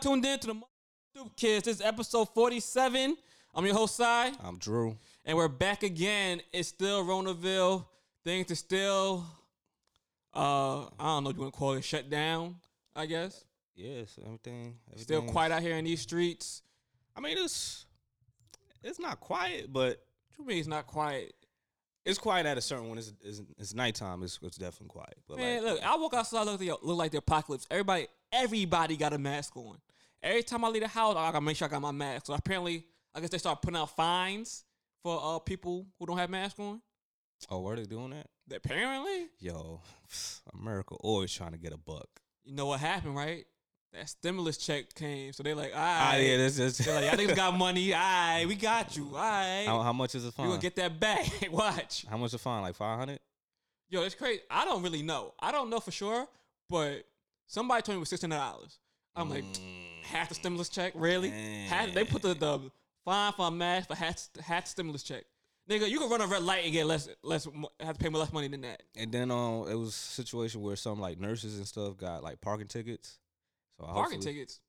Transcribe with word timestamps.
tuned 0.00 0.24
in 0.24 0.38
to 0.38 0.46
the 0.48 0.60
Stoop 1.14 1.36
Kids. 1.36 1.64
This 1.64 1.76
is 1.76 1.82
episode 1.82 2.26
47. 2.34 3.16
I'm 3.54 3.66
your 3.66 3.74
host, 3.74 3.96
Cy, 3.96 4.32
I'm 4.42 4.56
Drew. 4.58 4.96
and 5.24 5.36
we're 5.36 5.48
back 5.48 5.82
again. 5.82 6.40
It's 6.52 6.68
still 6.68 7.04
Ronaville. 7.04 7.84
Things 8.24 8.50
are 8.50 8.54
still, 8.54 9.26
uh, 10.34 10.82
I 10.82 10.88
don't 10.98 11.24
know 11.24 11.28
what 11.30 11.36
you 11.36 11.42
want 11.42 11.52
to 11.54 11.58
call 11.58 11.72
it, 11.72 11.84
shut 11.84 12.08
down, 12.08 12.56
I 12.94 13.06
guess. 13.06 13.44
Yes, 13.74 14.18
everything. 14.24 14.76
Still 14.96 15.22
quiet 15.22 15.52
out 15.52 15.62
here 15.62 15.76
in 15.76 15.84
these 15.84 16.00
streets. 16.00 16.62
I 17.16 17.20
mean, 17.20 17.36
it's 17.38 17.86
it's 18.82 18.98
not 19.00 19.20
quiet, 19.20 19.72
but 19.72 20.00
What 20.36 20.38
you 20.38 20.44
mean 20.46 20.58
it's 20.58 20.68
not 20.68 20.86
quiet? 20.86 21.34
it's 22.06 22.18
quiet 22.18 22.46
at 22.46 22.56
a 22.56 22.60
certain 22.60 22.88
when 22.88 22.98
it's 22.98 23.12
it's, 23.22 23.42
it's 23.58 23.74
nighttime. 23.74 24.22
It's 24.22 24.38
it's 24.42 24.56
definitely 24.56 24.88
quiet. 24.88 25.16
But 25.28 25.38
Man, 25.38 25.64
like, 25.64 25.74
look, 25.74 25.82
I 25.82 25.96
walk 25.96 26.14
outside, 26.14 26.44
look, 26.44 26.60
look 26.60 26.98
like 26.98 27.10
the 27.10 27.18
apocalypse. 27.18 27.66
Everybody, 27.70 28.06
everybody 28.32 28.96
got 28.96 29.12
a 29.12 29.18
mask 29.18 29.56
on. 29.56 29.78
Every 30.22 30.42
time 30.42 30.64
I 30.64 30.68
leave 30.68 30.82
the 30.82 30.88
house, 30.88 31.16
I 31.16 31.30
gotta 31.32 31.40
make 31.40 31.56
sure 31.56 31.66
I 31.66 31.70
got 31.70 31.80
my 31.82 31.92
mask. 31.92 32.26
So 32.26 32.34
apparently, 32.34 32.84
I 33.14 33.20
guess 33.20 33.30
they 33.30 33.38
start 33.38 33.62
putting 33.62 33.78
out 33.78 33.94
fines 33.96 34.64
for 35.02 35.18
uh 35.22 35.38
people 35.38 35.86
who 35.98 36.06
don't 36.06 36.18
have 36.18 36.30
masks 36.30 36.58
on. 36.60 36.80
oh, 37.50 37.60
were 37.60 37.76
they 37.76 37.84
doing 37.84 38.10
that? 38.10 38.26
Apparently, 38.54 39.28
Yo, 39.38 39.80
America 40.60 40.94
always 41.00 41.32
trying 41.32 41.52
to 41.52 41.58
get 41.58 41.72
a 41.72 41.78
buck. 41.78 42.08
you 42.44 42.54
know 42.54 42.66
what 42.66 42.80
happened, 42.80 43.16
right? 43.16 43.44
That 43.92 44.08
stimulus 44.08 44.56
check 44.56 44.94
came, 44.94 45.32
so 45.32 45.42
they 45.42 45.52
like, 45.54 45.72
all 45.74 45.80
Ah, 45.82 46.14
yeah, 46.16 46.36
this 46.36 46.58
is. 46.60 46.78
they're 46.78 46.94
like, 47.00 47.04
y'all 47.10 47.26
niggas 47.26 47.34
got 47.34 47.56
money, 47.56 47.92
all 47.92 47.98
right, 48.00 48.44
we 48.46 48.54
got 48.54 48.96
you, 48.96 49.08
all 49.08 49.14
right, 49.22 49.64
how, 49.66 49.80
how 49.82 49.92
much 49.92 50.14
is 50.14 50.22
the 50.24 50.30
fine? 50.30 50.46
you 50.46 50.50
gonna 50.52 50.62
get 50.62 50.76
that 50.76 51.00
back. 51.00 51.26
Watch, 51.50 52.06
how 52.08 52.16
much 52.16 52.26
is 52.26 52.32
the 52.32 52.38
fine? 52.38 52.62
Like 52.62 52.76
five 52.76 52.98
hundred? 52.98 53.18
yo, 53.88 54.02
it's 54.02 54.14
crazy. 54.14 54.42
I 54.50 54.64
don't 54.64 54.82
really 54.84 55.02
know. 55.02 55.34
I 55.40 55.50
don't 55.50 55.70
know 55.70 55.80
for 55.80 55.90
sure, 55.90 56.28
but 56.68 57.04
somebody 57.48 57.82
told 57.82 57.94
me 57.94 57.96
it 57.96 58.00
was 58.00 58.08
six 58.10 58.20
hundred 58.22 58.36
dollars. 58.36 58.78
I'm 59.16 59.28
like, 59.28 59.42
Mm. 59.44 59.79
Half 60.10 60.28
the 60.28 60.34
stimulus 60.34 60.68
check, 60.68 60.92
really? 60.94 61.30
Half, 61.68 61.94
they 61.94 62.04
put 62.04 62.22
the, 62.22 62.34
the 62.34 62.70
fine 63.04 63.32
for 63.32 63.48
a 63.48 63.50
mask 63.50 63.88
for 63.88 63.94
half, 63.94 64.28
half 64.42 64.64
the 64.64 64.70
stimulus 64.70 65.02
check. 65.02 65.24
Nigga, 65.68 65.88
you 65.88 65.98
can 65.98 66.10
run 66.10 66.20
a 66.20 66.26
red 66.26 66.42
light 66.42 66.64
and 66.64 66.72
get 66.72 66.86
less, 66.86 67.08
less, 67.22 67.46
have 67.78 67.96
to 67.96 68.02
pay 68.02 68.08
more 68.08 68.20
less 68.20 68.32
money 68.32 68.48
than 68.48 68.62
that. 68.62 68.82
And 68.96 69.12
then 69.12 69.30
um, 69.30 69.68
it 69.70 69.74
was 69.74 69.90
a 69.90 69.92
situation 69.92 70.62
where 70.62 70.74
some 70.74 71.00
like 71.00 71.20
nurses 71.20 71.58
and 71.58 71.66
stuff 71.66 71.96
got 71.96 72.24
like 72.24 72.40
parking 72.40 72.66
tickets. 72.66 73.18
So 73.78 73.86
Parking 73.86 74.20
tickets. 74.20 74.60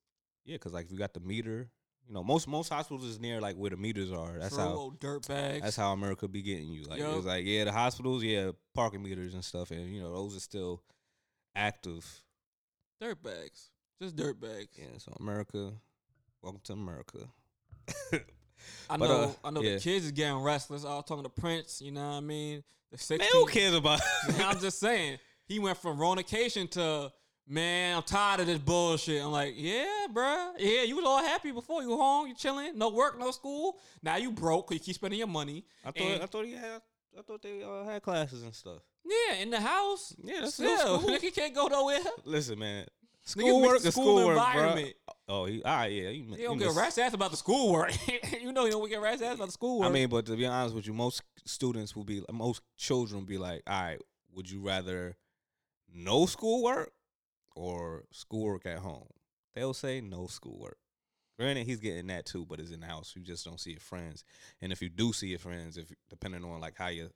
Yeah, 0.45 0.55
because 0.55 0.73
like 0.73 0.85
if 0.85 0.91
you 0.91 0.97
got 0.97 1.13
the 1.13 1.19
meter, 1.19 1.69
you 2.07 2.13
know, 2.13 2.23
most 2.23 2.47
most 2.47 2.69
hospitals 2.69 3.05
is 3.05 3.19
near 3.19 3.41
like 3.41 3.55
where 3.55 3.69
the 3.69 3.77
meters 3.77 4.11
are. 4.11 4.37
That's 4.39 4.55
True, 4.55 4.63
how 4.63 4.93
dirt 4.99 5.27
bags. 5.27 5.63
that's 5.63 5.75
how 5.75 5.93
America 5.93 6.27
be 6.27 6.41
getting 6.41 6.67
you. 6.69 6.83
Like 6.83 6.99
Yup. 6.99 7.17
it's 7.17 7.25
like 7.25 7.45
yeah, 7.45 7.63
the 7.63 7.71
hospitals, 7.71 8.23
yeah, 8.23 8.51
parking 8.73 9.03
meters 9.03 9.33
and 9.33 9.43
stuff, 9.43 9.71
and 9.71 9.89
you 9.89 10.01
know 10.01 10.13
those 10.13 10.35
are 10.35 10.41
still 10.41 10.83
active. 11.55 12.05
dirt 12.99 13.21
bags. 13.23 13.69
Just 14.01 14.15
dirt 14.15 14.39
bags. 14.41 14.69
Yeah, 14.77 14.85
so 14.97 15.13
America, 15.19 15.71
welcome 16.41 16.61
to 16.63 16.73
America. 16.73 17.19
I 18.89 18.97
But, 18.97 18.99
know, 19.07 19.21
uh, 19.43 19.47
I 19.47 19.51
know 19.51 19.61
yeah. 19.61 19.75
the 19.75 19.79
kids 19.79 20.05
is 20.05 20.11
getting 20.11 20.37
restless. 20.41 20.83
I 20.85 20.95
was 20.95 21.05
talking 21.05 21.23
to 21.23 21.29
Prince, 21.29 21.81
you 21.81 21.91
know 21.91 22.07
what 22.09 22.15
I 22.15 22.19
mean? 22.21 22.63
The 22.91 22.97
16, 22.97 23.17
Man, 23.19 23.27
who 23.33 23.45
cares 23.47 23.73
about? 23.75 24.01
I'm 24.43 24.59
just 24.59 24.79
saying, 24.79 25.19
he 25.45 25.59
went 25.59 25.77
from 25.77 25.97
Ronication 25.99 26.69
to, 26.71 27.11
man, 27.47 27.97
I'm 27.97 28.01
tired 28.03 28.39
of 28.39 28.47
this 28.47 28.57
bullshit. 28.57 29.21
I'm 29.23 29.31
like, 29.31 29.53
yeah, 29.55 30.07
bruh. 30.11 30.53
Yeah, 30.57 30.81
you 30.83 30.95
was 30.95 31.05
all 31.05 31.19
happy 31.23 31.51
before. 31.51 31.83
You 31.83 31.95
home, 31.95 32.27
you 32.27 32.33
chilling, 32.33 32.75
no 32.77 32.89
work, 32.89 33.19
no 33.19 33.29
school. 33.31 33.77
Now 34.01 34.17
you 34.17 34.31
broke 34.31 34.67
'cause 34.67 34.75
you 34.75 34.79
keep 34.79 34.95
spending 34.95 35.19
your 35.19 35.27
money. 35.27 35.63
I 35.85 35.91
thought 35.91 36.01
And- 36.01 36.23
I 36.23 36.25
thought 36.25 36.45
he 36.45 36.53
had 36.53 36.81
I 37.17 37.21
thought 37.23 37.41
they 37.43 37.61
uh, 37.61 37.83
had 37.83 38.01
classes 38.01 38.41
and 38.41 38.55
stuff. 38.55 38.79
Yeah, 39.05 39.35
in 39.35 39.49
the 39.49 39.59
house. 39.59 40.15
Yeah, 40.23 40.41
that's 40.41 40.57
no 40.59 40.75
Still, 40.77 40.99
school. 41.01 41.09
nigga 41.09 41.35
can't 41.35 41.53
go 41.53 41.67
nowhere. 41.67 41.99
Listen, 42.23 42.57
man, 42.57 42.85
schoolwork 43.23 43.77
is 43.77 43.93
school 43.93 44.17
schoolwork, 44.17 44.35
bro. 44.35 44.45
environment. 44.45 44.95
Oh, 45.27 45.45
he, 45.45 45.63
all 45.63 45.75
right, 45.75 45.91
yeah, 45.91 46.09
he, 46.09 46.25
He 46.37 46.43
don't 46.43 46.57
get 46.57 46.75
rat's 46.75 46.97
ass 46.97 47.13
about 47.13 47.31
the 47.31 47.37
schoolwork. 47.37 47.93
you 48.41 48.51
know 48.51 48.65
he 48.65 48.71
don't 48.71 48.89
get 48.89 49.01
rat's 49.01 49.21
ass 49.21 49.35
about 49.35 49.47
the 49.47 49.53
schoolwork. 49.53 49.87
I 49.87 49.91
mean, 49.91 50.09
but 50.09 50.25
to 50.25 50.35
be 50.35 50.45
honest 50.45 50.75
with 50.75 50.87
you, 50.87 50.93
most 50.93 51.21
students 51.45 51.95
will 51.95 52.03
be, 52.03 52.23
most 52.31 52.61
children 52.77 53.21
will 53.21 53.27
be 53.27 53.37
like, 53.37 53.61
all 53.67 53.81
right, 53.81 53.99
would 54.33 54.49
you 54.49 54.61
rather 54.61 55.15
no 55.93 56.25
schoolwork 56.25 56.91
or 57.55 58.03
schoolwork 58.11 58.65
at 58.65 58.79
home? 58.79 59.07
They'll 59.53 59.73
say 59.73 60.01
no 60.01 60.27
schoolwork. 60.27 60.77
Granted, 61.39 61.65
he's 61.65 61.79
getting 61.79 62.07
that 62.07 62.25
too, 62.25 62.45
but 62.45 62.59
it's 62.59 62.71
in 62.71 62.81
the 62.81 62.85
house. 62.85 63.13
You 63.15 63.23
just 63.23 63.45
don't 63.45 63.59
see 63.59 63.71
your 63.71 63.79
friends, 63.79 64.23
and 64.61 64.71
if 64.71 64.81
you 64.81 64.89
do 64.89 65.11
see 65.11 65.27
your 65.27 65.39
friends, 65.39 65.77
if 65.77 65.91
depending 66.09 66.43
on 66.43 66.59
like 66.59 66.75
how 66.77 66.89
your 66.89 67.07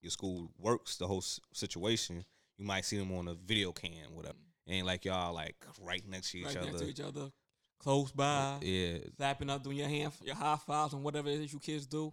your 0.00 0.10
school 0.10 0.50
works, 0.58 0.96
the 0.96 1.06
whole 1.06 1.22
situation, 1.52 2.24
you 2.56 2.64
might 2.64 2.84
see 2.84 2.96
them 2.96 3.12
on 3.12 3.28
a 3.28 3.34
video 3.34 3.72
cam, 3.72 4.14
whatever. 4.14 4.38
Ain't 4.68 4.86
like 4.86 5.04
y'all 5.04 5.34
like 5.34 5.56
right 5.80 6.02
next 6.08 6.30
to 6.32 6.38
each 6.38 6.46
right 6.46 6.56
other. 6.58 6.66
next 6.66 6.80
to 6.80 6.88
each 6.88 7.00
other, 7.00 7.30
close 7.78 8.12
by, 8.12 8.58
Yeah, 8.62 8.98
slapping 9.16 9.50
up, 9.50 9.62
doing 9.64 9.78
your 9.78 9.88
hand, 9.88 10.12
your 10.22 10.34
high 10.36 10.56
fives, 10.56 10.92
and 10.92 11.02
whatever 11.02 11.28
it 11.28 11.40
is 11.40 11.52
you 11.52 11.58
kids 11.58 11.86
do. 11.86 12.12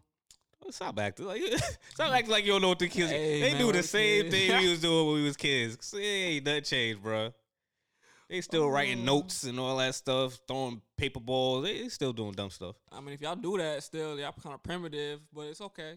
Stop 0.71 0.99
acting 0.99 1.27
like 1.27 1.41
stop 1.93 2.11
acting 2.11 2.31
like 2.31 2.43
you 2.45 2.51
don't 2.53 2.61
know 2.61 2.69
what 2.69 2.79
the 2.79 2.87
kids. 2.89 3.11
Hey, 3.11 3.41
they 3.41 3.51
man, 3.51 3.61
do 3.61 3.71
the 3.71 3.83
same 3.83 4.29
thing 4.31 4.59
we 4.61 4.69
was 4.71 4.81
doing 4.81 5.05
when 5.05 5.15
we 5.17 5.23
was 5.23 5.37
kids. 5.37 5.77
See, 5.81 6.41
nothing 6.43 6.63
changed, 6.63 7.01
bro. 7.03 7.31
They 8.29 8.41
still 8.41 8.69
writing 8.69 8.99
Oh. 9.01 9.03
notes 9.19 9.43
and 9.43 9.57
all 9.59 9.77
that 9.77 9.95
stuff, 9.95 10.37
throwing 10.47 10.81
paper 10.97 11.21
balls. 11.21 11.63
They, 11.63 11.83
they 11.83 11.89
still 11.89 12.11
doing 12.11 12.33
dumb 12.33 12.49
stuff. 12.49 12.75
I 12.91 12.99
mean, 12.99 13.13
if 13.13 13.21
y'all 13.21 13.35
do 13.37 13.57
that, 13.57 13.81
still 13.83 14.19
y'all 14.19 14.33
kind 14.33 14.55
of 14.55 14.63
primitive, 14.63 15.21
but 15.31 15.41
it's 15.47 15.61
okay. 15.61 15.93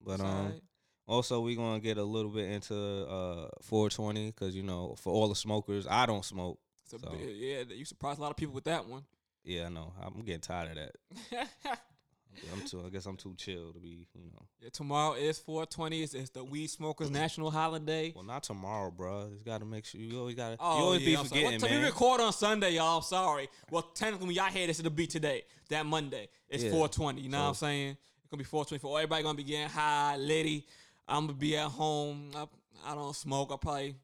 But 0.00 0.14
It's 0.14 0.22
um, 0.22 0.28
alright. 0.28 0.62
Also 1.06 1.40
we're 1.40 1.56
gonna 1.56 1.80
get 1.80 1.98
a 1.98 2.04
little 2.04 2.30
bit 2.30 2.50
into 2.50 2.74
uh 2.74 3.48
420 3.62 4.30
because 4.30 4.54
you 4.54 4.62
know 4.62 4.94
for 4.98 5.12
all 5.12 5.28
the 5.28 5.34
smokers, 5.34 5.86
I 5.88 6.06
don't 6.06 6.24
smoke. 6.24 6.58
So- 6.86 6.98
yeah, 7.18 7.64
you 7.68 7.84
surprised 7.84 8.18
a 8.18 8.22
lot 8.22 8.30
of 8.30 8.36
people 8.36 8.54
with 8.54 8.64
that 8.64 8.86
one. 8.86 9.04
Yeah, 9.44 9.66
I 9.66 9.68
know. 9.68 9.92
I'm 10.02 10.22
getting 10.22 10.40
tired 10.40 10.70
of 10.70 10.76
that. 10.76 10.96
yeah, 11.30 11.44
I'm 12.52 12.66
too. 12.66 12.82
I 12.86 12.88
guess 12.88 13.04
I'm 13.06 13.16
too 13.16 13.34
chill 13.36 13.72
to 13.72 13.78
be. 13.78 14.06
You 14.14 14.30
know. 14.32 14.68
tomorrow 14.72 15.14
is 15.14 15.38
420. 15.38 16.02
It's, 16.02 16.14
it's 16.14 16.30
the 16.30 16.42
Weed 16.42 16.68
Smokers 16.68 17.10
National 17.10 17.50
Holiday. 17.50 18.12
Well, 18.14 18.24
not 18.24 18.42
tomorrow, 18.42 18.90
bro. 18.90 19.28
You 19.36 19.44
got 19.44 19.58
to 19.58 19.66
make 19.66 19.84
sure 19.84 20.00
you 20.00 20.18
always 20.18 20.34
got 20.34 20.52
to. 20.52 20.56
Oh, 20.60 20.78
you 20.78 20.84
always 20.84 21.02
yeah, 21.02 21.22
be 21.22 21.28
forgetting, 21.28 21.60
time 21.60 21.70
man. 21.70 21.80
we 21.80 21.86
record 21.86 22.20
on 22.22 22.32
Sunday, 22.32 22.70
y'all. 22.72 22.96
I'm 22.98 23.02
sorry. 23.02 23.48
Well, 23.70 23.82
technically, 23.82 24.28
when 24.28 24.36
y'all 24.36 24.50
hear 24.50 24.66
this, 24.66 24.78
it'll 24.80 24.90
be 24.90 25.06
today. 25.06 25.42
That 25.68 25.84
Monday. 25.84 26.28
It's 26.48 26.64
Yeah. 26.64 26.70
420. 26.70 27.20
You 27.20 27.28
know 27.28 27.42
what 27.42 27.48
I'm 27.48 27.54
saying? 27.54 27.90
It's 28.22 28.30
gonna 28.30 28.38
be 28.38 28.44
420 28.44 28.78
for 28.80 28.98
everybody. 28.98 29.22
Gonna 29.22 29.36
be 29.36 29.44
getting 29.44 29.68
high, 29.68 30.16
litty. 30.16 30.66
I'm 31.08 31.26
gonna 31.26 31.38
be 31.38 31.56
at 31.56 31.68
home. 31.68 32.30
I, 32.34 32.46
I 32.86 32.94
don't 32.94 33.14
smoke. 33.14 33.50
I 33.52 33.56
probably 33.56 33.94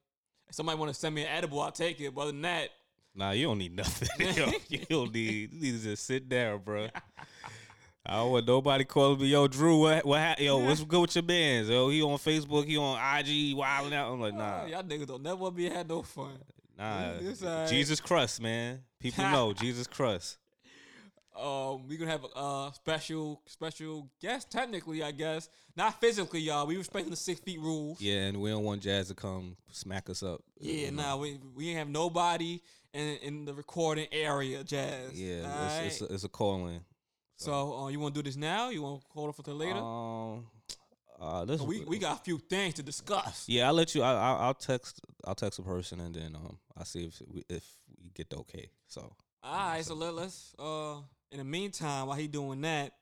if 0.48 0.54
somebody 0.54 0.78
want 0.78 0.92
to 0.92 0.98
send 0.98 1.14
me 1.14 1.22
an 1.22 1.28
edible, 1.28 1.60
I'll 1.60 1.72
take 1.72 2.00
it. 2.00 2.14
But 2.14 2.22
other 2.22 2.32
than 2.32 2.42
that, 2.42 2.70
Nah, 3.14 3.32
you 3.32 3.46
don't 3.46 3.58
need 3.58 3.74
nothing. 3.74 4.08
Yo, 4.34 4.50
you 4.68 4.84
don't 4.88 5.12
need. 5.12 5.52
You 5.52 5.60
need 5.60 5.78
to 5.78 5.82
just 5.82 6.06
sit 6.06 6.28
down, 6.28 6.60
bro. 6.64 6.88
I 8.06 8.16
don't 8.16 8.32
want 8.32 8.46
nobody 8.46 8.84
calling 8.84 9.20
me, 9.20 9.26
yo, 9.26 9.46
Drew, 9.46 9.78
what, 9.78 10.06
what, 10.06 10.40
yo, 10.40 10.56
what's 10.56 10.82
good 10.82 11.02
with 11.02 11.14
your 11.14 11.22
bands? 11.22 11.68
Yo, 11.68 11.90
he 11.90 12.02
on 12.02 12.16
Facebook, 12.16 12.64
he 12.64 12.78
on 12.78 12.96
IG, 13.18 13.54
wilding 13.54 13.92
out. 13.92 14.10
I'm 14.10 14.20
like, 14.20 14.32
nah, 14.32 14.62
uh, 14.62 14.66
y'all 14.66 14.82
niggas 14.82 15.06
don't 15.06 15.22
never 15.22 15.50
be 15.50 15.68
had 15.68 15.86
no 15.86 16.02
fun. 16.02 16.38
nah. 16.78 17.12
It's 17.20 17.44
alright. 17.44 17.68
Jesus 17.68 18.00
Christ, 18.00 18.40
man. 18.40 18.80
People 18.98 19.24
know 19.30 19.52
Jesus 19.52 19.86
Christ. 19.86 20.38
Um, 21.40 21.88
we 21.88 21.96
gonna 21.96 22.10
have 22.10 22.24
a 22.24 22.36
uh, 22.36 22.72
special 22.72 23.40
special 23.46 24.10
guest. 24.20 24.50
Technically, 24.50 25.02
I 25.02 25.10
guess 25.12 25.48
not 25.76 26.00
physically, 26.00 26.40
y'all. 26.40 26.66
We 26.66 26.76
respecting 26.76 27.10
the 27.10 27.16
six 27.16 27.40
feet 27.40 27.60
rules. 27.60 28.00
Yeah, 28.00 28.26
and 28.26 28.40
we 28.40 28.50
don't 28.50 28.64
want 28.64 28.82
Jazz 28.82 29.08
to 29.08 29.14
come 29.14 29.56
smack 29.70 30.10
us 30.10 30.22
up. 30.22 30.42
Yeah, 30.60 30.90
nah, 30.90 31.16
we 31.16 31.38
we 31.54 31.70
ain't 31.70 31.78
have 31.78 31.88
nobody 31.88 32.60
in 32.92 33.16
in 33.22 33.44
the 33.44 33.54
recording 33.54 34.06
area, 34.12 34.62
Jazz. 34.64 35.18
Yeah, 35.18 35.84
it's, 35.84 36.00
it's, 36.00 36.10
a, 36.10 36.14
it's 36.14 36.24
a 36.24 36.28
calling. 36.28 36.80
so 37.36 37.78
uh, 37.78 37.88
you 37.88 38.00
want 38.00 38.14
to 38.14 38.22
do 38.22 38.28
this 38.28 38.36
now? 38.36 38.70
You 38.70 38.82
want 38.82 39.00
to 39.00 39.06
hold 39.10 39.30
it 39.30 39.36
for 39.36 39.42
till 39.42 39.54
later? 39.54 39.78
Um, 39.78 40.46
uh, 41.20 41.44
this 41.44 41.60
we 41.60 41.84
we 41.84 41.98
got 41.98 42.20
a 42.20 42.22
few 42.22 42.38
things 42.38 42.74
to 42.74 42.82
discuss. 42.82 43.44
Yeah, 43.46 43.68
I'll 43.68 43.74
let 43.74 43.94
you. 43.94 44.02
I, 44.02 44.12
I, 44.12 44.32
I'll 44.46 44.54
text. 44.54 45.00
I'll 45.24 45.34
text 45.34 45.58
a 45.58 45.62
person, 45.62 46.00
and 46.00 46.14
then 46.14 46.34
um, 46.34 46.58
I'll 46.76 46.84
see 46.86 47.04
if 47.04 47.22
we, 47.28 47.44
if 47.48 47.64
we 48.02 48.10
get 48.10 48.30
the 48.30 48.36
okay. 48.38 48.70
So 48.86 49.12
All 49.42 49.68
right, 49.70 49.84
so 49.84 49.94
let, 49.94 50.14
let's 50.14 50.54
uh 50.58 50.96
in 51.32 51.38
the 51.38 51.44
meantime 51.44 52.06
while 52.06 52.16
he 52.16 52.26
doing 52.28 52.60
that, 52.62 52.92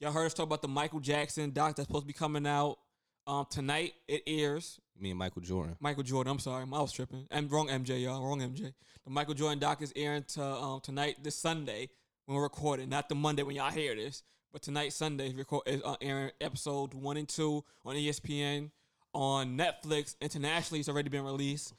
y'all 0.00 0.12
heard 0.12 0.26
us 0.26 0.34
talk 0.34 0.46
about 0.46 0.62
the 0.62 0.68
Michael 0.68 1.00
Jackson 1.00 1.50
doc 1.52 1.76
that's 1.76 1.86
supposed 1.86 2.04
to 2.04 2.06
be 2.06 2.12
coming 2.12 2.46
out 2.46 2.78
um 3.26 3.46
tonight. 3.50 3.94
It 4.08 4.22
airs. 4.26 4.80
me 4.98 5.10
and 5.10 5.18
Michael 5.18 5.42
Jordan. 5.42 5.76
Michael 5.80 6.02
Jordan. 6.02 6.32
I'm 6.32 6.38
sorry, 6.38 6.64
I 6.64 6.66
was 6.80 6.92
tripping. 6.92 7.26
I'm 7.30 7.48
wrong 7.48 7.68
MJ, 7.68 8.02
y'all. 8.02 8.22
Wrong 8.24 8.40
MJ. 8.40 8.72
The 9.04 9.10
Michael 9.10 9.34
Jordan 9.34 9.58
doc 9.58 9.82
is 9.82 9.92
airing 9.96 10.24
to 10.34 10.42
um 10.44 10.80
tonight, 10.80 11.16
this 11.22 11.36
Sunday 11.36 11.88
when 12.26 12.36
we're 12.36 12.42
recording, 12.42 12.88
not 12.88 13.08
the 13.08 13.14
Monday 13.14 13.42
when 13.42 13.56
y'all 13.56 13.70
hear 13.70 13.94
this, 13.96 14.22
but 14.52 14.62
tonight 14.62 14.92
Sunday 14.92 15.28
is 15.28 15.34
record 15.34 15.62
is 15.66 15.82
uh, 15.84 15.96
airing 16.00 16.30
episode 16.40 16.94
one 16.94 17.16
and 17.16 17.28
two 17.28 17.64
on 17.84 17.96
ESPN, 17.96 18.70
on 19.12 19.56
Netflix 19.56 20.14
internationally. 20.20 20.80
It's 20.80 20.88
already 20.88 21.08
been 21.10 21.24
released. 21.24 21.74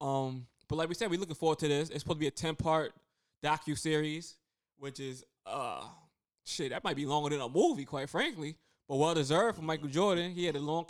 Um, 0.00 0.46
but 0.68 0.76
like 0.76 0.88
we 0.88 0.94
said, 0.94 1.10
we're 1.10 1.20
looking 1.20 1.34
forward 1.36 1.58
to 1.60 1.68
this. 1.68 1.88
It's 1.90 2.00
supposed 2.00 2.16
to 2.18 2.20
be 2.20 2.26
a 2.26 2.30
ten 2.30 2.54
part 2.54 2.92
docu 3.44 3.78
series, 3.78 4.36
which 4.78 5.00
is 5.00 5.24
uh 5.46 5.84
shit 6.44 6.70
that 6.70 6.84
might 6.84 6.96
be 6.96 7.06
longer 7.06 7.30
than 7.30 7.40
a 7.40 7.48
movie, 7.48 7.84
quite 7.84 8.08
frankly. 8.10 8.56
But 8.88 8.96
well 8.96 9.14
deserved 9.14 9.56
for 9.56 9.62
Michael 9.62 9.88
Jordan. 9.88 10.30
He 10.32 10.44
had 10.44 10.54
a 10.56 10.60
long, 10.60 10.86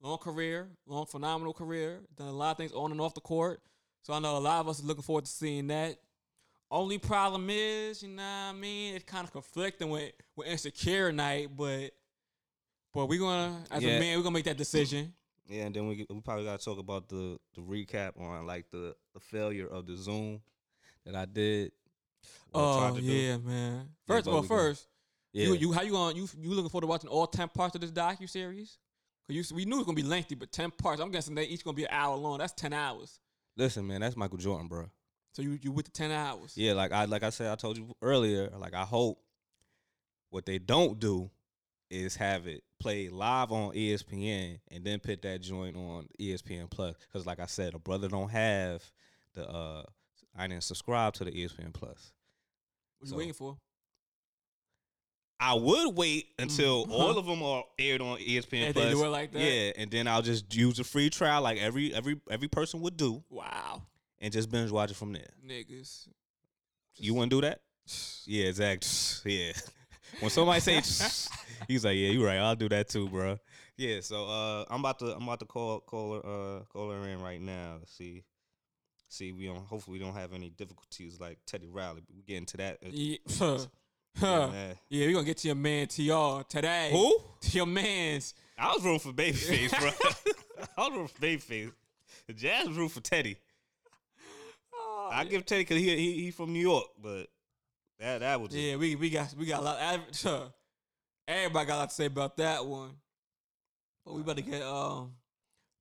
long 0.00 0.18
career, 0.18 0.68
long 0.86 1.06
phenomenal 1.06 1.52
career. 1.54 2.00
Done 2.16 2.28
a 2.28 2.32
lot 2.32 2.52
of 2.52 2.56
things 2.58 2.72
on 2.72 2.90
and 2.90 3.00
off 3.00 3.14
the 3.14 3.20
court. 3.20 3.60
So 4.02 4.12
I 4.12 4.18
know 4.18 4.36
a 4.36 4.38
lot 4.38 4.60
of 4.60 4.68
us 4.68 4.82
are 4.82 4.86
looking 4.86 5.02
forward 5.02 5.24
to 5.24 5.30
seeing 5.30 5.68
that. 5.68 5.96
Only 6.70 6.98
problem 6.98 7.48
is, 7.50 8.02
you 8.02 8.08
know 8.08 8.22
what 8.22 8.28
I 8.28 8.52
mean? 8.52 8.94
It's 8.94 9.04
kind 9.04 9.24
of 9.24 9.32
conflicting 9.32 9.90
with 9.90 10.12
with 10.36 10.48
insecure 10.48 11.12
night, 11.12 11.48
but 11.56 11.90
but 12.94 13.06
we're 13.06 13.20
gonna 13.20 13.64
as 13.70 13.82
Yeah. 13.82 13.90
a 13.96 14.00
man, 14.00 14.16
we're 14.18 14.22
gonna 14.24 14.34
make 14.34 14.44
that 14.46 14.56
decision. 14.56 15.14
Yeah, 15.46 15.64
and 15.66 15.74
then 15.74 15.86
we 15.88 16.06
we 16.08 16.20
probably 16.20 16.44
gotta 16.44 16.62
talk 16.64 16.78
about 16.78 17.08
the 17.08 17.38
the 17.54 17.60
recap 17.60 18.18
on 18.20 18.46
like 18.46 18.70
the 18.70 18.94
the 19.14 19.20
failure 19.20 19.66
of 19.66 19.86
the 19.86 19.96
Zoom 19.96 20.40
that 21.04 21.14
I 21.14 21.24
did. 21.26 21.72
Oh 22.54 22.94
to 22.94 23.00
do. 23.00 23.06
yeah, 23.06 23.36
man. 23.38 23.88
First 24.06 24.26
of 24.26 24.34
all, 24.34 24.42
first, 24.42 24.86
yeah. 25.32 25.46
you 25.46 25.54
you 25.54 25.72
how 25.72 25.82
you 25.82 25.92
going 25.92 26.16
you 26.16 26.28
you 26.40 26.50
looking 26.50 26.68
forward 26.68 26.82
to 26.82 26.86
watching 26.86 27.10
all 27.10 27.26
ten 27.26 27.48
parts 27.48 27.74
of 27.74 27.80
this 27.80 27.90
docu 27.90 28.28
series? 28.28 28.78
Cause 29.26 29.36
you 29.36 29.56
we 29.56 29.64
knew 29.64 29.76
it 29.76 29.78
was 29.78 29.86
gonna 29.86 29.96
be 29.96 30.02
lengthy, 30.02 30.34
but 30.34 30.52
ten 30.52 30.70
parts. 30.70 31.00
I'm 31.00 31.10
guessing 31.10 31.34
they 31.34 31.44
each 31.44 31.64
gonna 31.64 31.76
be 31.76 31.84
an 31.84 31.90
hour 31.92 32.16
long. 32.16 32.38
That's 32.38 32.52
ten 32.52 32.72
hours. 32.72 33.20
Listen, 33.56 33.86
man, 33.86 34.00
that's 34.00 34.16
Michael 34.16 34.38
Jordan, 34.38 34.68
bro. 34.68 34.90
So 35.32 35.42
you 35.42 35.58
you 35.62 35.72
with 35.72 35.86
the 35.86 35.92
ten 35.92 36.10
hours? 36.10 36.56
Yeah, 36.56 36.74
like 36.74 36.92
I 36.92 37.04
like 37.06 37.22
I 37.22 37.30
said, 37.30 37.50
I 37.50 37.54
told 37.54 37.78
you 37.78 37.94
earlier. 38.02 38.50
Like 38.58 38.74
I 38.74 38.82
hope 38.82 39.18
what 40.30 40.46
they 40.46 40.58
don't 40.58 40.98
do 40.98 41.30
is 41.90 42.16
have 42.16 42.46
it 42.46 42.64
play 42.80 43.08
live 43.08 43.52
on 43.52 43.72
ESPN 43.72 44.58
and 44.70 44.84
then 44.84 44.98
put 44.98 45.22
that 45.22 45.40
joint 45.42 45.76
on 45.76 46.08
ESPN 46.18 46.68
Plus. 46.70 46.96
Because 47.06 47.26
like 47.26 47.38
I 47.38 47.46
said, 47.46 47.74
a 47.74 47.78
brother 47.78 48.08
don't 48.08 48.30
have 48.30 48.82
the. 49.34 49.48
uh 49.48 49.82
I 50.36 50.46
didn't 50.46 50.64
subscribe 50.64 51.12
to 51.14 51.24
the 51.24 51.30
ESPN 51.30 51.74
Plus. 51.74 52.12
What 53.02 53.10
you 53.10 53.16
waiting 53.16 53.32
for? 53.34 53.56
I 55.40 55.54
would 55.54 55.96
wait 55.96 56.28
until 56.38 56.86
Mhm. 56.86 56.92
all 56.92 57.18
of 57.18 57.26
them 57.26 57.42
are 57.42 57.64
aired 57.78 58.00
on 58.00 58.18
ESPN 58.20 58.66
Yeah, 58.66 58.72
Plus. 58.72 58.84
they 58.84 58.90
do 58.92 59.04
it 59.04 59.08
like 59.08 59.32
that. 59.32 59.40
Yeah, 59.40 59.72
and 59.76 59.90
then 59.90 60.06
I'll 60.06 60.22
just 60.22 60.54
use 60.54 60.78
a 60.78 60.84
free 60.84 61.10
trial 61.10 61.42
like 61.42 61.58
every 61.58 61.92
every 61.92 62.20
every 62.30 62.46
person 62.48 62.80
would 62.82 62.96
do, 62.96 63.24
Wow, 63.28 63.82
and 64.20 64.32
just 64.32 64.50
binge 64.50 64.70
watch 64.70 64.92
it 64.92 64.96
from 64.96 65.12
there. 65.12 65.26
niggas. 65.44 66.08
You 66.96 67.14
wouldn't 67.14 67.30
do 67.32 67.40
that? 67.40 67.60
Yeah, 68.24 68.44
exactly. 68.46 68.88
Yeah. 69.46 69.52
When 70.20 70.30
somebody 70.30 70.60
say, 70.60 70.74
he's 71.68 71.84
like, 71.84 71.96
yeah, 71.96 72.10
you're 72.10 72.26
right. 72.26 72.36
I'll 72.38 72.54
do 72.54 72.68
that 72.68 72.88
too, 72.90 73.08
bro. 73.08 73.38
Yeah. 73.78 74.00
So 74.02 74.26
uh, 74.28 74.64
I'm 74.70 74.80
about 74.80 74.98
to 75.00 75.06
I'm 75.16 75.22
about 75.22 75.40
to 75.40 75.46
call 75.46 75.80
call 75.80 76.14
her 76.14 76.20
uh 76.60 76.64
call 76.72 76.90
her 76.90 77.08
in 77.08 77.20
right 77.20 77.40
now. 77.40 77.76
Let's 77.80 77.92
see. 77.96 78.22
See, 79.12 79.30
we 79.30 79.44
don't. 79.44 79.58
Hopefully, 79.66 79.98
we 79.98 80.02
don't 80.04 80.14
have 80.14 80.32
any 80.32 80.48
difficulties 80.48 81.20
like 81.20 81.36
Teddy 81.44 81.68
Riley. 81.68 82.00
But 82.06 82.16
we 82.16 82.22
get 82.22 82.38
into 82.38 82.56
that. 82.56 82.78
uh, 82.82 82.88
Yeah, 82.90 83.16
huh, 84.18 84.48
yeah, 84.52 84.72
yeah, 84.88 85.06
we 85.06 85.12
gonna 85.12 85.24
get 85.26 85.36
to 85.38 85.48
your 85.48 85.54
man 85.54 85.86
Tr 85.86 86.42
today. 86.48 86.88
Who? 86.92 87.18
To 87.42 87.50
your 87.56 87.66
man's. 87.66 88.32
I 88.56 88.72
was 88.72 88.82
rooting 88.82 89.00
for 89.00 89.12
Babyface, 89.12 89.78
bro. 89.78 89.90
I 90.78 90.88
was 90.88 90.90
rooting 90.92 91.08
for 91.08 91.20
Babyface. 91.20 91.72
The 92.26 92.32
Jazz 92.32 92.68
was 92.68 92.76
rooting 92.78 92.88
for 92.88 93.00
Teddy. 93.00 93.36
Oh, 94.74 95.10
I 95.12 95.24
give 95.24 95.44
Teddy 95.44 95.62
because 95.62 95.76
he, 95.78 95.94
he 95.96 96.24
he 96.24 96.30
from 96.30 96.52
New 96.54 96.60
York, 96.60 96.86
but 97.02 97.26
that 97.98 98.20
that 98.20 98.40
was 98.40 98.50
just- 98.50 98.62
Yeah, 98.62 98.76
we 98.76 98.96
we 98.96 99.10
got 99.10 99.34
we 99.38 99.44
got 99.46 99.60
a 99.60 99.64
lot. 99.64 99.78
ev- 99.80 100.00
huh. 100.22 100.44
Everybody 101.28 101.66
got 101.66 101.76
a 101.76 101.80
lot 101.80 101.88
to 101.90 101.94
say 101.94 102.06
about 102.06 102.36
that 102.38 102.64
one. 102.64 102.92
But 104.06 104.14
we 104.14 104.22
better 104.22 104.40
get 104.40 104.62
um, 104.62 105.12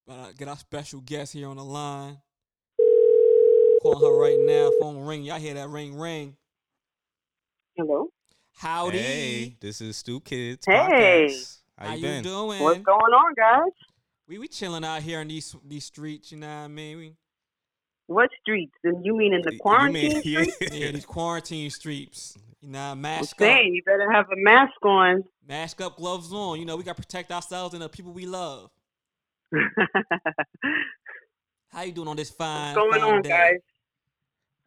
better 0.05 0.33
get 0.37 0.47
our 0.49 0.57
special 0.57 0.99
guest 1.01 1.31
here 1.33 1.47
on 1.47 1.55
the 1.57 1.63
line. 1.63 2.17
Calling 3.81 3.99
her 4.01 4.15
right 4.19 4.37
now. 4.39 4.69
Phone 4.79 4.99
ring. 5.05 5.23
Y'all 5.23 5.39
hear 5.39 5.55
that 5.55 5.69
ring 5.69 5.97
ring? 5.97 6.35
Hello. 7.75 8.09
Howdy. 8.53 8.97
Hey, 8.99 9.57
this 9.59 9.81
is 9.81 9.97
Stoop 9.97 10.25
Kids. 10.25 10.65
Hey. 10.67 11.27
Podcast. 11.29 11.57
How, 11.77 11.87
How 11.87 11.93
you 11.95 12.07
you 12.07 12.21
doing? 12.21 12.61
What's 12.61 12.81
going 12.81 12.99
on, 12.99 13.33
guys? 13.35 13.71
We 14.27 14.37
we 14.37 14.47
chilling 14.47 14.85
out 14.85 15.01
here 15.01 15.21
in 15.21 15.27
these 15.29 15.55
these 15.67 15.85
streets. 15.85 16.31
You 16.31 16.37
know 16.39 16.47
what 16.47 16.53
I 16.53 16.67
mean? 16.67 16.97
We, 16.97 17.15
What 18.05 18.29
streets? 18.41 18.73
You 18.83 19.17
mean 19.17 19.33
in 19.33 19.41
the 19.41 19.57
quarantine 19.57 20.11
mean- 20.13 20.21
streets? 20.21 20.57
yeah, 20.75 20.91
these 20.91 21.05
quarantine 21.05 21.69
streets. 21.71 22.37
You 22.61 22.69
know, 22.69 22.79
I'm 22.91 23.01
mask 23.01 23.41
up, 23.41 23.57
you 23.63 23.81
better 23.83 24.11
have 24.11 24.25
a 24.27 24.35
mask 24.35 24.73
on. 24.85 25.23
mask 25.47 25.81
up, 25.81 25.97
gloves 25.97 26.31
on. 26.31 26.59
You 26.59 26.65
know, 26.65 26.75
we 26.77 26.83
got 26.83 26.95
to 26.95 27.01
protect 27.01 27.31
ourselves 27.31 27.73
and 27.73 27.81
the 27.81 27.89
people 27.89 28.11
we 28.11 28.27
love. 28.27 28.69
How 31.69 31.81
you 31.81 31.91
doing 31.91 32.07
on 32.07 32.17
this 32.17 32.29
fine? 32.29 32.75
What's 32.75 32.87
going 32.91 33.01
fine 33.01 33.13
on, 33.15 33.21
day? 33.23 33.29
guys? 33.29 33.59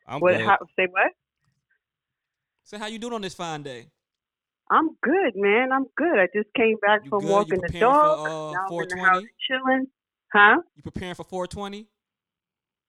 I'm 0.07 0.21
What? 0.21 0.33
good. 0.33 0.47
How, 0.47 0.59
say 0.79 0.87
what? 0.91 1.13
So 2.65 2.79
how 2.79 2.87
you 2.87 2.99
doing 2.99 3.13
on 3.15 3.23
this 3.23 3.35
fine 3.35 3.63
day? 3.63 3.87
I'm 4.71 4.91
good, 5.03 5.33
man. 5.37 5.71
I'm 5.73 5.87
good. 5.97 6.19
I 6.19 6.27
just 6.35 6.49
came 6.57 6.77
back 6.81 7.03
You 7.05 7.11
from 7.11 7.21
good? 7.21 7.31
Walking 7.31 7.61
the 7.61 7.67
preparing 7.69 7.95
for, 7.95 8.07
dog. 8.07 8.19
uh, 8.19 8.53
now 8.53 8.67
I'm 8.67 8.73
in 8.83 8.89
the 8.89 8.97
420? 8.97 9.03
house 9.03 9.23
chilling. 9.49 9.87
Huh? 10.33 10.57
You 10.77 10.83
preparing 10.83 11.15
for 11.15 11.25
420? 11.25 11.87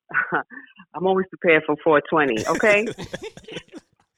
I'm 0.96 1.06
always 1.08 1.26
prepared 1.30 1.64
for 1.66 1.76
420. 1.84 2.48
Okay, 2.48 2.88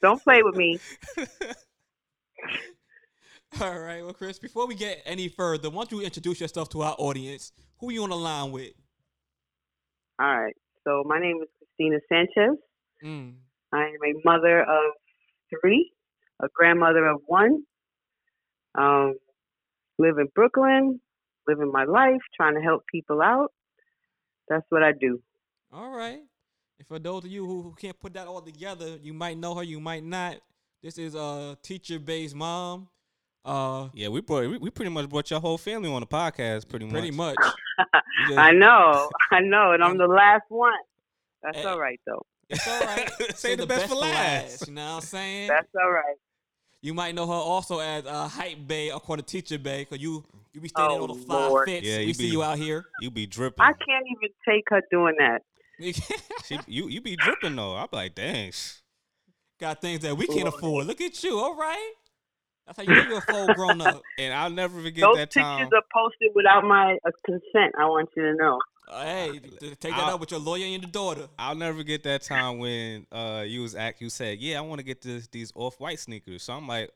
don't 0.02 0.24
play 0.24 0.42
with 0.44 0.56
me. 0.56 0.80
All 3.62 3.80
right, 3.80 4.04
well, 4.04 4.14
Chris, 4.14 4.38
before 4.38 4.68
we 4.68 4.76
get 4.76 5.02
any 5.06 5.30
further, 5.30 5.70
why 5.70 5.86
don't 5.86 6.00
you 6.00 6.06
introduce 6.06 6.40
yourself 6.42 6.70
to 6.70 6.82
our 6.84 6.96
audience? 7.00 7.54
Who 7.80 7.90
are 7.90 7.92
you 7.92 8.04
on 8.04 8.10
the 8.10 8.16
line 8.18 8.52
with? 8.52 8.74
All 10.20 10.40
right. 10.40 10.54
So 10.84 11.04
my 11.06 11.20
name 11.20 11.38
is 11.42 11.48
Christina 11.58 12.00
Sanchez. 12.10 12.58
Mm. 13.04 13.34
I 13.74 13.78
am 13.84 13.96
a 14.06 14.22
mother 14.26 14.62
of 14.62 14.92
three, 15.50 15.92
a 16.42 16.48
grandmother 16.54 17.06
of 17.08 17.22
one. 17.26 17.64
Um, 18.78 19.16
live 20.00 20.18
in 20.20 20.28
Brooklyn, 20.36 21.00
living 21.48 21.72
my 21.72 21.84
life, 21.86 22.22
trying 22.36 22.56
to 22.56 22.62
help 22.62 22.84
people 22.92 23.22
out. 23.22 23.52
That's 24.50 24.66
what 24.70 24.84
I 24.84 24.92
do. 24.94 25.20
All 25.74 25.90
right. 25.90 26.20
And 26.80 26.88
for 26.88 27.00
those 27.00 27.26
of 27.26 27.32
you 27.32 27.46
who, 27.46 27.64
who 27.64 27.74
can't 27.74 28.00
put 28.00 28.14
that 28.14 28.28
all 28.28 28.42
together, 28.42 28.98
you 29.02 29.14
might 29.14 29.38
know 29.38 29.56
her, 29.56 29.64
you 29.64 29.80
might 29.80 30.04
not. 30.04 30.38
This 30.84 30.98
is 30.98 31.16
a 31.16 31.58
teacher-based 31.64 32.36
mom. 32.36 32.88
Uh, 33.44 33.88
yeah, 33.94 34.10
we 34.10 34.22
brought 34.22 34.48
we, 34.50 34.58
we 34.58 34.70
pretty 34.70 34.92
much 34.92 35.08
brought 35.10 35.30
your 35.32 35.40
whole 35.40 35.58
family 35.58 35.90
on 35.92 36.02
the 36.02 36.08
podcast, 36.08 36.68
pretty 36.70 36.86
much. 36.86 36.94
pretty 36.94 37.12
much. 37.12 37.36
I 38.38 38.51
know, 38.51 39.10
I 39.32 39.39
know, 39.39 39.72
and 39.72 39.84
I'm 39.84 39.98
the 40.06 40.08
last 40.08 40.44
one. 40.50 40.74
That's 41.44 41.58
Eh. 41.60 41.63
all 41.63 41.80
right, 41.80 42.00
though. 42.06 42.25
It's 42.50 42.68
all 42.68 42.80
right. 42.82 43.10
Say 43.36 43.56
the 43.56 43.66
best 43.68 43.88
for 43.89 43.96
last. 43.96 44.68
You 44.68 44.74
know 44.74 44.86
what 44.86 44.96
I'm 44.96 45.01
saying? 45.01 45.48
That's 45.50 45.68
all 45.80 45.92
right. 45.92 46.16
You 46.82 46.94
might 46.94 47.16
know 47.16 47.25
her 47.27 47.34
also 47.34 47.80
as 47.80 48.06
uh, 48.06 48.27
Hype 48.27 48.68
Bay 48.68 48.92
or 48.92 49.00
called 49.00 49.20
a 49.20 49.24
Teacher 49.24 49.58
Bay 49.58 49.80
because 49.82 50.00
you 50.01 50.24
you 50.54 50.62
be 50.62 50.70
standing 50.70 51.00
Oh, 51.00 51.04
on 51.04 51.08
the 51.10 51.25
fly 51.25 51.48
Lord. 51.48 51.68
fits. 51.68 51.86
Yeah, 51.86 51.98
we 51.98 52.04
you 52.06 52.13
see 52.13 52.24
be- 52.24 52.30
you 52.30 52.44
out 52.44 52.58
here. 52.58 52.86
You 53.01 53.12
be 53.12 53.25
dripping. 53.25 53.63
I 53.63 53.74
can't 53.74 54.06
even 54.16 54.30
take 54.48 54.63
her 54.70 54.82
doing 54.92 55.16
that. 55.20 55.42
She, 56.46 56.58
you 56.68 56.88
you 56.88 57.01
be 57.01 57.16
dripping 57.16 57.56
though. 57.56 57.75
I'm 57.75 57.88
like, 57.92 58.16
dang. 58.16 58.51
sh- 58.51 58.75
Got 59.60 59.82
things 59.82 60.01
that 60.01 60.16
we 60.16 60.27
can't 60.27 60.48
afford. 60.48 60.86
Look 60.88 61.01
at 61.01 61.24
you. 61.24 61.38
All 61.38 61.56
right. 61.56 61.94
That's 62.66 62.77
how 62.77 62.84
you 62.84 62.96
know 62.96 63.01
you're 63.10 63.22
full 63.22 63.54
grown 63.54 63.82
up. 63.82 64.04
And 64.18 64.34
I'll 64.34 64.50
never 64.50 64.80
forget 64.82 65.01
Those 65.04 65.16
that 65.18 65.32
pictures 65.34 65.70
are 65.74 65.84
posted 65.94 66.32
without 66.36 66.63
my 66.63 66.98
uh, 67.06 67.12
consent. 67.25 67.74
I 67.77 67.86
want 67.86 68.10
you 68.16 68.24
to 68.24 68.34
know. 68.36 68.60
Uh, 68.89 69.03
hey, 69.03 69.39
t- 69.39 69.50
t- 69.60 69.75
take 69.75 69.91
that 69.91 70.00
I'll- 70.00 70.13
up 70.15 70.20
with 70.22 70.32
your 70.32 70.39
lawyer 70.39 70.63
and 70.65 70.82
your 70.82 70.91
daughter. 70.91 71.27
I'll 71.38 71.56
never 71.56 71.77
forget 71.79 72.03
that 72.03 72.22
time 72.24 72.60
when 72.60 73.06
uh 73.12 73.44
you 73.46 73.62
was 73.62 73.75
act 73.75 74.00
you 74.01 74.10
said, 74.10 74.39
Yeah, 74.39 74.58
I 74.60 74.62
want 74.62 74.79
to 74.79 74.86
get 74.86 75.01
this 75.01 75.27
these 75.27 75.51
off 75.56 75.79
white 75.79 76.00
sneakers. 76.00 76.44
So 76.44 76.53
I'm 76.53 76.67
like, 76.67 76.91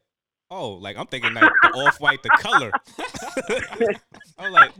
Oh, 0.50 0.72
like 0.72 0.98
I'm 0.98 1.08
thinking 1.08 1.34
like 1.34 1.52
off 1.76 2.00
white 2.00 2.24
the 2.24 2.30
color. 2.30 2.72
I'm 4.38 4.52
like, 4.52 4.72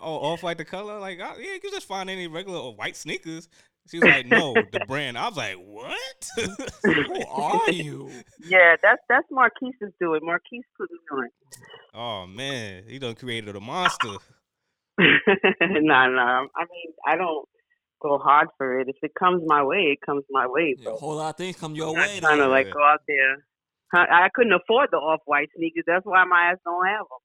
Oh, 0.00 0.16
off 0.16 0.42
white 0.42 0.58
the 0.58 0.64
color? 0.64 0.98
Like, 0.98 1.18
oh, 1.22 1.34
yeah, 1.38 1.54
you 1.54 1.60
can 1.60 1.70
just 1.70 1.86
find 1.86 2.10
any 2.10 2.26
regular 2.26 2.60
white 2.72 2.96
sneakers. 2.96 3.48
She 3.90 3.98
was 3.98 4.08
like, 4.08 4.26
No, 4.26 4.54
the 4.54 4.80
brand. 4.88 5.18
I 5.18 5.28
was 5.28 5.36
like, 5.36 5.56
What? 5.56 6.28
Who 6.84 7.26
are 7.30 7.70
you? 7.70 8.10
Yeah, 8.42 8.76
that's 8.82 9.02
that's 9.08 9.26
Marquise's 9.30 9.92
doing. 10.00 10.20
Marquise 10.22 10.64
put 10.78 10.88
do 11.10 11.20
it. 11.22 11.30
oh 11.94 12.26
man, 12.26 12.84
he 12.88 12.98
done 12.98 13.14
created 13.14 13.54
a 13.54 13.60
monster. 13.60 14.08
nah, 15.60 16.08
nah. 16.08 16.46
I 16.56 16.64
mean, 16.70 16.92
I 17.06 17.16
don't 17.16 17.46
go 18.00 18.18
hard 18.18 18.48
for 18.58 18.80
it. 18.80 18.88
If 18.88 18.96
it 19.02 19.12
comes 19.18 19.42
my 19.46 19.62
way, 19.64 19.96
it 19.96 19.98
comes 20.04 20.24
my 20.30 20.46
way. 20.46 20.76
Yeah, 20.78 20.90
a 20.90 20.94
whole 20.94 21.16
lot 21.16 21.30
of 21.30 21.36
things 21.36 21.56
come 21.56 21.74
your 21.74 21.88
I'm 21.88 21.94
not 21.94 22.08
way. 22.08 22.20
trying 22.20 22.38
to 22.38 22.48
like 22.48 22.72
go 22.72 22.82
out 22.82 23.00
there. 23.08 23.44
I, 23.94 24.24
I 24.24 24.28
couldn't 24.34 24.52
afford 24.52 24.88
the 24.90 24.96
off-white 24.96 25.48
sneakers. 25.56 25.84
That's 25.86 26.04
why 26.04 26.24
my 26.24 26.50
ass 26.52 26.58
don't 26.64 26.86
have 26.86 27.00
them. 27.00 27.18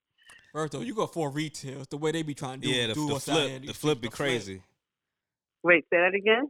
First 0.53 0.73
of 0.73 0.81
all, 0.81 0.85
you 0.85 0.95
go 0.95 1.07
for 1.07 1.29
retail. 1.29 1.79
It's 1.79 1.87
the 1.87 1.97
way 1.97 2.11
they 2.11 2.23
be 2.23 2.33
trying 2.33 2.61
to 2.61 2.67
do, 2.67 2.73
yeah, 2.73 2.87
the, 2.87 2.93
do 2.93 3.07
the 3.07 3.15
us 3.15 3.29
out 3.29 3.35
flip, 3.35 3.65
the 3.65 3.73
flip 3.73 3.97
be 4.01 4.07
people 4.07 4.17
flip. 4.17 4.27
crazy. 4.27 4.61
Wait, 5.63 5.85
say 5.91 5.97
that 5.97 6.15
again. 6.15 6.49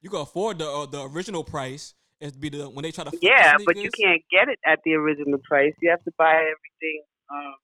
You 0.00 0.10
can 0.10 0.20
afford 0.20 0.58
the 0.58 0.68
uh, 0.68 0.86
the 0.86 1.02
original 1.02 1.44
price. 1.44 1.94
It's 2.20 2.36
be 2.36 2.48
the 2.48 2.68
when 2.68 2.82
they 2.82 2.90
try 2.90 3.04
to 3.04 3.10
flip 3.10 3.20
the 3.20 3.28
Yeah, 3.28 3.58
but 3.64 3.76
you 3.76 3.90
can't 3.90 4.22
get 4.30 4.48
it 4.48 4.58
at 4.66 4.80
the 4.84 4.94
original 4.94 5.38
price. 5.44 5.72
You 5.80 5.90
have 5.90 6.02
to 6.04 6.12
buy 6.18 6.34
everything 6.34 7.02
um, 7.30 7.54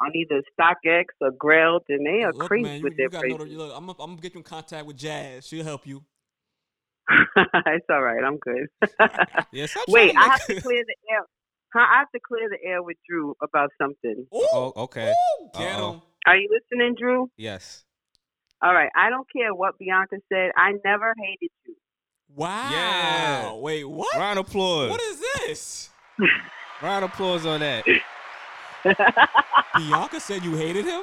on 0.00 0.12
either 0.14 0.42
StockX 0.58 1.04
or 1.20 1.30
Grailed, 1.32 1.82
and 1.88 2.04
they 2.06 2.22
are 2.24 2.32
Look, 2.32 2.48
crazy 2.48 2.62
man, 2.64 2.76
you, 2.78 2.82
with 2.84 2.92
you 2.92 2.96
their 2.96 3.08
gotta 3.08 3.28
know 3.28 3.36
prices. 3.36 3.52
the, 3.56 3.58
look, 3.62 3.72
I'm 3.76 3.86
gonna 3.86 3.98
I'm 4.02 4.10
gonna 4.10 4.20
get 4.22 4.34
you 4.34 4.38
in 4.40 4.44
contact 4.44 4.86
with 4.86 4.96
Jazz. 4.96 5.46
She'll 5.46 5.64
help 5.64 5.86
you. 5.86 6.02
it's 7.10 7.86
all 7.90 8.02
right. 8.02 8.24
I'm 8.24 8.38
good. 8.38 8.66
Yeah, 9.52 9.66
stop 9.66 9.84
Wait, 9.88 10.12
trying 10.12 10.18
I 10.30 10.32
have 10.32 10.46
to 10.46 10.60
clear 10.60 10.82
the 10.86 10.96
air. 11.12 11.20
Huh, 11.72 11.80
I 11.80 11.98
have 11.98 12.10
to 12.14 12.20
clear 12.26 12.48
the 12.48 12.58
air 12.66 12.82
with 12.82 12.96
Drew 13.08 13.34
about 13.42 13.70
something. 13.80 14.26
Ooh, 14.34 14.48
Oh, 14.52 14.72
okay. 14.76 15.10
ooh, 15.12 15.48
get 15.58 15.76
Uh-oh. 15.76 15.92
him. 15.92 16.02
Are 16.26 16.36
you 16.36 16.48
listening, 16.50 16.94
Drew? 16.98 17.30
Yes. 17.36 17.84
All 18.62 18.72
right. 18.72 18.90
I 18.96 19.10
don't 19.10 19.26
care 19.30 19.52
what 19.54 19.78
Bianca 19.78 20.16
said. 20.32 20.52
I 20.56 20.72
never 20.84 21.12
hated 21.22 21.50
you. 21.66 21.74
Wow. 22.34 22.70
Yeah. 22.70 23.52
Wait, 23.54 23.84
what? 23.84 24.16
Round 24.16 24.38
of 24.38 24.46
applause. 24.48 24.90
What 24.90 25.02
is 25.02 25.20
this? 25.20 25.90
Round 26.82 27.04
of 27.04 27.10
applause 27.12 27.44
on 27.44 27.60
that. 27.60 27.84
Bianca 29.76 30.20
said 30.20 30.44
you 30.44 30.56
hated 30.56 30.84
him? 30.84 31.02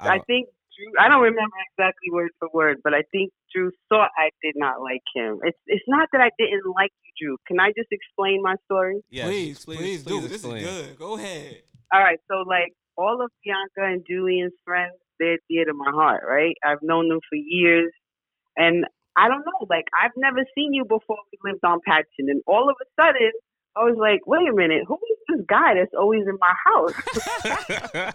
I 0.00 0.16
don't- 0.16 0.26
think 0.26 0.48
Drew. 0.76 0.92
I 0.98 1.08
don't 1.08 1.22
remember 1.22 1.56
exactly 1.72 2.10
word 2.10 2.30
for 2.38 2.48
word, 2.54 2.78
but 2.82 2.94
I 2.94 3.02
think 3.12 3.32
Drew 3.54 3.70
thought 3.88 4.10
I 4.16 4.30
did 4.42 4.54
not 4.56 4.80
like 4.80 5.02
him. 5.14 5.40
It's 5.42 5.58
it's 5.66 5.84
not 5.88 6.08
that 6.12 6.20
I 6.20 6.30
didn't 6.38 6.64
like 6.74 6.92
you, 7.04 7.12
Drew. 7.20 7.36
Can 7.46 7.60
I 7.60 7.68
just 7.76 7.88
explain 7.90 8.40
my 8.42 8.54
story? 8.64 9.00
yes, 9.10 9.26
please, 9.26 9.64
please, 9.64 10.04
do. 10.04 10.20
This 10.22 10.44
explain. 10.44 10.64
is 10.64 10.86
good. 10.86 10.98
Go 10.98 11.16
ahead. 11.16 11.62
All 11.92 12.00
right. 12.00 12.18
So 12.30 12.44
like 12.46 12.72
all 12.96 13.20
of 13.22 13.30
Bianca 13.44 13.92
and 13.92 14.04
Julian's 14.08 14.54
friends, 14.64 14.94
they're 15.18 15.38
dear 15.50 15.64
to 15.66 15.74
my 15.74 15.90
heart, 15.90 16.22
right? 16.26 16.56
I've 16.64 16.82
known 16.82 17.08
them 17.08 17.20
for 17.28 17.36
years, 17.36 17.92
and 18.56 18.86
I 19.16 19.28
don't 19.28 19.44
know. 19.44 19.66
Like 19.68 19.84
I've 19.92 20.16
never 20.16 20.46
seen 20.54 20.72
you 20.72 20.84
before. 20.84 21.18
We 21.32 21.50
lived 21.50 21.64
on 21.64 21.80
Patchen, 21.86 22.30
and 22.30 22.42
all 22.46 22.70
of 22.70 22.76
a 22.80 22.86
sudden. 23.00 23.32
I 23.76 23.80
was 23.84 23.96
like, 23.98 24.26
wait 24.26 24.48
a 24.48 24.54
minute, 24.54 24.82
who 24.86 24.94
is 24.96 25.18
this 25.28 25.46
guy 25.48 25.74
that's 25.74 25.94
always 25.98 26.22
in 26.26 26.38
my 26.38 26.54
house? 26.66 28.14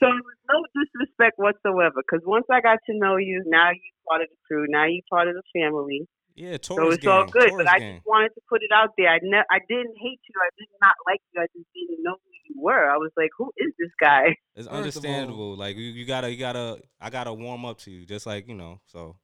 So 0.00 0.06
it 0.08 0.24
no 0.50 0.58
disrespect 0.74 1.38
whatsoever. 1.38 2.02
Because 2.02 2.24
once 2.26 2.46
I 2.50 2.60
got 2.60 2.78
to 2.90 2.98
know 2.98 3.16
you, 3.16 3.42
now 3.46 3.70
you're 3.70 4.02
part 4.08 4.22
of 4.22 4.28
the 4.28 4.36
crew. 4.46 4.66
Now 4.68 4.84
you're 4.86 5.06
part 5.08 5.28
of 5.28 5.34
the 5.34 5.42
family. 5.54 6.06
yeah, 6.34 6.56
totally. 6.58 6.66
So 6.66 6.76
Taurus 6.76 6.96
it's 6.98 7.06
all 7.06 7.24
good. 7.26 7.48
Taurus 7.50 7.64
But 7.64 7.68
I 7.72 7.78
gang. 7.78 7.94
just 7.96 8.06
wanted 8.06 8.30
to 8.34 8.40
put 8.48 8.62
it 8.62 8.70
out 8.74 8.90
there. 8.98 9.08
I 9.08 9.18
ne- 9.22 9.48
I 9.50 9.58
didn't 9.68 9.94
hate 10.02 10.20
you. 10.28 10.34
I 10.42 10.50
did 10.58 10.68
not 10.82 10.94
like 11.06 11.20
you. 11.32 11.40
I 11.42 11.46
just 11.56 11.68
didn't 11.74 12.02
know 12.02 12.12
who 12.16 12.30
you 12.54 12.60
were. 12.60 12.90
I 12.90 12.96
was 12.96 13.12
like, 13.16 13.30
who 13.38 13.52
is 13.56 13.72
this 13.78 13.90
guy? 14.00 14.34
It's 14.56 14.66
First 14.66 14.66
of 14.66 14.72
all- 14.72 14.78
understandable. 14.78 15.56
Like 15.56 15.76
you, 15.76 15.84
you 15.84 16.04
gotta, 16.06 16.30
you 16.30 16.38
gotta, 16.38 16.80
I 17.00 17.10
gotta 17.10 17.32
warm 17.32 17.64
up 17.64 17.78
to 17.80 17.90
you, 17.90 18.04
just 18.04 18.26
like 18.26 18.48
you 18.48 18.54
know. 18.54 18.80
So 18.86 19.16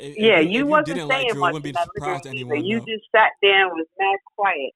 If- 0.00 0.18
yeah, 0.18 0.38
if 0.40 0.50
you 0.50 0.62
if 0.62 0.66
wasn't 0.68 0.86
didn't 0.86 1.08
saying 1.10 1.24
like 1.26 1.32
Drew, 1.32 1.40
much 1.40 1.52
wouldn't 1.54 1.74
be 1.76 1.80
surprised 1.82 2.20
a 2.20 2.22
to 2.24 2.28
anyone. 2.30 2.56
either. 2.58 2.66
You 2.66 2.78
though. 2.80 2.86
just 2.86 3.04
sat 3.14 3.30
there 3.42 3.62
and 3.66 3.72
was 3.72 3.86
mad 3.98 4.16
quiet. 4.36 4.72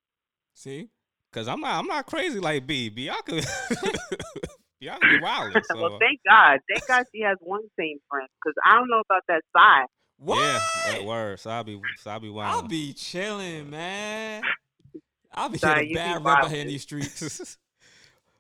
See? 0.54 0.88
Cause 1.32 1.48
I'm 1.48 1.60
not, 1.60 1.78
I'm 1.80 1.86
not 1.88 2.06
crazy 2.06 2.38
like 2.38 2.64
B. 2.66 2.88
Bianca, 2.90 3.32
Bianca 4.80 5.06
be 5.08 5.20
wild. 5.20 5.52
So 5.64 5.80
well, 5.82 5.98
thank 5.98 6.20
God. 6.28 6.60
Thank 6.72 6.86
God 6.86 7.04
she 7.12 7.22
has 7.22 7.36
one 7.40 7.62
same 7.78 7.98
friend. 8.08 8.28
Because 8.40 8.54
I 8.64 8.76
don't 8.76 8.88
know 8.88 9.02
about 9.08 9.22
that 9.28 9.42
side. 9.56 9.86
What? 10.18 10.38
yeah, 10.38 10.92
that 10.92 11.04
word. 11.04 11.40
So 11.40 11.50
I'll 11.50 11.64
be, 11.64 11.80
so 11.98 12.10
I'll 12.12 12.20
be 12.20 12.28
wild. 12.30 12.54
I'll 12.64 12.68
be 12.68 12.92
chilling, 12.92 13.68
man. 13.70 14.42
I'll 15.32 15.48
be 15.48 15.58
Sorry, 15.58 15.88
getting 15.88 15.88
a 15.88 15.90
you 15.90 15.94
be 15.94 16.14
bad 16.20 16.24
rep 16.24 16.44
out 16.44 16.50
here 16.52 16.60
in 16.60 16.68
these 16.68 16.82
streets. 16.82 17.58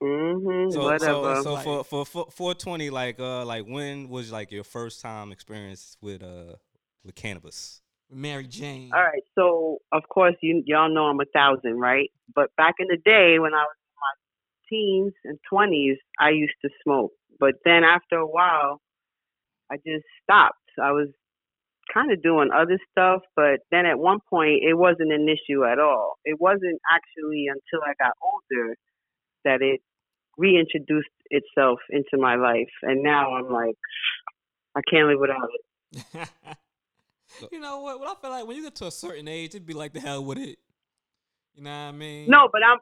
Mm-hmm. 0.02 0.70
so, 0.72 0.82
Whatever. 0.82 1.36
so, 1.36 1.42
so 1.42 1.52
Like- 1.54 1.64
for, 1.64 1.84
for 1.84 2.04
for 2.04 2.26
420, 2.30 2.90
like, 2.90 3.18
uh, 3.18 3.44
like 3.46 3.64
when 3.64 4.08
was 4.08 4.30
like 4.30 4.52
your 4.52 4.64
first 4.64 5.00
time 5.00 5.32
experience 5.32 5.96
with 6.02 6.22
uh 6.22 6.56
with 7.04 7.14
cannabis? 7.14 7.82
Mary 8.10 8.46
Jane. 8.46 8.90
All 8.94 9.02
right. 9.02 9.22
So 9.34 9.78
of 9.92 10.02
course 10.08 10.34
you 10.40 10.62
y'all 10.66 10.92
know 10.92 11.04
I'm 11.04 11.20
a 11.20 11.24
thousand, 11.32 11.78
right? 11.78 12.10
But 12.34 12.50
back 12.56 12.74
in 12.78 12.86
the 12.88 12.98
day 13.04 13.38
when 13.38 13.54
I 13.54 13.64
was 13.64 13.76
in 13.80 13.96
my 14.00 14.14
teens 14.70 15.12
and 15.24 15.38
twenties, 15.48 15.96
I 16.20 16.30
used 16.30 16.54
to 16.62 16.70
smoke. 16.82 17.12
But 17.40 17.54
then 17.64 17.82
after 17.82 18.16
a 18.16 18.26
while, 18.26 18.80
I 19.70 19.76
just 19.76 20.04
stopped. 20.22 20.58
I 20.80 20.92
was 20.92 21.08
kind 21.92 22.12
of 22.12 22.22
doing 22.22 22.50
other 22.54 22.78
stuff, 22.90 23.22
but 23.36 23.60
then 23.70 23.86
at 23.86 23.98
one 23.98 24.18
point 24.30 24.62
it 24.62 24.74
wasn't 24.74 25.12
an 25.12 25.28
issue 25.28 25.64
at 25.64 25.78
all. 25.78 26.14
It 26.24 26.40
wasn't 26.40 26.80
actually 26.92 27.46
until 27.48 27.84
I 27.84 27.92
got 27.98 28.12
older 28.22 28.74
that 29.44 29.62
it 29.62 29.80
reintroduced 30.36 31.08
itself 31.30 31.78
into 31.90 32.16
my 32.18 32.36
life, 32.36 32.72
and 32.82 33.02
now 33.02 33.34
I'm 33.34 33.50
like, 33.50 33.76
I 34.74 34.80
can't 34.90 35.08
live 35.08 35.20
without 35.20 35.48
it. 35.52 36.28
you 37.52 37.60
know 37.60 37.80
what? 37.80 38.00
Well, 38.00 38.16
I 38.16 38.20
feel 38.20 38.30
like 38.30 38.46
when 38.46 38.56
you 38.56 38.62
get 38.62 38.74
to 38.76 38.86
a 38.86 38.90
certain 38.90 39.28
age, 39.28 39.50
it'd 39.50 39.66
be 39.66 39.74
like 39.74 39.92
the 39.92 40.00
hell 40.00 40.24
with 40.24 40.38
it. 40.38 40.58
You 41.54 41.62
know 41.62 41.70
what 41.70 41.76
I 41.76 41.92
mean? 41.92 42.28
No, 42.28 42.48
but 42.50 42.62
I'm. 42.66 42.78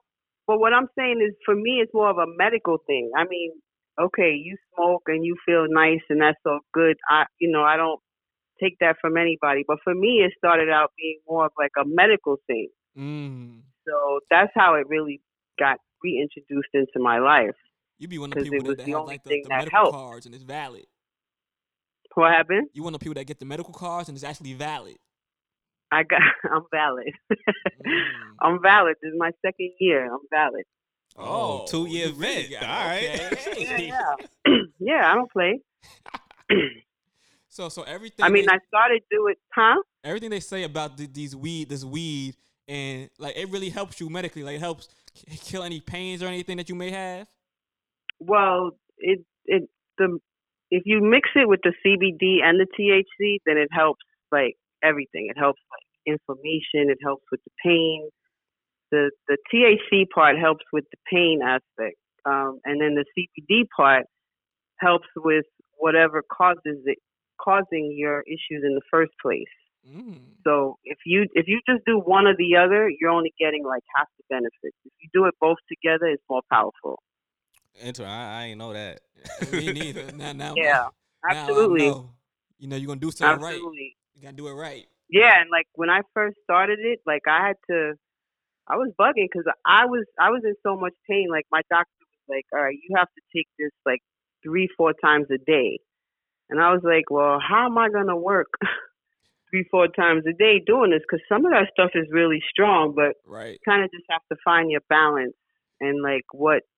But 0.47 0.59
what 0.59 0.73
I'm 0.73 0.89
saying 0.99 1.21
is, 1.25 1.35
for 1.45 1.55
me, 1.55 1.81
it's 1.83 1.95
more 1.95 2.11
of 2.11 2.19
a 2.19 2.27
medical 2.37 2.79
thing. 2.87 3.13
I 3.17 3.25
mean, 3.25 3.53
okay, 4.01 4.33
you 4.33 4.57
smoke 4.75 5.03
and 5.07 5.25
you 5.25 5.37
feel 5.47 5.67
nice, 5.69 6.01
and 6.11 6.21
that's 6.21 6.39
all 6.45 6.61
good. 6.73 6.97
I, 7.09 7.25
you 7.39 7.51
know, 7.51 7.63
I 7.63 7.77
don't 7.77 8.01
take 8.61 8.79
that 8.81 8.97
from 9.01 9.17
anybody. 9.17 9.65
But 9.67 9.79
for 9.85 9.95
me, 9.95 10.23
it 10.25 10.33
started 10.37 10.69
out 10.69 10.91
being 10.99 11.19
more 11.29 11.47
of 11.47 11.53
like 11.59 11.73
a 11.81 11.85
medical 11.87 12.37
thing. 12.47 12.69
Mm. 12.99 13.61
So 13.87 14.21
that's 14.31 14.51
how 14.55 14.75
it 14.75 14.87
really 14.89 15.21
got 15.59 15.79
reintroduced 16.03 16.71
into 16.75 16.99
my 16.99 17.19
life. 17.19 17.57
You'd 17.99 18.11
be 18.11 18.19
one 18.19 18.33
of 18.33 18.39
the 18.39 18.51
people 18.51 18.69
that, 18.71 18.79
that 18.79 18.89
have 18.89 19.07
like 19.07 19.23
the, 19.23 19.43
the 19.43 19.49
medical 19.49 19.71
helped. 19.79 19.93
cards 19.93 20.27
and 20.27 20.35
it's 20.35 20.45
valid. 20.45 20.87
What 22.15 22.33
happened? 22.33 22.69
You 22.73 22.83
one 22.83 22.95
of 22.95 23.01
the 23.01 23.05
people 23.05 23.15
that 23.15 23.25
get 23.25 23.39
the 23.39 23.47
medical 23.47 23.73
cards 23.73 24.09
and 24.09 24.17
it's 24.17 24.25
actually 24.25 24.53
valid. 24.53 24.97
I 25.91 26.03
got. 26.03 26.21
I'm 26.53 26.63
valid. 26.71 27.13
Mm. 27.31 28.03
I'm 28.41 28.63
valid. 28.63 28.97
This 29.03 29.11
is 29.13 29.19
my 29.19 29.31
second 29.45 29.71
year. 29.79 30.13
I'm 30.13 30.21
valid. 30.31 30.65
Oh, 31.17 31.67
two 31.67 31.87
year 31.87 32.09
you 32.09 32.15
vet. 32.15 32.63
All 32.63 32.87
right. 32.87 33.21
Okay. 33.33 33.77
Yeah, 33.89 34.15
yeah. 34.47 34.59
yeah, 34.79 35.13
I 35.13 35.15
don't 35.15 35.31
play. 35.31 35.61
So, 37.53 37.69
so 37.69 37.83
everything. 37.83 38.25
I 38.25 38.31
mean, 38.31 38.47
they, 38.47 38.53
I 38.55 38.59
started 38.67 39.03
doing, 39.11 39.35
huh? 39.55 39.77
everything 40.03 40.31
they 40.31 40.41
say 40.41 40.63
about 40.63 40.97
the, 40.97 41.07
these 41.07 41.37
weed, 41.37 41.69
this 41.69 41.85
weed, 41.85 42.35
and 42.67 43.11
like 43.19 43.37
it 43.37 43.51
really 43.51 43.69
helps 43.69 44.01
you 44.01 44.09
medically. 44.09 44.43
Like 44.43 44.57
it 44.57 44.61
helps 44.61 44.89
kill 45.45 45.63
any 45.63 45.79
pains 45.79 46.23
or 46.23 46.29
anything 46.29 46.57
that 46.57 46.71
you 46.71 46.75
may 46.75 46.91
have. 46.91 47.27
Well, 48.19 48.71
it 48.97 49.21
it 49.45 49.69
the 49.99 50.19
if 50.73 50.85
you 50.87 51.03
mix 51.03 51.29
it 51.37 51.47
with 51.47 51.61
the 51.63 51.75
CBD 51.85 52.43
and 52.43 52.59
the 52.59 52.67
THC, 52.67 53.37
then 53.45 53.59
it 53.59 53.69
helps 53.71 54.01
like 54.33 54.57
everything. 54.83 55.29
It 55.29 55.39
helps 55.39 55.61
like 55.71 56.15
inflammation. 56.15 56.89
It 56.91 56.99
helps 57.05 57.25
with 57.31 57.41
the 57.45 57.53
pain. 57.63 58.09
The 58.91 59.11
the 59.29 59.37
THC 59.53 60.07
part 60.15 60.39
helps 60.39 60.65
with 60.73 60.85
the 60.91 60.99
pain 61.13 61.41
aspect, 61.45 61.97
um, 62.25 62.59
and 62.65 62.81
then 62.81 62.95
the 62.95 63.05
CBD 63.13 63.65
part 63.77 64.07
helps 64.81 65.09
with 65.15 65.45
whatever 65.77 66.23
causes 66.23 66.81
it 66.87 66.99
causing 67.39 67.95
your 67.97 68.23
issues 68.23 68.65
in 68.65 68.75
the 68.75 68.83
first 68.91 69.13
place. 69.21 69.45
Mm. 69.87 70.21
So 70.45 70.79
if 70.85 70.99
you 71.05 71.27
if 71.35 71.49
you 71.49 71.61
just 71.69 71.85
do 71.85 71.99
one 71.99 72.27
or 72.27 72.37
the 72.37 72.57
other, 72.57 72.89
you're 72.89 73.11
only 73.11 73.35
getting 73.39 73.63
like 73.65 73.83
half 73.95 74.09
the 74.17 74.25
benefits. 74.31 74.77
If 74.87 74.93
you 75.03 75.09
do 75.13 75.27
it 75.27 75.35
both 75.39 75.59
together, 75.69 76.07
it's 76.07 76.23
more 76.31 76.43
powerful. 76.51 77.03
Enter. 77.81 78.05
I, 78.07 78.43
I 78.43 78.45
ain't 78.47 78.59
know 78.59 78.73
that. 78.73 79.01
Me 79.53 79.73
neither. 79.73 80.13
Now, 80.13 80.33
now, 80.33 80.55
Yeah, 80.57 80.89
now 81.29 81.55
I 81.55 81.67
absolutely, 81.67 81.79
know. 81.79 82.11
You 82.59 82.69
know, 82.69 82.77
you're 82.77 82.87
gonna 82.87 83.01
do 83.01 83.11
something 83.11 83.41
right. 83.41 83.55
absolutely. 83.55 83.97
You 84.15 84.23
gotta 84.23 84.37
do 84.37 84.49
it 84.49 84.53
right. 84.53 84.87
Yeah, 85.09 85.41
and 85.41 85.51
like 85.51 85.67
when 85.75 85.91
I 85.91 86.01
first 86.15 86.37
started 86.45 86.79
it, 86.81 87.01
like 87.07 87.23
I 87.29 87.49
had 87.49 87.57
to, 87.71 87.95
I 88.69 88.77
was 88.77 88.93
bugging 88.99 89.29
because 89.33 89.45
I 89.67 89.87
was 89.87 90.07
I 90.19 90.31
was 90.31 90.43
in 90.45 90.55
so 90.63 90.77
much 90.77 90.95
pain. 91.09 91.29
Like 91.31 91.47
my 91.51 91.63
doctor 91.71 91.93
was 92.01 92.37
like, 92.37 92.47
"All 92.53 92.63
right, 92.63 92.75
you 92.75 92.97
have 92.97 93.09
to 93.09 93.23
take 93.37 93.47
this 93.59 93.73
like 93.85 94.01
three, 94.45 94.69
four 94.77 94.93
times 95.05 95.27
a 95.31 95.39
day," 95.39 95.81
and 96.51 96.61
I 96.61 96.73
was 96.73 96.83
like, 96.85 97.11
"Well, 97.11 97.39
how 97.41 97.67
am 97.67 97.79
I 97.79 97.89
gonna 97.91 98.17
work 98.17 98.49
three, 99.51 99.65
four 99.71 99.89
times 99.89 100.25
a 100.29 100.33
day 100.33 100.61
doing 100.65 100.91
this? 100.91 101.03
Because 101.03 101.25
some 101.29 101.45
of 101.45 101.53
that 101.53 101.69
stuff 101.73 101.91
is 101.95 102.07
really 102.11 102.43
strong, 102.51 102.95
but 102.95 103.17
Right. 103.27 103.59
kind 103.65 103.85
of 103.85 103.91
just 103.91 104.05
have 104.11 104.23
to 104.31 104.37
find 104.45 104.71
your 104.71 104.83
balance 104.89 105.35
and 105.81 106.03
like 106.03 106.25
what 106.33 106.63
you 106.63 106.72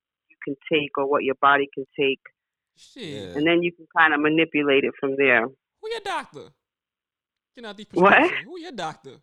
can 0.44 0.56
take 0.72 0.96
or 0.98 1.08
what 1.08 1.24
your 1.24 1.36
body 1.40 1.68
can 1.74 1.84
take, 1.98 2.20
Shit. 2.76 3.36
And 3.36 3.46
then 3.46 3.62
you 3.62 3.72
can 3.72 3.86
kind 3.96 4.14
of 4.14 4.20
manipulate 4.20 4.84
it 4.84 4.92
from 4.98 5.16
there. 5.16 5.42
Who 5.46 5.90
your 5.90 6.00
doctor? 6.00 6.50
Get 7.54 7.64
out 7.64 7.76
these 7.76 7.86
What? 7.92 8.12
prescriptions. 8.12 8.44
Who 8.46 8.60
your 8.60 8.72
doctor? 8.72 9.16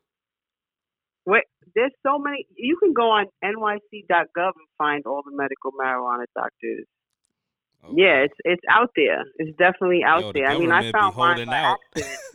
Wait, 1.26 1.44
there's 1.76 1.92
so 2.02 2.18
many. 2.18 2.48
You 2.56 2.78
can 2.82 2.94
go 2.94 3.04
on 3.12 3.26
NYC.gov 3.44 4.52
and 4.56 4.68
find 4.78 5.04
all 5.06 5.22
the 5.24 5.36
medical 5.36 5.72
marijuana 5.72 6.26
doctors. 6.34 6.86
Okay. 7.84 8.02
Yeah, 8.02 8.24
it's 8.24 8.34
it's 8.44 8.62
out 8.70 8.90
there. 8.96 9.24
It's 9.38 9.56
definitely 9.58 10.02
out 10.06 10.22
Yo, 10.22 10.32
the 10.32 10.40
there. 10.40 10.50
I 10.50 10.58
mean, 10.58 10.72
I 10.72 10.92
government 10.92 10.94
be 10.94 11.00
found 11.00 11.16
mine 11.18 11.46
by 11.48 11.58
out. 11.58 11.78
accident. 11.96 12.20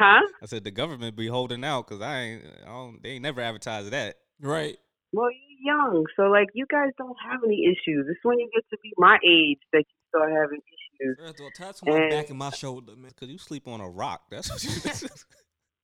Huh? 0.00 0.20
I 0.40 0.46
said 0.46 0.62
the 0.62 0.70
government 0.70 1.16
be 1.16 1.26
holding 1.26 1.64
out 1.64 1.88
because 1.88 2.00
I 2.00 2.20
ain't. 2.20 2.44
I 2.64 2.68
don't, 2.68 3.02
they 3.02 3.08
ain't 3.10 3.22
never 3.22 3.40
advertised 3.40 3.90
that. 3.90 4.14
Right. 4.40 4.76
Well, 5.12 5.30
you're 5.30 5.74
young, 5.76 6.04
so 6.16 6.24
like 6.24 6.48
you 6.54 6.66
guys 6.70 6.90
don't 6.98 7.16
have 7.30 7.40
any 7.44 7.64
issues. 7.64 8.06
It's 8.10 8.20
when 8.22 8.38
you 8.38 8.48
get 8.54 8.64
to 8.70 8.76
be 8.82 8.92
my 8.98 9.18
age 9.26 9.58
that 9.72 9.84
you 9.88 10.08
start 10.08 10.30
having 10.32 10.60
issues. 10.60 11.18
Of 11.20 11.40
all, 11.40 11.50
touch 11.50 11.80
my 11.84 11.96
And- 11.96 12.10
back 12.10 12.28
and 12.30 12.38
my 12.38 12.50
shoulder, 12.50 12.92
man. 12.96 13.12
Cause 13.18 13.28
you 13.28 13.38
sleep 13.38 13.66
on 13.68 13.80
a 13.80 13.88
rock. 13.88 14.22
That's 14.30 14.50
what 14.50 14.62
you. 14.64 15.08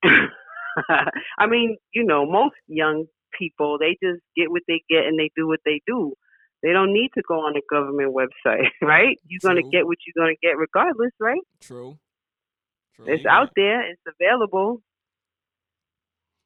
I 1.38 1.46
mean, 1.46 1.76
you 1.92 2.04
know, 2.04 2.26
most 2.26 2.56
young 2.66 3.06
people 3.38 3.78
they 3.78 3.96
just 4.02 4.22
get 4.36 4.50
what 4.50 4.62
they 4.68 4.82
get 4.88 5.04
and 5.06 5.18
they 5.18 5.30
do 5.36 5.46
what 5.48 5.60
they 5.64 5.80
do. 5.86 6.12
They 6.62 6.72
don't 6.72 6.92
need 6.92 7.10
to 7.14 7.22
go 7.28 7.40
on 7.40 7.54
a 7.56 7.60
government 7.70 8.14
website, 8.14 8.68
right? 8.82 9.18
You're 9.26 9.40
gonna 9.42 9.62
get 9.70 9.86
what 9.86 9.98
you're 10.06 10.22
gonna 10.22 10.36
get 10.42 10.56
regardless, 10.58 11.12
right? 11.20 11.40
True. 11.60 11.98
True. 12.96 13.06
It's 13.08 13.24
you 13.24 13.30
out 13.30 13.50
there. 13.56 13.90
It's 13.90 14.02
available. 14.20 14.80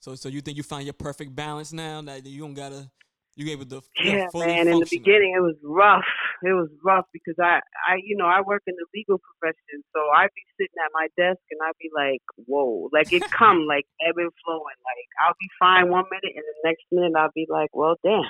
So, 0.00 0.14
so 0.14 0.28
you 0.28 0.40
think 0.40 0.57
you 0.57 0.62
find 0.62 0.85
your 0.85 0.95
perfect 0.95 1.35
balance 1.35 1.73
now? 1.73 2.00
That 2.02 2.25
you 2.26 2.40
don't 2.40 2.55
gotta, 2.55 2.90
You 3.37 3.50
able 3.50 3.67
to 3.67 3.83
yeah, 4.02 4.26
man. 4.35 4.69
In 4.69 4.78
the 4.78 4.87
beginning, 4.90 5.35
it 5.37 5.40
was 5.40 5.57
rough. 5.62 6.05
It 6.43 6.52
was 6.52 6.69
rough 6.85 7.07
because 7.12 7.35
I, 7.40 7.61
I, 7.87 7.97
you 8.05 8.17
know, 8.17 8.26
I 8.26 8.40
work 8.40 8.62
in 8.67 8.75
the 8.76 8.87
legal 8.95 9.19
profession, 9.19 9.83
so 9.93 10.00
I'd 10.14 10.31
be 10.35 10.43
sitting 10.57 10.78
at 10.78 10.90
my 10.95 11.09
desk 11.17 11.40
and 11.50 11.61
I'd 11.67 11.78
be 11.81 11.90
like, 11.95 12.23
"Whoa!" 12.47 12.88
Like 12.93 13.12
it 13.12 13.23
come 13.37 13.67
like 13.67 13.87
ebb 14.07 14.14
and 14.17 14.31
flowing. 14.45 14.78
Like 14.87 15.09
I'll 15.21 15.35
be 15.38 15.49
fine 15.59 15.90
one 15.90 16.05
minute, 16.11 16.37
and 16.37 16.45
the 16.45 16.62
next 16.64 16.85
minute 16.93 17.12
I'll 17.19 17.35
be 17.35 17.47
like, 17.50 17.71
"Well, 17.75 17.97
damn, 18.05 18.23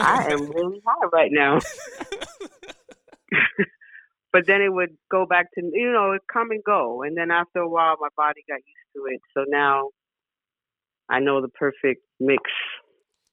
I 0.00 0.32
am 0.32 0.50
really 0.54 0.80
high 0.86 1.08
right 1.12 1.30
now." 1.30 1.58
but 4.32 4.46
then 4.46 4.60
it 4.60 4.72
would 4.72 4.96
go 5.10 5.26
back 5.26 5.46
to 5.54 5.62
you 5.72 5.92
know 5.92 6.12
it 6.12 6.22
come 6.32 6.50
and 6.50 6.62
go 6.64 7.02
and 7.02 7.16
then 7.16 7.30
after 7.30 7.60
a 7.60 7.68
while 7.68 7.96
my 7.98 8.08
body 8.16 8.44
got 8.48 8.56
used 8.56 8.92
to 8.94 9.06
it 9.12 9.20
so 9.34 9.44
now 9.48 9.88
i 11.08 11.18
know 11.20 11.40
the 11.40 11.48
perfect 11.48 12.02
mix 12.20 12.42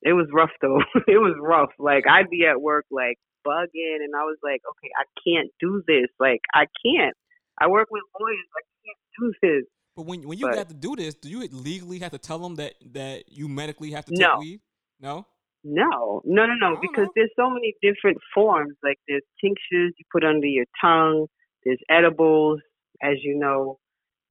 it 0.01 0.13
was 0.13 0.27
rough 0.33 0.51
though 0.61 0.79
it 1.07 1.17
was 1.17 1.35
rough 1.41 1.69
like 1.79 2.05
i'd 2.07 2.29
be 2.29 2.45
at 2.45 2.61
work 2.61 2.85
like 2.91 3.17
bugging 3.47 3.99
and 4.05 4.13
i 4.15 4.23
was 4.23 4.37
like 4.43 4.61
okay 4.69 4.89
i 4.97 5.03
can't 5.27 5.49
do 5.59 5.83
this 5.87 6.07
like 6.19 6.41
i 6.53 6.65
can't 6.85 7.15
i 7.59 7.67
work 7.67 7.87
with 7.91 8.03
lawyers 8.19 8.47
i 8.57 8.63
can't 8.85 8.97
do 9.19 9.33
this 9.41 9.63
But 9.95 10.05
when 10.07 10.27
when 10.27 10.37
you 10.39 10.47
But- 10.47 10.55
got 10.55 10.69
to 10.69 10.73
do 10.87 10.95
this, 10.95 11.13
do 11.15 11.29
you 11.29 11.39
legally 11.51 11.99
have 11.99 12.11
to 12.11 12.17
tell 12.17 12.39
them 12.39 12.55
that 12.55 12.73
that 12.93 13.25
you 13.29 13.47
medically 13.47 13.91
have 13.91 14.05
to 14.05 14.11
take 14.11 14.21
No. 14.27 14.39
weed? 14.39 14.59
No. 14.99 15.15
No, 15.63 16.21
no, 16.25 16.45
no, 16.47 16.55
no, 16.59 16.69
because 16.81 17.05
know. 17.07 17.13
there's 17.15 17.29
so 17.41 17.47
many 17.49 17.75
different 17.87 18.17
forms. 18.33 18.75
Like 18.87 18.97
there's 19.07 19.21
tinctures 19.39 19.93
you 19.99 20.05
put 20.11 20.23
under 20.25 20.47
your 20.47 20.65
tongue. 20.81 21.27
There's 21.63 21.79
edibles, 21.89 22.59
as 23.01 23.17
you 23.21 23.35
know, 23.43 23.77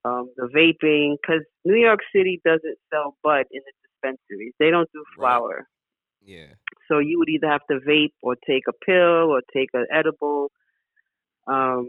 um, 0.05 0.25
the 0.37 0.49
vaping. 0.59 1.17
Because 1.23 1.45
New 1.65 1.77
York 1.77 2.01
City 2.15 2.41
doesn't 2.45 2.79
sell 2.93 3.17
bud 3.23 3.45
in 3.51 3.61
the 3.65 3.73
dispensaries. 3.83 4.55
They 4.59 4.71
don't 4.71 4.91
do 4.93 5.05
Right. 5.17 5.29
flower. 5.39 5.69
yeah. 6.25 6.55
So 6.89 6.99
you 6.99 7.19
would 7.19 7.29
either 7.29 7.49
have 7.49 7.67
to 7.71 7.81
vape 7.81 8.13
or 8.23 8.37
take 8.47 8.65
a 8.69 8.73
pill 8.85 9.31
or 9.33 9.41
take 9.55 9.71
an 9.75 9.87
edible. 9.93 10.51
Um, 11.47 11.89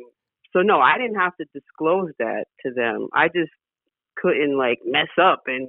so 0.54 0.62
no, 0.62 0.80
I 0.80 0.98
didn't 0.98 1.20
have 1.20 1.36
to 1.38 1.46
disclose 1.54 2.12
that 2.20 2.46
to 2.66 2.72
them. 2.74 3.08
I 3.14 3.28
just 3.28 3.52
couldn't 4.16 4.58
like 4.58 4.80
mess 4.86 5.10
up 5.22 5.42
and 5.48 5.68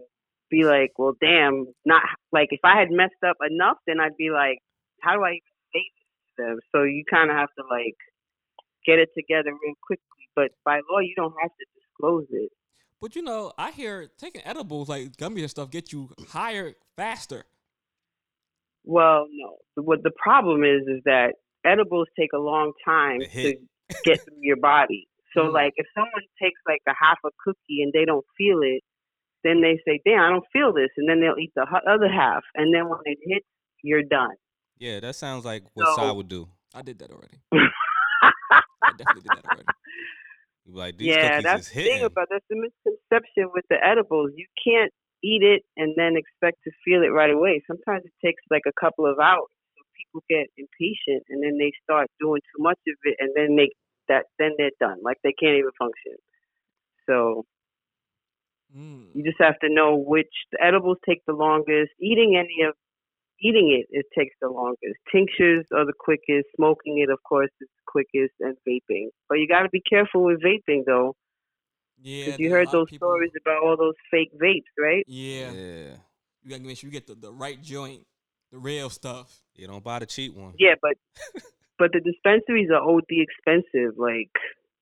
be 0.51 0.65
like, 0.65 0.93
well, 0.99 1.15
damn, 1.21 1.67
not 1.85 2.03
like 2.33 2.49
if 2.53 2.61
I 2.65 2.79
had 2.79 2.91
messed 2.91 3.23
up 3.27 3.37
enough, 3.51 3.79
then 3.87 4.01
I'd 4.01 4.17
be 4.17 4.31
like, 4.31 4.59
how 5.01 5.15
do 5.15 5.25
I 5.25 5.31
even 5.33 5.41
say 5.75 5.81
this 5.81 6.37
to 6.37 6.43
them? 6.51 6.59
So 6.73 6.83
you 6.85 7.05
kind 7.11 7.31
of 7.31 7.37
have 7.37 7.49
to 7.59 7.65
like 7.71 7.97
get 8.87 8.99
it 8.99 9.09
together 9.17 9.51
real 9.51 9.75
quickly. 9.87 10.05
But 10.37 10.51
by 10.65 10.81
law, 10.91 11.01
you 11.01 11.15
don't 11.17 11.35
have 11.43 11.51
to 11.51 11.67
disclose 11.75 12.27
it. 12.31 12.51
But 13.05 13.15
you 13.17 13.21
know, 13.21 13.53
I 13.59 13.71
hear 13.71 14.09
taking 14.17 14.41
edibles 14.47 14.89
like 14.89 15.19
gummies 15.19 15.41
and 15.43 15.51
stuff 15.51 15.71
get 15.71 15.93
you 15.93 16.09
higher 16.31 16.73
faster. 16.97 17.45
Well, 18.83 19.27
no. 19.31 19.57
What 19.85 20.03
the 20.03 20.11
problem 20.17 20.65
is 20.65 20.89
is 20.89 21.03
that 21.05 21.35
edibles 21.67 22.09
take 22.19 22.31
a 22.35 22.39
long 22.39 22.73
time 22.83 23.21
to 23.21 23.57
get 24.07 24.23
through 24.25 24.39
your 24.41 24.57
body. 24.57 25.07
So 25.35 25.43
Mm. 25.43 25.53
like 25.53 25.75
if 25.77 25.85
someone 25.95 26.23
takes 26.43 26.59
like 26.67 26.81
a 26.89 26.95
half 26.99 27.19
a 27.27 27.31
cookie 27.45 27.83
and 27.83 27.93
they 27.93 28.07
don't 28.07 28.25
feel 28.39 28.61
it, 28.63 28.83
then 29.43 29.61
they 29.61 29.79
say, 29.87 30.01
"Damn, 30.07 30.21
I 30.21 30.31
don't 30.31 30.47
feel 30.51 30.73
this," 30.73 30.89
and 30.97 31.07
then 31.07 31.21
they'll 31.21 31.39
eat 31.39 31.53
the 31.55 31.67
other 31.87 32.09
half, 32.09 32.43
and 32.55 32.75
then 32.75 32.89
when 32.89 33.01
it 33.05 33.19
hits, 33.23 33.45
you're 33.83 34.03
done. 34.03 34.35
Yeah, 34.79 35.01
that 35.01 35.15
sounds 35.17 35.45
like 35.45 35.65
what 35.75 35.89
So- 35.89 35.97
Sai 35.97 36.11
would 36.11 36.29
do. 36.29 36.49
I 36.75 36.81
did 36.81 36.99
that 37.01 37.11
already. 37.11 37.37
I 37.53 38.93
definitely 38.97 39.23
did 39.29 39.33
that 39.37 39.45
already. 39.45 39.65
Like, 40.67 40.97
these 40.97 41.09
yeah, 41.09 41.41
cookies 41.41 41.45
that's 41.45 41.69
is 41.69 41.69
the 41.69 41.83
thing 41.83 42.03
about 42.05 42.29
that's 42.31 42.45
the 42.49 42.57
misconception 42.57 43.51
with 43.53 43.65
the 43.69 43.77
edibles. 43.85 44.33
You 44.35 44.47
can't 44.63 44.93
eat 45.23 45.43
it 45.43 45.63
and 45.77 45.95
then 45.97 46.17
expect 46.17 46.59
to 46.65 46.71
feel 46.85 47.03
it 47.03 47.13
right 47.13 47.31
away. 47.31 47.63
Sometimes 47.67 48.05
it 48.05 48.13
takes 48.25 48.43
like 48.51 48.65
a 48.67 48.73
couple 48.81 49.07
of 49.07 49.19
hours. 49.19 49.53
So 49.77 49.83
people 49.97 50.23
get 50.29 50.49
impatient 50.57 51.25
and 51.29 51.43
then 51.43 51.59
they 51.59 51.73
start 51.83 52.09
doing 52.21 52.41
too 52.55 52.63
much 52.63 52.81
of 52.89 52.97
it, 53.05 53.17
and 53.21 53.33
then 53.37 53.57
they 53.57 53.71
that 54.09 54.27
then 54.39 54.53
they're 54.59 54.77
done. 54.81 54.99
Like 55.03 55.19
they 55.23 55.33
can't 55.33 55.57
even 55.57 55.73
function. 55.79 56.17
So 57.09 57.45
Mm. 58.77 59.15
You 59.15 59.23
just 59.23 59.41
have 59.41 59.59
to 59.61 59.69
know 59.69 59.97
which 59.97 60.33
the 60.51 60.59
edibles 60.63 60.99
take 61.07 61.23
the 61.27 61.33
longest. 61.33 61.93
Eating 62.01 62.37
any 62.37 62.67
of 62.67 62.75
eating 63.41 63.71
it, 63.81 63.87
it 63.91 64.07
takes 64.17 64.35
the 64.41 64.49
longest. 64.49 64.97
Tinctures 65.13 65.67
are 65.75 65.85
the 65.85 65.93
quickest. 65.99 66.49
Smoking 66.57 66.99
it, 66.99 67.11
of 67.11 67.19
course, 67.23 67.51
is 67.61 67.69
the 67.69 67.83
quickest, 67.87 68.35
and 68.41 68.57
vaping. 68.69 69.09
But 69.29 69.37
you 69.37 69.49
got 69.49 69.63
to 69.63 69.69
be 69.69 69.81
careful 69.89 70.25
with 70.25 70.41
vaping, 70.43 70.85
though, 70.87 71.15
Yeah. 72.03 72.25
because 72.27 72.41
you 72.41 72.49
there 72.49 72.59
are 72.59 72.61
a 72.63 72.65
heard 72.67 72.73
those 72.73 72.91
people- 72.91 73.09
stories 73.09 73.33
about 73.41 73.63
all 73.63 73.77
those 73.77 73.95
fake 74.11 74.31
vapes, 74.41 74.63
right? 74.79 75.05
Yeah. 75.07 75.53
yeah. 75.53 75.97
You 76.43 76.51
gotta 76.51 76.63
make 76.63 76.77
sure 76.77 76.89
you 76.89 76.93
get 76.93 77.07
the, 77.07 77.15
the 77.15 77.33
right 77.33 77.61
joint, 77.63 78.03
the 78.53 78.59
real 78.59 78.91
stuff. 78.91 79.41
You 79.57 79.67
don't 79.67 79.83
buy 79.83 80.01
the 80.01 80.07
cheap 80.07 80.35
one. 80.37 80.53
Yeah, 80.59 80.75
but 80.83 80.93
but 81.79 81.91
the 81.93 82.01
dispensaries 82.01 82.69
are 82.71 82.83
OD 82.87 83.05
expensive. 83.11 83.97
Like 83.97 84.29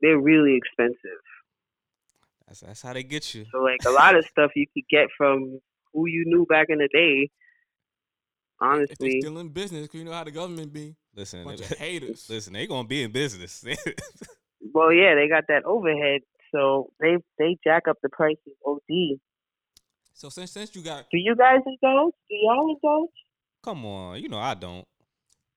they're 0.01 0.19
really 0.19 0.57
expensive. 0.57 1.21
That's 2.49 2.61
that's 2.61 2.83
how 2.83 2.93
they 2.95 3.05
get 3.05 3.33
you. 3.35 3.45
So 3.53 3.59
like 3.59 3.85
a 3.87 3.91
lot 3.91 4.17
of 4.17 4.25
stuff 4.27 4.51
you 4.57 4.67
could 4.75 4.83
get 4.91 5.07
from 5.17 5.61
who 5.93 6.07
you 6.09 6.25
knew 6.27 6.47
back 6.47 6.67
in 6.69 6.79
the 6.79 6.89
day. 6.93 7.31
If 8.89 8.99
they 8.99 9.07
Honestly, 9.07 9.21
still 9.21 9.39
in 9.39 9.49
business, 9.49 9.89
'cause 9.89 9.99
you 9.99 10.05
know 10.05 10.13
how 10.13 10.25
the 10.25 10.31
government 10.31 10.73
be. 10.73 10.95
Listen, 11.15 11.45
Bunch 11.45 11.61
of 11.61 11.67
haters. 11.79 12.27
listen, 12.31 12.53
they 12.53 12.67
gonna 12.67 12.87
be 12.89 13.03
in 13.03 13.11
business. 13.13 13.65
Well, 14.73 14.93
yeah, 14.93 15.15
they 15.17 15.29
got 15.29 15.45
that 15.49 15.65
overhead, 15.65 16.21
so 16.55 16.93
they 17.01 17.17
they 17.39 17.59
jack 17.65 17.89
up 17.89 17.99
the 18.03 18.09
prices 18.09 18.55
OD. 18.65 19.19
So 20.15 20.29
since 20.29 20.53
since 20.53 20.75
you 20.77 20.83
got, 20.83 21.11
Do 21.11 21.19
you 21.19 21.35
guys 21.35 21.59
indulge? 21.67 22.15
Do 22.31 22.37
y'all 22.37 22.71
indulge? 22.75 23.11
Come 23.65 23.85
on, 23.85 24.23
you 24.23 24.29
know 24.29 24.39
I 24.39 24.55
don't. 24.55 24.87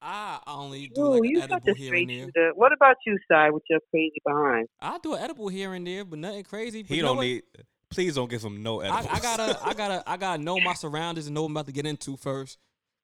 I 0.01 0.39
only 0.47 0.87
do 0.87 1.01
Ooh, 1.01 1.09
like 1.11 1.29
you 1.29 1.37
an 1.37 1.41
such 1.43 1.51
edible 1.51 1.73
here 1.75 1.87
straight 1.87 2.01
and 2.01 2.09
there. 2.09 2.25
shooter. 2.25 2.51
What 2.55 2.73
about 2.73 2.95
you, 3.05 3.17
Sai, 3.31 3.49
with 3.51 3.63
your 3.69 3.79
crazy 3.91 4.21
behind? 4.25 4.67
I 4.79 4.97
do 4.99 5.13
an 5.13 5.23
edible 5.23 5.47
here 5.47 5.73
and 5.73 5.85
there, 5.85 6.03
but 6.05 6.19
nothing 6.19 6.43
crazy. 6.43 6.83
But 6.83 6.89
He 6.95 7.01
don't 7.01 7.17
what? 7.17 7.23
need. 7.23 7.43
Please 7.89 8.15
don't 8.15 8.29
give 8.29 8.43
him 8.43 8.61
no 8.61 8.81
I, 8.81 8.87
edibles. 8.89 9.07
I 9.11 9.19
gotta, 9.21 9.59
I 9.67 9.73
gotta, 9.77 10.03
I 10.09 10.17
gotta 10.17 10.41
know 10.43 10.59
my 10.59 10.73
surroundings 10.73 11.27
and 11.27 11.33
know 11.35 11.41
what 11.43 11.47
I'm 11.47 11.53
about 11.53 11.67
to 11.67 11.71
get 11.71 11.85
into 11.85 12.17
first. 12.17 12.57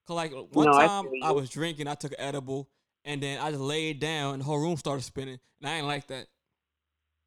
Cause 0.07 0.15
like 0.15 0.31
one 0.31 0.65
No, 0.65 0.71
time 0.73 1.03
feel 1.05 1.23
I, 1.23 1.31
was 1.31 1.49
drinking, 1.49 1.87
I 1.87 1.95
took 1.95 2.11
an 2.11 2.19
edible, 2.19 2.69
and 3.05 3.21
then 3.21 3.39
I 3.39 3.49
just 3.51 3.61
laid 3.61 3.99
down, 3.99 4.33
and 4.35 4.41
the 4.41 4.45
whole 4.45 4.59
room 4.59 4.75
started 4.77 5.03
spinning, 5.03 5.39
and 5.61 5.69
I 5.69 5.77
ain't 5.77 5.85
like 5.87 6.07
that. 6.07 6.27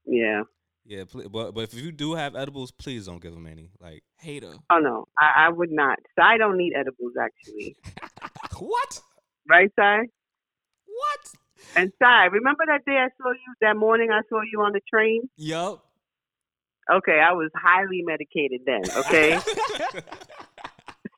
Yeah. 0.06 0.42
yeah, 0.84 1.04
pl- 1.04 1.28
but 1.28 1.52
but 1.52 1.62
if 1.64 1.74
you 1.74 1.92
do 1.92 2.14
have 2.14 2.36
edibles, 2.36 2.70
please 2.72 3.06
don't 3.06 3.22
give 3.22 3.32
them 3.32 3.46
any. 3.46 3.70
Like 3.80 4.02
Hater. 4.18 4.54
Oh 4.70 4.78
no, 4.78 5.06
I, 5.18 5.46
I 5.46 5.48
would 5.50 5.70
not. 5.70 5.98
I 6.20 6.36
don't 6.36 6.56
need 6.58 6.74
edibles 6.76 7.12
actually, 7.20 7.76
what? 8.58 9.00
right, 9.48 9.70
Sai? 9.78 10.00
What? 10.86 11.32
And 11.76 11.92
Sai, 12.02 12.26
remember 12.26 12.64
that 12.66 12.84
day 12.84 12.98
I 12.98 13.08
saw 13.16 13.30
you 13.30 13.54
that 13.62 13.76
morning? 13.76 14.10
I 14.12 14.20
saw 14.28 14.40
you 14.42 14.60
on 14.62 14.72
the 14.72 14.80
train. 14.92 15.22
Yup. 15.36 15.82
Okay, 16.92 17.18
I 17.18 17.32
was 17.32 17.50
highly 17.56 18.02
medicated 18.04 18.60
then. 18.66 18.82
Okay. 18.98 19.38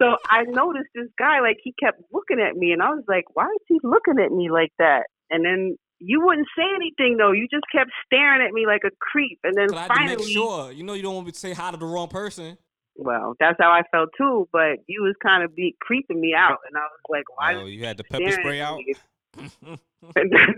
so 0.00 0.16
I 0.28 0.42
noticed 0.44 0.88
this 0.94 1.08
guy, 1.18 1.40
like 1.40 1.58
he 1.62 1.72
kept 1.82 2.00
looking 2.12 2.40
at 2.40 2.56
me, 2.56 2.72
and 2.72 2.82
I 2.82 2.90
was 2.90 3.04
like, 3.08 3.24
"Why 3.34 3.44
is 3.44 3.62
he 3.68 3.78
looking 3.82 4.18
at 4.24 4.32
me 4.32 4.50
like 4.50 4.72
that?" 4.78 5.04
And 5.30 5.44
then 5.44 5.76
you 5.98 6.20
wouldn't 6.24 6.46
say 6.56 6.64
anything 6.74 7.16
though. 7.16 7.32
You 7.32 7.48
just 7.50 7.64
kept 7.74 7.90
staring 8.04 8.46
at 8.46 8.52
me 8.52 8.66
like 8.66 8.82
a 8.84 8.90
creep, 9.00 9.38
and 9.44 9.54
then 9.56 9.74
I 9.76 9.88
finally, 9.88 10.16
make 10.16 10.26
sure. 10.28 10.70
You 10.72 10.84
know, 10.84 10.92
you 10.94 11.02
don't 11.02 11.14
want 11.14 11.26
me 11.26 11.32
to 11.32 11.38
say 11.38 11.52
hi 11.52 11.70
to 11.70 11.76
the 11.76 11.86
wrong 11.86 12.08
person. 12.08 12.58
well, 12.96 13.34
that's 13.40 13.56
how 13.60 13.70
I 13.70 13.82
felt 13.90 14.10
too. 14.18 14.48
But 14.52 14.78
you 14.86 15.02
was 15.02 15.14
kind 15.22 15.42
of 15.44 15.54
be 15.56 15.74
creeping 15.80 16.20
me 16.20 16.34
out, 16.36 16.58
and 16.68 16.76
I 16.76 16.80
was 16.80 17.00
like, 17.08 17.24
"Why?" 17.36 17.54
oh, 17.54 17.66
you 17.66 17.84
had 17.84 17.96
the 17.96 18.04
pepper 18.04 18.30
spray 18.30 18.60
out. 18.60 18.78
me? 18.78 18.94
And 19.38 19.50
then- 20.32 20.56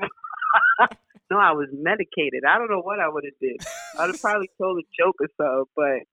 no, 1.31 1.38
I 1.38 1.53
was 1.53 1.68
medicated. 1.72 2.44
I 2.48 2.59
don't 2.59 2.70
know 2.70 2.81
what 2.81 3.01
I 3.01 3.09
would 3.09 3.24
have 3.24 3.38
did. 3.40 3.57
I'd 3.98 4.07
have 4.09 4.20
probably 4.20 4.51
told 4.61 4.79
a 4.79 4.87
joke 4.98 5.16
or 5.20 5.29
so, 5.37 5.68
but 5.77 6.07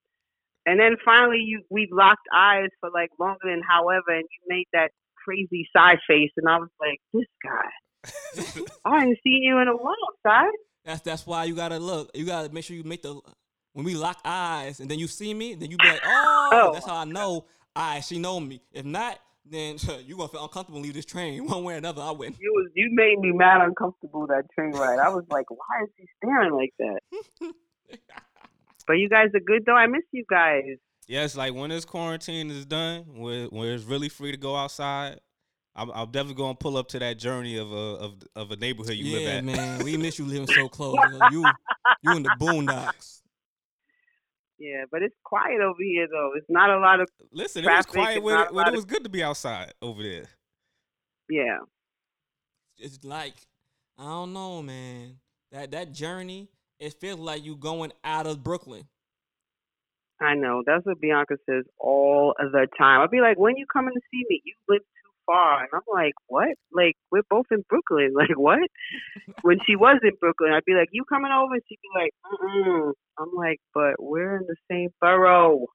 and 0.65 0.79
then 0.79 0.95
finally 1.03 1.39
you 1.39 1.61
we 1.69 1.87
locked 1.91 2.27
eyes 2.35 2.69
for 2.79 2.89
like 2.93 3.09
longer 3.19 3.39
than 3.45 3.61
however, 3.67 4.09
and 4.09 4.23
you 4.23 4.39
made 4.47 4.65
that 4.73 4.91
crazy 5.23 5.67
side 5.75 5.97
face, 6.07 6.31
and 6.37 6.47
I 6.49 6.57
was 6.57 6.69
like, 6.79 6.99
this 7.13 7.25
guy. 7.43 8.61
I 8.85 8.99
haven't 8.99 9.17
seen 9.23 9.41
you 9.43 9.57
in 9.59 9.67
a 9.67 9.75
while, 9.75 9.95
Sai. 10.25 10.47
That's 10.83 11.01
that's 11.01 11.25
why 11.25 11.45
you 11.45 11.55
gotta 11.55 11.79
look. 11.79 12.11
You 12.13 12.25
gotta 12.25 12.49
make 12.53 12.63
sure 12.63 12.75
you 12.75 12.83
make 12.83 13.01
the 13.01 13.19
when 13.73 13.83
we 13.85 13.95
lock 13.95 14.19
eyes 14.23 14.79
and 14.79 14.89
then 14.89 14.99
you 14.99 15.07
see 15.07 15.33
me, 15.33 15.55
then 15.55 15.69
you 15.71 15.77
be 15.77 15.87
like, 15.87 16.01
oh, 16.05 16.49
Oh. 16.53 16.73
that's 16.73 16.85
how 16.85 16.95
I 16.97 17.05
know. 17.05 17.45
I 17.75 17.99
she 18.01 18.19
know 18.19 18.39
me. 18.39 18.61
If 18.71 18.85
not, 18.85 19.19
then 19.45 19.77
you 20.05 20.15
gonna 20.15 20.29
feel 20.29 20.43
uncomfortable 20.43 20.77
and 20.77 20.85
leave 20.85 20.93
this 20.93 21.05
train 21.05 21.45
one 21.47 21.63
way 21.63 21.73
or 21.73 21.77
another. 21.77 22.01
I 22.03 22.11
win. 22.11 22.35
You 22.39 22.51
was 22.53 22.71
you 22.75 22.89
made 22.93 23.17
me 23.19 23.31
mad 23.31 23.61
uncomfortable 23.61 24.27
that 24.27 24.43
train 24.53 24.71
ride. 24.71 24.99
I 24.99 25.09
was 25.09 25.25
like, 25.31 25.49
why 25.49 25.83
is 25.83 25.89
he 25.97 26.05
staring 26.23 26.53
like 26.53 26.73
that? 26.79 26.99
But 28.87 28.93
you 28.93 29.09
guys 29.09 29.27
are 29.33 29.39
good 29.39 29.63
though. 29.65 29.75
I 29.75 29.87
miss 29.87 30.03
you 30.11 30.25
guys. 30.29 30.63
Yes, 31.07 31.35
like 31.35 31.53
when 31.53 31.69
this 31.69 31.85
quarantine 31.85 32.49
is 32.49 32.65
done, 32.65 33.03
where 33.19 33.45
where 33.47 33.73
it's 33.73 33.83
really 33.83 34.09
free 34.09 34.31
to 34.31 34.37
go 34.37 34.55
outside, 34.55 35.19
I'm, 35.75 35.91
I'm 35.91 36.11
definitely 36.11 36.35
gonna 36.35 36.55
pull 36.55 36.77
up 36.77 36.87
to 36.89 36.99
that 36.99 37.19
journey 37.19 37.57
of 37.57 37.71
a 37.71 37.75
of, 37.75 38.13
of 38.35 38.51
a 38.51 38.55
neighborhood 38.55 38.93
you 38.93 39.13
live 39.13 39.21
yeah, 39.23 39.29
at. 39.29 39.43
man, 39.43 39.83
we 39.83 39.97
miss 39.97 40.17
you 40.17 40.25
living 40.25 40.47
so 40.47 40.67
close. 40.69 40.95
you 41.31 41.45
you 42.03 42.15
in 42.15 42.23
the 42.23 42.35
boondocks. 42.39 43.21
Yeah, 44.57 44.85
but 44.89 45.01
it's 45.01 45.15
quiet 45.23 45.59
over 45.61 45.81
here 45.81 46.07
though. 46.09 46.31
It's 46.35 46.47
not 46.49 46.69
a 46.69 46.79
lot 46.79 47.01
of 47.01 47.09
Listen, 47.31 47.65
it 47.65 47.67
was 47.67 47.85
quiet 47.85 48.17
is 48.17 48.23
when 48.23 48.39
it, 48.39 48.47
a 48.49 48.53
when 48.53 48.65
it 48.65 48.69
of- 48.69 48.75
was 48.75 48.85
good 48.85 49.03
to 49.03 49.09
be 49.09 49.21
outside 49.21 49.73
over 49.81 50.01
there. 50.01 50.25
Yeah. 51.29 51.57
It's 52.77 53.03
like 53.03 53.35
I 53.97 54.03
don't 54.05 54.33
know, 54.33 54.61
man. 54.61 55.17
That 55.51 55.71
that 55.71 55.91
journey, 55.91 56.49
it 56.79 56.93
feels 56.99 57.19
like 57.19 57.43
you 57.43 57.55
going 57.55 57.91
out 58.03 58.27
of 58.27 58.43
Brooklyn. 58.43 58.83
I 60.21 60.33
know. 60.35 60.63
That's 60.65 60.85
what 60.85 60.99
Bianca 61.01 61.35
says 61.49 61.65
all 61.77 62.33
the 62.39 62.67
time. 62.77 63.01
I'll 63.01 63.07
be 63.09 63.19
like, 63.19 63.37
when 63.37 63.57
you 63.57 63.65
coming 63.71 63.93
to 63.93 63.99
see 64.11 64.23
me? 64.29 64.41
You 64.45 64.53
live 64.69 64.79
too 64.81 65.11
far. 65.25 65.59
And 65.61 65.69
I'm 65.73 65.81
like, 65.93 66.13
what? 66.27 66.47
Like, 66.71 66.95
we're 67.11 67.23
both 67.29 67.47
in 67.51 67.63
Brooklyn. 67.69 68.13
Like, 68.15 68.37
what? 68.37 68.59
when 69.41 69.57
she 69.67 69.75
was 69.75 69.99
in 70.03 70.11
Brooklyn, 70.21 70.51
I'd 70.53 70.63
be 70.65 70.73
like, 70.73 70.87
you 70.93 71.03
coming 71.05 71.31
over? 71.33 71.53
And 71.55 71.61
she'd 71.67 71.79
be 71.81 71.99
like, 72.01 72.11
mm 72.41 72.91
I'm 73.17 73.29
like, 73.35 73.59
but 73.73 73.93
we're 73.99 74.37
in 74.37 74.45
the 74.47 74.55
same 74.69 74.89
borough. 75.01 75.65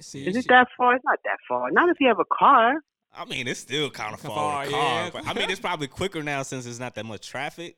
See, 0.00 0.26
Is 0.26 0.36
it 0.36 0.42
she- 0.42 0.48
that 0.48 0.68
far? 0.76 0.94
It's 0.96 1.04
not 1.04 1.18
that 1.24 1.38
far. 1.48 1.70
Not 1.72 1.88
if 1.88 1.96
you 2.00 2.08
have 2.08 2.18
a 2.20 2.24
car. 2.36 2.74
I 3.18 3.24
mean, 3.24 3.48
it's 3.48 3.60
still 3.60 3.88
kind 3.90 4.12
of 4.14 4.20
Far, 4.20 4.34
far, 4.34 4.60
with 4.60 4.68
a 4.68 4.72
car, 4.72 5.04
yeah. 5.04 5.10
but 5.12 5.26
I 5.26 5.32
mean, 5.34 5.48
it's 5.50 5.60
probably 5.60 5.86
quicker 5.88 6.22
now 6.22 6.42
since 6.42 6.64
there's 6.64 6.78
not 6.80 6.94
that 6.96 7.06
much 7.06 7.26
traffic. 7.26 7.76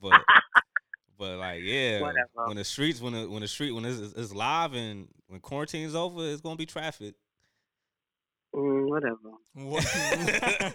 But 0.00 0.20
but 1.18 1.38
like 1.38 1.62
yeah, 1.62 2.00
Whatever. 2.00 2.46
when 2.46 2.56
the 2.56 2.64
streets 2.64 3.00
when 3.00 3.12
the 3.12 3.28
when 3.28 3.40
the 3.42 3.48
street 3.48 3.72
when 3.72 3.84
it's, 3.84 3.98
it's 4.16 4.34
live 4.34 4.74
and 4.74 5.08
when 5.28 5.40
quarantine's 5.40 5.94
over, 5.94 6.24
it's 6.26 6.40
gonna 6.40 6.56
be 6.56 6.66
traffic. 6.66 7.14
Mm, 8.54 8.88
whatever. 8.88 9.32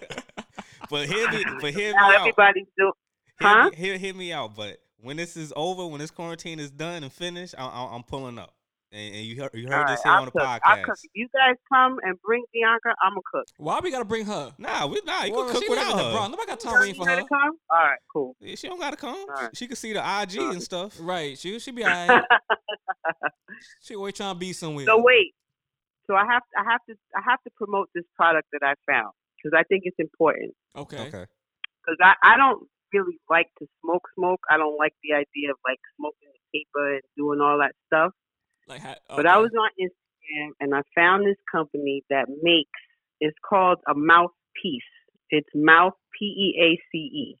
But 0.90 1.08
hear 1.08 1.30
me, 1.30 1.42
but 1.60 1.72
hear 1.72 1.88
me 1.90 1.96
Now 1.96 2.10
out. 2.10 2.20
everybody's 2.20 2.66
doing. 2.76 2.92
Hear, 3.40 3.48
Huh? 3.48 3.70
me, 3.70 3.76
hear, 3.76 3.96
hear 3.96 4.12
me 4.14 4.30
out. 4.32 4.54
But 4.54 4.78
when 5.00 5.16
this 5.16 5.38
is 5.38 5.50
over, 5.56 5.86
when 5.86 6.00
this 6.00 6.10
quarantine 6.10 6.60
is 6.60 6.70
done 6.70 7.02
and 7.02 7.10
finished, 7.10 7.54
I, 7.56 7.64
I, 7.66 7.94
I'm 7.94 8.02
pulling 8.02 8.38
up. 8.38 8.52
And, 8.94 9.14
and 9.16 9.24
you 9.24 9.40
heard 9.40 9.50
you 9.54 9.66
heard 9.68 9.74
All 9.74 9.86
this 9.86 10.00
right, 10.04 10.04
here 10.04 10.12
I'll 10.12 10.18
on 10.20 10.24
the 10.26 10.30
cook. 10.32 10.42
podcast. 10.42 10.60
I'll 10.66 10.84
cook. 10.84 10.96
You 11.14 11.26
guys 11.34 11.56
come 11.72 11.96
and 12.02 12.20
bring 12.22 12.44
Bianca, 12.52 12.94
I'm 13.02 13.12
gonna 13.12 13.20
cook. 13.32 13.46
Why 13.56 13.80
we 13.82 13.90
gotta 13.90 14.04
bring 14.04 14.26
her? 14.26 14.52
Nah, 14.58 14.86
we 14.86 15.00
nah. 15.06 15.24
You 15.24 15.32
Well, 15.32 15.44
can 15.46 15.54
cook 15.54 15.62
she 15.64 15.68
live 15.70 15.78
in 15.78 15.86
without 15.88 16.04
her. 16.04 16.12
Bronx. 16.12 16.30
Nobody 16.30 16.46
got 16.48 16.60
time 16.60 16.80
waiting 16.80 16.94
for 16.96 17.06
ready 17.06 17.22
her. 17.22 17.28
come? 17.28 17.52
All 17.70 17.78
right, 17.78 17.98
cool. 18.12 18.36
Yeah, 18.40 18.54
she 18.54 18.68
don't 18.68 18.78
gotta 18.78 18.96
come. 18.96 19.16
Alright. 19.30 19.56
She 19.56 19.66
can 19.66 19.76
see 19.76 19.94
the 19.94 20.00
IG 20.00 20.38
Alright. 20.38 20.54
and 20.54 20.62
stuff. 20.62 20.96
Right. 21.00 21.38
She 21.38 21.58
she 21.58 21.70
be 21.70 21.84
alright. 21.84 22.22
she 23.82 23.94
always 23.96 24.14
trying 24.14 24.34
to 24.34 24.38
be 24.38 24.52
somewhere. 24.52 24.84
So 24.86 25.00
wait. 25.02 25.34
So 26.06 26.14
I 26.14 26.24
have 26.30 26.42
I 26.58 26.64
have 26.70 26.80
to 26.88 26.94
I 27.16 27.20
have 27.24 27.40
to 27.44 27.50
promote 27.56 27.88
this 27.94 28.04
product 28.16 28.48
that 28.52 28.60
I 28.62 28.74
found 28.90 29.12
because 29.42 29.56
I 29.58 29.62
think 29.64 29.82
it's 29.86 29.98
important. 29.98 30.52
Okay. 30.76 30.98
Okay. 31.08 31.24
Because 31.80 31.98
I 32.02 32.14
I 32.22 32.36
don't 32.36 32.68
really 32.92 33.18
like 33.30 33.48
to 33.60 33.66
smoke 33.82 34.02
smoke. 34.18 34.40
I 34.50 34.56
don't 34.58 34.76
like 34.78 34.92
the 35.02 35.14
idea 35.14 35.50
of 35.50 35.56
like 35.66 35.78
smoking 35.96 36.28
the 36.28 36.40
paper 36.58 36.94
and 36.94 37.02
doing 37.16 37.40
all 37.40 37.58
that 37.58 37.72
stuff. 37.86 38.12
Like, 38.72 38.80
ha- 38.82 39.16
But 39.16 39.26
I 39.26 39.38
was 39.38 39.50
on 39.58 39.68
Instagram 39.80 40.50
and 40.60 40.74
I 40.74 40.80
found 40.94 41.26
this 41.26 41.36
company 41.50 42.02
that 42.10 42.26
makes 42.42 42.70
it's 43.20 43.36
called 43.48 43.78
a 43.86 43.94
MouthPeace. 43.94 44.90
It's 45.30 45.48
mouth 45.54 45.92
P 46.18 46.24
E 46.26 46.48
A 46.60 46.68
C 46.90 46.98
E. 46.98 47.36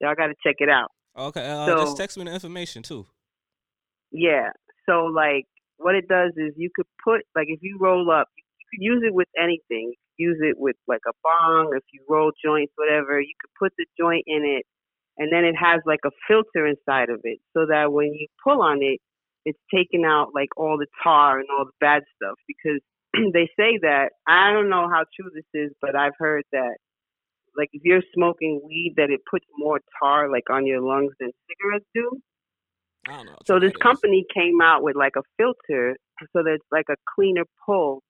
Y'all 0.00 0.14
got 0.14 0.28
to 0.28 0.34
check 0.44 0.56
it 0.58 0.68
out. 0.68 0.90
Okay. 1.18 1.46
Uh, 1.46 1.66
So- 1.66 1.76
just 1.84 1.96
text 1.96 2.16
me 2.18 2.24
the 2.24 2.32
information 2.32 2.82
too. 2.82 3.06
Yeah. 4.12 4.50
So 4.88 5.04
like 5.06 5.46
what 5.78 5.94
it 5.94 6.08
does 6.08 6.32
is 6.36 6.52
you 6.56 6.70
could 6.74 6.86
put 7.04 7.20
like 7.34 7.46
if 7.48 7.60
you 7.62 7.78
roll 7.80 8.10
up, 8.10 8.28
you 8.36 8.66
could 8.70 8.82
use 8.84 9.02
it 9.06 9.14
with 9.14 9.28
anything. 9.36 9.94
Use 10.18 10.38
it 10.42 10.56
with 10.58 10.76
like 10.86 11.00
a 11.08 11.12
bong, 11.22 11.72
if 11.76 11.82
you 11.92 12.00
roll 12.08 12.30
joints, 12.44 12.72
whatever. 12.76 13.20
You 13.20 13.32
could 13.40 13.50
put 13.58 13.72
the 13.78 13.86
joint 13.98 14.24
in 14.26 14.44
it, 14.44 14.66
and 15.16 15.32
then 15.32 15.44
it 15.44 15.54
has 15.54 15.80
like 15.86 16.00
a 16.04 16.10
filter 16.28 16.66
inside 16.66 17.08
of 17.08 17.20
it, 17.24 17.38
so 17.56 17.64
that 17.66 17.90
when 17.92 18.12
you 18.12 18.26
pull 18.44 18.60
on 18.60 18.82
it, 18.82 19.00
it's 19.44 19.58
taking 19.74 20.04
out 20.04 20.28
like 20.34 20.48
all 20.56 20.76
the 20.78 20.86
tar 21.02 21.38
and 21.38 21.48
all 21.50 21.64
the 21.64 21.72
bad 21.80 22.02
stuff. 22.16 22.36
Because 22.46 22.80
they 23.32 23.48
say 23.58 23.78
that 23.82 24.10
I 24.26 24.52
don't 24.52 24.70
know 24.70 24.88
how 24.88 25.04
true 25.14 25.30
this 25.34 25.44
is, 25.54 25.72
but 25.80 25.96
I've 25.96 26.16
heard 26.18 26.44
that 26.52 26.76
like 27.56 27.68
if 27.72 27.82
you're 27.84 28.02
smoking 28.14 28.60
weed, 28.64 28.94
that 28.96 29.10
it 29.10 29.20
puts 29.30 29.44
more 29.56 29.80
tar 30.00 30.30
like 30.30 30.48
on 30.50 30.66
your 30.66 30.80
lungs 30.80 31.12
than 31.18 31.30
cigarettes 31.48 31.86
do. 31.94 32.20
I 33.08 33.16
don't 33.16 33.26
know. 33.26 33.38
So 33.46 33.58
this 33.58 33.72
company 33.76 34.24
came 34.32 34.60
out 34.60 34.82
with 34.82 34.94
like 34.94 35.14
a 35.16 35.22
filter 35.36 35.96
so 36.18 36.42
that 36.42 36.52
it's 36.54 36.66
like 36.70 36.86
a 36.90 36.96
cleaner 37.14 37.44
pull. 37.66 38.02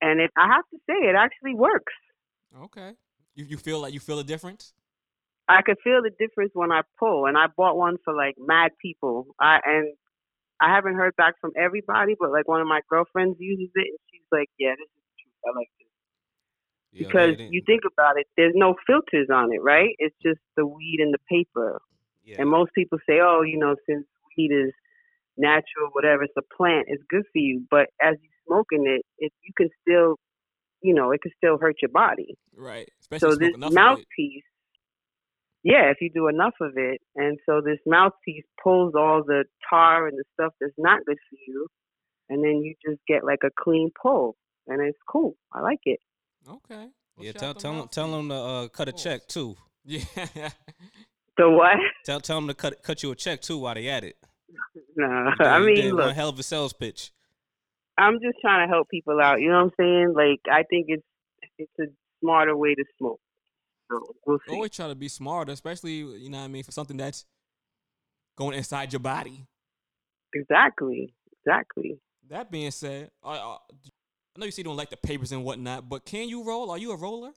And 0.00 0.20
it 0.20 0.30
I 0.36 0.48
have 0.48 0.64
to 0.72 0.78
say 0.88 1.08
it 1.08 1.14
actually 1.16 1.54
works. 1.54 1.92
Okay. 2.62 2.92
You 3.34 3.44
you 3.44 3.56
feel 3.56 3.80
like 3.80 3.92
you 3.92 4.00
feel 4.00 4.18
a 4.18 4.24
difference? 4.24 4.74
I 5.48 5.62
could 5.62 5.78
feel 5.82 6.02
the 6.02 6.10
difference 6.18 6.50
when 6.54 6.70
I 6.70 6.82
pull 6.98 7.24
and 7.26 7.38
I 7.38 7.46
bought 7.56 7.76
one 7.76 7.96
for 8.04 8.14
like 8.14 8.34
mad 8.38 8.72
people. 8.82 9.28
I 9.40 9.60
and 9.64 9.94
I 10.60 10.74
haven't 10.74 10.94
heard 10.94 11.14
back 11.16 11.34
from 11.40 11.52
everybody, 11.56 12.14
but 12.18 12.30
like 12.30 12.48
one 12.48 12.60
of 12.60 12.66
my 12.66 12.80
girlfriends 12.90 13.36
uses 13.38 13.70
it 13.74 13.88
and 13.88 13.98
she's 14.10 14.26
like, 14.32 14.48
Yeah, 14.58 14.74
this 14.78 14.88
is 14.88 15.02
the 15.02 15.14
truth. 15.22 15.38
I 15.46 15.58
like 15.58 15.70
this. 15.78 15.88
Yeah, 16.92 17.06
Because 17.06 17.52
you 17.52 17.62
think 17.66 17.82
about 17.92 18.18
it, 18.18 18.26
there's 18.36 18.54
no 18.56 18.74
filters 18.86 19.28
on 19.32 19.52
it, 19.52 19.62
right? 19.62 19.94
It's 19.98 20.16
just 20.22 20.40
the 20.56 20.66
weed 20.66 20.98
and 21.00 21.12
the 21.14 21.18
paper. 21.28 21.80
yeah. 22.24 22.36
And 22.40 22.50
most 22.50 22.72
people 22.74 22.98
say, 23.08 23.20
oh, 23.20 23.42
you 23.42 23.58
know, 23.58 23.76
since 23.86 24.06
weed 24.36 24.50
is 24.52 24.72
natural, 25.36 25.90
whatever, 25.92 26.24
it's 26.24 26.34
a 26.36 26.42
plant, 26.56 26.86
it's 26.88 27.02
good 27.08 27.24
for 27.32 27.38
you. 27.38 27.64
But 27.70 27.88
as 28.02 28.16
you're 28.22 28.38
smoking 28.46 28.86
it, 28.86 29.04
it 29.18 29.32
you 29.42 29.52
can 29.56 29.68
still, 29.82 30.16
you 30.82 30.94
know, 30.94 31.10
it 31.12 31.20
can 31.22 31.32
still 31.36 31.58
hurt 31.58 31.76
your 31.82 31.90
body. 31.90 32.36
Right. 32.56 32.88
Especially 33.00 33.30
so 33.30 33.36
this 33.36 33.54
smoke 33.54 33.72
enough 33.72 33.98
of 33.98 33.98
it. 34.00 34.06
MouthPeace, 34.18 34.42
yeah, 35.72 35.90
if 35.90 35.98
you 36.00 36.10
do 36.12 36.28
enough 36.28 36.54
of 36.62 36.72
it, 36.76 37.00
and 37.14 37.38
so 37.46 37.60
this 37.60 37.78
MouthPeace 37.86 38.48
pulls 38.62 38.94
all 38.96 39.22
the 39.26 39.44
tar 39.68 40.06
and 40.08 40.16
the 40.16 40.24
stuff 40.34 40.52
that's 40.60 40.72
not 40.78 41.04
good 41.06 41.18
for 41.28 41.36
you, 41.46 41.66
and 42.30 42.42
then 42.42 42.62
you 42.64 42.74
just 42.88 43.00
get 43.06 43.22
like 43.24 43.40
a 43.44 43.50
clean 43.62 43.90
pull, 44.00 44.36
and 44.66 44.80
it's 44.80 44.98
cool. 45.08 45.36
I 45.52 45.60
like 45.60 45.80
it. 45.84 46.00
Okay. 46.48 46.86
Well, 47.16 47.26
yeah, 47.26 47.32
tell 47.32 47.52
tell 47.54 47.74
them 47.74 47.88
tell 47.88 48.10
them 48.10 48.28
to 48.30 48.34
uh, 48.34 48.68
cut 48.68 48.88
a 48.88 48.92
check 48.92 49.26
too. 49.28 49.56
Yeah. 49.84 50.50
So 51.38 51.50
what? 51.50 51.76
Tell 52.04 52.20
tell 52.20 52.38
them 52.38 52.48
to 52.48 52.54
cut 52.54 52.82
cut 52.82 53.02
you 53.02 53.10
a 53.12 53.14
check 53.16 53.40
too 53.40 53.58
while 53.58 53.74
they 53.74 53.88
at 53.88 54.04
it. 54.04 54.16
no, 54.96 55.06
You 55.38 55.46
I 55.46 55.58
did- 55.58 55.60
you 55.60 55.66
mean, 55.66 55.76
did 55.76 55.92
one 55.94 56.06
look, 56.08 56.14
hell 56.16 56.28
of 56.30 56.38
a 56.38 56.42
sales 56.42 56.72
pitch. 56.72 57.12
I'm 57.96 58.14
just 58.22 58.38
trying 58.40 58.66
to 58.66 58.72
help 58.72 58.88
people 58.90 59.20
out. 59.20 59.40
You 59.40 59.48
know 59.50 59.56
what 59.64 59.64
I'm 59.64 59.72
saying? 59.78 60.12
Like, 60.16 60.40
I 60.50 60.62
think 60.70 60.86
it's 60.88 61.02
it's 61.58 61.78
a 61.80 61.86
smarter 62.20 62.56
way 62.56 62.74
to 62.74 62.84
smoke. 62.98 63.20
So 63.90 64.14
we'll 64.26 64.38
see. 64.46 64.54
Always 64.54 64.70
try 64.70 64.88
to 64.88 64.94
be 64.94 65.08
smart, 65.08 65.48
especially 65.48 65.94
you 65.94 66.30
know 66.30 66.38
what 66.38 66.44
I 66.44 66.48
mean 66.48 66.62
for 66.62 66.72
something 66.72 66.96
that's 66.96 67.24
going 68.36 68.56
inside 68.56 68.92
your 68.92 69.00
body. 69.00 69.46
Exactly. 70.34 71.14
Exactly. 71.44 71.98
That 72.28 72.50
being 72.50 72.70
said, 72.70 73.10
I, 73.22 73.30
I, 73.30 73.56
I 73.56 74.38
know 74.38 74.44
you 74.46 74.50
say 74.52 74.60
you 74.60 74.64
don't 74.64 74.76
like 74.76 74.90
the 74.90 74.96
papers 74.96 75.32
and 75.32 75.44
whatnot, 75.44 75.88
but 75.88 76.04
can 76.04 76.28
you 76.28 76.44
roll? 76.44 76.70
Are 76.70 76.78
you 76.78 76.92
a 76.92 76.96
roller? 76.96 77.32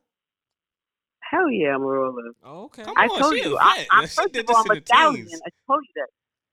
Hell 1.22 1.50
yeah, 1.50 1.76
I'm 1.76 1.82
a 1.82 1.86
roller. 1.86 2.32
Oh, 2.44 2.66
okay. 2.66 2.84
Come 2.84 2.98
I 2.98 3.06
on, 3.06 3.20
told 3.20 3.36
you. 3.36 3.58
I. 3.58 3.88
I, 3.90 4.02
first 4.08 4.36
of 4.36 4.46
all, 4.50 4.58
I'm 4.58 4.72
a 4.72 4.76
the 4.76 4.82
stallion. 4.86 5.28
teens. 5.28 5.42
I 5.46 5.50
told 5.66 5.82
you 5.88 5.94
that. 6.02 6.08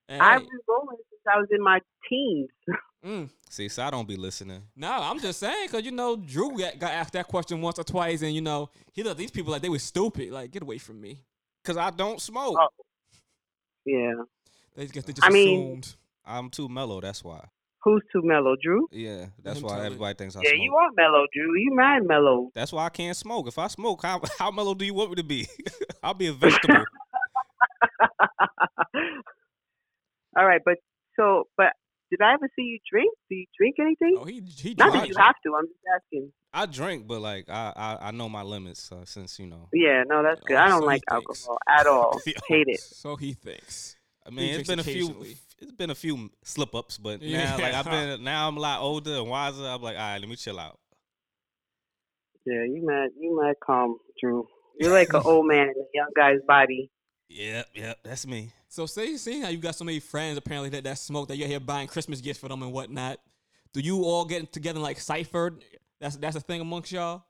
Hey, 0.09 0.19
I've 0.19 0.41
been 0.41 0.61
rolling 0.67 0.97
since 1.11 1.23
I 1.31 1.39
was 1.39 1.49
in 1.51 1.63
my 1.63 1.81
teens. 2.09 2.49
mm. 3.05 3.31
See, 3.51 3.69
so 3.69 3.83
I 3.83 3.91
don't 3.91 4.09
be 4.09 4.17
listening. 4.17 4.63
No, 4.75 4.91
I'm 4.91 5.21
just 5.21 5.39
saying 5.39 5.67
because 5.67 5.85
you 5.85 5.91
know 5.91 6.17
Drew 6.17 6.57
got, 6.57 6.79
got 6.79 6.93
asked 6.93 7.13
that 7.13 7.29
question 7.29 7.61
once 7.61 7.79
or 7.79 7.85
twice, 7.85 8.23
and 8.23 8.35
you 8.35 8.41
know 8.41 8.71
he 8.93 9.03
looked 9.03 9.13
at 9.13 9.19
these 9.19 9.31
people 9.31 9.53
like 9.53 9.63
they 9.63 9.69
were 9.69 9.79
stupid. 9.79 10.31
Like, 10.31 10.51
get 10.51 10.63
away 10.63 10.79
from 10.79 11.01
me. 11.01 11.21
Cause 11.65 11.77
I 11.77 11.91
don't 11.91 12.21
smoke. 12.21 12.57
Oh. 12.59 12.69
yeah. 13.85 14.15
They 14.75 14.87
just, 14.87 15.07
they 15.07 15.13
just 15.13 15.27
I 15.27 15.31
mean- 15.31 15.83
I'm 16.25 16.51
too 16.51 16.69
mellow. 16.69 17.01
That's 17.01 17.25
why. 17.25 17.45
Who's 17.85 18.03
too 18.13 18.23
mellow, 18.25 18.57
Drew? 18.63 18.89
Yeah, 18.91 19.27
that's 19.43 19.61
him 19.61 19.65
why 19.65 19.85
everybody 19.87 20.15
thinks 20.15 20.35
I 20.37 20.41
yeah, 20.43 20.51
smoke. 20.51 20.63
you 20.63 20.75
are 20.75 20.89
mellow, 20.97 21.27
Drew. 21.33 21.57
You 21.57 21.75
mad 21.75 22.07
mellow. 22.07 22.51
That's 22.55 22.73
why 22.73 22.87
I 22.87 22.89
can't 22.89 23.17
smoke. 23.17 23.47
If 23.47 23.59
I 23.59 23.69
smoke, 23.69 24.03
how 24.03 24.21
how 24.39 24.51
mellow 24.51 24.75
do 24.75 24.85
you 24.85 24.95
want 24.95 25.11
me 25.11 25.17
to 25.17 25.23
be? 25.23 25.47
I'll 26.03 26.15
be 26.15 26.27
a 26.27 26.33
vegetable. 26.33 26.85
All 30.37 30.47
right, 30.47 30.61
but 30.65 30.77
so, 31.17 31.45
but 31.57 31.73
did 32.11 32.21
I 32.23 32.35
ever 32.35 32.49
see 32.57 32.63
you 32.63 32.79
drink? 32.91 33.13
Do 33.29 33.37
you 33.37 33.47
drink 33.59 33.77
anything? 33.81 34.17
Oh, 34.21 34.25
he 34.25 34.41
he 34.41 34.75
Not 34.75 34.91
dry. 34.93 35.01
that 35.01 35.09
you 35.09 35.15
have 35.19 35.35
to. 35.45 35.55
I'm 35.57 35.67
just 35.67 35.81
asking. 35.95 36.33
I 36.53 36.67
drink, 36.67 37.07
but 37.07 37.21
like 37.21 37.49
I 37.49 37.73
I, 37.77 38.09
I 38.09 38.11
know 38.11 38.29
my 38.29 38.43
limits 38.43 38.91
uh, 38.91 39.05
since 39.05 39.39
you 39.39 39.47
know. 39.47 39.69
Yeah, 39.73 40.05
no, 40.07 40.23
that's 40.23 40.41
good. 40.47 40.57
Oh, 40.57 40.61
I 40.61 40.69
don't 40.69 40.81
so 40.81 40.89
he 40.89 40.95
like 40.95 41.03
thinks. 41.11 41.47
alcohol 41.47 41.59
at 41.69 41.87
all. 41.87 42.21
Hate 42.49 42.69
it. 42.69 42.81
So 42.81 43.17
he 43.17 43.33
thinks. 43.35 43.97
I 44.27 44.31
mean, 44.31 44.39
drinks 44.53 44.59
it's 44.59 44.69
been 44.69 44.79
a 44.79 44.85
few. 44.85 45.27
It's 45.61 45.73
been 45.73 45.91
a 45.91 45.95
few 45.95 46.31
slip 46.45 46.75
ups, 46.75 46.99
but 46.99 47.21
Yeah. 47.23 47.57
now 47.57 47.59
like 47.59 47.75
I've 47.87 47.91
been 47.91 48.23
now 48.25 48.49
I'm 48.49 48.57
a 48.57 48.61
lot 48.61 48.81
older 48.81 49.15
and 49.17 49.29
wiser. 49.29 49.65
I'm 49.65 49.83
like, 49.83 49.97
all 49.97 50.03
right, 50.03 50.19
let 50.21 50.29
me 50.29 50.37
chill 50.37 50.59
out. 50.59 50.79
Yeah, 52.47 52.65
you 52.65 52.83
might 52.85 53.09
You 53.19 53.37
might 53.37 53.57
calm, 53.65 53.99
Drew. 54.23 54.47
You're 54.79 54.93
like 54.93 55.09
an 55.13 55.23
old 55.25 55.47
man 55.47 55.69
in 55.69 55.75
a 55.77 55.87
young 55.95 56.11
guy's 56.17 56.41
body. 56.47 56.91
Yep, 57.31 57.67
yep, 57.75 57.99
that's 58.05 58.27
me. 58.27 58.53
So 58.69 58.87
say 58.87 59.17
see 59.17 59.41
how 59.41 59.49
you 59.49 59.59
got 59.59 59.75
so 59.75 59.85
many 59.85 59.99
friends 60.01 60.37
apparently 60.37 60.69
that, 60.71 60.85
that 60.85 60.99
smoke 60.99 61.29
that 61.29 61.37
you're 61.37 61.49
here 61.49 61.61
buying 61.61 61.89
Christmas 61.89 62.21
gifts 62.21 62.39
for 62.39 62.49
them 62.49 62.63
and 62.63 62.73
whatnot. 62.73 63.19
Do 63.73 63.81
you 63.81 64.05
all 64.05 64.25
get 64.25 64.53
together 64.53 64.81
like 64.81 65.01
cipher? 65.01 65.59
That's 66.01 66.17
that's 66.17 66.37
a 66.37 66.41
thing 66.41 66.61
amongst 66.61 66.93
y'all. 66.93 67.25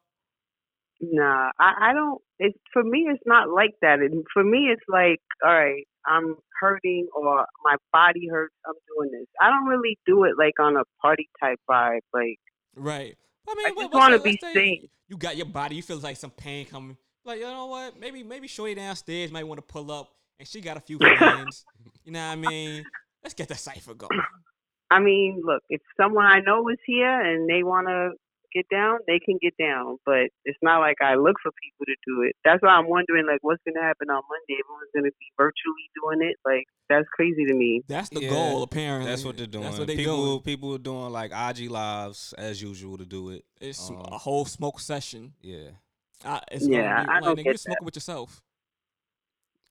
Nah, 1.00 1.50
I, 1.60 1.90
I 1.90 1.92
don't. 1.92 2.20
It 2.40 2.54
for 2.72 2.82
me, 2.82 3.06
it's 3.08 3.22
not 3.24 3.48
like 3.50 3.74
that. 3.82 4.00
It, 4.00 4.12
for 4.32 4.42
me, 4.42 4.68
it's 4.72 4.82
like, 4.88 5.20
all 5.44 5.52
right, 5.54 5.86
I'm 6.06 6.34
hurting 6.60 7.06
or 7.14 7.46
my 7.64 7.76
body 7.92 8.28
hurts. 8.28 8.54
I'm 8.66 8.74
doing 8.96 9.10
this. 9.12 9.28
I 9.40 9.48
don't 9.48 9.66
really 9.66 9.96
do 10.06 10.24
it 10.24 10.32
like 10.36 10.58
on 10.60 10.76
a 10.76 10.82
party 11.00 11.28
type 11.40 11.58
vibe. 11.70 12.00
Like, 12.12 12.38
Right. 12.74 13.16
I 13.48 13.54
mean, 13.54 13.66
I 13.66 13.70
what- 13.70 13.82
just 13.84 13.94
what's 13.94 13.94
wanna 13.94 14.18
be 14.20 14.38
safe. 14.42 14.90
You 15.08 15.16
got 15.16 15.36
your 15.36 15.46
body. 15.46 15.76
You 15.76 15.82
feel 15.82 15.98
like 15.98 16.16
some 16.16 16.30
pain 16.30 16.66
coming. 16.66 16.96
Like, 17.24 17.38
you 17.38 17.46
know 17.46 17.66
what? 17.66 17.98
Maybe 17.98 18.22
maybe 18.24 18.48
show 18.48 18.66
you 18.66 18.74
downstairs 18.74 19.30
might 19.30 19.46
want 19.46 19.58
to 19.58 19.62
pull 19.62 19.90
up, 19.92 20.10
and 20.38 20.46
she 20.48 20.60
got 20.60 20.76
a 20.76 20.80
few 20.80 20.98
friends. 20.98 21.64
you 22.04 22.12
know 22.12 22.20
what 22.20 22.32
I 22.32 22.36
mean? 22.36 22.86
Let's 23.22 23.34
get 23.34 23.48
the 23.48 23.54
cipher 23.54 23.94
going. 23.94 24.22
I 24.90 25.00
mean, 25.00 25.42
look, 25.44 25.62
if 25.68 25.80
someone 26.00 26.24
I 26.24 26.40
know 26.40 26.68
is 26.68 26.78
here 26.86 27.20
and 27.20 27.48
they 27.48 27.62
want 27.62 27.88
to 27.88 28.12
get 28.54 28.64
down, 28.70 28.98
they 29.06 29.18
can 29.18 29.36
get 29.42 29.52
down. 29.58 29.98
But 30.06 30.30
it's 30.44 30.58
not 30.62 30.80
like 30.80 30.96
I 31.02 31.14
look 31.16 31.36
for 31.42 31.50
people 31.62 31.84
to 31.86 31.94
do 32.06 32.22
it. 32.22 32.36
That's 32.44 32.62
why 32.62 32.70
I'm 32.70 32.88
wondering, 32.88 33.26
like, 33.26 33.40
what's 33.42 33.62
going 33.66 33.74
to 33.74 33.82
happen 33.82 34.08
on 34.08 34.22
Monday? 34.30 34.60
Everyone's 34.62 34.90
going 34.94 35.04
to 35.04 35.12
be 35.18 35.26
virtually 35.36 35.90
doing 36.00 36.26
it. 36.30 36.36
Like, 36.46 36.64
that's 36.88 37.06
crazy 37.14 37.44
to 37.44 37.54
me. 37.54 37.82
That's 37.86 38.08
the 38.08 38.20
Yeah, 38.20 38.30
goal, 38.30 38.62
apparently. 38.62 39.10
That's 39.10 39.24
what 39.24 39.36
they're 39.36 39.46
doing. 39.46 39.64
That's 39.64 39.78
what 39.78 39.88
they 39.88 39.96
people 39.96 40.24
doing. 40.24 40.40
people 40.40 40.74
are 40.74 40.78
doing 40.78 41.10
like 41.12 41.32
IG 41.32 41.70
lives 41.70 42.32
as 42.38 42.62
usual 42.62 42.96
to 42.96 43.04
do 43.04 43.30
it. 43.30 43.44
It's 43.60 43.90
um, 43.90 44.00
a 44.10 44.16
whole 44.16 44.46
smoke 44.46 44.80
session. 44.80 45.34
Yeah. 45.42 45.70
I, 46.24 46.40
it's 46.50 46.66
Yeah, 46.66 47.02
be, 47.02 47.08
I 47.10 47.14
like, 47.16 47.24
don't 47.24 47.32
nigga, 47.34 47.36
get 47.36 47.44
you're 47.46 47.58
smoking 47.58 47.84
with 47.84 47.96
yourself. 47.96 48.42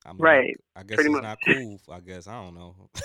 I 0.07 0.11
mean, 0.13 0.19
Right, 0.21 0.55
I 0.75 0.83
guess 0.83 0.95
pretty 0.95 1.09
it's 1.09 1.15
much. 1.15 1.23
not 1.23 1.37
cool. 1.45 1.79
I 1.91 1.99
guess 1.99 2.27
I 2.27 2.41
don't 2.41 2.55
know. 2.55 2.75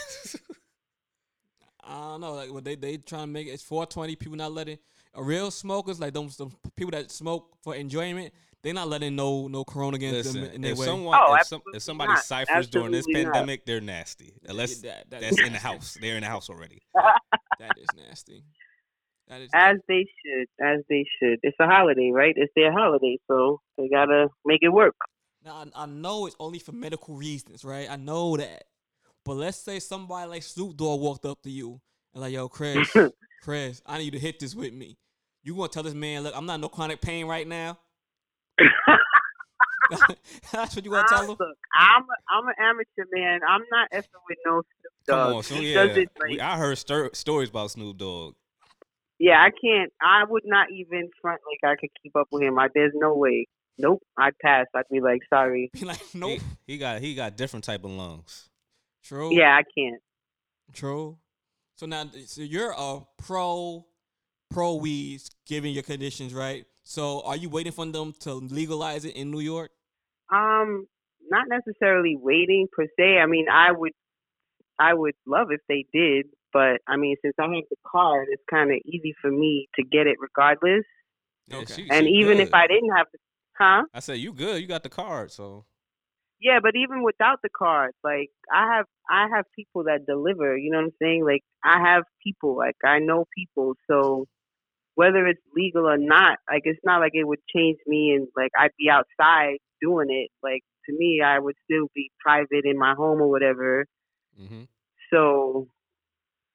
I 1.84 1.98
don't 2.12 2.20
know. 2.20 2.34
Like, 2.34 2.52
what 2.52 2.64
they 2.64 2.76
they 2.76 2.96
trying 2.96 3.22
to 3.22 3.26
make 3.26 3.48
it, 3.48 3.50
it's 3.50 3.62
420. 3.64 4.14
People 4.16 4.36
not 4.36 4.52
letting 4.52 4.78
a 5.14 5.22
real 5.22 5.50
smokers 5.50 5.98
like 5.98 6.12
them, 6.14 6.30
some 6.30 6.52
people 6.76 6.92
that 6.92 7.10
smoke 7.10 7.56
for 7.62 7.74
enjoyment. 7.74 8.32
They 8.62 8.72
not 8.72 8.86
letting 8.88 9.16
no 9.16 9.48
no 9.48 9.64
corona 9.64 9.96
against 9.96 10.26
Listen, 10.26 10.42
them 10.42 10.52
in 10.52 10.60
their 10.60 10.72
if 10.72 10.78
way. 10.78 10.86
someone, 10.86 11.18
Oh, 11.20 11.34
if, 11.34 11.46
some, 11.48 11.60
if 11.74 11.82
somebody 11.82 12.12
not. 12.12 12.22
ciphers 12.22 12.68
during 12.68 12.92
this 12.92 13.00
Absolutely 13.00 13.24
not. 13.24 13.32
pandemic, 13.34 13.66
they're 13.66 13.80
nasty. 13.80 14.34
Unless 14.46 14.76
that- 14.82 15.10
that 15.10 15.20
that's 15.22 15.40
in 15.40 15.52
the 15.52 15.58
house. 15.58 15.98
They're 16.00 16.14
in 16.14 16.20
the 16.22 16.28
house 16.28 16.48
already. 16.48 16.80
that 17.58 17.76
is 17.76 17.88
nasty. 17.96 18.44
That 19.26 19.40
is 19.40 19.50
As 19.52 19.78
they 19.88 20.06
should, 20.24 20.46
as 20.64 20.80
they 20.88 21.04
should. 21.18 21.40
It's 21.42 21.56
a 21.58 21.66
holiday, 21.66 22.10
right? 22.14 22.34
It's 22.36 22.52
their 22.54 22.70
holiday, 22.72 23.18
so 23.28 23.60
they 23.76 23.88
got 23.88 24.04
to 24.06 24.28
make 24.44 24.60
it 24.62 24.68
work. 24.68 24.94
Now 25.44 25.64
I, 25.74 25.82
I 25.82 25.86
know 25.86 26.26
it's 26.26 26.36
only 26.38 26.58
for 26.58 26.72
medical 26.72 27.14
reasons, 27.14 27.64
right? 27.64 27.90
I 27.90 27.96
know 27.96 28.36
that. 28.36 28.64
But 29.24 29.34
let's 29.34 29.58
say 29.58 29.78
somebody 29.78 30.28
like 30.28 30.42
Snoop 30.42 30.76
Dogg 30.76 31.00
walked 31.00 31.24
up 31.26 31.42
to 31.42 31.50
you 31.50 31.80
and 32.12 32.22
like, 32.22 32.32
yo, 32.32 32.48
Chris, 32.48 32.88
Chris, 33.42 33.82
I 33.86 33.98
need 33.98 34.04
you 34.04 34.10
to 34.12 34.18
hit 34.18 34.38
this 34.40 34.54
with 34.54 34.72
me. 34.72 34.96
You 35.44 35.54
gonna 35.56 35.68
tell 35.68 35.82
this 35.82 35.94
man, 35.94 36.22
look, 36.22 36.36
I'm 36.36 36.46
not 36.46 36.56
in 36.56 36.60
no 36.60 36.68
chronic 36.68 37.00
pain 37.00 37.26
right 37.26 37.46
now. 37.46 37.78
That's 40.52 40.74
what 40.76 40.84
you 40.84 40.90
gonna 40.90 41.06
tell 41.08 41.18
I'm, 41.18 41.24
him. 41.30 41.36
look, 41.38 41.58
I'm 41.74 42.02
a, 42.02 42.14
I'm 42.30 42.48
an 42.48 42.54
amateur 42.60 43.04
man. 43.12 43.40
I'm 43.48 43.62
not 43.70 43.90
effing 43.92 44.20
with 44.28 44.38
no 44.46 44.62
Snoop 44.62 44.92
Dogg. 45.06 45.26
Come 45.26 45.36
on, 45.36 45.42
so 45.42 45.54
yeah. 45.56 45.84
it 45.84 46.08
we- 46.28 46.40
I 46.40 46.56
heard 46.56 46.78
stir- 46.78 47.10
stories 47.12 47.50
about 47.50 47.72
Snoop 47.72 47.98
Dogg. 47.98 48.34
yeah, 49.18 49.38
I 49.40 49.50
can't. 49.50 49.92
I 50.00 50.24
would 50.28 50.44
not 50.46 50.68
even 50.70 51.10
front 51.20 51.40
like 51.50 51.70
I 51.70 51.76
could 51.80 51.90
keep 52.02 52.16
up 52.16 52.28
with 52.30 52.42
him. 52.42 52.58
I, 52.58 52.68
there's 52.74 52.92
no 52.94 53.14
way. 53.14 53.46
Nope. 53.78 54.02
I'd 54.18 54.38
pass. 54.38 54.66
I'd 54.74 54.84
be 54.90 55.00
like, 55.00 55.20
sorry. 55.28 55.70
Be 55.74 55.84
like, 55.84 56.02
nope. 56.14 56.40
He, 56.66 56.74
he 56.74 56.78
got 56.78 57.00
he 57.00 57.14
got 57.14 57.36
different 57.36 57.64
type 57.64 57.84
of 57.84 57.90
lungs. 57.90 58.48
True. 59.02 59.34
Yeah, 59.34 59.58
I 59.58 59.62
can't. 59.76 60.00
True. 60.72 61.18
So 61.76 61.86
now, 61.86 62.04
so 62.26 62.42
you're 62.42 62.74
a 62.76 63.00
pro, 63.18 63.84
pro 64.52 64.76
weeds, 64.76 65.30
given 65.46 65.72
your 65.72 65.82
conditions, 65.82 66.32
right? 66.32 66.64
So 66.84 67.22
are 67.22 67.36
you 67.36 67.48
waiting 67.48 67.72
for 67.72 67.86
them 67.86 68.14
to 68.20 68.34
legalize 68.34 69.04
it 69.04 69.16
in 69.16 69.30
New 69.30 69.40
York? 69.40 69.70
Um, 70.32 70.86
not 71.28 71.46
necessarily 71.48 72.16
waiting 72.20 72.68
per 72.72 72.86
se. 72.98 73.18
I 73.18 73.26
mean, 73.26 73.46
I 73.52 73.72
would, 73.72 73.92
I 74.78 74.94
would 74.94 75.14
love 75.26 75.48
if 75.50 75.60
they 75.68 75.86
did, 75.92 76.26
but 76.52 76.80
I 76.86 76.96
mean, 76.96 77.16
since 77.22 77.34
I 77.38 77.42
have 77.42 77.64
the 77.70 77.76
card, 77.86 78.28
it's 78.30 78.42
kind 78.48 78.70
of 78.70 78.78
easy 78.84 79.14
for 79.20 79.30
me 79.30 79.68
to 79.74 79.82
get 79.82 80.06
it 80.06 80.16
regardless. 80.20 80.84
Okay. 81.52 81.86
And 81.90 82.06
she 82.06 82.12
even 82.12 82.38
if. 82.38 82.54
I 82.54 82.66
didn't 82.66 82.90
have 82.96 83.06
the, 83.12 83.18
huh? 83.62 83.82
I 83.94 84.00
said 84.00 84.18
you 84.18 84.32
good, 84.32 84.60
you 84.60 84.66
got 84.66 84.82
the 84.82 84.88
card, 84.88 85.30
so 85.30 85.64
Yeah, 86.40 86.58
but 86.62 86.74
even 86.74 87.02
without 87.02 87.38
the 87.42 87.48
card, 87.48 87.92
like 88.02 88.30
I 88.52 88.74
have, 88.74 88.86
I 89.08 89.28
have 89.34 89.44
people 89.54 89.84
that 89.84 90.06
deliver. 90.06 90.56
You 90.56 90.70
know 90.70 90.78
what 90.78 90.86
I'm 90.86 90.96
saying? 91.00 91.24
Like 91.24 91.42
I 91.64 91.80
have 91.80 92.04
people, 92.22 92.56
like 92.56 92.76
I 92.84 92.98
know 92.98 93.26
people. 93.36 93.74
So 93.88 94.26
whether 94.94 95.26
it's 95.26 95.40
legal 95.54 95.88
or 95.88 95.98
not, 95.98 96.38
like 96.50 96.62
it's 96.64 96.80
not 96.84 97.00
like 97.00 97.12
it 97.14 97.26
would 97.26 97.40
change 97.54 97.78
me, 97.86 98.12
and 98.14 98.28
like 98.36 98.50
I'd 98.58 98.76
be 98.78 98.90
outside 98.90 99.58
doing 99.80 100.08
it. 100.10 100.30
Like 100.42 100.62
to 100.86 100.92
me, 100.96 101.20
I 101.24 101.38
would 101.38 101.56
still 101.64 101.88
be 101.94 102.10
private 102.20 102.64
in 102.64 102.78
my 102.78 102.94
home 102.94 103.20
or 103.20 103.28
whatever. 103.28 103.86
Mm-hmm. 104.40 104.62
So, 105.12 105.68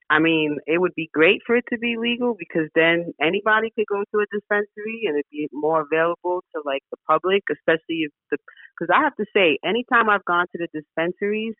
I 0.10 0.20
mean, 0.20 0.58
it 0.66 0.80
would 0.80 0.96
be 0.96 1.10
great 1.14 1.42
for 1.46 1.58
it 1.58 1.66
to 1.72 1.78
be 1.78 1.96
legal 1.98 2.36
because 2.40 2.70
then 2.76 3.14
anybody 3.22 3.72
could 3.76 3.88
go 3.88 4.04
to 4.04 4.20
a 4.20 4.26
dispensary 4.32 5.04
and 5.06 5.16
it'd 5.16 5.26
be 5.32 5.50
more 5.52 5.82
available 5.82 6.44
to 6.56 6.62
like 6.66 6.82
the 6.92 6.98
public, 7.08 7.44
especially 7.52 8.08
if 8.08 8.12
the. 8.32 8.38
Because 8.80 8.94
I 8.96 9.02
have 9.04 9.16
to 9.16 9.26
say, 9.36 9.58
anytime 9.66 10.10
I've 10.10 10.24
gone 10.26 10.46
to 10.52 10.58
the 10.60 10.68
dispensaries, 10.72 11.56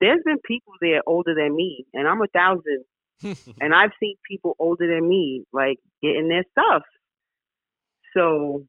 there's 0.00 0.22
been 0.24 0.38
people 0.44 0.72
there 0.80 1.02
older 1.06 1.34
than 1.34 1.54
me, 1.54 1.84
and 1.92 2.08
I'm 2.08 2.22
a 2.22 2.26
thousand, 2.28 2.84
and 3.60 3.74
I've 3.74 3.90
seen 4.00 4.16
people 4.28 4.54
older 4.58 4.86
than 4.86 5.06
me 5.06 5.44
like 5.52 5.76
getting 6.02 6.28
their 6.28 6.44
stuff. 6.52 6.82
So, 8.16 8.64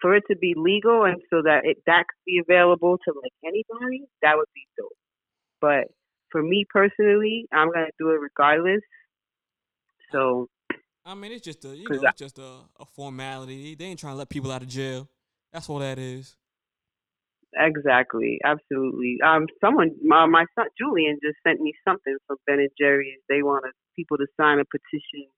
for 0.00 0.14
it 0.14 0.24
to 0.30 0.36
be 0.36 0.54
legal 0.56 1.04
and 1.04 1.20
so 1.28 1.42
that 1.42 1.62
it 1.64 1.78
that 1.86 2.06
could 2.06 2.24
be 2.24 2.40
available 2.40 2.98
to 2.98 3.14
like 3.20 3.32
anybody, 3.44 4.04
that 4.22 4.36
would 4.36 4.48
be 4.54 4.66
dope. 4.78 4.92
But 5.60 5.88
for 6.30 6.42
me 6.42 6.64
personally, 6.68 7.46
I'm 7.52 7.70
gonna 7.72 7.86
do 7.98 8.10
it 8.10 8.20
regardless. 8.20 8.80
So 10.12 10.48
I 11.04 11.14
mean, 11.14 11.32
it's 11.32 11.44
just 11.44 11.64
a 11.64 11.76
you 11.76 11.90
know, 11.90 12.02
I- 12.02 12.08
it's 12.10 12.18
just 12.18 12.38
a, 12.38 12.60
a 12.78 12.84
formality. 12.84 13.74
They 13.74 13.86
ain't 13.86 13.98
trying 14.00 14.14
to 14.14 14.18
let 14.18 14.28
people 14.28 14.50
out 14.52 14.62
of 14.62 14.68
jail. 14.68 15.08
That's 15.52 15.68
all 15.68 15.78
that 15.78 15.98
is. 15.98 16.36
exactly, 17.54 18.38
absolutely. 18.44 19.18
Um, 19.24 19.46
someone, 19.60 19.92
my, 20.04 20.26
my 20.26 20.44
son 20.54 20.66
Julian 20.78 21.18
just 21.22 21.38
sent 21.46 21.60
me 21.60 21.72
something 21.86 22.16
from 22.26 22.36
Ben 22.46 22.58
and 22.58 22.70
Jerry's. 22.78 23.20
They 23.28 23.42
want 23.42 23.64
people 23.96 24.18
to 24.18 24.26
sign 24.38 24.58
a 24.58 24.64
petition 24.64 25.28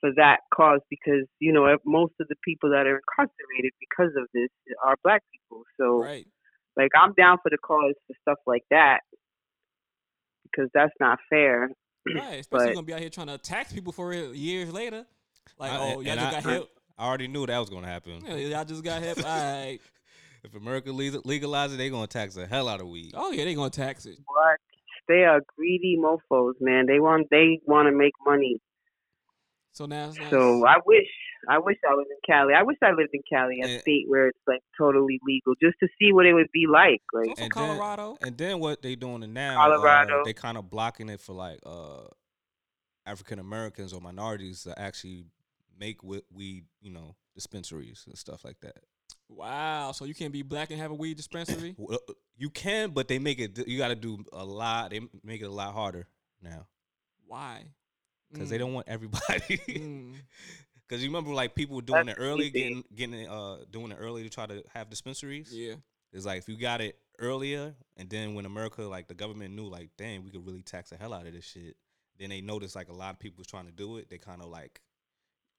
for 0.00 0.10
that 0.16 0.38
cause 0.54 0.80
because 0.88 1.28
you 1.40 1.52
know 1.52 1.76
most 1.84 2.14
of 2.20 2.28
the 2.28 2.36
people 2.42 2.70
that 2.70 2.86
are 2.86 2.98
incarcerated 3.04 3.72
because 3.78 4.12
of 4.16 4.26
this 4.32 4.48
are 4.84 4.96
black 5.04 5.22
people. 5.30 5.62
So 5.78 6.00
Right. 6.00 6.26
like 6.76 6.90
I'm 6.96 7.12
down 7.12 7.36
for 7.42 7.50
the 7.50 7.58
cause 7.58 7.94
for 8.06 8.14
stuff 8.22 8.38
like 8.46 8.64
that 8.70 9.00
because 10.50 10.70
that's 10.74 10.92
not 11.00 11.18
fair. 11.28 11.70
Right. 12.14 12.16
Especially 12.40 12.46
But- 12.50 12.64
you're 12.66 12.74
gonna 12.74 12.86
be 12.86 12.94
out 12.94 13.00
here 13.00 13.10
trying 13.10 13.26
to 13.28 13.38
tax 13.38 13.72
people 13.72 13.92
for 13.92 14.12
it 14.12 14.34
years 14.34 14.72
later. 14.72 15.04
Like, 15.58 15.72
I- 15.72 15.78
oh, 15.78 16.00
y'all 16.00 16.10
and 16.12 16.20
just 16.20 16.26
I- 16.26 16.30
got 16.30 16.46
er, 16.46 16.50
hip. 16.50 16.68
I 16.98 17.06
already 17.06 17.28
knew 17.28 17.46
that 17.46 17.58
was 17.58 17.70
gonna 17.70 17.86
happen. 17.86 18.22
Yeah, 18.26 18.34
y'all 18.36 18.64
just 18.64 18.84
got 18.84 19.00
hip. 19.02 19.18
All 19.24 19.24
right. 19.24 19.78
If 20.42 20.54
America 20.54 20.90
legalizes 20.90 21.74
it, 21.74 21.76
they 21.78 21.90
gonna 21.90 22.06
tax 22.06 22.34
the 22.34 22.46
hell 22.46 22.68
out 22.68 22.80
of 22.80 22.88
weed. 22.88 23.12
Oh 23.14 23.30
yeah, 23.32 23.44
they 23.44 23.54
gonna 23.54 23.70
tax 23.70 24.06
it. 24.06 24.18
What? 24.26 24.58
They 25.08 25.24
are 25.24 25.40
greedy 25.56 25.96
mofo's, 25.98 26.56
man. 26.60 26.86
They 26.86 27.00
want 27.00 27.28
they 27.30 27.60
want 27.66 27.88
to 27.88 27.92
make 27.96 28.12
money. 28.24 28.60
So 29.72 29.86
now, 29.86 30.10
it's- 30.10 30.18
now 30.18 30.30
So 30.30 30.66
I 30.66 30.76
wish 30.84 31.06
I 31.48 31.58
wish 31.58 31.78
I 31.88 31.94
was 31.94 32.06
in 32.10 32.18
Cali. 32.26 32.52
I 32.52 32.62
wish 32.62 32.76
I 32.82 32.90
lived 32.90 33.10
in 33.14 33.22
Cali, 33.26 33.60
a 33.62 33.66
And- 33.66 33.80
state 33.80 34.04
where 34.08 34.28
it's 34.28 34.38
like 34.46 34.60
totally 34.76 35.18
legal, 35.26 35.54
just 35.62 35.78
to 35.80 35.88
see 35.98 36.12
what 36.12 36.26
it 36.26 36.34
would 36.34 36.50
be 36.52 36.66
like. 36.66 37.00
Like 37.14 37.30
also 37.30 37.42
And 37.44 37.50
then- 37.52 37.66
Colorado. 37.68 38.18
And 38.20 38.36
then 38.36 38.58
what 38.60 38.82
they 38.82 38.94
doing 38.94 39.32
now? 39.32 39.54
Colorado. 39.56 40.20
Uh, 40.20 40.24
they 40.24 40.34
kind 40.34 40.58
of 40.58 40.68
blocking 40.68 41.08
it 41.08 41.18
for 41.20 41.32
like 41.32 41.60
uh, 41.64 42.08
African 43.06 43.38
Americans 43.38 43.94
or 43.94 44.00
minorities 44.02 44.64
to 44.64 44.78
actually 44.78 45.24
make 45.78 46.02
weed, 46.02 46.66
you 46.82 46.90
know, 46.90 47.16
dispensaries 47.34 48.04
and 48.06 48.18
stuff 48.18 48.44
like 48.44 48.60
that. 48.60 48.76
wow. 49.30 49.92
So 49.92 50.04
you 50.04 50.14
can't 50.14 50.32
be 50.32 50.42
black 50.42 50.70
and 50.70 50.78
have 50.78 50.90
a 50.90 50.94
weed 50.94 51.16
dispensary. 51.16 51.74
Well, 51.78 52.00
you 52.36 52.50
can, 52.50 52.90
but 52.90 53.08
they 53.08 53.18
make 53.18 53.38
it. 53.38 53.66
You 53.66 53.78
got 53.78 53.88
to 53.88 53.94
do 53.94 54.24
a 54.32 54.44
lot. 54.44 54.90
They 54.90 55.00
make 55.24 55.40
it 55.40 55.46
a 55.46 55.50
lot 55.50 55.72
harder 55.72 56.06
now 56.42 56.66
Why? 57.26 57.70
Because 58.32 58.50
they 58.50 58.56
Mm, 58.56 58.60
don't 58.60 58.74
want 58.74 58.88
everybody. 58.88 59.58
mm. 59.68 60.14
Because 60.88 61.04
you 61.04 61.08
remember, 61.08 61.30
like 61.32 61.54
people 61.54 61.76
were 61.76 61.82
doing 61.82 62.06
That's 62.06 62.18
it 62.18 62.22
early, 62.22 62.46
easy. 62.46 62.50
getting 62.50 62.84
getting 62.96 63.14
it, 63.20 63.28
uh 63.30 63.58
doing 63.70 63.92
it 63.92 63.98
early 64.00 64.24
to 64.24 64.28
try 64.28 64.46
to 64.46 64.64
have 64.74 64.90
dispensaries. 64.90 65.52
Yeah. 65.54 65.74
It's 66.12 66.26
like 66.26 66.38
if 66.38 66.48
you 66.48 66.56
got 66.56 66.80
it 66.80 66.98
earlier, 67.20 67.76
and 67.96 68.10
then 68.10 68.34
when 68.34 68.44
America, 68.44 68.82
like 68.82 69.06
the 69.06 69.14
government 69.14 69.54
knew, 69.54 69.68
like, 69.68 69.90
dang, 69.96 70.24
we 70.24 70.30
could 70.30 70.44
really 70.44 70.62
tax 70.62 70.90
the 70.90 70.96
hell 70.96 71.14
out 71.14 71.26
of 71.28 71.32
this 71.32 71.44
shit. 71.44 71.76
Then 72.18 72.30
they 72.30 72.40
noticed 72.40 72.74
like 72.74 72.88
a 72.88 72.92
lot 72.92 73.12
of 73.14 73.20
people 73.20 73.38
was 73.38 73.46
trying 73.46 73.66
to 73.66 73.72
do 73.72 73.98
it. 73.98 74.10
They 74.10 74.18
kind 74.18 74.42
of 74.42 74.48
like, 74.48 74.80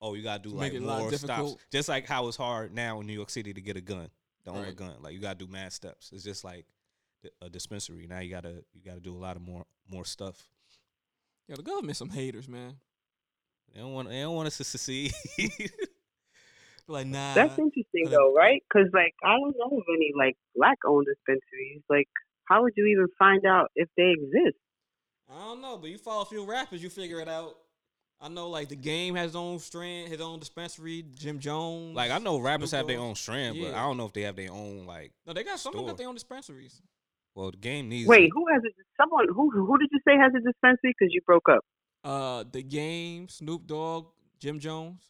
oh, 0.02 0.16
you 0.16 0.22
gotta 0.22 0.44
do 0.44 0.50
like 0.50 0.74
it 0.74 0.82
more 0.82 1.10
stops. 1.14 1.22
difficult. 1.22 1.62
Just 1.72 1.88
like 1.88 2.06
how 2.08 2.28
it's 2.28 2.36
hard 2.36 2.74
now 2.76 3.00
in 3.00 3.08
New 3.08 3.14
York 3.14 3.30
City 3.30 3.54
to 3.54 3.62
get 3.62 3.78
a 3.78 3.82
gun, 3.82 4.10
to 4.44 4.50
own 4.52 4.58
a 4.58 4.62
Right. 4.64 4.76
gun. 4.76 4.96
Like 5.02 5.14
you 5.14 5.20
gotta 5.22 5.40
do 5.40 5.48
mad 5.48 5.72
steps. 5.72 6.12
It's 6.12 6.26
just 6.26 6.44
like 6.44 6.66
a 7.42 7.50
dispensary. 7.50 8.06
Now 8.06 8.20
you 8.20 8.30
gotta 8.30 8.66
you 8.74 8.82
gotta 8.84 9.00
do 9.00 9.16
a 9.16 9.18
lot 9.18 9.38
of 9.38 9.44
more 9.44 9.66
more 9.90 10.04
stuff. 10.04 10.50
Yo, 11.48 11.56
the 11.56 11.64
government 11.64 11.98
some 11.98 12.10
haters, 12.10 12.48
man. 12.48 12.76
They 13.74 13.80
don't 13.80 13.94
want 13.94 14.10
they 14.10 14.22
don't 14.22 14.36
want 14.36 14.48
us 14.48 14.58
to 14.58 14.64
succeed. 14.64 15.14
Like, 16.88 17.08
nah. 17.08 17.34
that's 17.34 17.58
interesting 17.58 18.08
uh, 18.08 18.10
though, 18.10 18.34
right? 18.34 18.62
Because 18.68 18.90
like 18.94 19.14
I 19.24 19.38
don't 19.38 19.56
know 19.58 19.78
of 19.78 19.84
any 19.96 20.12
like 20.18 20.36
black-owned 20.56 21.08
dispensaries. 21.08 21.82
Like, 21.90 22.10
how 22.46 22.64
would 22.64 22.74
you 22.76 22.86
even 22.88 23.08
find 23.18 23.46
out 23.46 23.72
if 23.76 23.88
they 23.98 24.12
exist? 24.12 24.58
I 25.30 25.40
don't 25.40 25.62
know, 25.62 25.78
but 25.78 25.90
you 25.90 25.98
follow 25.98 26.24
a 26.24 26.26
few 26.26 26.44
rappers, 26.44 26.84
you 26.84 26.90
figure 26.90 27.22
it 27.22 27.30
out. 27.30 27.56
I 28.20 28.28
know 28.28 28.50
like 28.50 28.70
the 28.70 28.76
game 28.76 29.16
has 29.16 29.28
his 29.28 29.36
own 29.36 29.58
strand, 29.60 30.10
his 30.10 30.22
own 30.22 30.40
dispensary. 30.40 31.06
Jim 31.16 31.40
Jones. 31.40 31.96
Like 31.96 32.12
I 32.12 32.20
know 32.20 32.38
rappers 32.40 32.70
Snoop 32.70 32.80
have 32.80 32.88
their 32.88 33.00
own 33.00 33.16
strand, 33.16 33.56
but 33.60 33.70
Yeah. 33.70 33.82
I 33.82 33.88
don't 33.88 33.98
know 33.98 34.06
if 34.06 34.14
they 34.14 34.22
have 34.22 34.36
their 34.36 34.52
own 34.52 34.86
like. 34.86 35.12
No, 35.26 35.34
they 35.34 35.44
got 35.44 35.60
some 35.60 35.72
of 35.72 35.74
them 35.76 35.86
store. 35.86 35.88
got 35.92 35.98
their 35.98 36.08
own 36.08 36.16
dispensaries. 36.16 36.82
Well, 37.36 37.52
the 37.52 37.58
game 37.58 37.90
needs. 37.90 38.08
Wait, 38.08 38.30
who 38.34 38.46
has 38.54 38.62
it? 38.64 38.74
Someone 39.00 39.26
who 39.34 39.50
who 39.52 39.78
did 39.78 39.90
you 39.92 40.00
say 40.08 40.18
has 40.18 40.32
a 40.36 40.40
dispensary? 40.42 40.94
Because 40.98 41.14
you 41.14 41.22
broke 41.26 41.48
up. 41.50 41.64
Uh, 42.04 42.44
the 42.52 42.62
game, 42.64 43.28
Snoop 43.30 43.66
Dogg, 43.68 44.08
Jim 44.40 44.60
Jones. 44.60 45.04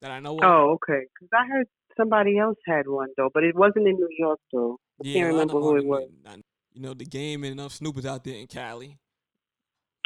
That 0.00 0.10
I 0.10 0.20
know 0.20 0.38
of. 0.38 0.44
Oh, 0.44 0.70
okay. 0.78 1.04
Because 1.14 1.28
I 1.32 1.46
heard 1.46 1.66
somebody 1.96 2.38
else 2.38 2.56
had 2.66 2.88
one 2.88 3.08
though, 3.16 3.28
but 3.32 3.44
it 3.44 3.54
wasn't 3.54 3.86
in 3.86 3.94
New 3.94 4.08
York 4.18 4.40
though. 4.52 4.78
I 5.04 5.06
yeah, 5.08 5.14
can't 5.20 5.32
remember 5.34 5.60
who 5.60 5.76
it 5.76 5.84
was. 5.86 6.08
I- 6.26 6.42
You 6.72 6.82
know, 6.82 6.94
the 6.94 7.04
game 7.04 7.42
and 7.44 7.60
uh, 7.60 7.68
Snoop 7.68 7.98
is 7.98 8.06
out 8.06 8.22
there 8.24 8.36
in 8.36 8.46
Cali. 8.46 8.96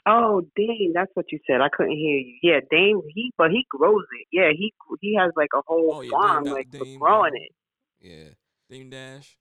Oh, 0.07 0.43
Dame, 0.57 0.93
that's 0.95 1.11
what 1.15 1.27
you 1.33 1.39
said. 1.47 1.61
I 1.63 1.69
couldn't 1.75 1.97
hear 1.97 2.19
you. 2.19 2.39
Yeah, 2.43 2.61
Dame, 2.71 3.01
he 3.15 3.33
but 3.39 3.51
he 3.51 3.65
grows 3.71 4.05
it. 4.21 4.27
Yeah, 4.33 4.51
he 4.51 4.73
he 5.01 5.15
has 5.19 5.31
like 5.37 5.49
a 5.55 5.61
whole 5.67 5.93
Oh, 5.95 6.01
yeah, 6.03 6.11
farm 6.11 6.45
Dame 6.45 6.53
like 6.53 6.71
Dame, 6.71 6.99
growing 6.99 7.33
it. 7.37 7.53
Yeah. 8.01 8.29
Dame 8.69 8.91
Dash. 8.91 9.37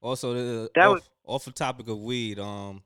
Also, 0.00 0.32
the, 0.34 0.70
That 0.74 0.86
off, 0.86 0.94
was- 0.94 1.10
off 1.30 1.44
the 1.44 1.52
topic 1.52 1.88
of 1.88 1.98
weed, 1.98 2.38
um, 2.38 2.82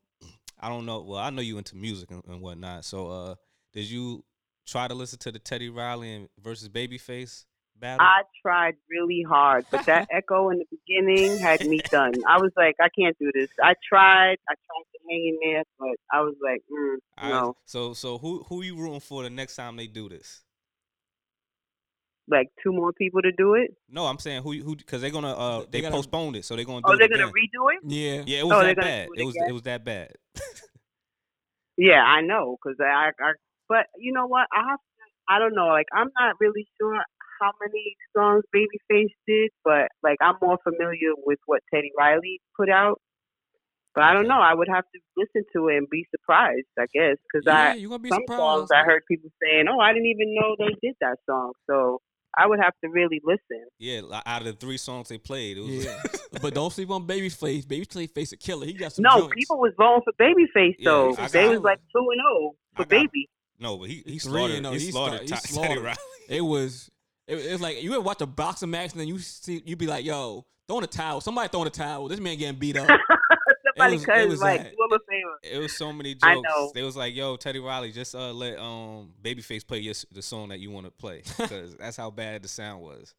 I 0.61 0.69
don't 0.69 0.87
know. 0.87 1.03
Well, 1.03 1.19
I 1.19 1.31
know 1.31 1.43
you 1.43 1.59
into 1.59 1.77
music 1.77 2.11
and, 2.11 2.23
and 2.29 2.41
whatnot. 2.41 2.85
So, 2.85 3.09
uh, 3.09 3.35
did 3.73 3.91
you 3.91 4.25
try 4.67 4.87
to 4.87 4.95
listen 4.95 5.19
to 5.21 5.33
the 5.33 5.39
Teddy 5.39 5.69
Riley 5.69 6.15
and 6.15 6.29
versus 6.43 6.69
Babyface 6.69 7.45
battle? 7.79 8.07
I 8.07 8.23
tried 8.43 8.75
really 8.91 9.25
hard, 9.27 9.65
but 9.71 9.87
that 9.87 10.09
echo 10.13 10.51
in 10.51 10.59
the 10.59 10.67
beginning 10.71 11.39
had 11.39 11.67
me 11.67 11.81
done. 11.91 12.13
I 12.29 12.39
was 12.39 12.53
like, 12.57 12.77
I 12.81 12.89
can't 12.89 13.17
do 13.19 13.31
this. 13.35 13.49
I 13.63 13.75
tried. 13.89 14.37
I 14.49 14.55
tried 14.55 14.85
to 14.93 14.99
hang 15.09 15.27
in 15.27 15.53
there, 15.53 15.65
but 15.79 15.97
I 16.13 16.21
was 16.21 16.35
like, 16.43 16.63
mm, 16.71 16.97
All 17.19 17.31
right, 17.31 17.47
no. 17.47 17.57
So, 17.65 17.95
so 17.95 18.19
who 18.19 18.45
who 18.49 18.63
you 18.63 18.77
rooting 18.77 19.01
for 19.01 19.23
the 19.23 19.31
next 19.31 19.57
time 19.57 19.77
they 19.77 19.87
do 19.87 20.09
this? 20.09 20.43
Like 22.27 22.49
two 22.63 22.73
more 22.73 22.93
people 22.93 23.21
to 23.21 23.33
do 23.33 23.55
it. 23.55 23.71
No, 23.91 24.07
I'm 24.07 24.19
saying 24.19 24.43
who 24.43 24.53
who 24.55 24.77
because 24.77 25.03
they're 25.03 25.11
gonna 25.11 25.33
uh 25.33 25.61
They 25.61 25.67
they, 25.73 25.81
gotta- 25.83 25.95
postponed 25.95 26.37
it, 26.37 26.45
so 26.47 26.57
they're 26.57 26.65
gonna 26.65 26.81
do 26.81 26.85
Oh, 26.89 26.93
it 26.93 26.99
they're 26.99 27.09
gonna 27.09 27.27
redo 27.31 27.73
it. 27.75 27.81
Yeah. 27.85 28.23
yeah, 28.27 28.39
it 28.41 28.47
was 28.47 28.57
Oh, 28.57 28.63
that 28.63 28.77
bad. 28.77 29.09
it 29.15 29.21
It 29.21 29.25
was 29.27 29.37
it 29.49 29.53
was 29.53 29.63
that 29.63 29.85
bad. 29.85 30.13
Yeah, 31.77 32.03
I 32.05 32.21
know, 32.21 32.57
cause 32.63 32.77
I, 32.81 33.11
I, 33.21 33.33
but 33.69 33.87
you 33.99 34.13
know 34.13 34.27
what? 34.27 34.47
I 34.53 34.63
have, 34.71 34.79
I 35.29 35.39
don't 35.41 35.55
know. 35.57 35.67
Like, 35.67 35.87
I'm 35.93 36.09
not 36.21 36.37
really 36.39 36.69
sure 36.81 36.95
how 37.41 37.51
many 37.61 37.97
songs 38.17 38.45
Babyface 38.55 39.11
did, 39.27 39.51
but 39.65 39.89
like, 40.03 40.19
I'm 40.21 40.37
more 40.41 40.59
familiar 40.63 41.11
with 41.27 41.41
what 41.47 41.63
Teddy 41.75 41.91
Riley 41.99 42.41
put 42.57 42.71
out. 42.71 43.01
But 43.93 44.05
I 44.05 44.13
don't 44.13 44.27
know. 44.29 44.41
I 44.41 44.55
would 44.55 44.69
have 44.69 44.85
to 44.93 45.01
listen 45.17 45.43
to 45.55 45.69
it 45.69 45.77
and 45.79 45.89
be 45.91 46.05
surprised, 46.11 46.67
I 46.79 46.87
guess, 46.93 47.17
because 47.27 47.45
Yeah, 47.47 47.71
I 47.71 47.75
you're 47.75 47.91
gonna 47.91 48.03
be 48.03 48.09
some 48.09 48.23
songs. 48.29 48.71
I 48.73 48.83
heard 48.83 49.03
people 49.09 49.31
saying, 49.43 49.67
"Oh, 49.69 49.79
I 49.79 49.93
didn't 49.93 50.07
even 50.09 50.35
know 50.35 50.57
they 50.59 50.75
did 50.83 50.97
that 51.01 51.19
song." 51.31 51.53
So 51.71 52.01
I 52.39 52.47
would 52.47 52.59
have 52.61 52.73
to 52.83 52.91
really 52.91 53.21
listen. 53.25 53.65
yeah, 53.79 54.01
out 54.27 54.41
of 54.43 54.47
the 54.47 54.53
three 54.55 54.77
songs 54.77 55.09
they 55.09 55.19
played, 55.19 55.59
it 55.59 55.61
was 55.61 55.85
Yeah. 55.85 56.03
but 56.43 56.55
don't 56.55 56.73
sleep 56.73 56.91
on 56.91 57.07
Babyface. 57.07 57.65
Babyface 57.65 58.11
face 58.11 58.33
a 58.33 58.37
killer. 58.37 58.67
He 58.67 58.73
got 58.75 58.93
some 58.93 59.03
No, 59.05 59.21
joints. 59.21 59.35
people 59.37 59.59
was 59.59 59.73
voting 59.77 60.03
for 60.05 60.13
Babyface 60.23 60.75
Yeah, 60.79 60.91
though. 60.91 61.17
I 61.19 61.29
they 61.29 61.49
was 61.49 61.61
like 61.61 61.79
two 61.95 61.99
and 62.11 62.21
oh 62.29 62.39
zero 62.39 62.57
for 62.75 62.83
got- 62.83 62.89
Baby. 62.89 63.29
no, 63.61 63.77
but 63.79 63.89
he 63.89 63.97
he 63.97 64.03
Three, 64.03 64.15
oh, 64.15 64.19
slaughtered 64.19 64.63
no, 64.63 64.73
he 64.73 64.79
he 64.81 64.91
slaughtered, 64.91 65.27
sta- 65.29 65.37
he 65.37 65.43
Ty- 65.63 65.63
Teddy 65.69 65.75
slaughtered. 65.81 65.97
It 66.29 66.41
was. 66.41 66.91
It, 67.27 67.37
it 67.37 67.53
was 67.53 67.61
like 67.63 67.83
you 67.83 67.91
ever 67.93 68.01
watch 68.03 68.21
a 68.21 68.27
boxing 68.27 68.71
match 68.71 68.93
and 68.93 69.01
then 69.01 69.09
you 69.09 69.19
see 69.19 69.63
you 69.65 69.77
be 69.77 69.87
like, 69.87 70.05
"Yo, 70.05 70.45
throwing 70.69 70.85
a 70.85 70.87
towel. 70.87 71.21
Somebody 71.23 71.49
throwing 71.49 71.69
a 71.69 71.71
towel. 71.71 72.09
This 72.09 72.21
man 72.21 72.37
getting 72.37 72.59
beat 72.59 72.77
up." 72.77 72.87
Somebody 73.77 73.97
was- 73.97 74.05
it 74.09 74.29
was 74.29 74.41
like 74.41 74.61
a. 74.61 75.55
It 75.57 75.59
was 75.59 75.77
so 75.77 75.93
many 75.93 76.15
jokes. 76.15 76.73
They 76.75 76.83
was 76.83 76.97
like, 76.97 77.15
"Yo, 77.15 77.37
Teddy 77.37 77.59
Riley, 77.61 77.93
just 77.93 78.15
uh, 78.15 78.33
let 78.33 78.59
um 78.59 79.13
Babyface 79.23 79.67
play 79.67 79.79
your, 79.81 79.95
the 80.13 80.23
song 80.23 80.49
that 80.51 80.61
you 80.61 80.71
want 80.71 80.87
to 80.87 80.93
play 80.93 81.23
because 81.39 81.77
that's 81.77 81.97
how 81.97 82.11
bad 82.11 82.43
the 82.43 82.49
sound 82.49 82.83
was." 82.83 83.15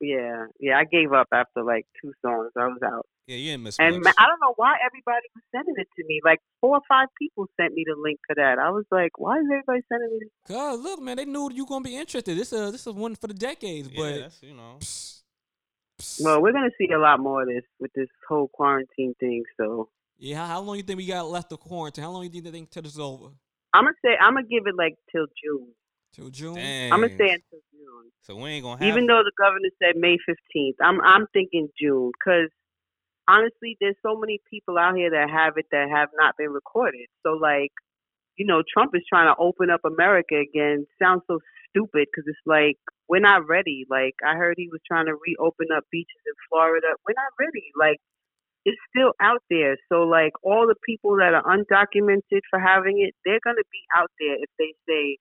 Yeah, 0.00 0.46
yeah. 0.58 0.78
I 0.78 0.84
gave 0.84 1.12
up 1.12 1.28
after 1.32 1.62
like 1.62 1.86
two 2.02 2.12
songs. 2.24 2.50
I 2.58 2.66
was 2.66 2.80
out, 2.84 3.06
Yeah, 3.28 3.36
you 3.36 3.52
didn't 3.52 3.62
miss 3.62 3.78
and 3.78 4.02
much. 4.02 4.14
I 4.18 4.26
don't 4.26 4.40
know 4.40 4.52
why 4.56 4.74
everybody 4.84 5.26
was 5.32 5.44
sending 5.54 5.74
it 5.78 5.86
to 5.96 6.04
me. 6.08 6.20
Like 6.24 6.40
four 6.60 6.76
or 6.78 6.80
five 6.88 7.06
people 7.20 7.46
sent 7.60 7.72
me 7.74 7.84
the 7.86 7.94
link 8.02 8.18
to 8.28 8.34
that. 8.36 8.58
I 8.58 8.70
was 8.70 8.84
like, 8.90 9.12
why 9.16 9.36
is 9.38 9.44
everybody 9.46 9.80
sending 9.88 10.10
me? 10.10 10.18
This? 10.24 10.56
Cause 10.56 10.80
look, 10.80 11.00
man, 11.00 11.18
they 11.18 11.24
knew 11.24 11.50
you 11.52 11.64
gonna 11.66 11.84
be 11.84 11.96
interested. 11.96 12.36
This 12.36 12.52
is 12.52 12.72
this 12.72 12.84
is 12.84 12.92
one 12.92 13.14
for 13.14 13.28
the 13.28 13.34
decades. 13.34 13.90
yeah, 13.92 14.00
But 14.00 14.20
that's 14.22 14.42
you 14.42 14.54
know. 14.54 14.78
Psst. 16.02 16.24
Well, 16.24 16.42
we're 16.42 16.52
gonna 16.52 16.70
see 16.78 16.90
a 16.92 16.98
lot 16.98 17.20
more 17.20 17.42
of 17.42 17.48
this 17.48 17.64
with 17.80 17.92
this 17.94 18.08
whole 18.28 18.48
quarantine 18.48 19.14
thing. 19.20 19.44
So 19.56 19.88
yeah, 20.18 20.36
how, 20.36 20.46
how 20.46 20.60
long 20.60 20.76
you 20.76 20.82
think 20.82 20.98
we 20.98 21.06
got 21.06 21.28
left 21.28 21.52
of 21.52 21.60
quarantine? 21.60 22.04
How 22.04 22.10
long 22.10 22.28
do 22.28 22.36
you 22.36 22.42
think 22.42 22.54
they 22.54 22.66
till 22.70 22.82
this 22.82 22.92
is 22.92 22.98
over? 22.98 23.26
I'm 23.72 23.84
gonna 23.84 23.94
say 24.04 24.16
I'm 24.20 24.34
gonna 24.34 24.46
give 24.46 24.66
it 24.66 24.74
like 24.76 24.96
till 25.10 25.26
June. 25.42 25.68
Till 26.12 26.28
June. 26.28 26.54
Dang. 26.54 26.92
I'm 26.92 27.00
gonna 27.00 27.16
say 27.16 27.30
until 27.30 27.60
June. 27.72 28.12
So 28.22 28.36
we 28.36 28.50
ain't 28.50 28.64
gonna 28.64 28.78
have. 28.78 28.88
Even 28.88 29.06
though 29.06 29.22
the 29.24 29.32
governor 29.38 29.70
said 29.82 29.96
May 29.96 30.18
15th, 30.28 30.76
I'm 30.82 31.00
I'm 31.00 31.26
thinking 31.32 31.68
June 31.80 32.12
because 32.12 32.50
honestly, 33.28 33.76
there's 33.80 33.96
so 34.02 34.16
many 34.16 34.40
people 34.50 34.78
out 34.78 34.96
here 34.96 35.10
that 35.10 35.30
have 35.30 35.54
it 35.56 35.66
that 35.70 35.88
have 35.90 36.08
not 36.18 36.36
been 36.36 36.50
recorded. 36.50 37.08
So 37.24 37.32
like, 37.32 37.72
you 38.36 38.46
know, 38.46 38.62
Trump 38.72 38.92
is 38.94 39.02
trying 39.08 39.32
to 39.32 39.40
open 39.40 39.70
up 39.70 39.80
America 39.84 40.36
again. 40.36 40.86
Sounds 41.00 41.22
so 41.26 41.40
stupid 41.70 42.08
because 42.10 42.24
it's 42.26 42.38
like 42.46 42.78
we're 43.12 43.20
not 43.20 43.44
ready. 43.44 43.84
Like 43.92 44.16
I 44.24 44.40
heard 44.40 44.56
he 44.56 44.72
was 44.72 44.80
trying 44.88 45.04
to 45.06 45.20
reopen 45.20 45.68
up 45.76 45.84
beaches 45.92 46.24
in 46.24 46.36
Florida. 46.48 46.96
We're 47.04 47.20
not 47.20 47.36
ready. 47.36 47.68
Like 47.76 48.00
it's 48.64 48.80
still 48.88 49.12
out 49.20 49.44
there. 49.52 49.76
So 49.92 50.08
like 50.08 50.32
all 50.40 50.64
the 50.64 50.80
people 50.88 51.20
that 51.20 51.36
are 51.36 51.44
undocumented 51.44 52.40
for 52.48 52.58
having 52.58 53.04
it, 53.04 53.12
they're 53.26 53.44
gonna 53.44 53.68
be 53.68 53.84
out 53.94 54.08
there 54.18 54.40
if 54.40 54.48
they 54.56 54.72
say, 54.88 55.18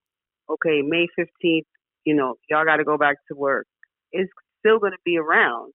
okay, 0.47 0.81
May 0.81 1.07
15th 1.19 1.67
you 2.05 2.15
know, 2.15 2.35
y'all 2.49 2.65
got 2.65 2.77
to 2.77 2.83
go 2.83 2.97
back 2.97 3.17
to 3.27 3.35
work. 3.35 3.67
It's 4.11 4.31
still 4.59 4.79
going 4.79 4.93
to 4.93 5.03
be 5.05 5.17
around. 5.17 5.73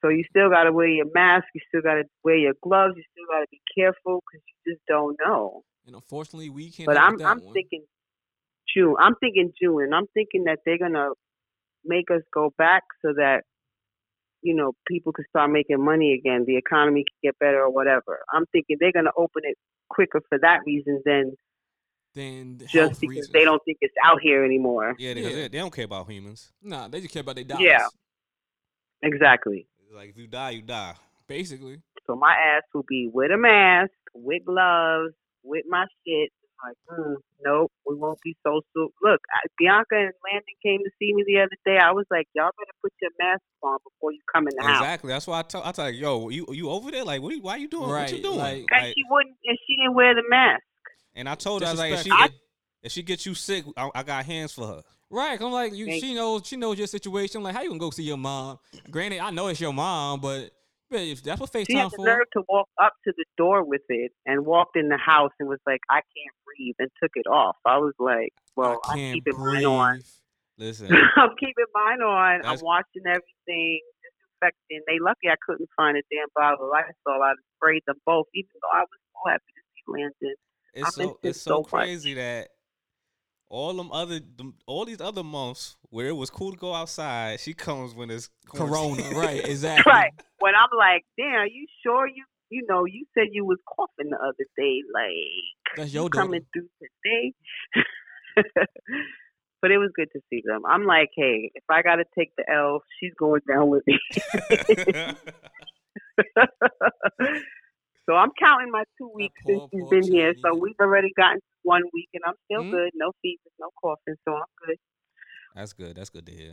So 0.00 0.08
you 0.08 0.24
still 0.28 0.50
got 0.50 0.64
to 0.64 0.72
wear 0.72 0.88
your 0.88 1.06
mask. 1.14 1.44
You 1.54 1.60
still 1.68 1.82
got 1.82 1.94
to 1.94 2.04
wear 2.24 2.36
your 2.36 2.54
gloves. 2.62 2.94
You 2.96 3.04
still 3.12 3.26
got 3.30 3.40
to 3.40 3.46
be 3.50 3.60
careful 3.76 4.22
because 4.26 4.42
you 4.46 4.74
just 4.74 4.82
don't 4.88 5.16
know. 5.24 5.62
And 5.86 5.94
unfortunately, 5.94 6.50
we 6.50 6.70
can't. 6.70 6.86
But 6.86 6.96
I'm 6.96 7.20
I'm 7.22 7.40
one. 7.40 7.52
thinking 7.52 7.84
June. 8.74 8.94
I'm 8.98 9.14
thinking 9.20 9.52
June, 9.60 9.84
and 9.84 9.94
I'm 9.94 10.06
thinking 10.14 10.44
that 10.44 10.60
they're 10.64 10.78
gonna 10.78 11.10
make 11.84 12.10
us 12.10 12.22
go 12.32 12.52
back 12.58 12.82
so 13.04 13.12
that 13.16 13.42
you 14.42 14.54
know 14.54 14.72
people 14.86 15.12
can 15.12 15.24
start 15.28 15.50
making 15.50 15.84
money 15.84 16.14
again. 16.14 16.44
The 16.46 16.56
economy 16.56 17.04
can 17.04 17.30
get 17.30 17.38
better 17.38 17.62
or 17.62 17.70
whatever. 17.70 18.20
I'm 18.32 18.46
thinking 18.52 18.76
they're 18.80 18.92
gonna 18.92 19.10
open 19.16 19.42
it 19.44 19.56
quicker 19.88 20.20
for 20.28 20.38
that 20.38 20.60
reason 20.66 21.02
than 21.04 21.32
then 22.14 22.58
just 22.66 23.00
because 23.00 23.16
reasons. 23.16 23.32
they 23.32 23.44
don't 23.44 23.62
think 23.64 23.78
it's 23.80 23.94
out 24.04 24.20
here 24.22 24.44
anymore. 24.44 24.94
yeah, 24.98 25.14
because 25.14 25.30
Yeah. 25.30 25.36
They, 25.36 25.48
they 25.48 25.58
don't 25.58 25.72
care 25.72 25.84
about 25.86 26.10
humans. 26.10 26.52
Nah, 26.62 26.88
they 26.88 27.00
just 27.00 27.12
care 27.12 27.22
about 27.22 27.36
their 27.36 27.44
dollars. 27.44 27.64
Yeah. 27.64 27.86
Exactly. 29.02 29.66
Like 29.94 30.10
if 30.10 30.16
you 30.16 30.26
die, 30.26 30.50
you 30.50 30.62
die. 30.62 30.94
Basically. 31.26 31.80
So 32.06 32.16
my 32.16 32.32
ass 32.32 32.62
will 32.74 32.84
be 32.86 33.08
with 33.12 33.30
a 33.30 33.38
mask, 33.38 33.92
with 34.14 34.44
gloves, 34.44 35.14
with 35.42 35.64
my 35.68 35.86
shit. 36.06 36.30
Like, 36.62 36.76
mm, 36.98 37.16
nope, 37.44 37.72
we 37.86 37.96
won't 37.96 38.20
be 38.22 38.36
social. 38.46 38.92
Look, 39.02 39.20
I, 39.34 39.40
Bianca 39.58 39.96
and 39.96 40.12
Landon 40.22 40.54
came 40.62 40.78
to 40.78 40.90
see 40.98 41.12
me 41.12 41.24
the 41.26 41.40
other 41.40 41.56
day. 41.66 41.76
I 41.82 41.90
was 41.92 42.06
like, 42.10 42.28
y'all 42.34 42.50
better 42.56 42.70
put 42.82 42.92
your 43.02 43.10
mask 43.18 43.42
on 43.62 43.78
before 43.84 44.12
you 44.12 44.20
come 44.32 44.46
in 44.46 44.54
the 44.56 44.62
house. 44.62 44.80
Exactly. 44.80 45.08
That's 45.08 45.26
why 45.26 45.40
I 45.40 45.42
tell 45.42 45.62
I 45.64 45.72
tell 45.72 45.86
like, 45.86 45.96
yo, 45.96 46.28
you 46.28 46.46
you 46.52 46.70
over 46.70 46.90
there? 46.90 47.04
Like, 47.04 47.20
what? 47.20 47.32
Are 47.32 47.36
you, 47.36 47.42
why 47.42 47.56
you 47.56 47.68
doing? 47.68 47.88
what 47.88 48.12
you 48.12 48.22
doing? 48.22 48.38
like- 48.38 48.66
Cause 48.70 48.92
she 48.94 49.02
wouldn't, 49.10 49.34
and 49.44 49.58
she 49.66 49.76
didn't 49.76 49.94
wear 49.94 50.14
the 50.14 50.22
mask. 50.28 50.62
and 51.16 51.28
I 51.28 51.34
told 51.34 51.62
her, 51.62 51.68
I 51.68 51.70
was 51.72 51.80
like, 51.80 51.92
if 51.92 52.02
she, 52.02 52.10
Disrespectful. 52.10 52.40
if 52.84 52.92
she 52.92 53.02
gets 53.02 53.26
you 53.26 53.34
sick, 53.34 53.64
I, 53.76 53.90
I 53.94 54.02
got 54.04 54.24
hands 54.24 54.52
for 54.52 54.66
her. 54.66 54.82
Right, 55.10 55.38
I'm 55.42 55.52
like, 55.52 55.74
you. 55.74 55.86
Thank 55.86 56.02
She 56.02 56.14
knows. 56.14 56.46
She 56.46 56.56
knows 56.56 56.78
your 56.78 56.86
situation. 56.86 57.38
I'm 57.38 57.42
like, 57.42 57.54
how 57.54 57.62
you 57.62 57.68
gonna 57.68 57.78
go 57.80 57.90
see 57.90 58.02
your 58.04 58.16
mom? 58.16 58.58
Granted, 58.90 59.18
I 59.18 59.30
know 59.30 59.48
it's 59.48 59.60
your 59.60 59.72
mom, 59.74 60.20
but, 60.20 60.38
but 60.40 60.52
if 60.98 61.22
that's 61.22 61.40
what 61.40 61.50
She 61.52 61.76
had 61.76 61.90
the 61.90 61.96
for. 61.96 62.04
nerve 62.06 62.26
to 62.34 62.42
walk 62.48 62.68
up 62.80 62.92
to 63.04 63.12
the 63.16 63.24
door 63.36 63.64
with 63.64 63.82
it 63.88 64.12
and 64.26 64.44
walked 64.46 64.76
in 64.76 64.88
the 64.88 64.98
house 64.98 65.32
and 65.40 65.48
was 65.48 65.58
like, 65.66 65.80
I 65.90 65.96
can't 66.00 66.36
breathe, 66.44 66.74
and 66.78 66.90
took 67.02 67.12
it 67.14 67.26
off. 67.26 67.56
I 67.64 67.78
was 67.78 67.94
like, 67.98 68.32
well, 68.56 68.80
I 68.84 68.92
I'm 68.92 68.98
keeping 69.14 69.34
breathe. 69.34 69.64
mine 69.64 69.64
on. 69.64 70.02
Listen, 70.58 70.88
I'm 71.16 71.30
keeping 71.40 71.70
mine 71.74 72.02
on. 72.02 72.42
That's- 72.42 72.60
I'm 72.60 72.64
watching 72.64 73.02
everything, 73.06 73.80
disinfecting. 74.02 74.80
They 74.86 74.98
lucky 75.00 75.28
I 75.28 75.36
couldn't 75.46 75.68
find 75.76 75.96
a 75.96 76.02
damn 76.10 76.28
bottle 76.34 76.66
of 76.66 76.70
Lysol. 76.70 77.22
I 77.22 77.32
sprayed 77.56 77.82
them 77.86 77.96
both, 78.06 78.26
even 78.34 78.50
though 78.60 78.78
I 78.78 78.82
was 78.82 79.00
so 79.12 79.30
happy 79.30 79.52
to 79.54 79.62
see 79.74 79.84
Landon. 79.88 80.34
it's 80.74 80.86
I 80.88 80.90
so 80.90 81.18
it's 81.22 81.38
it 81.38 81.40
so 81.40 81.50
so 81.58 81.62
crazy 81.64 82.14
that 82.14 82.48
all 83.52 83.74
them 83.74 83.92
other 83.92 84.18
them, 84.18 84.54
all 84.66 84.86
these 84.86 85.00
other 85.00 85.22
months 85.22 85.76
where 85.90 86.06
it 86.06 86.16
was 86.16 86.30
cool 86.30 86.52
to 86.52 86.56
go 86.56 86.74
outside, 86.74 87.38
she 87.38 87.52
comes 87.52 87.94
when 87.94 88.10
it's 88.10 88.30
Corona, 88.48 89.10
right? 89.10 89.46
Exactly. 89.52 89.92
Right. 89.92 90.12
When 90.38 90.54
I'm 90.54 90.70
like, 90.76 91.04
damn, 91.18 91.34
are 91.34 91.46
you 91.46 91.66
sure 91.84 92.08
you 92.08 92.24
you 92.48 92.64
know, 92.68 92.84
you 92.86 93.04
said 93.14 93.28
you 93.32 93.44
was 93.44 93.58
coughing 93.66 94.10
the 94.10 94.16
other 94.16 94.46
day, 94.56 94.82
like 94.92 95.76
That's 95.76 95.92
your 95.92 96.08
daughter. 96.08 96.24
coming 96.24 96.46
through 96.52 96.68
today. 96.80 97.34
but 99.62 99.70
it 99.70 99.78
was 99.78 99.90
good 99.94 100.08
to 100.14 100.20
see 100.30 100.42
them. 100.44 100.62
I'm 100.66 100.86
like, 100.86 101.10
hey, 101.14 101.50
if 101.54 101.64
I 101.70 101.82
gotta 101.82 102.04
take 102.18 102.34
the 102.36 102.44
L, 102.50 102.82
she's 102.98 103.12
going 103.18 103.42
down 103.46 103.68
with 103.68 103.82
me. 103.86 103.98
so 108.06 108.14
I'm 108.14 108.32
counting 108.38 108.70
my 108.70 108.84
two 108.98 109.10
weeks 109.14 109.34
poor, 109.44 109.68
since 109.70 109.70
she's 109.72 109.90
been 109.90 110.12
here. 110.12 110.32
Chinese. 110.32 110.42
So 110.42 110.58
we've 110.58 110.74
already 110.80 111.12
gotten 111.16 111.40
one 111.62 111.82
week 111.92 112.08
and 112.14 112.22
I'm 112.26 112.34
still 112.44 112.62
Mhm. 112.64 112.70
good. 112.70 112.90
No 112.94 113.12
fever, 113.22 113.50
no 113.58 113.70
coughing, 113.80 114.16
so 114.24 114.34
I'm 114.36 114.44
good. 114.66 114.76
That's 115.54 115.72
good. 115.72 115.96
That's 115.96 116.10
good 116.10 116.26
to 116.26 116.32
hear. 116.32 116.52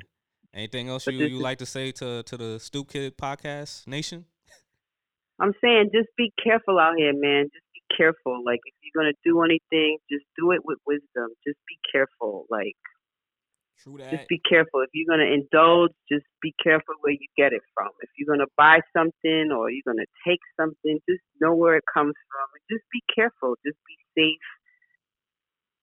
Anything 0.54 0.90
else 0.90 1.06
But 1.06 1.14
you 1.14 1.26
you 1.28 1.38
is- 1.38 1.42
like 1.42 1.58
to 1.60 1.66
say 1.66 1.92
to 1.94 2.24
to 2.24 2.38
the 2.38 2.60
Stoop 2.60 2.90
Kid 2.90 3.18
podcast 3.18 3.88
nation? 3.88 4.26
I'm 5.40 5.54
saying 5.62 5.92
just 5.94 6.10
be 6.18 6.32
careful 6.44 6.80
out 6.80 6.96
here, 6.98 7.14
man. 7.14 7.46
Just 7.54 7.66
be 7.74 7.82
careful. 7.96 8.44
Like 8.44 8.60
if 8.66 8.74
you're 8.82 8.98
gonna 9.02 9.16
do 9.24 9.42
anything, 9.42 9.98
just 10.12 10.26
do 10.38 10.52
it 10.52 10.62
with 10.66 10.80
wisdom. 10.86 11.30
Just 11.48 11.60
be 11.68 11.78
careful. 11.92 12.46
Like 12.50 12.76
True 13.78 13.98
that. 14.00 14.12
just 14.12 14.28
be 14.28 14.40
careful. 14.40 14.82
If 14.82 14.90
you're 14.94 15.08
gonna 15.08 15.32
indulge, 15.32 15.92
just 16.12 16.26
be 16.42 16.54
careful 16.62 16.96
where 17.00 17.14
you 17.14 17.28
get 17.38 17.54
it 17.54 17.62
from. 17.74 17.88
If 18.02 18.10
you're 18.18 18.28
gonna 18.36 18.52
buy 18.58 18.82
something 18.92 19.52
or 19.54 19.70
you're 19.72 19.88
gonna 19.88 20.10
take 20.28 20.42
something, 20.60 21.00
just 21.08 21.24
know 21.40 21.56
where 21.56 21.78
it 21.78 21.86
comes 21.94 22.16
from 22.30 22.48
and 22.56 22.64
just 22.78 22.84
be 22.92 23.02
careful. 23.16 23.56
Just 23.66 23.78
be 23.88 23.96
safe 24.18 24.44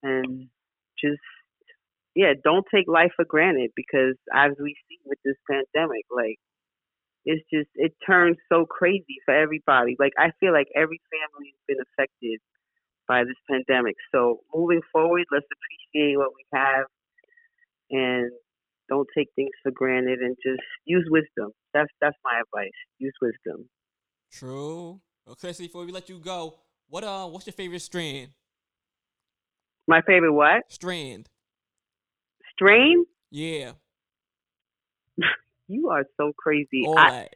and 0.06 0.48
just 1.02 1.20
yeah, 2.14 2.32
don't 2.42 2.64
take 2.74 2.88
life 2.88 3.12
for 3.14 3.26
granted 3.26 3.70
because 3.76 4.16
as 4.32 4.52
we 4.58 4.74
see 4.88 4.98
with 5.04 5.18
this 5.24 5.36
pandemic, 5.50 6.04
like 6.10 6.38
it's 7.24 7.44
just 7.52 7.68
it 7.74 7.92
turns 8.06 8.38
so 8.48 8.64
crazy 8.64 9.20
for 9.24 9.34
everybody. 9.34 9.96
Like 9.98 10.12
I 10.18 10.30
feel 10.40 10.52
like 10.52 10.68
every 10.74 11.00
family 11.12 11.52
has 11.52 11.62
been 11.68 11.82
affected 11.84 12.40
by 13.06 13.24
this 13.24 13.36
pandemic. 13.50 13.96
So 14.12 14.40
moving 14.54 14.80
forward, 14.92 15.24
let's 15.30 15.46
appreciate 15.46 16.16
what 16.16 16.30
we 16.34 16.44
have 16.54 16.86
and 17.90 18.30
don't 18.88 19.08
take 19.16 19.28
things 19.36 19.50
for 19.62 19.72
granted 19.72 20.20
and 20.20 20.36
just 20.42 20.62
use 20.84 21.06
wisdom. 21.10 21.52
That's 21.74 21.90
that's 22.00 22.16
my 22.24 22.40
advice. 22.40 22.72
Use 22.98 23.14
wisdom. 23.20 23.68
True. 24.32 25.00
Okay, 25.28 25.52
so 25.52 25.62
before 25.64 25.84
we 25.84 25.92
let 25.92 26.08
you 26.08 26.18
go, 26.18 26.54
what 26.88 27.04
uh, 27.04 27.26
what's 27.26 27.46
your 27.46 27.52
favorite 27.52 27.82
strand? 27.82 28.30
My 29.86 30.02
favorite 30.02 30.32
what? 30.32 30.62
Strand. 30.68 31.28
Strain? 32.52 33.04
Yeah. 33.30 33.72
You 35.68 35.90
are 35.90 36.04
so 36.16 36.32
crazy. 36.38 36.84
All 36.86 36.94
I, 36.96 37.10
that. 37.10 37.34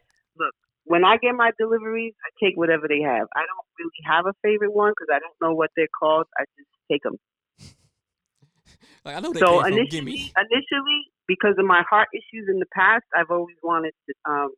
when 0.85 1.03
I 1.03 1.17
get 1.17 1.35
my 1.35 1.51
deliveries, 1.59 2.13
I 2.23 2.29
take 2.45 2.55
whatever 2.55 2.87
they 2.87 3.01
have. 3.01 3.27
I 3.35 3.41
don't 3.43 3.67
really 3.77 3.91
have 4.05 4.25
a 4.25 4.31
favorite 4.41 4.73
one 4.73 4.93
because 4.95 5.09
I 5.13 5.19
don't 5.19 5.35
know 5.41 5.53
what 5.53 5.69
they're 5.75 5.91
called. 5.99 6.27
I 6.39 6.45
just 6.57 6.69
take 6.89 7.03
them. 7.03 7.17
Like 9.05 9.17
I 9.17 9.19
know 9.19 9.33
they 9.33 9.41
So 9.41 9.59
from 9.67 9.67
initially, 9.67 9.87
Gimme. 9.87 10.33
initially, 10.37 11.01
because 11.27 11.55
of 11.57 11.65
my 11.65 11.83
heart 11.89 12.07
issues 12.13 12.47
in 12.49 12.59
the 12.59 12.65
past, 12.73 13.03
I've 13.15 13.31
always 13.31 13.57
wanted 13.63 13.93
to, 14.07 14.31
um, 14.31 14.49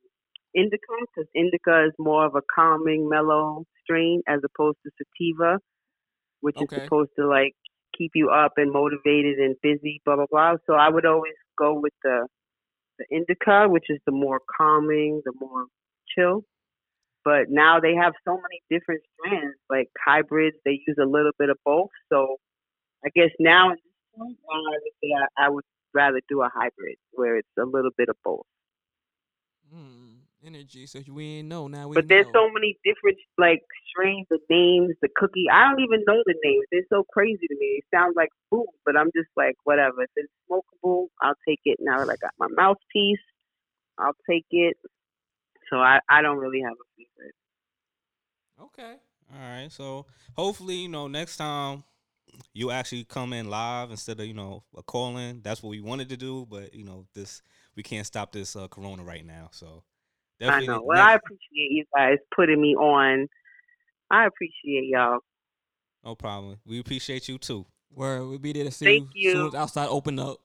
indica 0.54 0.78
because 1.02 1.28
indica 1.34 1.86
is 1.88 1.94
more 1.98 2.26
of 2.26 2.36
a 2.36 2.42
calming, 2.54 3.10
mellow 3.10 3.66
strain 3.84 4.22
as 4.28 4.40
opposed 4.44 4.78
to 4.86 4.92
sativa, 4.98 5.60
which 6.42 6.58
Okay. 6.58 6.76
is 6.76 6.82
supposed 6.84 7.12
to 7.18 7.28
like 7.28 7.54
keep 7.98 8.12
you 8.16 8.30
up 8.30 8.54
and 8.58 8.72
motivated 8.72 9.40
and 9.40 9.56
busy, 9.62 10.02
blah 10.06 10.16
blah 10.16 10.26
blah. 10.30 10.56
So 10.68 10.74
I 10.74 10.90
would 10.90 11.06
always 11.06 11.34
go 11.58 11.80
with 11.80 11.94
the 12.04 12.28
the 13.00 13.06
indica, 13.10 13.68
which 13.68 13.86
is 13.90 14.00
the 14.06 14.12
more 14.12 14.40
calming, 14.58 15.22
the 15.26 15.34
more 15.40 15.66
chill. 16.16 16.44
But 17.26 17.50
now 17.50 17.80
they 17.80 17.96
have 17.96 18.14
so 18.26 18.34
many 18.34 18.62
different 18.70 19.02
strands, 19.18 19.56
like 19.70 19.88
hybrids. 20.06 20.58
They 20.66 20.82
use 20.86 20.98
a 21.02 21.06
little 21.06 21.32
bit 21.40 21.50
of 21.50 21.58
both. 21.66 21.90
So 22.12 22.38
I 23.06 23.10
guess 23.16 23.30
now 23.40 23.72
at 23.72 23.78
this 23.78 24.18
point, 24.18 24.38
I 25.38 25.50
would 25.50 25.64
rather 25.94 26.20
do 26.30 26.42
a 26.42 26.50
hybrid 26.54 26.98
where 27.12 27.38
it's 27.38 27.48
a 27.58 27.64
little 27.66 27.92
bit 27.98 28.10
of 28.10 28.16
both. 28.24 28.46
Mm, 29.74 30.03
energy. 30.46 30.86
So 30.86 31.00
we 31.12 31.40
ain't 31.40 31.48
know 31.48 31.68
now. 31.68 31.88
We 31.88 31.96
But 31.96 32.10
there's 32.10 32.28
so 32.34 32.50
many 32.52 32.78
different 32.84 33.18
like 33.38 33.62
strains, 33.90 34.28
of 34.32 34.40
names, 34.50 34.96
the 35.02 35.10
cookie. 35.16 35.46
I 35.52 35.70
don't 35.70 35.82
even 35.82 36.04
know 36.08 36.22
the 36.26 36.36
names. 36.44 36.66
They're 36.72 36.82
so 36.90 37.04
crazy 37.12 37.48
to 37.48 37.56
me. 37.60 37.82
It 37.82 37.86
sounds 37.94 38.14
like 38.16 38.30
food, 38.50 38.68
but 38.86 38.98
I'm 38.98 39.12
just 39.16 39.30
like 39.36 39.56
whatever. 39.64 40.04
If 40.04 40.10
it's 40.16 40.32
smokable, 40.50 41.08
I'll 41.22 41.36
take 41.48 41.62
it. 41.66 41.78
Now 41.80 42.00
that 42.00 42.12
I 42.12 42.16
got 42.22 42.34
my 42.38 42.48
MouthPeace, 42.58 43.24
I'll 43.98 44.18
take 44.30 44.46
it. 44.52 44.78
So 45.70 45.78
I 45.78 46.00
I 46.10 46.22
don't 46.22 46.38
really 46.38 46.62
have 46.62 46.74
a 46.74 46.88
favorite. 46.98 47.36
Okay. 48.62 48.96
All 49.34 49.40
right. 49.40 49.72
So 49.72 50.06
hopefully, 50.36 50.76
you 50.76 50.90
know, 50.90 51.08
next 51.08 51.38
time 51.38 51.84
you 52.54 52.72
actually 52.72 53.04
come 53.04 53.34
in 53.34 53.50
live 53.50 53.92
instead 53.92 54.20
of 54.20 54.26
you 54.26 54.34
know 54.34 54.64
a 54.76 54.84
call 54.84 55.18
in. 55.18 55.42
That's 55.42 55.62
what 55.62 55.70
we 55.70 55.82
wanted 55.82 56.10
to 56.10 56.18
do, 56.18 56.46
but 56.50 56.74
you 56.74 56.84
know 56.84 57.06
this 57.14 57.42
we 57.76 57.84
can't 57.84 58.06
stop 58.06 58.32
this 58.32 58.56
uh, 58.56 58.68
corona 58.68 59.04
right 59.04 59.26
now. 59.26 59.50
So 59.52 59.84
I 60.50 60.66
know. 60.66 60.82
Well, 60.84 61.00
I 61.02 61.14
appreciate 61.16 61.72
you 61.72 61.86
guys 61.96 62.18
putting 62.36 62.62
me 62.62 62.76
on. 62.76 63.28
I 64.10 64.26
appreciate 64.26 64.90
y'all. 64.90 65.20
no 66.04 66.16
problem. 66.16 66.58
We 66.66 66.80
appreciate 66.80 67.28
you 67.28 67.38
too. 67.38 67.66
Where 67.90 68.24
we'll 68.24 68.40
be 68.40 68.54
there 68.54 68.66
to 68.66 68.72
see 68.72 68.86
Thank 68.86 69.10
you, 69.14 69.32
soon 69.32 69.48
as 69.48 69.56
outside 69.56 69.88
open 69.90 70.20
up. 70.20 70.38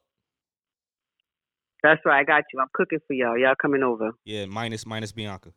That's 1.81 2.01
right. 2.05 2.19
I 2.19 2.23
got 2.23 2.43
you. 2.53 2.59
I'm 2.59 2.67
cooking 2.73 2.99
for 3.07 3.13
y'all. 3.13 3.37
Y'all 3.37 3.55
coming 3.59 3.83
over. 3.83 4.11
Yeah, 4.25 4.45
minus 4.45 4.85
minus 4.85 5.11
Bianca. 5.11 5.51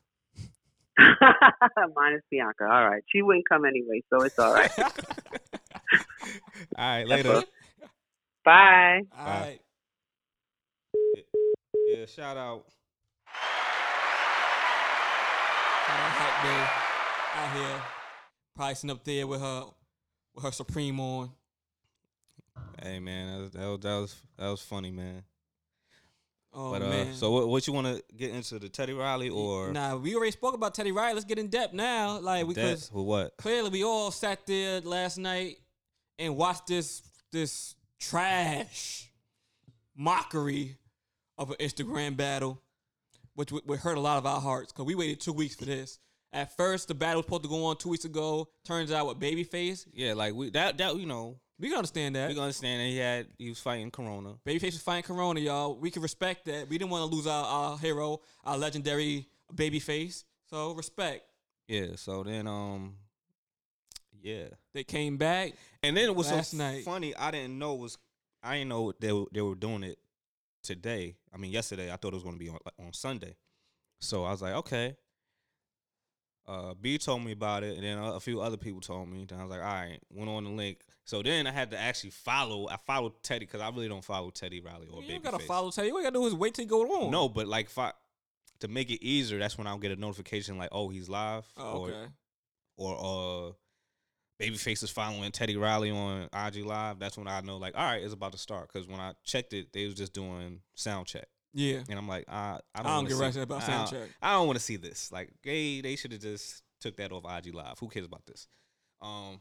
Minus 1.97 2.23
Bianca. 2.31 2.65
All 2.65 2.89
right. 2.89 3.03
She 3.11 3.23
wouldn't 3.23 3.49
come 3.49 3.65
anyway, 3.65 4.03
so 4.11 4.23
it's 4.23 4.39
all 4.39 4.53
right. 4.53 4.71
All 4.79 4.89
right, 6.79 7.07
later. 7.07 7.43
Bye. 8.45 9.01
All 9.17 9.27
right. 9.27 9.61
Yeah, 11.87 12.07
shout 12.07 12.37
out. 12.37 12.37
Shout 12.37 12.37
out 12.37 12.65
Hype 15.91 16.43
Day 16.43 17.41
out 17.41 17.57
here, 17.57 17.83
probably 18.55 18.75
sitting 18.75 18.91
up 18.91 19.05
there 19.05 19.27
with 19.27 19.41
her, 19.41 19.65
with 20.35 20.45
her 20.45 20.53
Supreme 20.53 20.99
on. 21.01 21.31
Hey 22.83 23.01
man, 23.01 23.33
that 23.33 23.41
was 23.41 23.51
that 23.53 23.67
was 23.67 23.81
that 23.81 23.99
was, 23.99 24.17
that 24.39 24.49
was 24.49 24.63
funny, 24.63 24.91
man. 24.91 25.23
Oh 26.55 26.73
but 26.73 26.83
uh, 26.83 26.89
man. 26.89 27.15
so 27.15 27.31
what 27.31 27.49
what 27.49 27.67
you 27.67 27.73
want 27.73 27.87
to 27.87 28.03
get 28.15 28.31
into 28.31 28.59
the 28.59 28.69
Teddy 28.69 28.93
Riley 28.93 29.31
or 29.31 29.73
nah, 29.73 29.97
we 29.97 30.15
already 30.15 30.33
spoke 30.33 30.55
about 30.55 30.75
Teddy 30.75 30.93
Riley. 30.93 31.15
Let's 31.15 31.25
get 31.25 31.39
in 31.39 31.49
depth 31.49 31.73
now, 31.73 32.19
like 32.19 32.47
because 32.47 32.91
or 32.93 33.07
what? 33.07 33.37
clearly 33.39 33.71
we 33.71 33.85
all 33.85 34.11
sat 34.11 34.47
there 34.47 34.81
last 34.81 35.17
night 35.17 35.57
and 36.19 36.37
watched 36.37 36.67
this 36.67 37.03
this 37.31 37.75
trash 37.99 39.11
mockery 39.97 40.77
of 41.39 41.51
an 41.51 41.57
Instagram 41.57 42.17
battle, 42.17 42.61
which 43.35 43.51
would, 43.53 43.81
hurt 43.81 43.97
a 43.97 44.01
lot 44.01 44.19
of 44.19 44.27
our 44.27 44.41
hearts 44.41 44.73
because 44.73 44.85
we 44.87 44.95
waited 44.95 45.21
two 45.21 45.33
weeks 45.33 45.55
for 45.55 45.65
this. 45.65 45.99
At 46.33 46.57
first, 46.57 46.89
the 46.89 46.95
battle 46.95 47.19
was 47.19 47.27
supposed 47.27 47.43
to 47.43 47.49
go 47.49 47.65
on 47.67 47.77
two 47.77 47.91
weeks 47.91 48.05
ago. 48.07 48.49
Turns 48.65 48.91
out, 48.91 49.07
with 49.07 49.19
Babyface, 49.21 49.87
Yeah, 49.93 50.15
like 50.15 50.35
we 50.35 50.51
that 50.51 50.79
that 50.79 50.97
you 50.97 51.05
know 51.07 51.39
we 51.59 51.69
can 51.69 51.77
understand 51.77 52.17
that. 52.17 52.29
we 52.29 52.35
can 52.35 52.43
understand 52.43 52.81
that 52.81 52.87
he 52.87 52.97
had 52.97 53.27
he 53.39 53.49
was 53.51 53.59
fighting 53.61 53.91
Corona. 53.91 54.35
Babyface 54.47 54.73
was 54.73 54.81
fighting 54.83 55.03
Corona, 55.05 55.41
y'all. 55.41 55.77
We 55.79 55.91
can 55.91 56.01
respect 56.03 56.47
that. 56.47 56.69
We 56.71 56.79
didn't 56.79 56.91
want 56.91 57.11
to 57.11 57.15
lose 57.17 57.27
our, 57.27 57.45
our 57.45 57.79
hero, 57.79 58.21
our 58.45 58.57
legendary 58.57 59.29
Babyface. 59.55 60.25
So 60.49 60.73
respect. 60.73 61.25
Yeah, 61.69 61.97
so 61.97 62.23
then 62.23 62.47
um, 62.47 62.95
yeah, 64.23 64.45
They 64.73 64.85
came 64.85 65.17
back. 65.17 65.53
and 65.83 65.97
then 65.97 66.05
it 66.05 66.15
was 66.17 66.31
Last 66.31 66.53
so 66.53 66.57
night. 66.59 66.85
funny. 66.85 67.15
I 67.17 67.31
didn't 67.31 67.59
know 67.59 67.75
was 67.75 67.99
I 68.43 68.55
didn't 68.59 68.69
know 68.71 68.93
they 68.99 69.13
were, 69.13 69.27
they 69.33 69.41
were 69.43 69.55
doing 69.55 69.83
it 69.85 69.99
today. 70.63 71.17
I 71.33 71.37
mean 71.39 71.51
yesterday. 71.53 71.93
I 71.93 71.97
thought 71.97 72.13
it 72.13 72.15
was 72.17 72.23
going 72.25 72.37
to 72.37 72.45
be 72.45 72.49
on 72.51 72.59
on 72.79 72.93
Sunday. 72.93 73.37
So 74.01 74.25
I 74.25 74.31
was 74.31 74.43
like, 74.43 74.55
okay. 74.55 74.97
Uh, 76.45 76.75
B 76.75 76.99
told 76.99 77.25
me 77.25 77.31
about 77.33 77.63
it, 77.63 77.77
and 77.77 77.85
then 77.85 77.99
a, 77.99 78.15
a 78.15 78.21
few 78.21 78.41
other 78.41 78.57
people 78.57 78.81
told 78.81 79.09
me. 79.09 79.25
Then 79.29 79.39
I 79.39 79.43
was 79.45 79.51
like, 79.53 79.61
all 79.61 79.67
right, 79.75 79.99
went 80.11 80.29
on 80.29 80.43
the 80.43 80.51
link. 80.51 80.81
So 81.05 81.23
then 81.23 81.47
I 81.47 81.53
had 81.53 81.71
to 81.71 81.79
actually 81.79 82.11
follow. 82.11 82.69
I 82.69 82.77
followed 82.85 83.13
Teddy 83.23 83.47
because 83.47 83.61
I 83.61 83.69
really 83.69 83.89
don't 83.89 84.05
follow 84.05 84.31
Teddy 84.31 84.61
Riley 84.61 84.89
or 84.93 85.03
you 85.03 85.09
Babyface. 85.09 85.23
don't 85.23 85.33
gotta 85.33 85.45
follow 85.45 85.71
Teddy. 85.71 85.93
What 85.93 85.99
you 85.99 86.05
gotta 86.05 86.15
do 86.15 86.27
is 86.27 86.35
wait 86.35 86.55
till 86.55 86.65
you 86.65 86.69
go 86.69 86.83
on. 87.05 87.13
No, 87.13 87.29
but 87.29 87.47
like 87.47 87.69
I 87.79 87.93
to 88.59 88.69
make 88.69 88.91
it 88.91 89.05
easier, 89.05 89.39
that's 89.39 89.57
when 89.57 89.69
I'll 89.69 89.79
get 89.79 89.93
a 89.93 89.97
notification 89.97 90.59
like, 90.59 90.71
oh, 90.73 90.89
he's 90.89 91.09
live, 91.09 91.45
Oh, 91.57 91.79
or 91.79 91.89
okay. 91.91 92.07
or 92.77 93.49
uh, 93.49 93.53
Babyface 94.43 94.83
is 94.83 94.91
following 94.91 95.31
Teddy 95.31 95.57
Riley 95.57 95.91
on 95.91 96.29
IG 96.35 96.65
Live. 96.65 96.99
That's 96.99 97.17
when 97.17 97.29
I 97.29 97.41
know 97.41 97.57
like, 97.59 97.77
all 97.77 97.85
right, 97.85 98.03
it's 98.03 98.13
about 98.15 98.33
to 98.33 98.39
start. 98.39 98.71
Because 98.73 98.89
when 98.89 99.01
I 99.01 99.13
checked 99.25 99.53
it, 99.53 99.73
they 99.73 99.85
was 99.87 99.95
just 99.95 100.13
doing 100.13 100.61
sound 100.75 101.07
check, 101.07 101.27
Yeah. 101.53 101.83
and 101.89 101.99
I'm 101.99 102.09
like, 102.09 102.25
I, 102.29 102.59
I 102.75 102.81
I 102.81 102.83
don't, 102.83 102.85
don't 102.85 102.95
wanna 102.95 103.09
get 103.09 103.19
right 103.19 103.37
about 103.37 103.63
I 103.63 103.67
sound 103.67 103.91
check. 103.91 104.09
I 104.21 104.33
don't 104.33 104.47
want 104.47 104.59
to 104.59 104.65
see 104.65 104.77
this. 104.77 105.11
Like, 105.13 105.31
they 105.45 105.81
they 105.81 105.97
should 105.97 106.13
have 106.13 106.21
just 106.21 106.63
took 106.81 106.97
that 106.97 107.13
off 107.13 107.25
IG 107.25 107.55
Live. 107.55 107.79
Who 107.79 107.89
cares 107.89 108.07
about 108.07 108.27
this? 108.27 108.47
Um. 109.01 109.41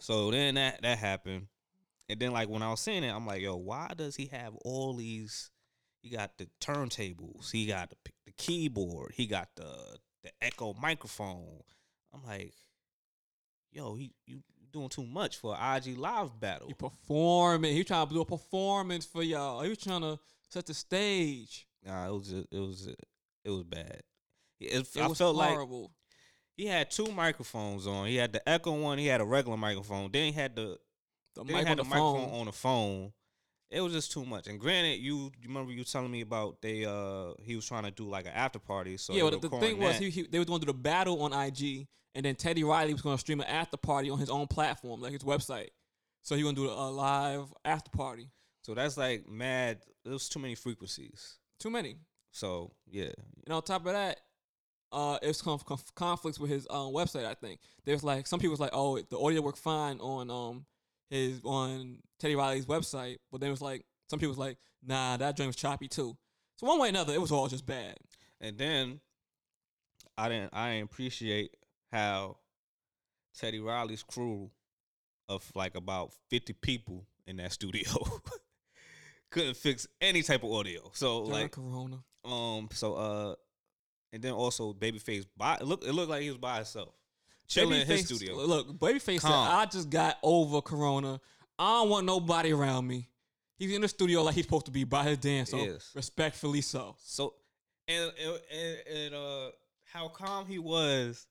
So 0.00 0.30
then 0.30 0.54
that 0.54 0.80
that 0.82 0.98
happened, 0.98 1.46
and 2.08 2.18
then 2.18 2.32
like 2.32 2.48
when 2.48 2.62
I 2.62 2.70
was 2.70 2.80
seeing 2.80 3.04
it, 3.04 3.10
I'm 3.14 3.26
like, 3.26 3.42
yo, 3.42 3.56
why 3.56 3.92
does 3.96 4.16
he 4.16 4.26
have 4.26 4.54
all 4.64 4.94
these? 4.94 5.50
He 6.02 6.08
got 6.08 6.38
the 6.38 6.48
turntables. 6.62 7.50
He 7.50 7.66
got 7.66 7.90
the, 7.90 7.96
the 8.26 8.32
keyboard. 8.32 9.12
He 9.14 9.26
got 9.26 9.48
the 9.56 9.68
the 10.22 10.30
echo 10.40 10.74
microphone. 10.80 11.60
I'm 12.14 12.24
like, 12.26 12.54
yo, 13.72 13.94
he 13.94 14.12
you 14.26 14.42
doing 14.72 14.88
too 14.88 15.04
much 15.06 15.36
for 15.38 15.56
a 15.58 15.76
IG 15.76 15.96
live 15.98 16.38
battle. 16.40 16.68
He 16.68 16.74
performing. 16.74 17.74
He 17.74 17.84
trying 17.84 18.06
to 18.08 18.14
do 18.14 18.20
a 18.20 18.24
performance 18.24 19.04
for 19.04 19.22
y'all. 19.22 19.62
He 19.62 19.68
was 19.68 19.78
trying 19.78 20.02
to 20.02 20.18
set 20.48 20.66
the 20.66 20.74
stage. 20.74 21.66
Nah, 21.84 22.08
it 22.08 22.12
was 22.12 22.28
just, 22.28 22.46
it 22.52 22.58
was 22.58 22.88
it 23.44 23.50
was 23.50 23.62
bad. 23.64 24.00
It, 24.60 24.86
It 24.94 25.00
I 25.02 25.06
was 25.08 25.18
felt 25.18 25.34
like 25.36 25.50
horrible. 25.50 25.90
he 26.56 26.66
had 26.66 26.90
two 26.90 27.06
microphones 27.06 27.86
on. 27.86 28.06
He 28.06 28.16
had 28.16 28.32
the 28.32 28.46
echo 28.48 28.78
one. 28.78 28.98
He 28.98 29.06
had 29.06 29.20
a 29.20 29.24
regular 29.24 29.56
microphone. 29.56 30.10
Then 30.12 30.26
he 30.26 30.32
had 30.32 30.54
the 30.54 30.76
The 31.34 31.44
mic 31.44 31.66
had 31.66 31.78
the, 31.78 31.84
microphone 31.84 32.28
phone. 32.30 32.40
on 32.40 32.46
the 32.46 32.52
phone. 32.52 33.12
It 33.70 33.80
was 33.80 33.92
just 33.92 34.10
too 34.12 34.24
much. 34.26 34.46
And 34.48 34.58
granted, 34.58 35.00
you 35.00 35.30
you 35.40 35.48
remember 35.48 35.72
you 35.72 35.84
telling 35.84 36.10
me 36.10 36.20
about 36.22 36.60
they 36.60 36.84
uh 36.84 37.32
he 37.42 37.54
was 37.56 37.64
trying 37.66 37.84
to 37.84 37.90
do 37.92 38.04
like 38.08 38.26
an 38.26 38.32
after 38.34 38.58
party. 38.58 38.96
So 38.98 39.14
yeah, 39.14 39.22
but 39.30 39.40
the 39.40 39.48
thing 39.48 39.78
was, 39.78 39.96
he, 39.96 40.10
he, 40.10 40.22
they 40.22 40.38
were 40.40 40.44
going 40.44 40.60
to 40.60 40.66
do 40.66 40.72
the 40.72 40.78
battle 40.78 41.22
on 41.22 41.32
IG, 41.32 41.86
and 42.14 42.24
then 42.24 42.34
Teddy 42.34 42.64
Riley 42.64 42.92
was 42.92 43.02
going 43.02 43.16
to 43.16 43.20
stream 43.20 43.40
an 43.40 43.46
after 43.46 43.76
party 43.76 44.10
on 44.10 44.18
his 44.18 44.30
own 44.30 44.46
platform, 44.46 45.00
like 45.00 45.12
his 45.12 45.22
website. 45.22 45.68
So 46.22 46.34
he 46.34 46.42
going 46.42 46.54
to 46.56 46.62
do 46.62 46.68
a 46.70 46.90
live 46.90 47.52
after 47.64 47.90
party. 47.90 48.28
so 48.62 48.74
that's 48.74 48.96
like 48.96 49.28
mad. 49.28 49.78
There's 50.04 50.28
too 50.28 50.38
many 50.40 50.54
frequencies. 50.54 51.38
Too 51.58 51.70
many. 51.70 51.96
So 52.32 52.72
yeah, 52.86 53.10
And 53.46 53.54
on 53.54 53.62
top 53.62 53.86
of 53.86 53.92
that, 53.92 54.20
uh, 54.92 55.18
it's 55.22 55.40
conf- 55.40 55.64
conf- 55.64 55.94
conflicts 55.94 56.38
with 56.38 56.50
his 56.50 56.66
um, 56.70 56.92
website. 56.92 57.24
I 57.24 57.34
think 57.34 57.60
there's 57.84 58.02
like 58.04 58.26
some 58.26 58.38
people's 58.40 58.60
like, 58.60 58.70
oh, 58.72 58.98
the 58.98 59.18
audio 59.18 59.40
worked 59.40 59.58
fine 59.58 59.98
on 60.00 60.30
um 60.30 60.66
his 61.08 61.40
on 61.44 61.98
Teddy 62.18 62.36
Riley's 62.36 62.66
website, 62.66 63.16
but 63.30 63.40
then 63.40 63.48
it 63.48 63.52
was 63.52 63.62
like 63.62 63.84
some 64.08 64.18
people's 64.18 64.38
like, 64.38 64.58
nah, 64.84 65.16
that 65.16 65.36
joint 65.36 65.48
was 65.48 65.56
choppy 65.56 65.88
too. 65.88 66.16
So 66.56 66.66
one 66.66 66.78
way 66.80 66.88
or 66.88 66.90
another, 66.90 67.14
it 67.14 67.20
was 67.20 67.32
all 67.32 67.48
just 67.48 67.66
bad. 67.66 67.96
and 68.40 68.58
then 68.58 69.00
I 70.18 70.28
didn't 70.28 70.50
I 70.52 70.72
didn't 70.72 70.84
appreciate 70.84 71.56
how 71.92 72.36
Teddy 73.38 73.60
Riley's 73.60 74.02
crew 74.02 74.50
of 75.28 75.48
like 75.54 75.74
about 75.76 76.12
50 76.30 76.52
people 76.54 77.06
in 77.26 77.36
that 77.36 77.52
studio 77.58 77.90
couldn't 79.30 79.56
fix 79.56 79.86
any 80.00 80.22
type 80.22 80.42
of 80.42 80.50
audio. 80.52 80.90
So 80.92 81.24
During 81.26 81.30
like 81.42 81.52
Corona. 81.52 81.98
um 82.24 82.68
so 82.72 82.94
uh 82.94 83.34
and 84.12 84.22
then 84.22 84.32
also 84.32 84.72
Babyface 84.72 85.24
by 85.36 85.54
it 85.56 85.62
looked 85.64 85.84
it 85.84 85.92
looked 85.92 86.10
like 86.10 86.22
he 86.22 86.30
was 86.30 86.38
by 86.38 86.56
himself. 86.56 86.94
Chilling 87.46 87.80
in 87.80 87.86
his 87.86 88.04
studio. 88.06 88.36
Look, 88.36 88.78
Babyface 88.78 89.20
said, 89.22 89.30
I 89.32 89.66
just 89.66 89.90
got 89.90 90.18
over 90.22 90.60
Corona. 90.60 91.20
I 91.58 91.80
don't 91.80 91.88
want 91.90 92.06
nobody 92.06 92.52
around 92.52 92.86
me. 92.86 93.08
He's 93.58 93.72
in 93.74 93.82
the 93.82 93.88
studio 93.88 94.22
like 94.22 94.36
he's 94.36 94.44
supposed 94.44 94.66
to 94.66 94.70
be 94.70 94.84
by 94.84 95.02
his 95.04 95.18
dance. 95.18 95.50
So 95.50 95.58
Yes. 95.58 95.90
respectfully 95.94 96.60
so. 96.60 96.94
So 97.02 97.34
and 97.88 98.12
and, 98.24 98.40
and 98.52 98.78
and 98.98 99.14
uh 99.14 99.50
how 99.84 100.08
calm 100.08 100.46
he 100.46 100.58
was 100.60 101.26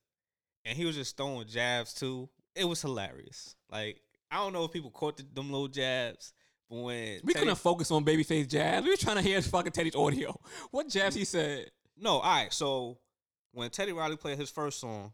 and 0.64 0.76
he 0.76 0.84
was 0.84 0.94
just 0.96 1.16
throwing 1.16 1.46
jabs 1.46 1.94
too. 1.94 2.28
It 2.54 2.64
was 2.64 2.82
hilarious. 2.82 3.54
Like 3.70 4.00
I 4.30 4.36
don't 4.36 4.52
know 4.52 4.64
if 4.64 4.72
people 4.72 4.90
caught 4.90 5.16
the, 5.16 5.24
them 5.34 5.50
little 5.50 5.68
jabs, 5.68 6.32
but 6.68 6.76
when 6.76 7.20
We 7.24 7.32
Teddy- 7.32 7.44
couldn't 7.46 7.56
focus 7.58 7.90
on 7.90 8.04
Babyface 8.04 8.48
jabs. 8.48 8.84
We 8.84 8.90
were 8.92 8.96
trying 8.96 9.16
to 9.16 9.22
hear 9.22 9.40
fucking 9.42 9.72
Teddy's 9.72 9.96
audio. 9.96 10.38
What 10.70 10.88
jabs 10.88 11.14
he 11.14 11.24
said? 11.24 11.70
No, 11.96 12.18
all 12.18 12.22
right. 12.22 12.52
So 12.52 12.98
when 13.52 13.70
Teddy 13.70 13.92
Riley 13.92 14.16
played 14.16 14.38
his 14.38 14.50
first 14.50 14.80
song, 14.80 15.12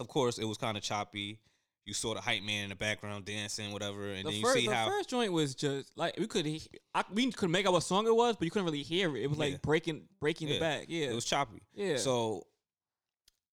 of 0.00 0.08
course 0.08 0.38
it 0.38 0.44
was 0.44 0.58
kind 0.58 0.76
of 0.76 0.82
choppy. 0.82 1.40
You 1.86 1.92
saw 1.92 2.14
the 2.14 2.20
hype 2.22 2.42
man 2.42 2.64
in 2.64 2.68
the 2.70 2.76
background 2.76 3.26
dancing, 3.26 3.70
whatever, 3.70 4.08
and 4.08 4.20
The, 4.26 4.30
then 4.30 4.40
you 4.40 4.42
first, 4.42 4.54
see 4.54 4.66
the 4.68 4.74
how 4.74 4.86
first 4.88 5.10
joint 5.10 5.30
was 5.34 5.54
just 5.54 5.92
like 5.98 6.18
we 6.18 6.26
could, 6.26 6.46
I, 6.94 7.04
we 7.12 7.30
could 7.30 7.50
make 7.50 7.66
out 7.66 7.74
what 7.74 7.82
song 7.82 8.06
it 8.06 8.16
was, 8.16 8.36
but 8.36 8.46
you 8.46 8.50
couldn't 8.50 8.64
really 8.64 8.82
hear 8.82 9.14
it. 9.14 9.22
It 9.24 9.26
was 9.28 9.38
like 9.38 9.52
Yeah. 9.52 9.58
breaking, 9.62 10.08
breaking 10.18 10.48
Yeah. 10.48 10.54
the 10.54 10.60
back. 10.60 10.84
Yeah, 10.88 11.08
it 11.08 11.14
was 11.14 11.26
choppy. 11.26 11.60
yeah. 11.74 11.96
So, 11.98 12.46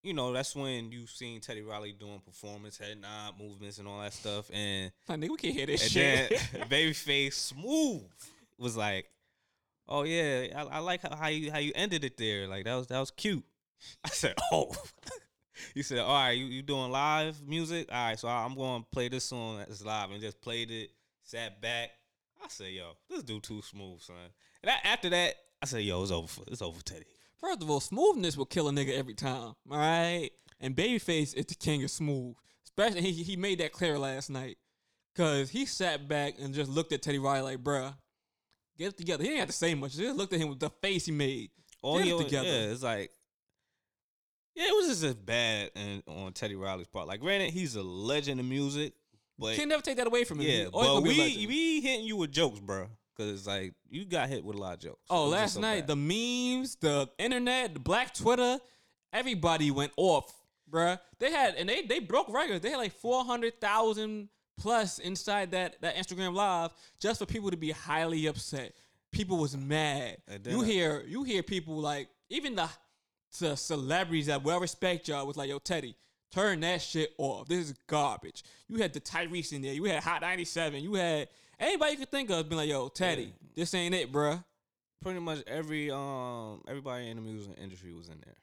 you 0.03 0.13
know, 0.13 0.33
that's 0.33 0.55
when 0.55 0.91
you've 0.91 1.09
seen 1.09 1.41
Teddy 1.41 1.61
Riley 1.61 1.93
doing 1.93 2.21
performance, 2.25 2.77
head 2.77 2.99
nod 2.99 3.35
movements, 3.39 3.77
and 3.77 3.87
all 3.87 4.01
that 4.01 4.13
stuff, 4.13 4.49
and 4.51 4.91
like, 5.07 5.19
nigga, 5.19 5.29
we 5.29 5.37
can't 5.37 5.53
hear 5.55 5.65
this 5.67 5.83
and 5.83 5.91
shit. 5.91 6.29
then 6.53 6.61
Babyface 6.69 7.33
Smooth 7.33 8.01
was 8.57 8.75
like, 8.75 9.07
"Oh 9.87 10.03
yeah, 10.03 10.47
I, 10.55 10.77
I 10.77 10.79
like 10.79 11.01
how, 11.01 11.15
how 11.15 11.27
you 11.27 11.51
how 11.51 11.59
you 11.59 11.71
ended 11.75 12.03
it 12.03 12.17
there. 12.17 12.47
Like 12.47 12.65
that 12.65 12.75
was 12.75 12.87
that 12.87 12.99
was 12.99 13.11
cute." 13.11 13.43
I 14.03 14.09
said, 14.09 14.35
"Oh." 14.51 14.73
he 15.75 15.83
said, 15.83 15.99
"All 15.99 16.15
right, 16.15 16.31
you, 16.31 16.45
you 16.45 16.61
doing 16.63 16.91
live 16.91 17.41
music? 17.47 17.87
All 17.91 18.07
right, 18.07 18.19
so 18.19 18.27
I, 18.27 18.43
I'm 18.43 18.55
going 18.55 18.81
to 18.81 18.87
play 18.91 19.07
this 19.07 19.25
song 19.25 19.59
that's 19.59 19.85
live." 19.85 20.09
And 20.09 20.21
just 20.21 20.41
played 20.41 20.71
it, 20.71 20.89
sat 21.23 21.61
back. 21.61 21.91
I 22.43 22.47
said, 22.47 22.71
"Yo, 22.71 22.93
this 23.07 23.21
dude 23.21 23.43
too 23.43 23.61
smooth, 23.61 24.01
son." 24.01 24.15
And 24.63 24.69
that, 24.69 24.81
after 24.83 25.09
that, 25.09 25.35
I 25.61 25.67
said, 25.67 25.83
"Yo, 25.83 26.01
it's 26.01 26.11
over. 26.11 26.27
For, 26.27 26.43
it's 26.47 26.63
over, 26.63 26.81
Teddy." 26.81 27.05
First 27.41 27.61
of 27.63 27.69
all, 27.69 27.79
smoothness 27.79 28.37
will 28.37 28.45
kill 28.45 28.69
a 28.69 28.71
nigga 28.71 28.95
every 28.97 29.15
time. 29.15 29.53
All 29.69 29.77
right, 29.77 30.29
and 30.59 30.75
Babyface 30.75 31.33
is 31.35 31.45
the 31.47 31.55
king 31.55 31.83
of 31.83 31.89
smooth. 31.91 32.35
Especially 32.65 33.01
he 33.01 33.23
he 33.23 33.35
made 33.35 33.59
that 33.59 33.71
clear 33.71 33.97
last 33.97 34.29
night, 34.29 34.57
cause 35.15 35.49
he 35.49 35.65
sat 35.65 36.07
back 36.07 36.35
and 36.39 36.53
just 36.53 36.69
looked 36.69 36.93
at 36.93 37.01
Teddy 37.01 37.19
Riley 37.19 37.55
like, 37.55 37.63
bruh, 37.63 37.93
get 38.77 38.89
it 38.89 38.97
together. 38.97 39.23
He 39.23 39.29
didn't 39.29 39.39
have 39.41 39.49
to 39.49 39.53
say 39.55 39.73
much. 39.75 39.95
He 39.95 40.03
just 40.03 40.17
looked 40.17 40.33
at 40.33 40.39
him 40.39 40.49
with 40.49 40.59
the 40.59 40.69
face 40.81 41.05
he 41.07 41.11
made. 41.11 41.49
All 41.81 41.97
Get 41.97 42.07
it 42.07 42.11
always- 42.11 42.25
together. 42.27 42.47
Yeah, 42.47 42.71
it's 42.71 42.83
like, 42.83 43.11
yeah, 44.55 44.65
it 44.67 44.75
was 44.75 44.87
just 44.89 45.03
as 45.03 45.15
bad 45.15 45.71
and 45.75 46.03
on 46.07 46.33
Teddy 46.33 46.55
Riley's 46.55 46.87
part. 46.87 47.07
Like, 47.07 47.19
granted, 47.21 47.51
he's 47.51 47.75
a 47.75 47.81
legend 47.81 48.39
in 48.39 48.47
music, 48.47 48.93
but 49.39 49.55
Can't 49.55 49.69
never 49.69 49.81
take 49.81 49.97
that 49.97 50.07
away 50.07 50.23
from 50.25 50.39
him. 50.39 50.47
yeah, 50.47 50.65
but 50.71 50.83
gonna 50.83 51.01
be 51.01 51.11
a 51.19 51.37
we 51.39 51.47
we 51.47 51.81
hitting 51.81 52.05
you 52.05 52.17
with 52.17 52.31
jokes, 52.31 52.59
bro. 52.59 52.87
Cause 53.21 53.45
like 53.47 53.73
you 53.89 54.05
got 54.05 54.29
hit 54.29 54.43
with 54.43 54.55
a 54.55 54.59
lot 54.59 54.73
of 54.75 54.79
jokes. 54.79 54.99
Oh, 55.09 55.25
It 55.27 55.29
was 55.29 55.31
just 55.33 55.41
last 55.41 55.53
so 55.55 55.61
night 55.61 55.79
bad. 55.81 55.87
the 55.87 55.95
memes, 55.95 56.75
the 56.77 57.09
internet, 57.17 57.73
the 57.73 57.79
black 57.79 58.13
Twitter, 58.13 58.59
everybody 59.13 59.71
went 59.71 59.91
off, 59.97 60.33
bruh. 60.71 60.99
They 61.19 61.31
had 61.31 61.55
and 61.55 61.67
they 61.69 61.83
they 61.83 61.99
broke 61.99 62.31
records. 62.33 62.61
They 62.61 62.69
had 62.71 62.77
like 62.77 62.93
four 62.93 63.23
hundred 63.23 63.59
thousand 63.61 64.29
plus 64.59 64.99
inside 64.99 65.51
that 65.51 65.81
that 65.81 65.95
Instagram 65.95 66.33
live 66.33 66.71
just 66.99 67.19
for 67.19 67.25
people 67.25 67.51
to 67.51 67.57
be 67.57 67.71
highly 67.71 68.25
upset. 68.27 68.73
People 69.11 69.37
was 69.37 69.55
mad. 69.57 70.17
You 70.47 70.61
hear 70.61 71.03
you 71.07 71.23
hear 71.23 71.43
people 71.43 71.77
like 71.77 72.07
even 72.29 72.55
the 72.55 72.69
the 73.39 73.55
celebrities 73.55 74.27
that 74.27 74.43
well 74.43 74.59
respect 74.59 75.07
y'all 75.07 75.25
was 75.25 75.37
like, 75.37 75.49
yo, 75.49 75.59
Teddy, 75.59 75.95
turn 76.33 76.59
that 76.61 76.81
shit 76.81 77.13
off. 77.17 77.47
This 77.47 77.69
is 77.69 77.75
garbage. 77.87 78.43
You 78.67 78.77
had 78.77 78.93
the 78.93 78.99
Tyrese 79.01 79.53
in 79.53 79.61
there. 79.61 79.73
You 79.73 79.85
had 79.85 80.03
Hot 80.03 80.21
97. 80.21 80.81
You 80.83 80.95
had 80.95 81.27
anybody 81.61 81.91
you 81.91 81.97
could 81.99 82.11
think 82.11 82.29
of 82.29 82.49
being 82.49 82.57
like, 82.57 82.69
yo, 82.69 82.89
Teddy, 82.89 83.33
this 83.55 83.73
ain't 83.73 83.95
it, 83.95 84.11
bruh. 84.11 84.43
pretty 85.01 85.19
much 85.19 85.43
every 85.47 85.91
um 85.91 86.61
everybody 86.67 87.09
in 87.09 87.17
the 87.17 87.21
music 87.21 87.53
industry 87.61 87.93
was 87.93 88.09
in 88.09 88.19
there. 88.25 88.35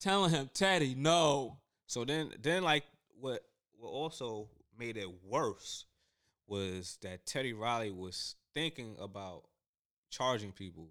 telling 0.00 0.30
him, 0.30 0.50
Teddy, 0.54 0.94
no. 0.94 1.58
So 1.86 2.04
then 2.04 2.30
then 2.40 2.62
like 2.62 2.84
what 3.20 3.40
what 3.78 3.88
also 3.88 4.48
made 4.78 4.96
it 4.96 5.08
worse 5.24 5.86
was 6.46 6.98
that 7.02 7.26
Teddy 7.26 7.52
Riley 7.52 7.90
was 7.90 8.36
thinking 8.54 8.96
about 9.00 9.44
charging 10.10 10.52
people 10.52 10.88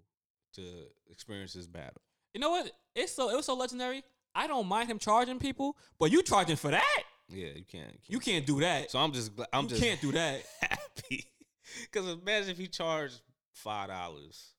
to 0.54 0.62
experience 1.10 1.52
this 1.52 1.66
battle. 1.66 2.00
You 2.34 2.40
know 2.40 2.50
what? 2.50 2.70
It's 2.94 3.12
so 3.12 3.30
it 3.30 3.36
was 3.36 3.46
so 3.46 3.54
legendary. 3.54 4.02
I 4.34 4.46
don't 4.46 4.66
mind 4.66 4.88
him 4.88 4.98
charging 4.98 5.38
people, 5.38 5.76
but 5.98 6.10
you 6.10 6.22
charging 6.22 6.56
for 6.56 6.70
that? 6.70 7.02
Yeah, 7.28 7.48
you 7.54 7.64
can't. 7.70 7.98
You 8.06 8.18
can't 8.18 8.46
do 8.46 8.60
that. 8.60 8.90
So 8.90 8.98
I'm 8.98 9.12
just 9.12 9.30
I'm 9.52 9.64
you 9.64 9.70
just 9.70 9.82
can't 9.82 10.00
do 10.00 10.12
that. 10.12 10.42
happy 10.60 11.26
because 11.90 12.08
imagine 12.08 12.50
if 12.50 12.58
you 12.58 12.66
charge 12.66 13.12
five 13.52 13.88
dollars 13.88 14.52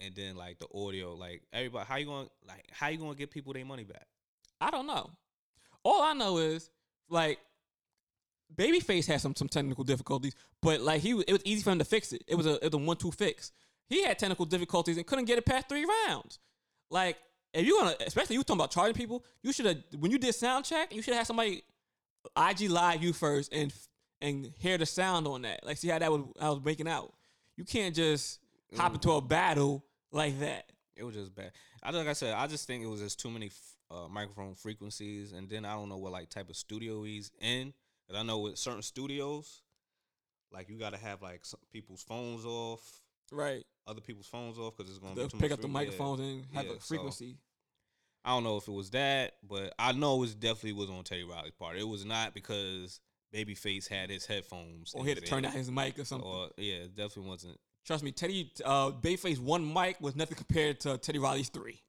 and 0.00 0.14
then 0.14 0.36
like 0.36 0.58
the 0.58 0.66
audio, 0.74 1.14
like 1.14 1.42
everybody, 1.52 1.86
how 1.86 1.96
you 1.96 2.06
going 2.06 2.28
like 2.46 2.66
how 2.70 2.88
you 2.88 2.98
gonna 2.98 3.14
get 3.14 3.30
people 3.30 3.52
their 3.52 3.64
money 3.64 3.84
back? 3.84 4.06
I 4.60 4.70
don't 4.70 4.86
know. 4.86 5.10
All 5.84 6.02
I 6.02 6.12
know 6.12 6.38
is 6.38 6.70
like 7.08 7.38
Babyface 8.54 9.06
had 9.06 9.20
some 9.20 9.34
some 9.36 9.48
technical 9.48 9.84
difficulties, 9.84 10.34
but 10.62 10.80
like 10.80 11.00
he 11.00 11.10
it 11.26 11.32
was 11.32 11.42
easy 11.44 11.62
for 11.62 11.70
him 11.70 11.78
to 11.78 11.84
fix 11.84 12.12
it. 12.12 12.22
It 12.26 12.34
was 12.34 12.46
a 12.46 12.54
it 12.64 12.72
was 12.72 12.74
a 12.74 12.84
one 12.84 12.96
two 12.96 13.10
fix. 13.10 13.52
He 13.86 14.04
had 14.04 14.18
technical 14.18 14.44
difficulties 14.44 14.96
and 14.96 15.06
couldn't 15.06 15.24
get 15.24 15.38
it 15.38 15.46
past 15.46 15.68
three 15.68 15.86
rounds. 16.06 16.38
Like 16.90 17.16
if 17.54 17.66
you're 17.66 17.78
gonna, 17.78 17.96
especially 18.06 18.36
you 18.36 18.42
talking 18.42 18.60
about 18.60 18.70
charging 18.70 18.94
people, 18.94 19.24
you 19.42 19.52
should 19.52 19.66
have 19.66 19.78
when 19.98 20.10
you 20.10 20.18
did 20.18 20.34
sound 20.34 20.64
check, 20.64 20.94
you 20.94 21.02
should 21.02 21.14
have 21.14 21.26
somebody 21.26 21.62
IG 22.36 22.70
live 22.70 23.02
you 23.02 23.12
first 23.12 23.52
and 23.52 23.72
and 24.20 24.52
hear 24.58 24.78
the 24.78 24.86
sound 24.86 25.26
on 25.26 25.42
that. 25.42 25.64
Like 25.64 25.76
see 25.76 25.88
how 25.88 25.98
that 25.98 26.10
was 26.10 26.22
I 26.40 26.48
was 26.50 26.60
making 26.64 26.88
out. 26.88 27.12
You 27.56 27.64
can't 27.64 27.94
just 27.94 28.40
hop 28.76 28.94
into 28.94 29.12
a 29.12 29.20
battle 29.20 29.84
like 30.12 30.38
that. 30.40 30.70
It 30.96 31.04
was 31.04 31.14
just 31.14 31.34
bad. 31.34 31.52
I 31.82 31.90
like 31.90 32.08
I 32.08 32.12
said, 32.12 32.34
I 32.34 32.46
just 32.46 32.66
think 32.66 32.82
it 32.82 32.88
was 32.88 33.00
just 33.00 33.20
too 33.20 33.30
many 33.30 33.46
f- 33.46 33.76
uh, 33.90 34.08
microphone 34.08 34.54
frequencies, 34.54 35.32
and 35.32 35.48
then 35.48 35.64
I 35.64 35.74
don't 35.74 35.88
know 35.88 35.96
what 35.96 36.12
like 36.12 36.28
type 36.28 36.50
of 36.50 36.56
studio 36.56 37.04
he's 37.04 37.30
in. 37.40 37.72
And 38.08 38.16
I 38.16 38.22
know 38.22 38.38
with 38.38 38.58
certain 38.58 38.82
studios, 38.82 39.62
like 40.52 40.68
you 40.68 40.78
got 40.78 40.92
to 40.94 40.98
have 40.98 41.22
like 41.22 41.44
some 41.44 41.60
people's 41.72 42.02
phones 42.02 42.44
off, 42.44 42.80
Right. 43.30 43.64
other 43.86 44.00
people's 44.00 44.26
phones 44.26 44.58
off 44.58 44.76
because 44.76 44.90
it's 44.90 44.98
gonna 44.98 45.14
They'll 45.14 45.28
be 45.28 45.38
pick 45.38 45.50
much 45.50 45.52
up 45.52 45.60
the 45.60 45.68
microphones 45.68 46.20
and 46.20 46.44
have 46.54 46.64
Yeah, 46.66 46.72
a 46.72 46.74
so- 46.74 46.86
frequency. 46.86 47.36
I 48.24 48.30
don't 48.30 48.44
know 48.44 48.56
if 48.56 48.66
it 48.66 48.72
was 48.72 48.90
that, 48.90 49.36
but 49.48 49.72
I 49.78 49.92
know 49.92 50.22
it 50.24 50.38
definitely 50.40 50.72
was 50.72 50.90
on 50.90 51.04
Teddy 51.04 51.22
Riley's 51.24 51.52
part. 51.52 51.76
It 51.78 51.86
was 51.86 52.04
not 52.04 52.34
because 52.34 53.00
Babyface 53.34 53.88
had 53.88 54.10
his 54.10 54.26
headphones. 54.26 54.94
or 54.94 55.02
he 55.04 55.10
had 55.10 55.18
to 55.18 55.24
turn 55.24 55.42
down 55.42 55.52
his 55.52 55.70
mic 55.70 55.98
or 55.98 56.04
something. 56.04 56.28
Or 56.28 56.48
yeah, 56.56 56.84
it 56.84 56.96
definitely 56.96 57.30
wasn't. 57.30 57.58
Trust 57.84 58.02
me, 58.04 58.12
Teddy 58.12 58.50
uh, 58.64 58.90
Bayface 58.90 59.38
one 59.38 59.70
mic 59.72 60.00
was 60.00 60.14
nothing 60.16 60.36
compared 60.36 60.80
to 60.80 60.98
Teddy 60.98 61.18
Riley's 61.18 61.48
three. 61.48 61.80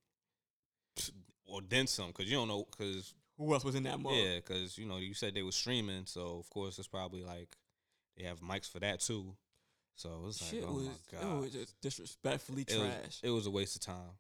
Or 1.46 1.62
then 1.68 1.88
some, 1.88 2.08
because 2.08 2.30
you 2.30 2.38
don't 2.38 2.48
know, 2.48 2.66
because 2.70 3.14
Who 3.38 3.54
else 3.54 3.64
was 3.64 3.76
in 3.76 3.84
that 3.84 4.00
mug? 4.00 4.14
yeah, 4.14 4.36
because 4.36 4.78
you 4.78 4.86
know 4.86 4.98
you 4.98 5.14
said 5.14 5.34
they 5.34 5.42
were 5.42 5.52
streaming, 5.52 6.06
so 6.06 6.38
of 6.40 6.50
course 6.50 6.78
it's 6.78 6.88
probably 6.88 7.24
like 7.24 7.56
they 8.18 8.26
have 8.26 8.40
mics 8.42 8.70
for 8.72 8.80
that 8.80 9.00
too. 9.00 9.36
So 9.96 10.26
it's 10.28 10.42
like, 10.42 10.52
Shit 10.52 10.64
oh 10.68 10.74
was 10.74 10.86
my 10.86 10.92
it 10.92 11.22
god, 11.22 11.42
was 11.42 11.52
just 11.52 11.82
disrespectfully 11.82 12.62
it 12.68 12.78
was, 12.78 12.88
trash. 12.88 13.20
it 13.24 13.30
was 13.32 13.48
a 13.48 13.52
waste 13.52 13.76
of 13.76 13.82
time, 13.82 14.12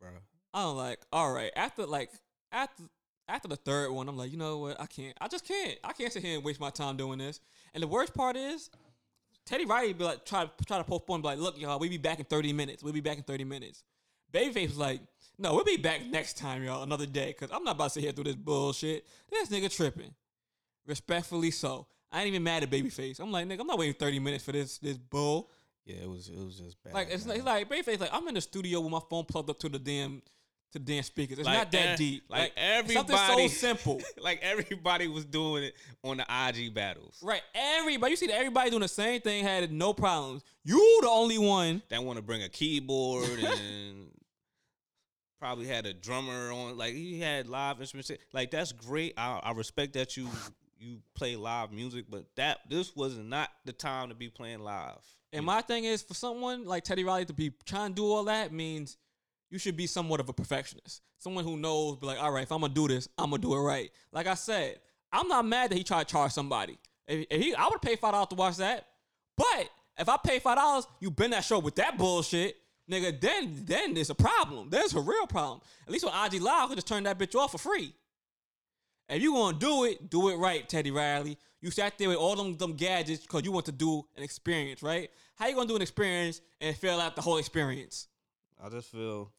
bro. 0.00 0.08
I'm 0.54 0.76
like, 0.76 1.00
all 1.12 1.32
right, 1.32 1.52
after 1.54 1.84
like 1.86 2.10
after 2.50 2.84
after 3.28 3.48
the 3.48 3.56
third 3.56 3.90
one, 3.90 4.08
I'm 4.08 4.16
like, 4.16 4.32
you 4.32 4.38
know 4.38 4.58
what? 4.58 4.80
I 4.80 4.86
can't. 4.86 5.16
I 5.20 5.28
just 5.28 5.46
can't. 5.46 5.78
I 5.84 5.92
can't 5.92 6.12
sit 6.12 6.22
here 6.24 6.36
and 6.36 6.44
waste 6.44 6.60
my 6.60 6.70
time 6.70 6.96
doing 6.96 7.18
this. 7.18 7.40
And 7.74 7.82
the 7.82 7.86
worst 7.86 8.14
part 8.14 8.36
is, 8.36 8.70
Teddy 9.44 9.64
Riley 9.64 9.92
be 9.92 10.04
like 10.04 10.24
try 10.24 10.44
to 10.44 10.64
try 10.64 10.78
to 10.78 10.84
postpone, 10.84 11.22
be 11.22 11.28
like, 11.28 11.38
look, 11.38 11.58
y'all, 11.58 11.78
we 11.78 11.88
be 11.88 11.98
back 11.98 12.18
in 12.18 12.24
30 12.24 12.52
minutes. 12.52 12.82
We'll 12.82 12.92
be 12.92 13.00
back 13.00 13.18
in 13.18 13.22
30 13.22 13.44
minutes. 13.44 13.84
Babyface 14.32 14.68
was 14.68 14.78
like, 14.78 15.00
no, 15.38 15.54
we'll 15.54 15.64
be 15.64 15.76
back 15.76 16.04
next 16.04 16.36
time, 16.36 16.62
y'all, 16.62 16.82
another 16.82 17.06
day, 17.06 17.32
cause 17.32 17.48
I'm 17.52 17.64
not 17.64 17.76
about 17.76 17.84
to 17.84 17.90
sit 17.90 18.02
here 18.02 18.12
through 18.12 18.24
this 18.24 18.34
bullshit. 18.34 19.06
This 19.30 19.48
nigga 19.48 19.74
tripping. 19.74 20.14
Respectfully 20.86 21.50
so. 21.50 21.86
I 22.10 22.20
ain't 22.20 22.28
even 22.28 22.42
mad 22.42 22.62
at 22.62 22.70
Babyface. 22.70 23.20
I'm 23.20 23.30
like, 23.30 23.46
nigga, 23.46 23.60
I'm 23.60 23.66
not 23.66 23.78
waiting 23.78 23.94
30 23.94 24.18
minutes 24.18 24.44
for 24.44 24.52
this 24.52 24.78
this 24.78 24.96
bull. 24.96 25.50
Yeah, 25.84 25.96
it 26.02 26.10
was 26.10 26.28
it 26.28 26.44
was 26.44 26.58
just 26.58 26.82
bad. 26.82 26.94
Like 26.94 27.08
it's, 27.10 27.24
man. 27.24 27.36
it's 27.36 27.44
like 27.44 27.68
Babyface, 27.68 28.00
like 28.00 28.12
I'm 28.12 28.26
in 28.28 28.34
the 28.34 28.40
studio 28.40 28.80
with 28.80 28.90
my 28.90 29.00
phone 29.08 29.24
plugged 29.24 29.48
up 29.48 29.58
to 29.60 29.68
the 29.68 29.78
damn 29.78 30.22
to 30.72 30.78
the 30.78 30.84
damn 30.84 31.02
speakers. 31.02 31.38
It's 31.38 31.46
Like, 31.46 31.58
not 31.58 31.72
that 31.72 31.86
eh, 31.88 31.96
deep. 31.96 32.24
like, 32.28 32.52
everybody, 32.56 33.12
something 33.12 33.48
so 33.48 33.48
simple. 33.48 34.00
like 34.20 34.40
everybody 34.42 35.08
was 35.08 35.24
doing 35.24 35.64
it 35.64 35.74
on 36.04 36.18
the 36.18 36.26
IG 36.28 36.74
battles. 36.74 37.18
Right. 37.22 37.42
Everybody 37.54 38.10
you 38.12 38.16
see 38.16 38.26
that 38.26 38.36
everybody 38.36 38.70
doing 38.70 38.82
the 38.82 38.88
same 38.88 39.20
thing 39.20 39.44
had 39.44 39.70
no 39.72 39.92
problems. 39.92 40.42
You 40.64 40.98
the 41.02 41.08
only 41.08 41.38
one. 41.38 41.82
That 41.88 42.02
want 42.02 42.18
to 42.18 42.22
bring 42.22 42.42
a 42.42 42.48
keyboard 42.48 43.28
and 43.38 44.08
probably 45.38 45.66
had 45.66 45.86
a 45.86 45.94
drummer 45.94 46.52
on. 46.52 46.76
Like 46.76 46.94
he 46.94 47.20
had 47.20 47.48
live 47.48 47.80
instruments. 47.80 48.10
Like 48.32 48.50
that's 48.50 48.72
great. 48.72 49.14
I, 49.16 49.40
I 49.42 49.52
respect 49.52 49.94
that 49.94 50.16
you 50.16 50.28
you 50.78 50.98
play 51.14 51.36
live 51.36 51.72
music, 51.72 52.04
but 52.08 52.26
that 52.36 52.58
this 52.68 52.94
was 52.94 53.18
not 53.18 53.50
the 53.64 53.72
time 53.72 54.10
to 54.10 54.14
be 54.14 54.28
playing 54.28 54.60
live. 54.60 54.98
And 55.32 55.44
my 55.44 55.60
thing 55.60 55.84
is 55.84 56.02
for 56.02 56.14
someone 56.14 56.64
like 56.64 56.84
Teddy 56.84 57.04
Riley 57.04 57.26
to 57.26 57.32
be 57.32 57.52
trying 57.66 57.90
to 57.90 57.94
do 57.94 58.06
all 58.06 58.24
that 58.24 58.52
means 58.52 58.96
you 59.50 59.58
should 59.58 59.76
be 59.76 59.86
somewhat 59.86 60.20
of 60.20 60.28
a 60.28 60.32
perfectionist. 60.32 61.02
Someone 61.18 61.44
who 61.44 61.56
knows, 61.56 61.96
be 61.96 62.06
like, 62.06 62.22
all 62.22 62.30
right, 62.32 62.42
if 62.42 62.52
I'm 62.52 62.60
gonna 62.60 62.72
do 62.72 62.88
this, 62.88 63.08
I'm 63.16 63.30
gonna 63.30 63.42
do 63.42 63.54
it 63.54 63.60
right. 63.60 63.90
Like 64.12 64.26
I 64.26 64.34
said, 64.34 64.78
I'm 65.12 65.28
not 65.28 65.46
mad 65.46 65.70
that 65.70 65.78
he 65.78 65.84
tried 65.84 66.06
to 66.06 66.12
charge 66.12 66.32
somebody. 66.32 66.78
If, 67.06 67.26
if 67.30 67.40
he, 67.40 67.54
I 67.54 67.66
would 67.68 67.80
pay 67.80 67.96
five 67.96 68.12
dollars 68.12 68.28
to 68.28 68.34
watch 68.34 68.56
that. 68.58 68.86
But 69.36 69.70
if 69.98 70.08
I 70.08 70.16
pay 70.18 70.38
five 70.38 70.56
dollars, 70.56 70.86
you 71.00 71.10
been 71.10 71.30
that 71.30 71.44
show 71.44 71.58
with 71.58 71.76
that 71.76 71.96
bullshit, 71.96 72.56
nigga. 72.90 73.18
Then, 73.20 73.62
then 73.64 73.94
there's 73.94 74.10
a 74.10 74.14
problem. 74.14 74.68
There's 74.70 74.94
a 74.94 75.00
real 75.00 75.26
problem. 75.26 75.60
At 75.86 75.92
least 75.92 76.04
on 76.04 76.26
IG 76.26 76.42
Live, 76.42 76.64
I 76.64 76.66
could 76.68 76.76
just 76.76 76.86
turn 76.86 77.04
that 77.04 77.18
bitch 77.18 77.34
off 77.34 77.52
for 77.52 77.58
free. 77.58 77.94
If 79.08 79.22
you 79.22 79.32
gonna 79.32 79.58
do 79.58 79.84
it, 79.84 80.10
do 80.10 80.28
it 80.28 80.36
right, 80.36 80.68
Teddy 80.68 80.90
Riley. 80.90 81.38
You 81.60 81.70
sat 81.70 81.98
there 81.98 82.10
with 82.10 82.18
all 82.18 82.36
them 82.36 82.56
them 82.56 82.74
gadgets 82.74 83.22
because 83.22 83.44
you 83.44 83.52
want 83.52 83.66
to 83.66 83.72
do 83.72 84.04
an 84.16 84.22
experience, 84.22 84.82
right? 84.82 85.10
How 85.36 85.46
you 85.48 85.54
gonna 85.54 85.68
do 85.68 85.76
an 85.76 85.82
experience 85.82 86.42
and 86.60 86.76
fail 86.76 87.00
out 87.00 87.16
the 87.16 87.22
whole 87.22 87.38
experience? 87.38 88.08
I 88.64 88.68
just 88.68 88.90
feel. 88.90 89.30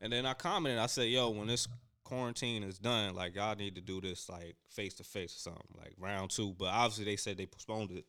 And 0.00 0.12
then 0.12 0.26
I 0.26 0.34
commented. 0.34 0.78
I 0.80 0.86
said, 0.86 1.08
"Yo, 1.08 1.30
when 1.30 1.46
this 1.46 1.68
quarantine 2.04 2.62
is 2.62 2.78
done, 2.78 3.14
like 3.14 3.34
y'all 3.36 3.54
need 3.56 3.74
to 3.76 3.80
do 3.80 4.00
this 4.00 4.28
like 4.28 4.56
face 4.68 4.94
to 4.94 5.04
face 5.04 5.34
or 5.36 5.38
something, 5.38 5.66
like 5.78 5.94
round 5.98 6.30
two. 6.30 6.54
But 6.58 6.66
obviously, 6.66 7.04
they 7.04 7.16
said 7.16 7.36
they 7.36 7.46
postponed 7.46 7.90
it, 7.92 8.04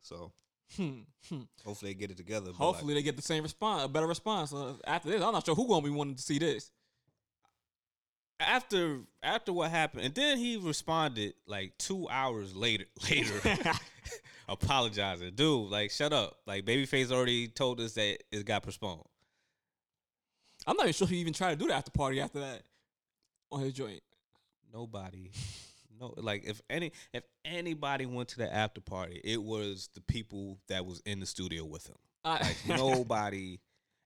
so 0.00 0.32
Hmm, 0.76 1.00
hmm. 1.28 1.40
hopefully 1.66 1.92
they 1.92 1.98
get 1.98 2.10
it 2.10 2.16
together. 2.16 2.46
but, 2.46 2.52
like, 2.52 2.56
Hopefully 2.58 2.94
they 2.94 3.02
get 3.02 3.16
the 3.16 3.20
same 3.22 3.42
response, 3.42 3.84
a 3.84 3.88
better 3.88 4.06
response. 4.06 4.54
Uh, 4.54 4.72
after 4.86 5.10
this, 5.10 5.22
I'm 5.22 5.32
not 5.34 5.44
sure 5.44 5.54
who 5.54 5.68
gonna 5.68 5.82
be 5.84 5.90
wanting 5.90 6.14
to 6.14 6.22
see 6.22 6.38
this. 6.38 6.70
after 8.40 9.00
after 9.22 9.52
what 9.52 9.70
happened, 9.70 10.04
and 10.06 10.14
then 10.14 10.38
he 10.38 10.56
responded 10.56 11.34
like 11.46 11.76
two 11.78 12.08
hours 12.08 12.56
later. 12.56 12.86
Later, 13.10 13.34
apologizing, 14.48 15.34
dude. 15.34 15.70
Like, 15.70 15.90
shut 15.90 16.12
up. 16.12 16.38
Like, 16.46 16.64
Babyface 16.64 17.10
already 17.12 17.48
told 17.48 17.80
us 17.80 17.92
that 17.94 18.18
it 18.32 18.44
got 18.46 18.62
postponed. 18.62 19.02
I'm 20.66 20.76
not 20.76 20.84
even 20.84 20.92
sure 20.92 21.06
he 21.06 21.16
even 21.16 21.32
tried 21.32 21.50
to 21.50 21.56
do 21.56 21.68
the 21.68 21.74
after 21.74 21.90
party 21.90 22.20
after 22.20 22.40
that 22.40 22.62
on 23.50 23.60
his 23.60 23.72
joint. 23.72 24.02
Nobody, 24.72 25.30
no. 26.00 26.14
Like, 26.16 26.44
if 26.44 26.60
any, 26.70 26.92
if 27.12 27.24
anybody 27.44 28.06
went 28.06 28.28
to 28.30 28.38
the 28.38 28.52
after 28.52 28.80
party, 28.80 29.20
it 29.22 29.42
was 29.42 29.88
the 29.94 30.00
people 30.00 30.58
that 30.68 30.86
was 30.86 31.00
in 31.04 31.20
the 31.20 31.26
studio 31.26 31.64
with 31.64 31.86
him. 31.86 31.96
I, 32.24 32.38
Like, 32.38 32.56
nobody. 32.78 33.60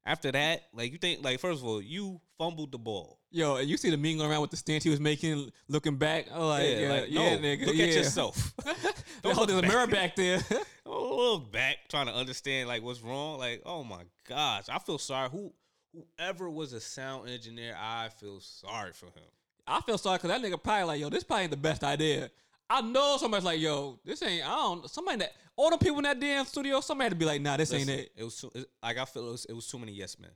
After 0.04 0.30
that, 0.30 0.62
like, 0.72 0.92
you 0.92 0.98
think, 0.98 1.24
like, 1.24 1.40
first 1.40 1.61
of 1.61 1.66
all, 1.66 1.82
you 1.82 2.20
fumbled 2.38 2.70
the 2.70 2.78
ball. 2.78 3.18
Yo, 3.32 3.57
and 3.57 3.68
you 3.68 3.76
see 3.76 3.90
the 3.90 3.96
meme 3.96 4.18
going 4.18 4.30
around 4.30 4.40
with 4.40 4.52
the 4.52 4.57
stance 4.57 4.84
he 4.84 4.90
was 4.90 5.00
making, 5.00 5.50
looking 5.68 5.96
back. 5.96 6.26
I'm 6.32 6.42
like, 6.42 6.62
yeah, 6.62 6.78
yeah, 6.78 6.92
like, 6.92 7.11
no, 7.11 7.20
nigga, 7.20 7.66
look 7.66 7.74
yeah. 7.74 7.86
at 7.86 7.94
yourself. 7.94 8.54
oh, 8.66 8.74
there's 9.22 9.36
a 9.36 9.40
look 9.40 9.64
mirror 9.64 9.86
back. 9.88 10.14
back 10.14 10.16
there. 10.16 10.38
Don't 10.84 11.16
look 11.16 11.52
back 11.52 11.78
trying 11.88 12.07
to 12.07 12.14
understand 12.14 12.68
like 12.68 12.82
what's 12.82 13.02
wrong. 13.02 13.38
Like, 13.38 13.62
oh 13.66 13.82
my 13.82 14.02
gosh, 14.28 14.66
I 14.68 14.78
feel 14.78 14.98
sorry. 14.98 15.28
Who 15.30 15.52
whoever 15.97 16.51
was 16.51 16.72
a 16.72 16.80
sound 16.80 17.28
engineer, 17.28 17.76
I 17.80 18.09
feel 18.09 18.40
sorry 18.40 18.92
for 18.92 19.07
him. 19.07 19.24
I 19.66 19.80
feel 19.80 19.99
sorry 19.99 20.18
because 20.18 20.30
that 20.30 20.42
nigga 20.42 20.62
probably 20.62 20.84
like, 20.84 21.01
yo, 21.01 21.09
this 21.09 21.24
probably 21.24 21.44
ain't 21.44 21.51
the 21.51 21.57
best 21.57 21.82
idea. 21.82 22.30
I 22.68 22.80
know 22.80 23.16
somebody's 23.18 23.44
like, 23.44 23.61
yo, 23.61 23.99
this 24.05 24.22
ain't. 24.22 24.44
I 24.44 24.55
don't. 24.55 24.88
Somebody 24.90 25.18
that 25.18 25.32
all 25.57 25.70
the 25.70 25.78
people 25.78 25.99
in 25.99 26.05
that 26.05 26.20
damn 26.20 26.44
studio, 26.44 26.80
somebody 26.80 27.07
had 27.07 27.11
to 27.11 27.16
be 27.16 27.24
like, 27.24 27.40
nah, 27.40 27.57
this 27.57 27.72
Listen, 27.72 27.90
ain't 27.90 28.01
it. 28.01 28.12
It 28.16 28.24
was 28.24 28.40
too, 28.40 28.51
it, 28.55 28.66
like 28.82 28.99
I 28.99 29.05
feel 29.05 29.28
it 29.28 29.32
was, 29.32 29.44
it 29.47 29.53
was 29.55 29.66
too 29.66 29.78
many 29.78 29.92
yes 29.92 30.18
men. 30.18 30.30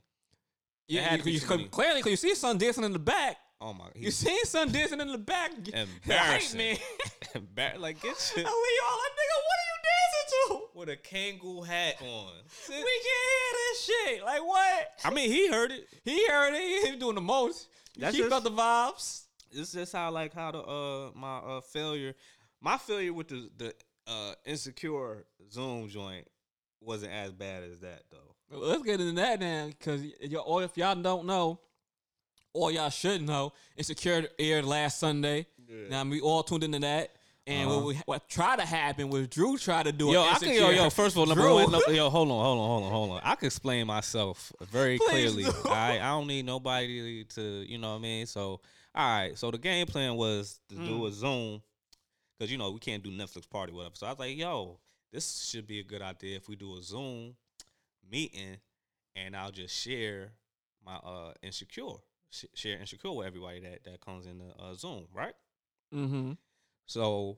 Yeah, 0.87 1.01
had 1.01 1.25
you, 1.25 1.39
cause 1.39 1.61
clearly, 1.71 1.99
because 1.99 2.11
you 2.11 2.17
see 2.17 2.35
son 2.35 2.57
dancing 2.57 2.83
in 2.83 2.91
the 2.91 2.99
back. 2.99 3.37
Oh 3.61 3.73
my, 3.73 3.85
You 3.95 4.09
seen 4.09 4.43
son 4.45 4.71
dancing 4.71 4.99
in 4.99 5.11
the 5.11 5.19
back. 5.19 5.51
embarrassing. 5.73 6.57
man. 6.57 6.77
Embar- 7.35 7.77
like 7.77 8.01
get 8.01 8.17
shit 8.17 8.43
all 8.43 8.51
like, 8.51 9.13
nigga, 9.13 9.37
what 9.45 9.60
are 10.49 10.53
you 10.53 10.59
dancing 10.59 10.67
to? 10.73 10.79
with 10.79 10.89
a 10.89 10.97
Kangol 10.97 11.65
hat 11.65 11.95
on. 12.01 12.31
We 12.69 12.75
can 12.75 12.83
hear 12.83 13.53
this 13.53 13.85
shit. 13.85 14.23
Like 14.23 14.41
what? 14.45 14.87
I 15.03 15.09
mean, 15.11 15.29
he 15.29 15.49
heard 15.49 15.71
it. 15.71 15.87
He 16.03 16.27
heard 16.27 16.53
it. 16.53 16.91
He 16.91 16.97
doing 16.97 17.15
the 17.15 17.21
most. 17.21 17.67
That's 17.97 18.15
he 18.15 18.21
just- 18.21 18.29
felt 18.31 18.43
the 18.43 18.51
vibes. 18.51 19.23
It's 19.53 19.73
just 19.73 19.91
how 19.93 20.11
like 20.11 20.33
how 20.33 20.51
the 20.51 20.59
uh 20.59 21.11
my 21.13 21.37
uh 21.39 21.61
failure, 21.61 22.15
my 22.61 22.77
failure 22.77 23.13
with 23.13 23.27
the 23.27 23.49
the 23.57 23.73
uh 24.07 24.33
insecure 24.45 25.25
Zoom 25.51 25.89
joint 25.89 26.25
wasn't 26.79 27.11
as 27.11 27.31
bad 27.33 27.63
as 27.63 27.79
that 27.81 28.03
though. 28.11 28.35
Well, 28.49 28.69
Let's 28.69 28.83
get 28.83 29.01
into 29.01 29.13
that 29.21 29.39
now, 29.41 29.67
because 29.67 30.03
or 30.45 30.63
if 30.63 30.77
y'all 30.77 30.95
don't 30.95 31.25
know, 31.25 31.59
or 32.53 32.71
y'all 32.71 32.89
should 32.89 33.21
know, 33.21 33.53
Insecure 33.77 34.27
aired 34.39 34.65
last 34.65 34.99
Sunday. 34.99 35.47
Now 35.89 36.03
we 36.03 36.19
all 36.21 36.43
tuned 36.43 36.63
into 36.65 36.79
that, 36.79 37.11
and 37.47 37.67
Uh-huh. 37.69 37.77
what 37.77 37.85
we 37.85 37.95
what 38.05 38.29
tried 38.29 38.59
to 38.59 38.65
happen 38.65 39.09
was 39.09 39.27
Drew 39.27 39.57
tried 39.57 39.83
to 39.83 39.91
do 39.91 40.09
it. 40.09 40.13
Yo. 40.13 40.21
I 40.23 40.37
can 40.39 40.53
yo 40.53 40.69
yo. 40.69 40.89
First 40.89 41.15
of 41.15 41.19
all, 41.19 41.25
number 41.25 41.41
Drew. 41.43 41.53
one, 41.55 41.71
yo, 41.95 42.09
hold 42.09 42.29
on, 42.31 42.43
hold 42.43 42.59
on, 42.59 42.67
hold 42.67 42.83
on, 42.83 42.91
hold 42.91 43.11
on. 43.11 43.21
I 43.23 43.35
can 43.35 43.47
explain 43.47 43.87
myself 43.87 44.51
very 44.61 44.97
Please 44.97 45.09
clearly. 45.33 45.43
do. 45.43 45.51
right? 45.65 45.99
I 45.99 46.09
don't 46.09 46.27
need 46.27 46.45
nobody 46.45 47.23
to, 47.23 47.41
you 47.67 47.77
know 47.77 47.91
what 47.91 47.99
I 47.99 48.01
mean. 48.01 48.25
So, 48.27 48.61
all 48.93 49.19
right. 49.19 49.37
So 49.37 49.49
the 49.51 49.57
game 49.57 49.87
plan 49.87 50.15
was 50.15 50.59
to 50.69 50.75
do 50.75 50.99
Mm. 50.99 51.07
a 51.07 51.11
Zoom 51.11 51.61
because 52.37 52.51
you 52.51 52.57
know 52.57 52.71
we 52.71 52.79
can't 52.79 53.03
do 53.03 53.11
Netflix 53.11 53.49
party 53.49 53.71
whatever. 53.73 53.95
So 53.95 54.07
I 54.07 54.11
was 54.11 54.19
like, 54.19 54.37
yo, 54.37 54.79
this 55.11 55.45
should 55.49 55.67
be 55.67 55.79
a 55.79 55.83
good 55.83 56.01
idea 56.01 56.37
if 56.37 56.47
we 56.47 56.55
do 56.55 56.77
a 56.77 56.81
Zoom 56.81 57.35
meeting, 58.09 58.57
and 59.15 59.35
I'll 59.35 59.51
just 59.51 59.75
share 59.75 60.31
my 60.85 60.95
uh 60.95 61.33
insecure, 61.43 61.97
sh- 62.29 62.45
share 62.53 62.79
insecure 62.79 63.11
with 63.11 63.27
everybody 63.27 63.59
that 63.61 63.83
that 63.85 63.99
comes 64.01 64.25
in 64.25 64.39
the 64.39 64.53
uh, 64.61 64.73
Zoom, 64.73 65.07
right? 65.13 65.33
Mm-hmm. 65.93 66.31
So 66.91 67.37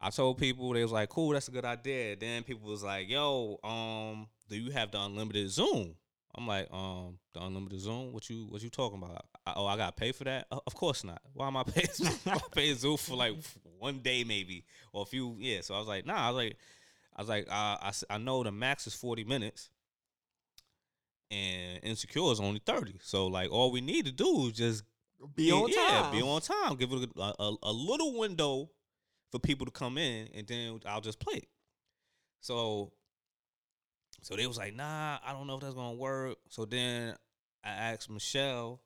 I 0.00 0.10
told 0.10 0.38
people 0.38 0.72
they 0.72 0.82
was 0.82 0.92
like, 0.92 1.08
"Cool, 1.08 1.30
that's 1.32 1.48
a 1.48 1.50
good 1.50 1.64
idea." 1.64 2.16
Then 2.16 2.44
people 2.44 2.68
was 2.68 2.82
like, 2.84 3.08
"Yo, 3.08 3.58
um, 3.64 4.28
do 4.48 4.56
you 4.56 4.70
have 4.70 4.90
the 4.92 5.00
unlimited 5.00 5.50
Zoom?" 5.50 5.96
I'm 6.34 6.46
like, 6.46 6.72
"Um, 6.72 7.18
the 7.32 7.40
unlimited 7.42 7.80
Zoom? 7.80 8.12
What 8.12 8.28
you 8.30 8.46
what 8.46 8.62
you 8.62 8.70
talking 8.70 9.02
about? 9.02 9.26
I, 9.44 9.54
oh, 9.56 9.66
I 9.66 9.76
got 9.76 9.96
to 9.96 10.00
pay 10.00 10.12
for 10.12 10.24
that? 10.24 10.46
Uh, 10.52 10.60
of 10.66 10.74
course 10.74 11.02
not. 11.02 11.20
Why 11.32 11.48
am 11.48 11.56
I 11.56 11.64
paying? 11.64 11.88
I'm 12.26 12.38
paying 12.52 12.76
Zoom 12.76 12.96
for 12.96 13.16
like 13.16 13.34
one 13.78 13.98
day 13.98 14.22
maybe 14.24 14.64
or 14.92 15.02
a 15.02 15.06
few. 15.06 15.36
Yeah. 15.40 15.62
So 15.62 15.74
I 15.74 15.78
was 15.78 15.88
like, 15.88 16.06
Nah. 16.06 16.28
I 16.28 16.30
was 16.30 16.36
like, 16.36 16.56
I 17.16 17.22
was 17.22 17.28
like, 17.28 17.48
I 17.50 17.78
s- 17.88 18.04
I 18.10 18.18
know 18.18 18.42
the 18.44 18.52
max 18.52 18.86
is 18.86 18.94
40 18.94 19.24
minutes." 19.24 19.70
And 21.30 21.80
insecure 21.84 22.32
is 22.32 22.40
only 22.40 22.60
30. 22.64 22.98
So 23.02 23.26
like 23.26 23.50
all 23.50 23.70
we 23.70 23.80
need 23.82 24.06
to 24.06 24.12
do 24.12 24.46
is 24.46 24.52
just 24.54 24.82
Be 25.34 25.50
on 25.50 25.68
yeah, 25.68 26.02
time. 26.02 26.12
be 26.12 26.22
on 26.22 26.40
time. 26.40 26.76
Give 26.76 26.92
it 26.92 27.10
a, 27.16 27.20
a, 27.20 27.56
a 27.64 27.72
little 27.72 28.16
window 28.18 28.70
for 29.30 29.38
people 29.40 29.66
to 29.66 29.72
come 29.72 29.98
in, 29.98 30.28
and 30.34 30.46
then 30.46 30.80
I'll 30.86 31.00
just 31.00 31.18
play 31.18 31.38
it. 31.38 31.48
So, 32.40 32.92
so 34.22 34.36
they 34.36 34.46
was 34.46 34.58
like, 34.58 34.74
"Nah, 34.76 35.18
I 35.24 35.32
don't 35.32 35.46
know 35.46 35.56
if 35.56 35.60
that's 35.60 35.74
gonna 35.74 35.96
work." 35.96 36.36
So 36.50 36.64
then 36.64 37.16
I 37.64 37.70
asked 37.70 38.08
Michelle. 38.08 38.80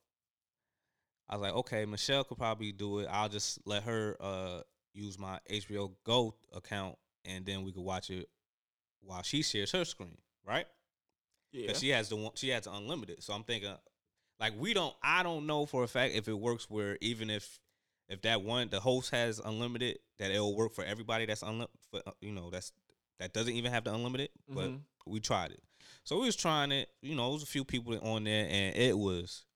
I 1.28 1.37
was 1.37 1.43
like, 1.43 1.55
"Okay, 1.55 1.85
Michelle 1.85 2.24
could 2.24 2.39
probably 2.39 2.72
do 2.72 3.01
it. 3.01 3.09
I'll 3.11 3.28
just 3.28 3.59
let 3.66 3.83
her 3.83 4.16
uh, 4.18 4.61
use 4.95 5.18
my 5.18 5.39
HBO 5.51 5.93
Go 6.05 6.35
account, 6.55 6.97
and 7.26 7.45
then 7.45 7.62
we 7.62 7.72
could 7.72 7.85
watch 7.85 8.09
it 8.09 8.28
while 9.01 9.22
she 9.22 9.43
shares 9.43 9.72
her 9.72 9.85
screen, 9.85 10.16
right?" 10.47 10.66
Yeah. 11.53 11.66
because 11.66 11.80
she 11.80 11.91
has 11.91 12.09
the 12.09 12.16
one 12.16 12.33
she 12.35 12.49
has 12.49 12.64
the 12.64 12.72
unlimited. 12.72 13.22
So 13.22 13.35
I'm 13.35 13.45
thinking, 13.45 13.74
like 14.43 14.55
we 14.59 14.74
don't, 14.74 14.95
I 15.03 15.22
don't 15.22 15.47
know 15.47 15.66
for 15.66 15.84
a 15.84 15.88
fact 15.88 16.14
if 16.14 16.28
it 16.28 16.34
works 16.38 16.68
where 16.70 16.99
even 17.01 17.30
if 17.30 17.61
if 18.11 18.22
that 18.22 18.43
one 18.43 18.68
the 18.70 18.80
host 18.80 19.12
has 19.12 19.40
unlimited, 19.40 20.01
that 20.18 20.32
it'll 20.32 20.57
work 20.57 20.74
for 20.74 20.84
everybody 20.84 21.26
that's 21.26 21.43
unlimited. 21.43 21.70
You 22.20 22.32
know, 22.32 22.51
that's 22.51 22.72
that 23.20 23.32
doesn't 23.34 23.55
even 23.55 23.72
have 23.72 23.84
the 23.84 23.95
unlimited. 23.95 24.30
But 24.49 24.72
Mhm. 24.72 24.82
we 25.07 25.20
tried 25.20 25.53
it. 25.53 25.64
So 26.05 26.18
we 26.20 26.26
was 26.26 26.36
trying 26.36 26.72
it. 26.72 26.90
You 27.03 27.14
know, 27.16 27.30
it 27.30 27.34
was 27.34 27.45
a 27.45 27.47
few 27.47 27.64
people 27.64 27.99
on 28.01 28.24
there, 28.24 28.47
and 28.51 28.76
it 28.76 28.99
was 28.99 29.47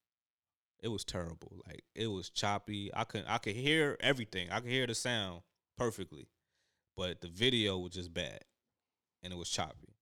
It 0.83 0.89
was 0.89 1.05
terrible. 1.05 1.63
Like 1.67 1.85
it 1.95 2.09
was 2.09 2.31
choppy. 2.31 2.91
I 2.95 3.05
could 3.05 3.25
I 3.27 3.39
could 3.39 3.57
hear 3.57 3.97
everything. 4.01 4.51
I 4.51 4.61
could 4.61 4.71
hear 4.71 4.87
the 4.87 4.95
sound 4.95 5.43
perfectly, 5.77 6.29
but 6.97 7.23
the 7.23 7.29
video 7.29 7.79
was 7.79 7.93
just 7.93 8.15
bad, 8.15 8.45
and 9.23 9.33
it 9.33 9.37
was 9.37 9.51
choppy. 9.51 9.96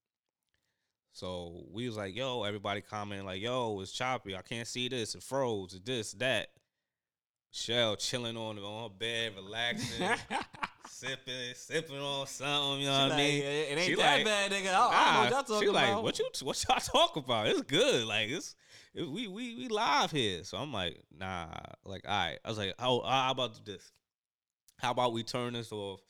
So 1.14 1.64
we 1.72 1.86
was 1.86 1.96
like, 1.96 2.14
"Yo!" 2.14 2.42
Everybody 2.42 2.80
commenting 2.82 3.24
like, 3.24 3.40
"Yo, 3.40 3.80
it's 3.80 3.92
choppy. 3.92 4.36
I 4.36 4.42
can't 4.42 4.66
see 4.68 4.88
this. 4.88 5.14
It 5.14 5.22
froze. 5.22 5.72
It 5.74 5.86
this 5.86 6.12
that." 6.14 6.48
Shell 7.52 7.94
chilling 7.96 8.36
on 8.36 8.58
on 8.58 8.82
her 8.90 8.94
bed, 8.98 9.32
relaxing, 9.36 10.08
sipping, 10.88 11.54
sipping 11.54 12.00
on 12.00 12.26
something. 12.26 12.80
You 12.80 12.86
know 12.86 12.92
what 12.92 13.00
I 13.02 13.08
Like, 13.10 13.16
mean? 13.18 13.42
it, 13.44 13.68
ain't 13.78 13.80
She 13.82 13.94
that 13.94 14.16
like, 14.16 14.24
bad, 14.24 14.50
nigga. 14.50 14.74
I, 14.74 14.88
I 14.90 15.04
don't 15.04 15.14
know 15.14 15.20
what 15.20 15.30
y'all 15.30 15.30
Nah, 15.30 15.42
talking 15.42 15.60
she 15.68 15.70
like, 15.72 15.88
about. 15.90 16.02
what 16.02 16.18
you 16.18 16.28
what 16.42 16.64
y'all 16.68 16.78
talk 16.80 17.14
about? 17.16 17.46
It's 17.46 17.62
good. 17.62 18.06
Like 18.08 18.28
it's 18.30 18.56
it, 18.92 19.08
we 19.08 19.28
we 19.28 19.54
we 19.54 19.68
live 19.68 20.10
here. 20.10 20.42
So 20.42 20.58
I'm 20.58 20.72
like, 20.72 21.00
nah. 21.16 21.46
Like, 21.84 22.02
all 22.08 22.10
right. 22.10 22.38
I 22.44 22.48
was 22.48 22.58
like, 22.58 22.74
oh, 22.80 23.02
how 23.06 23.30
about 23.30 23.64
this? 23.64 23.92
How 24.80 24.90
about 24.90 25.12
we 25.12 25.22
turn 25.22 25.52
this 25.52 25.70
off? 25.70 26.00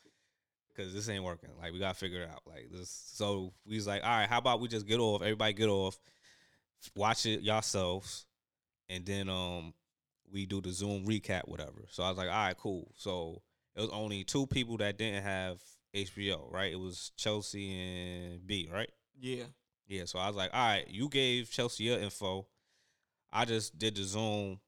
Cause 0.77 0.93
this 0.93 1.09
ain't 1.09 1.22
working. 1.25 1.51
Like 1.61 1.72
we 1.72 1.79
gotta 1.79 1.95
figure 1.95 2.22
it 2.22 2.29
out. 2.29 2.43
Like 2.47 2.68
this. 2.70 2.91
So 3.14 3.53
we 3.66 3.77
was 3.77 3.87
like, 3.87 4.03
all 4.03 4.11
right. 4.11 4.29
How 4.29 4.39
about 4.39 4.61
we 4.61 4.68
just 4.68 4.87
get 4.87 4.99
off? 4.99 5.22
Everybody 5.22 5.53
get 5.53 5.68
off. 5.68 5.99
Watch 6.97 7.27
it 7.27 7.43
yourselves, 7.43 8.27
and 8.89 9.07
then 9.07 9.29
um 9.29 9.72
we 10.31 10.47
do 10.47 10.61
the 10.61 10.70
Zoom 10.72 11.07
recap, 11.07 11.43
whatever. 11.47 11.87
So 11.91 12.03
I 12.03 12.09
was 12.09 12.18
like, 12.18 12.29
all 12.29 12.35
right, 12.47 12.57
cool. 12.57 12.91
So 12.97 13.43
it 13.77 13.81
was 13.81 13.91
only 13.91 14.25
two 14.25 14.47
people 14.47 14.77
that 14.79 14.99
didn't 14.99 15.22
have 15.22 15.61
HBO, 15.95 16.53
right? 16.53 16.72
It 16.72 16.79
was 16.79 17.12
Chelsea 17.16 17.70
and 17.72 18.47
B, 18.47 18.68
right? 18.72 18.91
yeah. 19.20 19.45
Yeah, 19.87 20.07
so 20.07 20.18
I 20.18 20.29
was 20.29 20.37
like, 20.37 20.51
all 20.55 20.66
right, 20.66 20.89
you 20.89 21.11
gave 21.11 21.51
Chelsea 21.51 21.85
your 21.85 21.99
info. 21.99 22.47
I 23.31 23.45
just 23.45 23.79
did 23.79 23.97
the 23.97 24.03
Zoom 24.03 24.59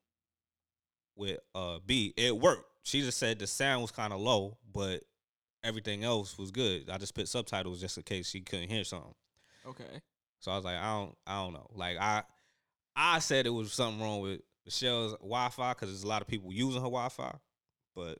with 1.16 1.38
uh 1.54 1.78
B. 1.84 2.12
It 2.16 2.36
worked. 2.36 2.70
She 2.82 3.00
just 3.00 3.18
said 3.18 3.38
the 3.38 3.46
sound 3.46 3.82
was 3.82 3.90
kind 3.90 4.12
of 4.12 4.20
low, 4.20 4.58
but 4.72 5.02
everything 5.66 6.04
else 6.04 6.38
was 6.38 6.50
good. 6.50 6.88
I 6.90 6.98
just 6.98 7.14
put 7.14 7.28
subtitles 7.28 7.80
just 7.80 7.96
in 7.96 8.04
case 8.04 8.28
she 8.30 8.40
couldn't 8.40 8.70
hear 8.70 8.84
something. 8.84 9.14
Okay. 9.66 10.00
So 10.40 10.52
I 10.52 10.56
was 10.56 10.64
like, 10.64 10.76
I 10.76 10.92
don't, 10.94 11.16
I 11.26 11.42
don't 11.42 11.52
know. 11.54 11.66
Like 11.74 11.96
I, 11.98 12.22
I 12.94 13.18
said 13.18 13.46
it 13.46 13.50
was 13.50 13.72
something 13.72 14.00
wrong 14.00 14.20
with 14.20 14.40
Michelle's 14.64 15.12
Wi-Fi 15.14 15.72
because 15.72 15.88
there's 15.88 16.04
a 16.04 16.08
lot 16.08 16.22
of 16.22 16.28
people 16.28 16.52
using 16.52 16.80
her 16.80 16.88
Wi-Fi, 16.88 17.34
but 17.94 18.18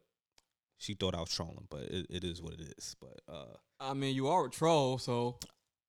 she 0.79 0.95
thought 0.95 1.15
I 1.15 1.21
was 1.21 1.31
trolling. 1.31 1.67
But 1.71 1.83
it, 1.83 2.07
it 2.11 2.25
is 2.25 2.43
what 2.43 2.55
it 2.55 2.75
is. 2.77 2.97
But 3.01 3.21
uh, 3.33 3.57
I 3.81 3.95
mean, 3.95 4.15
you 4.15 4.29
are 4.29 4.47
a 4.47 4.51
troll, 4.51 4.99
so 4.99 5.39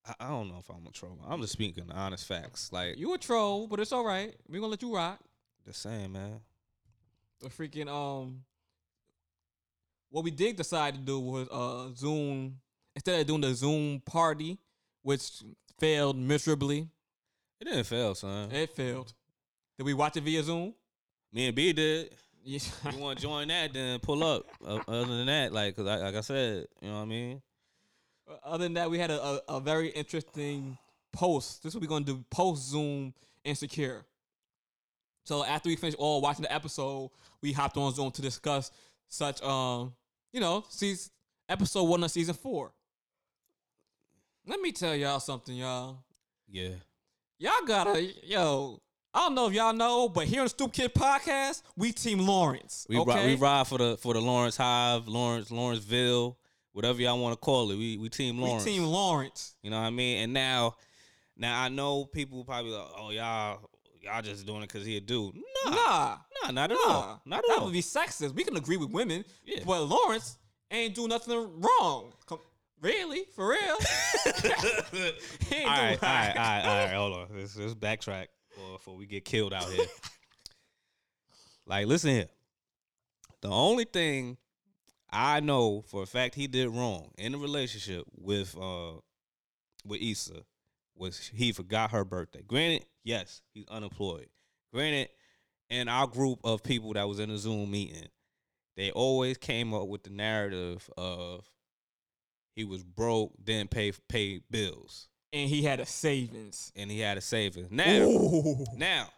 I, 0.06 0.14
I 0.20 0.28
don't 0.28 0.48
know 0.48 0.58
if 0.58 0.68
I'm 0.70 0.86
a 0.86 0.90
troll. 0.92 1.18
I'm 1.28 1.40
just 1.40 1.52
speaking 1.52 1.86
the 1.86 1.94
honest 1.94 2.26
facts. 2.26 2.72
Like 2.72 2.98
you 2.98 3.12
a 3.14 3.18
troll, 3.18 3.66
but 3.66 3.80
it's 3.80 3.92
all 3.92 4.04
right. 4.04 4.34
We 4.48 4.58
gonna 4.58 4.70
let 4.70 4.82
you 4.82 4.94
rock. 4.94 5.18
the 5.66 5.74
same, 5.74 6.12
man. 6.12 6.40
The 7.40 7.48
freaking 7.48 7.88
um, 7.88 8.42
what 10.10 10.24
we 10.24 10.30
did 10.30 10.56
decide 10.56 10.94
to 10.94 11.00
do 11.00 11.20
was 11.20 11.48
uh 11.50 11.94
Zoom 11.94 12.58
instead 12.94 13.20
of 13.20 13.26
doing 13.26 13.40
the 13.40 13.54
Zoom 13.54 14.00
party, 14.00 14.58
which 15.02 15.42
failed 15.78 16.16
miserably. 16.16 16.88
It 17.60 17.64
didn't 17.64 17.84
fail, 17.84 18.14
son. 18.14 18.50
It 18.52 18.70
failed. 18.70 19.12
Did 19.76 19.84
we 19.84 19.94
watch 19.94 20.16
it 20.16 20.22
via 20.22 20.42
Zoom? 20.42 20.74
Me 21.32 21.46
and 21.46 21.54
B 21.54 21.72
did. 21.72 22.14
Yeah. 22.42 22.60
You 22.92 22.98
want 22.98 23.18
to 23.18 23.22
join 23.26 23.48
that? 23.48 23.72
Then 23.72 23.98
pull 24.00 24.24
up. 24.24 24.46
Uh, 24.64 24.80
other 24.88 25.16
than 25.16 25.26
that, 25.26 25.52
like, 25.52 25.76
cause 25.76 25.86
I, 25.86 25.96
like 25.96 26.14
I 26.14 26.20
said, 26.20 26.66
you 26.80 26.88
know 26.88 26.96
what 26.96 27.02
I 27.02 27.06
mean. 27.06 27.42
Other 28.44 28.64
than 28.64 28.74
that, 28.74 28.90
we 28.90 28.98
had 28.98 29.10
a, 29.10 29.22
a, 29.22 29.40
a 29.48 29.60
very 29.60 29.88
interesting 29.88 30.78
post. 31.12 31.62
This 31.62 31.70
is 31.70 31.74
what 31.74 31.82
we're 31.82 31.88
gonna 31.88 32.04
do 32.04 32.24
post 32.30 32.68
Zoom 32.68 33.14
insecure. 33.44 34.04
So 35.24 35.44
after 35.44 35.68
we 35.68 35.76
finished 35.76 35.98
all 35.98 36.20
watching 36.20 36.42
the 36.42 36.52
episode, 36.52 37.10
we 37.42 37.52
hopped 37.52 37.76
on 37.76 37.92
Zoom 37.92 38.10
to 38.12 38.22
discuss 38.22 38.70
such 39.08 39.42
um, 39.42 39.92
you 40.32 40.40
know, 40.40 40.64
season 40.68 41.10
episode 41.48 41.84
one 41.84 42.04
of 42.04 42.10
season 42.10 42.34
four. 42.34 42.72
Let 44.46 44.60
me 44.60 44.72
tell 44.72 44.94
y'all 44.94 45.20
something, 45.20 45.54
y'all. 45.54 46.04
Yeah. 46.48 46.70
Y'all 47.38 47.66
gotta 47.66 48.02
yo. 48.24 48.80
I 49.14 49.20
don't 49.20 49.34
know 49.34 49.48
if 49.48 49.54
y'all 49.54 49.72
know, 49.72 50.08
but 50.08 50.26
here 50.26 50.40
on 50.40 50.46
the 50.46 50.50
Stoop 50.50 50.72
Kid 50.72 50.94
podcast, 50.94 51.62
we 51.76 51.92
team 51.92 52.20
Lawrence. 52.20 52.86
We 52.88 52.98
okay? 52.98 53.10
ride, 53.10 53.26
we 53.26 53.34
ride 53.36 53.66
for 53.66 53.78
the 53.78 53.96
for 53.96 54.14
the 54.14 54.20
Lawrence 54.20 54.56
Hive, 54.56 55.08
Lawrence 55.08 55.50
Lawrenceville, 55.50 56.38
whatever 56.72 57.00
y'all 57.00 57.18
want 57.18 57.32
to 57.32 57.36
call 57.36 57.70
it. 57.70 57.76
We 57.76 57.96
we 57.96 58.08
team 58.08 58.36
we 58.36 58.44
Lawrence. 58.44 58.64
team 58.64 58.84
Lawrence. 58.84 59.54
You 59.62 59.70
know 59.70 59.78
what 59.78 59.86
I 59.86 59.90
mean? 59.90 60.24
And 60.24 60.32
now, 60.32 60.76
now 61.36 61.62
I 61.62 61.68
know 61.68 62.04
people 62.04 62.44
probably 62.44 62.72
like, 62.72 62.88
oh 62.96 63.10
y'all 63.10 63.70
y'all 64.08 64.22
just 64.22 64.46
doing 64.46 64.62
it 64.62 64.68
because 64.72 64.86
he 64.86 64.96
a 64.96 65.00
dude. 65.00 65.34
Nah, 65.64 65.70
Nah. 65.70 66.16
nah, 66.44 66.50
not 66.50 66.70
at 66.72 66.78
Nah, 66.86 66.92
all, 66.92 67.22
not 67.24 67.38
at 67.38 67.44
that 67.48 67.58
all. 67.58 67.64
would 67.66 67.72
be 67.72 67.82
sexist. 67.82 68.34
We 68.34 68.44
can 68.44 68.56
agree 68.56 68.76
with 68.76 68.90
women, 68.90 69.24
Yeah. 69.44 69.62
but 69.64 69.82
Lawrence 69.82 70.36
ain't 70.70 70.94
do 70.94 71.06
nothing 71.08 71.36
wrong. 71.60 72.12
Come, 72.26 72.38
really, 72.80 73.24
for 73.34 73.48
real? 73.50 73.58
All 73.68 75.64
right, 75.66 75.98
all 76.02 76.08
right, 76.08 76.36
all 76.36 76.42
right, 76.42 76.62
all 76.64 76.84
right. 76.84 76.92
Hold 76.94 77.12
on, 77.14 77.28
let's, 77.36 77.56
let's 77.56 77.74
backtrack 77.74 78.26
before, 78.50 78.72
before 78.72 78.96
we 78.96 79.06
get 79.06 79.24
killed 79.24 79.52
out 79.54 79.64
here. 79.70 79.86
like, 81.66 81.86
listen 81.86 82.10
here. 82.10 82.28
The 83.40 83.48
only 83.48 83.84
thing 83.84 84.36
I 85.10 85.40
know 85.40 85.82
for 85.82 86.02
a 86.02 86.06
fact 86.06 86.34
he 86.34 86.46
did 86.46 86.68
wrong 86.70 87.10
in 87.18 87.32
the 87.32 87.38
relationship 87.38 88.04
with 88.16 88.56
uh 88.60 88.92
with 89.84 90.00
Issa 90.02 90.42
was 90.98 91.30
he 91.34 91.52
forgot 91.52 91.90
her 91.92 92.04
birthday. 92.04 92.42
Granted, 92.46 92.86
yes, 93.04 93.42
he's 93.54 93.66
unemployed. 93.68 94.28
Granted, 94.72 95.08
in 95.70 95.88
our 95.88 96.06
group 96.06 96.40
of 96.44 96.62
people 96.62 96.92
that 96.94 97.08
was 97.08 97.18
in 97.20 97.30
a 97.30 97.38
Zoom 97.38 97.70
meeting, 97.70 98.08
they 98.76 98.90
always 98.90 99.36
came 99.38 99.74
up 99.74 99.88
with 99.88 100.02
the 100.04 100.10
narrative 100.10 100.88
of 100.96 101.44
he 102.54 102.64
was 102.64 102.82
broke, 102.82 103.32
didn't 103.42 103.70
pay 103.70 103.92
pay 104.08 104.40
bills, 104.50 105.08
And 105.32 105.48
he 105.48 105.62
had 105.62 105.80
a 105.80 105.86
savings. 105.86 106.72
and 106.74 106.90
he 106.90 107.00
had 107.00 107.16
a 107.18 107.20
savings. 107.20 107.70
Now, 107.70 108.00
Ooh. 108.00 108.64
now, 108.76 109.08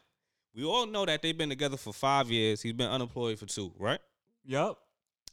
we 0.55 0.65
all 0.65 0.87
know 0.87 1.07
that 1.07 1.23
they've 1.23 1.37
been 1.37 1.49
together 1.49 1.77
for 1.77 1.93
five 1.93 2.31
years. 2.31 2.61
He's 2.63 2.73
been 2.73 2.91
unemployed 2.91 3.39
for 3.39 3.47
two, 3.47 3.73
right? 3.79 4.01
Yep. 4.45 4.77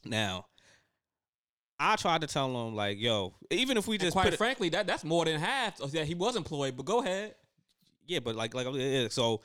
Now, 0.04 0.46
I 1.80 1.96
tried 1.96 2.22
to 2.22 2.26
tell 2.26 2.46
him 2.46 2.74
like, 2.74 2.98
yo, 2.98 3.34
even 3.50 3.76
if 3.76 3.86
we 3.86 3.96
And 3.96 4.02
just 4.02 4.12
quite 4.14 4.24
put 4.24 4.34
it, 4.34 4.36
frankly, 4.36 4.68
that 4.70 4.86
that's 4.86 5.04
more 5.04 5.24
than 5.24 5.38
half 5.38 5.78
that 5.78 6.06
he 6.06 6.14
was 6.14 6.36
employed. 6.36 6.76
But 6.76 6.86
go 6.86 7.02
ahead. 7.02 7.34
yeah, 8.06 8.18
but 8.20 8.34
like, 8.34 8.54
like, 8.54 9.12
so 9.12 9.42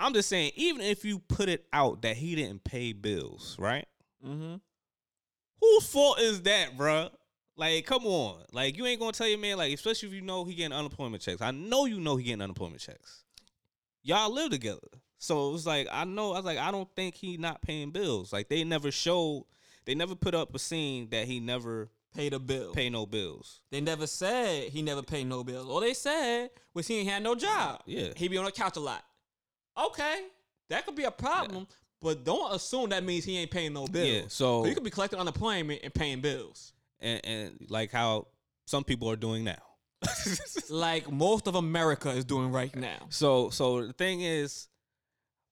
I'm 0.00 0.12
just 0.12 0.28
saying, 0.28 0.52
even 0.56 0.80
if 0.80 1.04
you 1.04 1.20
put 1.20 1.48
it 1.48 1.66
out 1.72 2.02
that 2.02 2.16
he 2.16 2.34
didn't 2.34 2.64
pay 2.64 2.92
bills, 2.92 3.56
right? 3.58 3.86
Mm-hmm. 4.26 4.56
Whose 5.60 5.86
fault 5.86 6.20
is 6.20 6.42
that, 6.42 6.76
bruh? 6.76 7.10
Like, 7.56 7.86
come 7.86 8.04
on. 8.04 8.42
Like, 8.52 8.76
you 8.76 8.84
ain't 8.86 9.00
gonna 9.00 9.12
tell 9.12 9.28
your 9.28 9.38
man, 9.38 9.56
like, 9.56 9.72
especially 9.72 10.08
if 10.08 10.14
you 10.14 10.20
know 10.20 10.44
he 10.44 10.54
getting 10.54 10.76
unemployment 10.76 11.22
checks. 11.22 11.40
I 11.40 11.50
know 11.52 11.86
you 11.86 12.00
know 12.00 12.16
he 12.16 12.24
getting 12.24 12.42
unemployment 12.42 12.80
checks. 12.80 13.24
Y'all 14.02 14.32
live 14.32 14.50
together. 14.50 14.80
So 15.18 15.48
it 15.48 15.52
was 15.52 15.66
like, 15.66 15.88
I 15.90 16.04
know, 16.04 16.32
I 16.32 16.36
was 16.36 16.44
like, 16.44 16.58
I 16.58 16.70
don't 16.70 16.88
think 16.94 17.14
he 17.14 17.38
not 17.38 17.62
paying 17.62 17.90
bills. 17.90 18.32
Like, 18.32 18.48
they 18.48 18.62
never 18.64 18.90
showed, 18.90 19.46
they 19.86 19.94
never 19.94 20.14
put 20.14 20.34
up 20.34 20.54
a 20.54 20.58
scene 20.58 21.08
that 21.10 21.26
he 21.26 21.40
never 21.40 21.88
Paid 22.14 22.32
a 22.32 22.38
bill. 22.38 22.72
pay 22.72 22.88
no 22.90 23.04
bills. 23.06 23.60
They 23.70 23.80
never 23.80 24.06
said 24.06 24.70
he 24.70 24.82
never 24.82 25.02
paid 25.02 25.26
no 25.26 25.44
bills. 25.44 25.68
All 25.68 25.80
they 25.80 25.92
said 25.94 26.50
was 26.74 26.86
he 26.86 26.98
ain't 27.00 27.08
had 27.08 27.22
no 27.22 27.34
job. 27.34 27.82
Yeah. 27.86 28.08
He 28.16 28.28
be 28.28 28.38
on 28.38 28.44
the 28.46 28.52
couch 28.52 28.76
a 28.76 28.80
lot. 28.80 29.04
Okay, 29.78 30.20
that 30.70 30.86
could 30.86 30.94
be 30.94 31.04
a 31.04 31.10
problem, 31.10 31.66
but 32.00 32.24
don't 32.24 32.54
assume 32.54 32.88
that 32.90 33.04
means 33.04 33.24
he 33.24 33.36
ain't 33.38 33.50
paying 33.50 33.74
no 33.74 33.86
bills. 33.86 34.08
Yeah, 34.08 34.22
so- 34.28 34.64
you 34.64 34.74
could 34.74 34.84
be 34.84 34.90
collecting 34.90 35.18
unemployment 35.20 35.80
and 35.84 35.92
paying 35.92 36.20
bills, 36.22 36.72
And, 37.00 37.20
and 37.24 37.66
like 37.68 37.92
how 37.92 38.28
some 38.66 38.82
people 38.84 39.10
are 39.10 39.16
doing 39.16 39.44
now. 39.44 39.62
like 40.70 41.10
most 41.10 41.46
of 41.46 41.54
America 41.54 42.10
is 42.10 42.24
doing 42.24 42.50
right 42.52 42.74
now. 42.74 42.98
So 43.10 43.50
so 43.50 43.86
the 43.86 43.92
thing 43.92 44.20
is, 44.22 44.68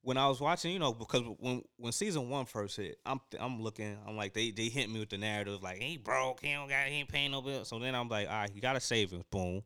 when 0.05 0.19
I 0.19 0.29
was 0.29 0.41
watching, 0.41 0.73
you 0.73 0.79
know, 0.79 0.93
because 0.93 1.23
when 1.39 1.63
when 1.77 1.93
season 1.93 2.29
one 2.29 2.45
first 2.45 2.77
hit, 2.77 2.99
I'm 3.05 3.21
I'm 3.41 3.61
looking, 3.61 3.97
I'm 4.07 4.17
like 4.17 4.35
they 4.35 4.51
they 4.51 4.69
hit 4.69 4.91
me 4.91 5.01
with 5.01 5.09
the 5.09 5.19
narrative 5.19 5.63
like 5.63 5.79
he 5.79 5.97
broke, 5.97 6.41
he 6.43 6.53
don't 6.53 6.69
got 6.69 6.87
he 6.87 6.97
ain't 6.97 7.09
paying 7.09 7.33
no 7.33 7.41
bill. 7.41 7.65
So 7.65 7.79
then 7.79 7.95
I'm 7.95 8.09
like, 8.09 8.29
all 8.29 8.35
right, 8.35 8.51
you 8.55 8.61
got 8.61 8.75
to 8.75 8.81
savings, 8.81 9.25
boom. 9.31 9.63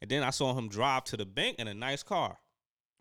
And 0.00 0.10
then 0.10 0.22
I 0.22 0.30
saw 0.30 0.54
him 0.54 0.68
drive 0.68 1.04
to 1.04 1.16
the 1.16 1.26
bank 1.26 1.56
in 1.58 1.68
a 1.68 1.74
nice 1.74 2.02
car. 2.02 2.38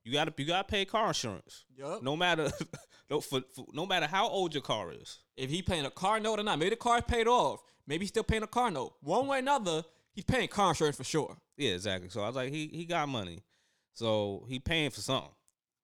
You 0.03 0.11
got 0.11 0.25
to 0.25 0.33
you 0.41 0.47
got 0.47 0.67
to 0.67 0.71
pay 0.71 0.83
car 0.85 1.07
insurance, 1.09 1.65
Yup. 1.77 2.01
no 2.01 2.17
matter 2.17 2.51
no 3.09 3.21
for, 3.21 3.41
for, 3.55 3.65
no 3.73 3.85
matter 3.85 4.07
how 4.07 4.27
old 4.27 4.53
your 4.53 4.63
car 4.63 4.91
is. 4.91 5.19
If 5.37 5.49
he 5.51 5.61
paying 5.61 5.85
a 5.85 5.91
car 5.91 6.19
note 6.19 6.39
or 6.39 6.43
not, 6.43 6.57
maybe 6.57 6.71
the 6.71 6.75
car's 6.75 7.03
paid 7.07 7.27
off. 7.27 7.61
Maybe 7.85 8.03
he's 8.03 8.09
still 8.09 8.23
paying 8.23 8.43
a 8.43 8.47
car 8.47 8.71
note. 8.71 8.93
One 9.01 9.27
way 9.27 9.37
or 9.37 9.39
another, 9.39 9.83
he's 10.13 10.25
paying 10.25 10.47
car 10.47 10.69
insurance 10.69 10.97
for 10.97 11.03
sure. 11.03 11.37
Yeah, 11.57 11.71
exactly. 11.71 12.09
So 12.09 12.23
I 12.23 12.27
was 12.27 12.35
like, 12.35 12.51
he 12.51 12.67
he 12.73 12.85
got 12.85 13.07
money, 13.07 13.43
so 13.93 14.45
he 14.47 14.59
paying 14.59 14.89
for 14.89 15.01
something. 15.01 15.31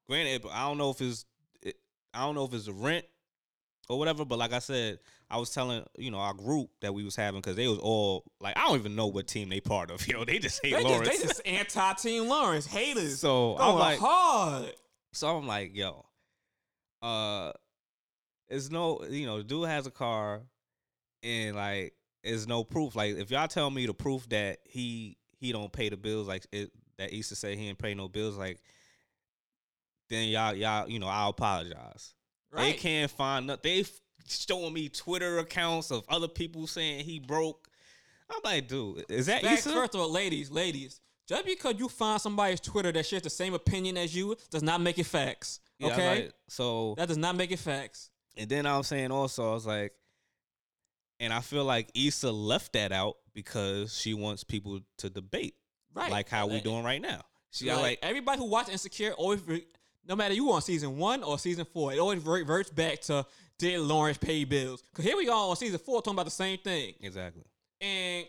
Granted, 0.10 0.41
but 0.43 0.51
I 0.51 0.68
don't 0.68 0.78
know 0.78 0.89
if 0.91 1.01
it's 1.01 1.26
it, 1.62 1.76
I 2.14 2.22
don't 2.22 2.36
know 2.36 2.45
if 2.45 2.53
it's 2.53 2.68
a 2.68 2.74
rent 2.74 3.05
or 3.89 3.99
whatever. 3.99 4.24
But 4.26 4.39
like 4.39 4.53
I 4.53 4.60
said, 4.60 4.99
I 5.30 5.38
was 5.38 5.49
telling 5.49 5.84
you 5.97 6.12
know 6.12 6.20
our 6.20 6.34
group 6.34 6.70
that 6.82 6.93
we 6.93 7.03
was 7.03 7.16
having 7.16 7.41
because 7.41 7.55
they 7.55 7.68
was 7.68 7.80
all 7.80 8.24
like 8.39 8.58
I 8.58 8.68
don't 8.68 8.80
even 8.80 8.95
know 8.95 9.08
what 9.08 9.28
team 9.28 9.49
they 9.49 9.60
part 9.60 9.91
of. 9.91 10.08
Yo, 10.08 10.24
they 10.26 10.39
just 10.39 10.62
hate 10.64 10.76
They 10.76 10.84
Lawrence. 10.84 11.10
just, 11.10 11.22
they 11.22 11.28
just 11.28 11.47
anti 11.76 11.93
Team 11.93 12.28
Lawrence 12.28 12.66
haters. 12.66 13.20
so 13.20 13.58
I'm 13.58 13.76
like, 13.76 13.99
hard. 13.99 14.72
so 15.14 15.36
I'm 15.38 15.47
like, 15.47 15.76
yo, 15.76 16.05
uh, 17.01 17.51
it's 18.49 18.72
no, 18.72 19.03
you 19.10 19.26
know, 19.26 19.39
the 19.39 19.43
dude 19.43 19.68
has 19.68 19.88
a 19.88 19.91
car, 19.91 20.41
and 21.24 21.55
like, 21.55 21.93
it's 22.24 22.47
no 22.47 22.64
proof. 22.64 22.95
Like, 22.95 23.16
if 23.18 23.30
y'all 23.32 23.47
tell 23.47 23.70
me 23.70 23.86
the 23.86 23.93
proof 23.93 24.28
that 24.30 24.60
he 24.64 25.18
he 25.39 25.51
don't 25.51 25.72
pay 25.72 25.89
the 25.89 25.97
bills, 25.97 26.28
like 26.28 26.45
it, 26.51 26.72
that 26.97 27.14
Issa 27.14 27.36
say 27.36 27.55
he 27.55 27.68
ain't 27.68 27.78
pay 27.78 27.93
no 27.93 28.08
bills, 28.08 28.38
like, 28.38 28.60
then 30.10 30.30
y'all 30.30 30.53
y'all, 30.53 30.89
you 30.89 30.99
know, 30.99 31.08
I'll 31.08 31.30
apologize. 31.30 32.14
They 32.55 32.74
can't 32.74 33.12
find 33.12 33.47
nothing. 33.47 33.62
They 33.64 33.86
showing 34.28 34.74
me 34.74 34.89
Twitter 34.89 35.39
accounts 35.39 35.91
of 35.91 36.03
other 36.10 36.28
people 36.28 36.68
saying 36.68 37.05
he 37.05 37.20
broke. 37.20 37.68
I'm 38.30 38.39
like, 38.43 38.68
dude, 38.68 39.05
is 39.10 39.28
that 39.28 39.41
Facts, 39.41 39.66
Issa? 39.66 39.76
first 39.76 39.95
of 39.95 40.01
all, 40.01 40.12
ladies, 40.12 40.51
ladies, 40.51 40.99
just 41.28 41.45
because 41.45 41.76
you 41.78 41.88
find 41.88 42.20
somebody's 42.20 42.60
Twitter 42.60 42.91
that 42.91 43.05
shares 43.05 43.22
the 43.22 43.30
same 43.30 43.53
opinion 43.53 43.97
as 43.97 44.16
you 44.16 44.36
does 44.49 44.64
not 44.64 44.82
make 44.82 44.99
it 44.99 45.05
facts. 45.05 45.60
Yeah, 45.80 45.88
Okay, 45.93 46.24
like, 46.24 46.34
so 46.47 46.95
that 46.97 47.08
does 47.08 47.18
not 47.18 47.36
make 47.36 47.51
it 47.51 47.60
facts. 47.60 48.10
And 48.36 48.49
then 48.49 48.66
I 48.66 48.78
was 48.78 48.88
saying 48.88 49.12
also, 49.12 49.51
I 49.51 49.53
was 49.53 49.66
like, 49.66 49.93
and 51.20 51.34
I 51.34 51.39
feel 51.39 51.64
like 51.64 51.89
Issa 51.95 52.32
left 52.32 52.74
that 52.74 52.91
out 52.91 53.18
because 53.34 53.97
she 53.97 54.14
wants 54.14 54.43
people 54.43 54.82
to 54.97 55.10
debate, 55.10 55.55
Right, 55.93 56.12
like 56.12 56.30
how 56.30 56.47
we 56.47 56.60
doing 56.60 56.84
right 56.84 57.01
now. 57.01 57.22
She 57.51 57.72
like, 57.72 57.82
like, 57.82 57.99
everybody 58.03 58.39
who 58.39 58.45
watched 58.45 58.70
Insecure 58.70 59.14
always, 59.14 59.41
no 60.08 60.16
matter 60.16 60.34
you 60.34 60.51
on 60.51 60.62
season 60.62 60.97
one 60.97 61.24
or 61.24 61.38
season 61.38 61.66
four, 61.66 61.93
it 61.93 61.99
always 61.99 62.24
reverts 62.24 62.70
back 62.70 63.01
to 63.01 63.26
did 63.58 63.80
Lawrence 63.80 64.18
pay 64.18 64.43
bills? 64.43 64.84
Because 64.84 65.05
here 65.05 65.18
we 65.18 65.30
are 65.30 65.49
on 65.49 65.55
season 65.55 65.80
four 65.80 66.01
talking 66.01 66.14
about 66.14 66.26
the 66.26 66.32
same 66.32 66.60
thing, 66.60 66.93
exactly. 67.01 67.43
and 67.82 68.26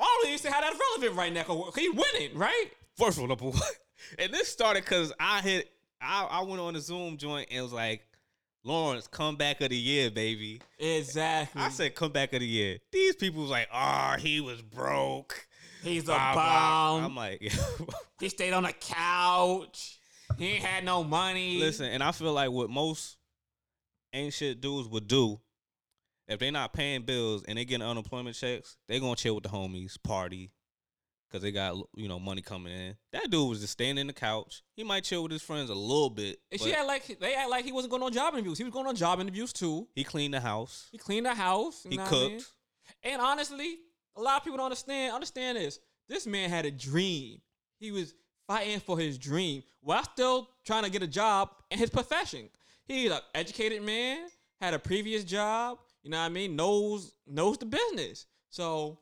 I 0.00 0.04
don't 0.04 0.28
even 0.28 0.38
see 0.38 0.48
how 0.48 0.60
that's 0.60 0.78
relevant 0.78 1.18
right 1.18 1.32
now. 1.32 1.42
Cause 1.42 1.74
he's 1.74 1.94
winning, 1.94 2.36
right? 2.36 2.66
First 2.96 3.16
of 3.16 3.22
all, 3.22 3.28
number 3.28 3.44
one, 3.46 3.60
and 4.18 4.32
this 4.32 4.48
started 4.48 4.84
because 4.84 5.12
I 5.18 5.40
hit, 5.40 5.70
I, 6.00 6.24
I 6.30 6.42
went 6.42 6.60
on 6.60 6.74
the 6.74 6.80
Zoom 6.80 7.16
joint 7.16 7.48
and 7.50 7.58
it 7.58 7.62
was 7.62 7.72
like, 7.72 8.04
Lawrence, 8.64 9.06
comeback 9.06 9.60
of 9.60 9.70
the 9.70 9.76
year, 9.76 10.10
baby. 10.10 10.60
Exactly. 10.78 11.62
I 11.62 11.70
said 11.70 11.94
comeback 11.94 12.32
of 12.34 12.40
the 12.40 12.46
year. 12.46 12.78
These 12.92 13.16
people 13.16 13.42
was 13.42 13.50
like, 13.50 13.68
oh, 13.72 14.16
he 14.18 14.40
was 14.40 14.60
broke. 14.60 15.46
he's 15.82 16.04
a 16.04 16.06
blah. 16.06 16.34
bum. 16.34 17.04
I'm 17.04 17.16
like, 17.16 17.40
he 18.20 18.28
stayed 18.28 18.52
on 18.52 18.64
the 18.64 18.72
couch. 18.72 19.97
He 20.38 20.46
ain't 20.52 20.64
had 20.64 20.84
no 20.84 21.04
money. 21.04 21.58
Listen, 21.58 21.86
and 21.86 22.02
I 22.02 22.12
feel 22.12 22.32
like 22.32 22.50
what 22.50 22.70
most 22.70 23.16
ain't 24.12 24.32
shit 24.32 24.60
dudes 24.60 24.88
would 24.88 25.06
do 25.06 25.40
if 26.28 26.38
they 26.38 26.50
not 26.50 26.72
paying 26.72 27.02
bills 27.02 27.42
and 27.48 27.58
they 27.58 27.64
getting 27.64 27.86
unemployment 27.86 28.36
checks, 28.36 28.76
they 28.86 29.00
gonna 29.00 29.16
chill 29.16 29.34
with 29.34 29.44
the 29.44 29.50
homies, 29.50 29.96
party, 30.02 30.52
cause 31.32 31.40
they 31.40 31.50
got 31.50 31.74
you 31.96 32.06
know 32.06 32.18
money 32.18 32.42
coming 32.42 32.72
in. 32.72 32.96
That 33.12 33.30
dude 33.30 33.48
was 33.48 33.60
just 33.60 33.72
staying 33.72 33.98
in 33.98 34.06
the 34.06 34.12
couch. 34.12 34.62
He 34.76 34.84
might 34.84 35.04
chill 35.04 35.22
with 35.22 35.32
his 35.32 35.42
friends 35.42 35.70
a 35.70 35.74
little 35.74 36.10
bit. 36.10 36.38
And 36.52 36.60
she 36.60 36.72
act 36.74 36.86
like 36.86 37.18
they 37.18 37.34
act 37.34 37.50
like 37.50 37.64
he 37.64 37.72
wasn't 37.72 37.90
going 37.90 38.02
on 38.02 38.12
job 38.12 38.34
interviews. 38.34 38.58
He 38.58 38.64
was 38.64 38.72
going 38.72 38.86
on 38.86 38.94
job 38.94 39.20
interviews 39.20 39.52
too. 39.52 39.88
he 39.94 40.04
cleaned 40.04 40.34
the 40.34 40.40
house. 40.40 40.88
He 40.92 40.98
cleaned 40.98 41.26
the 41.26 41.34
house. 41.34 41.84
He 41.88 41.96
cooked. 41.96 42.12
I 42.12 42.28
mean? 42.28 42.40
And 43.02 43.22
honestly, 43.22 43.76
a 44.16 44.20
lot 44.20 44.38
of 44.38 44.44
people 44.44 44.58
don't 44.58 44.66
understand. 44.66 45.14
Understand 45.14 45.56
this. 45.56 45.80
This 46.08 46.26
man 46.26 46.50
had 46.50 46.66
a 46.66 46.70
dream. 46.70 47.40
He 47.80 47.90
was 47.90 48.14
fighting 48.48 48.80
for 48.80 48.98
his 48.98 49.16
dream 49.18 49.62
while 49.82 50.02
still 50.02 50.48
trying 50.64 50.82
to 50.82 50.90
get 50.90 51.02
a 51.02 51.06
job 51.06 51.50
in 51.70 51.78
his 51.78 51.90
profession. 51.90 52.48
He's 52.86 53.12
an 53.12 53.20
educated 53.34 53.82
man, 53.82 54.26
had 54.60 54.74
a 54.74 54.78
previous 54.78 55.22
job. 55.22 55.78
You 56.02 56.10
know 56.10 56.18
what 56.18 56.24
I 56.24 56.28
mean? 56.30 56.56
Knows 56.56 57.14
knows 57.26 57.58
the 57.58 57.66
business. 57.66 58.26
So, 58.50 58.98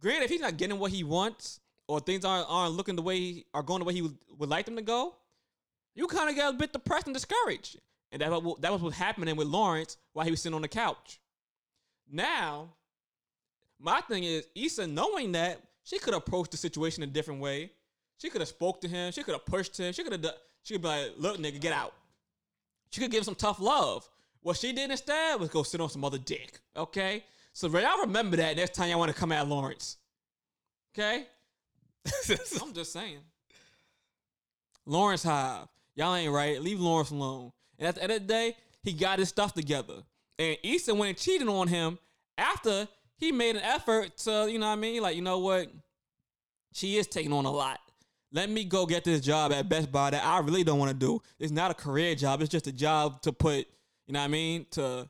granted, 0.00 0.24
if 0.24 0.30
he's 0.30 0.40
not 0.40 0.56
getting 0.56 0.78
what 0.78 0.92
he 0.92 1.02
wants 1.02 1.60
or 1.88 2.00
things 2.00 2.24
aren't 2.24 2.46
aren't 2.48 2.74
looking 2.74 2.96
the 2.96 3.02
way 3.02 3.18
he, 3.18 3.46
are 3.52 3.62
going 3.62 3.80
the 3.80 3.84
way 3.84 3.92
he 3.92 4.02
would, 4.02 4.16
would 4.38 4.48
like 4.48 4.64
them 4.64 4.76
to 4.76 4.82
go, 4.82 5.16
you 5.94 6.06
kind 6.06 6.30
of 6.30 6.36
get 6.36 6.48
a 6.48 6.56
bit 6.56 6.72
depressed 6.72 7.06
and 7.06 7.14
discouraged. 7.14 7.80
And 8.12 8.22
that 8.22 8.30
that 8.60 8.72
was 8.72 8.80
what's 8.80 8.96
happening 8.96 9.34
with 9.34 9.48
Lawrence 9.48 9.96
while 10.12 10.24
he 10.24 10.30
was 10.30 10.40
sitting 10.40 10.54
on 10.54 10.62
the 10.62 10.68
couch. 10.68 11.20
Now, 12.08 12.74
my 13.80 14.00
thing 14.02 14.22
is, 14.22 14.46
Issa 14.54 14.86
knowing 14.86 15.32
that, 15.32 15.60
she 15.82 15.98
could 15.98 16.14
approach 16.14 16.50
the 16.50 16.56
situation 16.56 17.02
a 17.02 17.06
different 17.06 17.40
way. 17.40 17.72
She 18.24 18.30
could 18.30 18.40
have 18.40 18.48
spoke 18.48 18.80
to 18.80 18.88
him. 18.88 19.12
She 19.12 19.22
could 19.22 19.34
have 19.34 19.44
pushed 19.44 19.78
him. 19.78 19.92
She 19.92 20.02
could 20.02 20.12
have 20.12 20.34
she 20.62 20.72
could 20.72 20.80
be 20.80 20.88
like, 20.88 21.12
look, 21.18 21.36
nigga, 21.36 21.60
get 21.60 21.74
out. 21.74 21.92
She 22.90 23.02
could 23.02 23.10
give 23.10 23.18
him 23.18 23.24
some 23.24 23.34
tough 23.34 23.60
love. 23.60 24.08
What 24.40 24.56
she 24.56 24.72
did 24.72 24.90
instead 24.90 25.38
was 25.38 25.50
go 25.50 25.62
sit 25.62 25.78
on 25.78 25.90
some 25.90 26.06
other 26.06 26.16
dick. 26.16 26.58
Okay? 26.74 27.22
So 27.52 27.68
y'all 27.68 28.00
remember 28.00 28.38
that 28.38 28.56
next 28.56 28.72
time 28.72 28.88
y'all 28.88 28.98
want 28.98 29.12
to 29.12 29.14
come 29.14 29.30
at 29.30 29.46
Lawrence. 29.46 29.98
Okay? 30.94 31.26
I'm 32.62 32.72
just 32.72 32.94
saying. 32.94 33.18
Lawrence 34.86 35.22
Hive. 35.22 35.68
Y'all 35.94 36.14
ain't 36.14 36.32
right. 36.32 36.62
Leave 36.62 36.80
Lawrence 36.80 37.10
alone. 37.10 37.52
And 37.78 37.86
at 37.86 37.96
the 37.96 38.04
end 38.04 38.12
of 38.12 38.22
the 38.22 38.26
day, 38.26 38.56
he 38.82 38.94
got 38.94 39.18
his 39.18 39.28
stuff 39.28 39.52
together. 39.52 39.96
And 40.38 40.56
Issa 40.62 40.94
went 40.94 41.10
and 41.10 41.18
cheated 41.18 41.48
on 41.48 41.68
him 41.68 41.98
after 42.38 42.88
he 43.18 43.32
made 43.32 43.56
an 43.56 43.62
effort 43.62 44.16
to, 44.18 44.48
you 44.50 44.58
know 44.58 44.68
what 44.68 44.72
I 44.72 44.76
mean? 44.76 45.02
Like, 45.02 45.14
you 45.14 45.20
know 45.22 45.40
what? 45.40 45.70
She 46.72 46.96
is 46.96 47.06
taking 47.06 47.34
on 47.34 47.44
a 47.44 47.52
lot. 47.52 47.80
Let 48.34 48.50
me 48.50 48.64
go 48.64 48.84
get 48.84 49.04
this 49.04 49.20
job 49.20 49.52
at 49.52 49.68
Best 49.68 49.92
Buy 49.92 50.10
that 50.10 50.24
I 50.24 50.40
really 50.40 50.64
don't 50.64 50.80
want 50.80 50.90
to 50.90 50.96
do. 50.96 51.22
It's 51.38 51.52
not 51.52 51.70
a 51.70 51.74
career 51.74 52.16
job. 52.16 52.42
It's 52.42 52.50
just 52.50 52.66
a 52.66 52.72
job 52.72 53.22
to 53.22 53.32
put, 53.32 53.58
you 54.08 54.12
know 54.12 54.18
what 54.18 54.24
I 54.24 54.28
mean? 54.28 54.66
To 54.72 55.08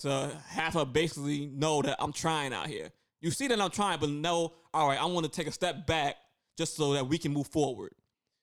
to 0.00 0.30
have 0.48 0.74
her 0.74 0.84
basically 0.84 1.46
know 1.46 1.80
that 1.80 1.96
I'm 1.98 2.12
trying 2.12 2.52
out 2.52 2.66
here. 2.66 2.90
You 3.22 3.30
see 3.30 3.48
that 3.48 3.58
I'm 3.58 3.70
trying, 3.70 3.98
but 3.98 4.10
no, 4.10 4.52
all 4.72 4.86
right, 4.86 5.00
I 5.00 5.06
want 5.06 5.24
to 5.24 5.32
take 5.32 5.46
a 5.48 5.52
step 5.52 5.86
back 5.86 6.16
just 6.58 6.76
so 6.76 6.92
that 6.92 7.08
we 7.08 7.16
can 7.16 7.32
move 7.32 7.48
forward. 7.48 7.92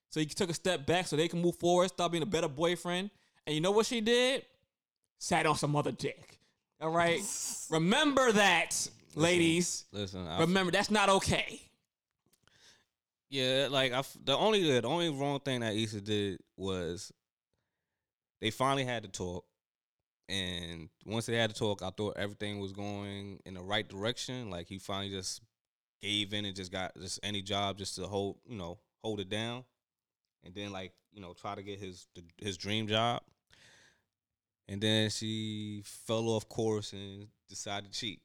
So 0.09 0.19
he 0.19 0.25
took 0.25 0.49
a 0.49 0.53
step 0.53 0.87
back 0.87 1.05
so 1.05 1.15
they 1.15 1.27
can 1.27 1.41
move 1.41 1.55
forward, 1.57 1.89
start 1.89 2.11
being 2.11 2.23
a 2.23 2.25
better 2.25 2.49
boyfriend. 2.49 3.11
And 3.45 3.53
you 3.53 3.61
know 3.61 3.71
what 3.71 3.85
she 3.85 4.01
did? 4.01 4.43
Sat 5.19 5.45
on 5.45 5.55
some 5.55 5.75
other 5.75 5.91
dick. 5.91 6.39
All 6.81 6.89
right? 6.89 7.21
Remember 7.69 8.31
that, 8.31 8.89
ladies. 9.13 9.85
Listen, 9.91 10.27
I, 10.27 10.39
Remember, 10.41 10.71
that's 10.71 10.91
not 10.91 11.09
okay. 11.09 11.61
Yeah, 13.35 13.67
like 13.69 13.91
I 13.91 14.01
the 14.23 14.37
only 14.37 14.63
the 14.79 14.87
only 14.87 15.09
wrong 15.09 15.39
thing 15.41 15.59
that 15.59 15.75
Issa 15.75 15.99
did 16.01 16.39
was 16.55 17.11
they 18.39 18.49
finally 18.49 18.85
had 18.85 19.03
to 19.03 19.09
talk, 19.09 19.45
and 20.29 20.87
once 21.05 21.25
they 21.25 21.35
had 21.35 21.49
to 21.49 21.55
talk, 21.55 21.81
I 21.83 21.89
thought 21.89 22.15
everything 22.17 22.59
was 22.59 22.71
going 22.71 23.39
in 23.45 23.55
the 23.55 23.61
right 23.61 23.87
direction. 23.87 24.49
Like 24.49 24.67
he 24.67 24.79
finally 24.79 25.09
just 25.09 25.41
gave 26.01 26.33
in 26.33 26.45
and 26.45 26.55
just 26.55 26.71
got 26.71 26.93
just 26.97 27.19
any 27.23 27.41
job 27.41 27.77
just 27.77 27.95
to 27.95 28.07
hold 28.07 28.37
you 28.47 28.57
know 28.57 28.79
hold 29.03 29.19
it 29.19 29.29
down, 29.29 29.65
and 30.45 30.55
then 30.55 30.71
like 30.71 30.93
you 31.11 31.21
know 31.21 31.33
try 31.33 31.55
to 31.55 31.63
get 31.63 31.79
his 31.79 32.07
his 32.37 32.57
dream 32.57 32.87
job. 32.87 33.21
And 34.67 34.81
then 34.81 35.09
she 35.09 35.83
fell 35.85 36.29
off 36.29 36.49
course 36.49 36.93
and 36.93 37.27
decided 37.49 37.91
to 37.91 37.99
cheat. 37.99 38.21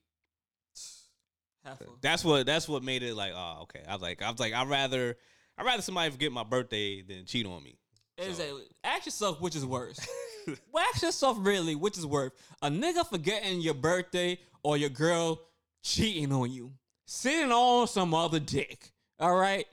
That's 2.01 2.25
what 2.25 2.47
that's 2.47 2.69
what 2.69 2.83
made 2.83 3.03
it 3.03 3.15
like, 3.15 3.33
oh, 3.35 3.61
okay. 3.63 3.83
I 3.87 3.93
was 3.93 4.03
like, 4.03 4.23
I 4.23 4.31
was 4.31 4.41
like, 4.41 4.53
I'd 4.53 4.69
rather 4.69 5.17
I'd 5.59 5.67
rather 5.67 5.83
somebody 5.83 6.11
forget 6.11 6.33
my 6.33 6.45
birthday 6.45 7.03
than 7.03 7.25
cheat 7.27 7.47
on 7.47 7.63
me. 7.63 7.77
Exactly. 8.19 8.63
Ask 8.85 9.07
yourself 9.07 9.41
which 9.41 9.57
is 9.57 9.65
worse. 9.65 9.99
well, 10.73 10.85
ask 10.93 11.03
yourself 11.03 11.39
really 11.41 11.75
which 11.75 11.99
is 11.99 12.07
worse. 12.07 12.33
A 12.63 12.69
nigga 12.69 13.07
forgetting 13.07 13.61
your 13.61 13.75
birthday 13.75 14.39
or 14.63 14.77
your 14.77 14.91
girl 14.91 15.41
cheating 15.83 16.33
on 16.33 16.51
you. 16.51 16.73
Sitting 17.07 17.51
on 17.51 17.89
some 17.89 18.15
other 18.15 18.39
dick. 18.39 18.91
All 19.19 19.35
right? 19.35 19.67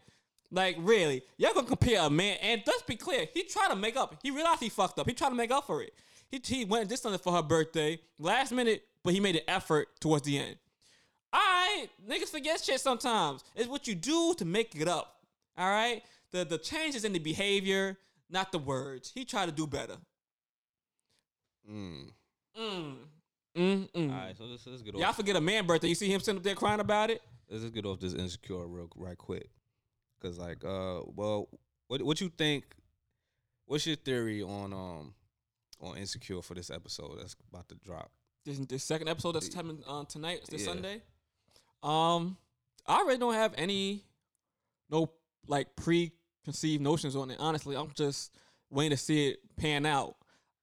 Like, 0.51 0.77
really. 0.79 1.21
Y'all 1.37 1.53
gonna 1.53 1.67
compare 1.67 2.01
a 2.01 2.09
man, 2.09 2.37
and 2.41 2.61
let's 2.65 2.81
be 2.83 2.95
clear, 2.95 3.27
he 3.33 3.43
tried 3.43 3.69
to 3.69 3.75
make 3.75 3.97
up. 3.97 4.15
He 4.23 4.31
realized 4.31 4.61
he 4.61 4.69
fucked 4.69 4.97
up. 4.99 5.07
He 5.07 5.13
tried 5.13 5.29
to 5.29 5.35
make 5.35 5.51
up 5.51 5.67
for 5.67 5.83
it. 5.83 5.93
He, 6.29 6.41
he 6.43 6.65
went 6.65 6.81
and 6.81 6.89
did 6.89 6.99
something 6.99 7.19
for 7.19 7.33
her 7.33 7.41
birthday 7.41 7.99
last 8.19 8.51
minute, 8.51 8.83
but 9.03 9.13
he 9.13 9.19
made 9.19 9.35
an 9.35 9.43
effort 9.47 9.87
towards 9.99 10.23
the 10.23 10.37
end. 10.37 10.57
All 11.37 11.43
right, 11.43 11.87
niggas 12.09 12.29
forget 12.29 12.59
shit 12.63 12.79
sometimes. 12.79 13.43
It's 13.55 13.67
what 13.67 13.87
you 13.87 13.93
do 13.93 14.33
to 14.39 14.45
make 14.45 14.73
it 14.75 14.87
up. 14.87 15.17
All 15.55 15.69
right, 15.69 16.01
the 16.31 16.43
the 16.43 16.57
changes 16.57 17.05
in 17.05 17.13
the 17.13 17.19
behavior, 17.19 17.97
not 18.27 18.51
the 18.51 18.57
words. 18.57 19.11
He 19.13 19.23
tried 19.23 19.45
to 19.45 19.51
do 19.51 19.67
better. 19.67 19.97
Mm. 21.69 22.09
Mm. 22.59 22.95
Mm. 23.55 23.91
Mm. 23.91 24.11
All 24.11 24.17
right, 24.17 24.35
so 24.35 24.45
let's, 24.45 24.65
let's 24.65 24.81
get 24.81 24.95
off. 24.95 25.01
Y'all 25.01 25.13
forget 25.13 25.35
a 25.35 25.41
man 25.41 25.67
birthday. 25.67 25.89
You 25.89 25.95
see 25.95 26.11
him 26.11 26.21
sitting 26.21 26.37
up 26.39 26.43
there 26.43 26.55
crying 26.55 26.79
about 26.79 27.11
it. 27.11 27.21
Let's 27.49 27.61
just 27.61 27.75
get 27.75 27.85
off 27.85 27.99
this 27.99 28.13
insecure 28.13 28.65
real 28.65 28.89
right 28.95 29.17
quick, 29.17 29.49
cause 30.19 30.39
like, 30.39 30.63
uh, 30.63 31.01
well, 31.05 31.49
what 31.87 32.01
what 32.01 32.19
you 32.19 32.29
think? 32.29 32.63
What's 33.65 33.85
your 33.85 33.95
theory 33.97 34.41
on 34.41 34.73
um 34.73 35.13
on 35.81 35.97
insecure 35.97 36.41
for 36.41 36.55
this 36.55 36.71
episode 36.71 37.19
that's 37.19 37.35
about 37.51 37.69
to 37.69 37.75
drop? 37.75 38.09
This, 38.43 38.57
this 38.59 38.83
second 38.83 39.09
episode 39.09 39.33
that's 39.33 39.53
happening 39.53 39.83
uh, 39.87 40.05
tonight, 40.05 40.39
this 40.49 40.61
Yeah. 40.61 40.67
Sunday. 40.67 41.01
Um, 41.83 42.37
I 42.85 43.01
really 43.01 43.17
don't 43.17 43.33
have 43.33 43.53
any, 43.57 44.03
no 44.89 45.11
like 45.47 45.75
preconceived 45.75 46.81
notions 46.81 47.15
on 47.15 47.31
it. 47.31 47.37
Honestly, 47.39 47.75
I'm 47.75 47.91
just 47.95 48.33
waiting 48.69 48.97
to 48.97 48.97
see 48.97 49.29
it 49.29 49.39
pan 49.57 49.85
out. 49.85 50.15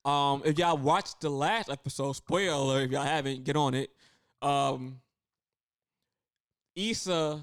Um, 0.04 0.42
if 0.44 0.58
y'all 0.58 0.76
watched 0.76 1.20
the 1.20 1.30
last 1.30 1.70
episode, 1.70 2.12
spoiler 2.12 2.52
alert, 2.52 2.84
if 2.84 2.90
y'all 2.90 3.02
haven't, 3.02 3.44
get 3.44 3.56
on 3.56 3.74
it. 3.74 3.90
Um, 4.42 5.00
Issa 6.76 7.42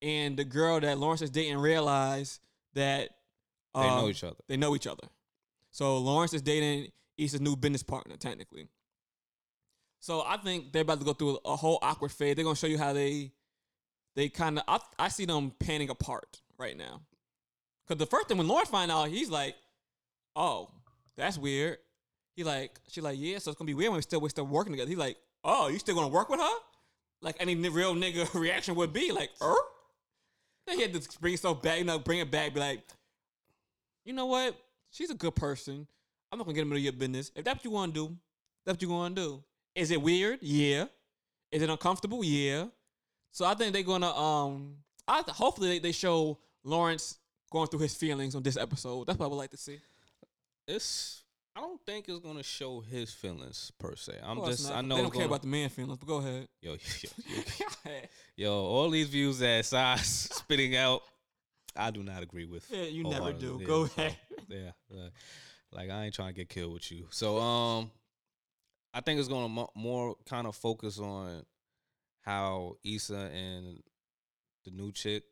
and 0.00 0.36
the 0.36 0.44
girl 0.44 0.80
that 0.80 0.98
Lawrence 0.98 1.22
is 1.22 1.30
dating 1.30 1.58
realize 1.58 2.40
that 2.74 3.10
They 3.74 3.80
know 3.82 4.04
um, 4.04 4.10
each 4.10 4.24
other. 4.24 4.36
they 4.48 4.56
know 4.56 4.74
each 4.74 4.86
other. 4.86 5.08
So 5.70 5.98
Lawrence 5.98 6.32
is 6.32 6.42
dating 6.42 6.92
Issa's 7.18 7.40
new 7.40 7.56
business 7.56 7.82
partner, 7.82 8.16
technically. 8.16 8.68
So 10.06 10.22
I 10.24 10.36
think 10.36 10.70
they're 10.70 10.82
about 10.82 11.00
to 11.00 11.04
go 11.04 11.14
through 11.14 11.40
a 11.44 11.56
whole 11.56 11.80
awkward 11.82 12.12
phase. 12.12 12.36
They're 12.36 12.44
gonna 12.44 12.54
show 12.54 12.68
you 12.68 12.78
how 12.78 12.92
they 12.92 13.32
they 14.14 14.28
kind 14.28 14.56
of 14.56 14.64
I, 14.68 14.78
I 15.00 15.08
see 15.08 15.24
them 15.24 15.50
panning 15.58 15.90
apart 15.90 16.42
right 16.56 16.76
now. 16.76 17.00
Cause 17.88 17.96
the 17.96 18.06
first 18.06 18.28
thing 18.28 18.38
when 18.38 18.46
Lauren 18.46 18.66
find 18.66 18.88
out, 18.88 19.08
he's 19.08 19.30
like, 19.30 19.56
"Oh, 20.36 20.70
that's 21.16 21.36
weird." 21.36 21.78
He 22.36 22.44
like, 22.44 22.78
she 22.86 23.00
like, 23.00 23.16
"Yeah, 23.18 23.38
so 23.38 23.50
it's 23.50 23.58
gonna 23.58 23.66
be 23.66 23.74
weird 23.74 23.90
when 23.90 23.96
we 23.96 24.02
still 24.02 24.20
we're 24.20 24.28
still 24.28 24.46
working 24.46 24.74
together." 24.74 24.88
He's 24.88 24.96
like, 24.96 25.16
"Oh, 25.42 25.66
you 25.66 25.78
still 25.80 25.96
gonna 25.96 26.06
work 26.06 26.28
with 26.28 26.38
her?" 26.38 26.56
Like 27.20 27.34
any 27.40 27.56
real 27.56 27.96
nigga 27.96 28.32
reaction 28.40 28.76
would 28.76 28.92
be 28.92 29.10
like, 29.10 29.30
"Er." 29.42 29.56
Then 30.68 30.76
he 30.76 30.82
had 30.82 30.94
to 30.94 31.18
bring 31.18 31.32
himself 31.32 31.62
back, 31.62 31.80
you 31.80 31.84
know, 31.84 31.98
bring 31.98 32.20
it 32.20 32.30
back, 32.30 32.54
be 32.54 32.60
like, 32.60 32.86
"You 34.04 34.12
know 34.12 34.26
what? 34.26 34.56
She's 34.92 35.10
a 35.10 35.14
good 35.14 35.34
person. 35.34 35.88
I'm 36.30 36.38
not 36.38 36.44
gonna 36.44 36.54
get 36.54 36.62
into 36.62 36.78
your 36.78 36.92
business. 36.92 37.32
If 37.34 37.44
that's 37.44 37.56
what 37.56 37.64
you 37.64 37.72
want 37.72 37.92
to 37.92 38.06
do, 38.06 38.16
that's 38.64 38.76
what 38.76 38.82
you 38.82 38.88
gonna 38.88 39.12
do. 39.12 39.42
Is 39.76 39.90
it 39.90 40.00
weird? 40.00 40.38
Yeah. 40.40 40.86
Is 41.52 41.62
it 41.62 41.70
uncomfortable? 41.70 42.24
Yeah. 42.24 42.66
So 43.30 43.44
I 43.44 43.54
think 43.54 43.72
they're 43.72 43.82
gonna 43.82 44.10
um. 44.10 44.76
I 45.06 45.22
hopefully 45.28 45.68
they, 45.68 45.78
they 45.78 45.92
show 45.92 46.38
Lawrence 46.64 47.18
going 47.52 47.68
through 47.68 47.80
his 47.80 47.94
feelings 47.94 48.34
on 48.34 48.42
this 48.42 48.56
episode. 48.56 49.06
That's 49.06 49.18
what 49.18 49.26
I 49.26 49.28
would 49.28 49.36
like 49.36 49.50
to 49.50 49.56
see. 49.56 49.78
It's 50.66 51.22
I 51.54 51.60
don't 51.60 51.80
think 51.86 52.08
it's 52.08 52.18
gonna 52.18 52.42
show 52.42 52.80
his 52.80 53.12
feelings 53.12 53.70
per 53.78 53.94
se. 53.94 54.14
I'm 54.22 54.44
just 54.46 54.68
not. 54.68 54.78
I 54.78 54.80
know 54.80 54.96
they 54.96 55.02
don't 55.02 55.10
care 55.10 55.20
gonna- 55.20 55.26
about 55.26 55.42
the 55.42 55.48
man 55.48 55.68
feelings, 55.68 55.98
but 55.98 56.06
go 56.06 56.16
ahead. 56.16 56.48
yo, 56.60 56.72
yo, 56.72 57.10
yo, 57.28 57.36
yo, 57.84 57.92
yo 58.36 58.52
all 58.52 58.90
these 58.90 59.08
views 59.08 59.38
that 59.38 59.64
Sai's 59.64 60.06
spitting 60.32 60.74
out, 60.74 61.02
I 61.76 61.90
do 61.90 62.02
not 62.02 62.22
agree 62.22 62.46
with. 62.46 62.66
yeah, 62.70 62.84
you 62.84 63.04
never 63.04 63.32
do. 63.32 63.60
Go 63.64 63.86
so, 63.86 64.02
ahead. 64.02 64.16
Yeah, 64.48 64.70
like, 64.90 65.12
like 65.72 65.90
I 65.90 66.04
ain't 66.04 66.14
trying 66.14 66.28
to 66.28 66.34
get 66.34 66.48
killed 66.48 66.72
with 66.72 66.90
you. 66.90 67.06
So 67.10 67.38
um, 67.38 67.90
I 68.96 69.02
think 69.02 69.20
it's 69.20 69.28
gonna 69.28 69.66
more 69.74 70.16
kind 70.26 70.46
of 70.46 70.56
focus 70.56 70.98
on 70.98 71.44
how 72.22 72.76
Issa 72.82 73.30
and 73.34 73.82
the 74.64 74.70
new 74.70 74.90
chick 74.90 75.24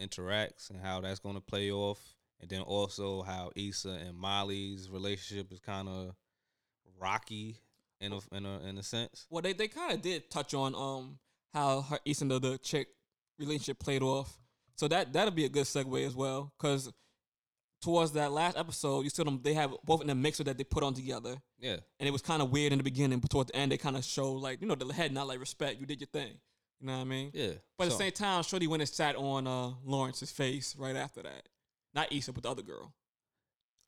interacts 0.00 0.70
and 0.70 0.80
how 0.80 1.00
that's 1.00 1.20
gonna 1.20 1.40
play 1.40 1.70
off, 1.70 2.00
and 2.40 2.50
then 2.50 2.62
also 2.62 3.22
how 3.22 3.52
Issa 3.54 4.00
and 4.04 4.16
Molly's 4.16 4.90
relationship 4.90 5.52
is 5.52 5.60
kind 5.60 5.88
of 5.88 6.16
rocky 7.00 7.60
in 8.00 8.12
a 8.12 8.18
in 8.32 8.44
a 8.46 8.60
in 8.68 8.78
a 8.78 8.82
sense. 8.82 9.26
Well, 9.30 9.42
they, 9.42 9.52
they 9.52 9.68
kind 9.68 9.92
of 9.92 10.02
did 10.02 10.28
touch 10.28 10.52
on 10.52 10.74
um 10.74 11.18
how 11.52 11.82
her 11.82 12.00
East 12.04 12.22
and 12.22 12.32
the, 12.32 12.40
the 12.40 12.58
chick 12.58 12.88
relationship 13.38 13.78
played 13.78 14.02
off. 14.02 14.36
So 14.74 14.88
that 14.88 15.12
that'll 15.12 15.30
be 15.30 15.44
a 15.44 15.48
good 15.48 15.66
segue 15.66 16.04
as 16.04 16.16
well, 16.16 16.52
because 16.58 16.90
towards 17.84 18.12
that 18.12 18.32
last 18.32 18.56
episode, 18.56 19.02
you 19.04 19.10
saw 19.10 19.24
them 19.24 19.40
they 19.42 19.54
have 19.54 19.74
both 19.84 20.00
in 20.00 20.06
the 20.08 20.14
mixer 20.14 20.42
that 20.44 20.56
they 20.58 20.64
put 20.64 20.82
on 20.82 20.94
together, 20.94 21.36
Yeah, 21.58 21.76
and 22.00 22.08
it 22.08 22.10
was 22.12 22.22
kind 22.22 22.40
of 22.42 22.50
weird 22.50 22.72
in 22.72 22.78
the 22.78 22.84
beginning, 22.84 23.18
but 23.20 23.30
towards 23.30 23.50
the 23.50 23.56
end 23.56 23.70
they 23.72 23.76
kind 23.76 23.96
of 23.96 24.04
show 24.04 24.32
like 24.32 24.60
you 24.60 24.66
know 24.66 24.74
the 24.74 24.92
head 24.92 25.12
not 25.12 25.26
like 25.28 25.38
respect, 25.40 25.78
you 25.80 25.86
did 25.86 26.00
your 26.00 26.08
thing, 26.08 26.32
you 26.80 26.86
know 26.86 26.94
what 26.94 27.00
I 27.02 27.04
mean? 27.04 27.30
yeah. 27.34 27.52
But 27.78 27.84
at 27.86 27.92
So- 27.92 27.98
the 27.98 28.04
same 28.04 28.12
time, 28.12 28.42
Shorty 28.42 28.66
went 28.66 28.82
and 28.82 28.88
sat 28.88 29.16
on 29.16 29.46
uh 29.46 29.72
Lawrence's 29.84 30.30
face 30.32 30.74
right 30.76 30.96
after 30.96 31.22
that, 31.22 31.48
not 31.94 32.10
Issa, 32.12 32.32
but 32.32 32.42
the 32.42 32.50
other 32.50 32.62
girl. 32.62 32.92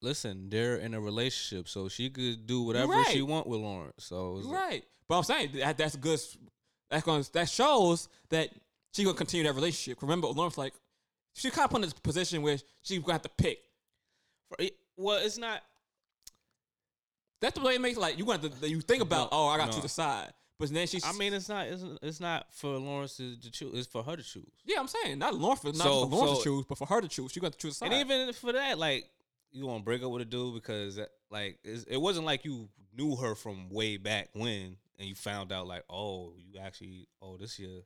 listen, 0.03 0.49
they're 0.51 0.77
in 0.77 0.95
a 0.95 1.01
relationship, 1.01 1.69
so 1.69 1.89
she 1.89 2.11
could 2.11 2.47
do 2.47 2.63
whatever 2.63 2.93
right. 2.93 3.07
she 3.09 3.23
want 3.23 3.47
with 3.47 3.61
Lawrence. 3.61 4.05
So 4.05 4.35
like- 4.35 4.55
Right. 4.55 4.85
But 5.09 5.19
I'm 5.19 5.25
saying 5.25 5.51
that 5.55 5.79
that's 5.79 5.97
good. 5.97 6.21
That's 6.91 7.05
going 7.05 7.25
that 7.33 7.49
shows 7.49 8.09
that 8.31 8.51
she 8.95 9.05
gonna 9.05 9.17
continue 9.17 9.45
that 9.47 9.55
relationship. 9.55 10.03
Remember, 10.03 10.27
Lawrence 10.29 10.59
like 10.59 10.75
she 11.35 11.51
kind 11.51 11.65
of 11.65 11.71
put 11.71 11.77
in 11.77 11.83
this 11.83 11.93
position 11.93 12.43
where 12.43 12.59
she's 12.83 12.99
gonna 13.01 13.13
have 13.13 13.23
to 13.23 13.29
pick. 13.29 13.59
For 14.49 14.57
it- 14.59 14.77
well, 14.97 15.19
it's 15.19 15.39
not. 15.39 15.63
That's 17.41 17.59
the 17.59 17.65
way 17.65 17.75
it 17.75 17.81
makes 17.81 17.99
like 17.99 18.19
you 18.19 18.25
want 18.25 18.43
to 18.61 18.69
you 18.69 18.81
think 18.81 19.03
about. 19.03 19.31
No, 19.31 19.39
oh, 19.39 19.47
I 19.49 19.59
got 19.59 19.67
no. 19.69 19.73
to 19.75 19.81
decide. 19.83 20.33
But 20.59 20.73
then 20.73 20.87
she's. 20.87 21.05
I 21.05 21.13
mean, 21.13 21.35
it's 21.35 21.49
not. 21.49 21.67
It's, 21.67 21.85
it's 22.03 22.21
not 22.21 22.47
for 22.55 22.79
Lawrence 22.79 23.19
to, 23.19 23.39
to 23.39 23.51
choose. 23.51 23.75
It's 23.75 23.87
for 23.87 24.03
her 24.03 24.17
to 24.17 24.23
choose. 24.23 24.49
yeah, 24.65 24.79
I'm 24.81 24.89
saying 24.89 25.19
not 25.19 25.35
Lawrence, 25.35 25.61
for, 25.61 25.67
not 25.69 25.77
So- 25.77 26.09
for 26.09 26.17
Lawrence 26.17 26.31
so- 26.31 26.39
to 26.39 26.45
choose, 26.45 26.65
but 26.67 26.79
for 26.79 26.87
her 26.87 27.01
to 27.03 27.09
choose. 27.09 27.33
She 27.33 27.41
got 27.41 27.53
to 27.53 27.59
choose 27.59 27.73
a 27.73 27.77
side. 27.77 27.93
And 27.93 28.11
even 28.11 28.33
for 28.33 28.53
that, 28.53 28.79
like 28.79 29.05
you 29.53 29.67
want 29.67 29.81
to 29.81 29.85
break 29.85 30.03
up 30.03 30.11
with 30.11 30.23
a 30.23 30.25
dude 30.25 30.55
because 30.55 30.99
like 31.31 31.59
it's, 31.63 31.85
it 31.85 31.99
wasn't 31.99 32.25
like 32.25 32.45
you 32.45 32.69
knew 32.97 33.17
her 33.17 33.35
from 33.35 33.69
way 33.69 33.99
back 33.99 34.31
when, 34.33 34.77
and 34.99 35.09
you 35.09 35.15
found 35.15 35.53
out 35.53 35.67
like, 35.67 35.85
oh, 35.91 36.33
you 36.39 36.59
actually, 36.59 37.07
oh, 37.21 37.37
this 37.37 37.59
year. 37.59 37.83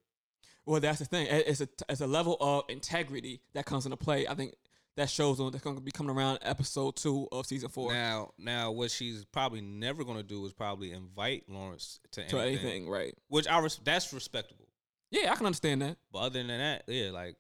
well, 0.64 0.80
that's 0.80 1.00
the 1.00 1.04
thing. 1.06 1.26
It's 1.28 1.60
a 1.60 1.68
it's 1.88 2.00
a 2.00 2.06
level 2.06 2.36
of 2.40 2.64
integrity 2.68 3.40
that 3.54 3.66
comes 3.66 3.84
into 3.84 3.96
play. 3.96 4.28
I 4.28 4.34
think 4.34 4.54
that 5.00 5.08
shows 5.10 5.40
on 5.40 5.50
that's 5.50 5.64
gonna 5.64 5.80
be 5.80 5.90
coming 5.90 6.14
around 6.14 6.38
episode 6.42 6.94
two 6.94 7.26
of 7.32 7.46
season 7.46 7.68
four 7.70 7.92
Now, 7.92 8.32
now, 8.38 8.70
what 8.70 8.90
she's 8.90 9.24
probably 9.24 9.60
never 9.62 10.04
gonna 10.04 10.22
do 10.22 10.44
is 10.44 10.52
probably 10.52 10.92
invite 10.92 11.44
Lawrence 11.48 12.00
to, 12.12 12.26
to 12.28 12.38
anything, 12.38 12.66
anything, 12.66 12.88
right? 12.90 13.14
which 13.28 13.48
I 13.48 13.58
res- 13.60 13.80
that's 13.82 14.12
respectable. 14.12 14.68
Yeah, 15.10 15.32
I 15.32 15.36
can 15.36 15.46
understand 15.46 15.82
that. 15.82 15.96
But 16.12 16.18
other 16.20 16.38
than 16.38 16.48
that, 16.48 16.84
yeah, 16.86 17.10
like 17.10 17.36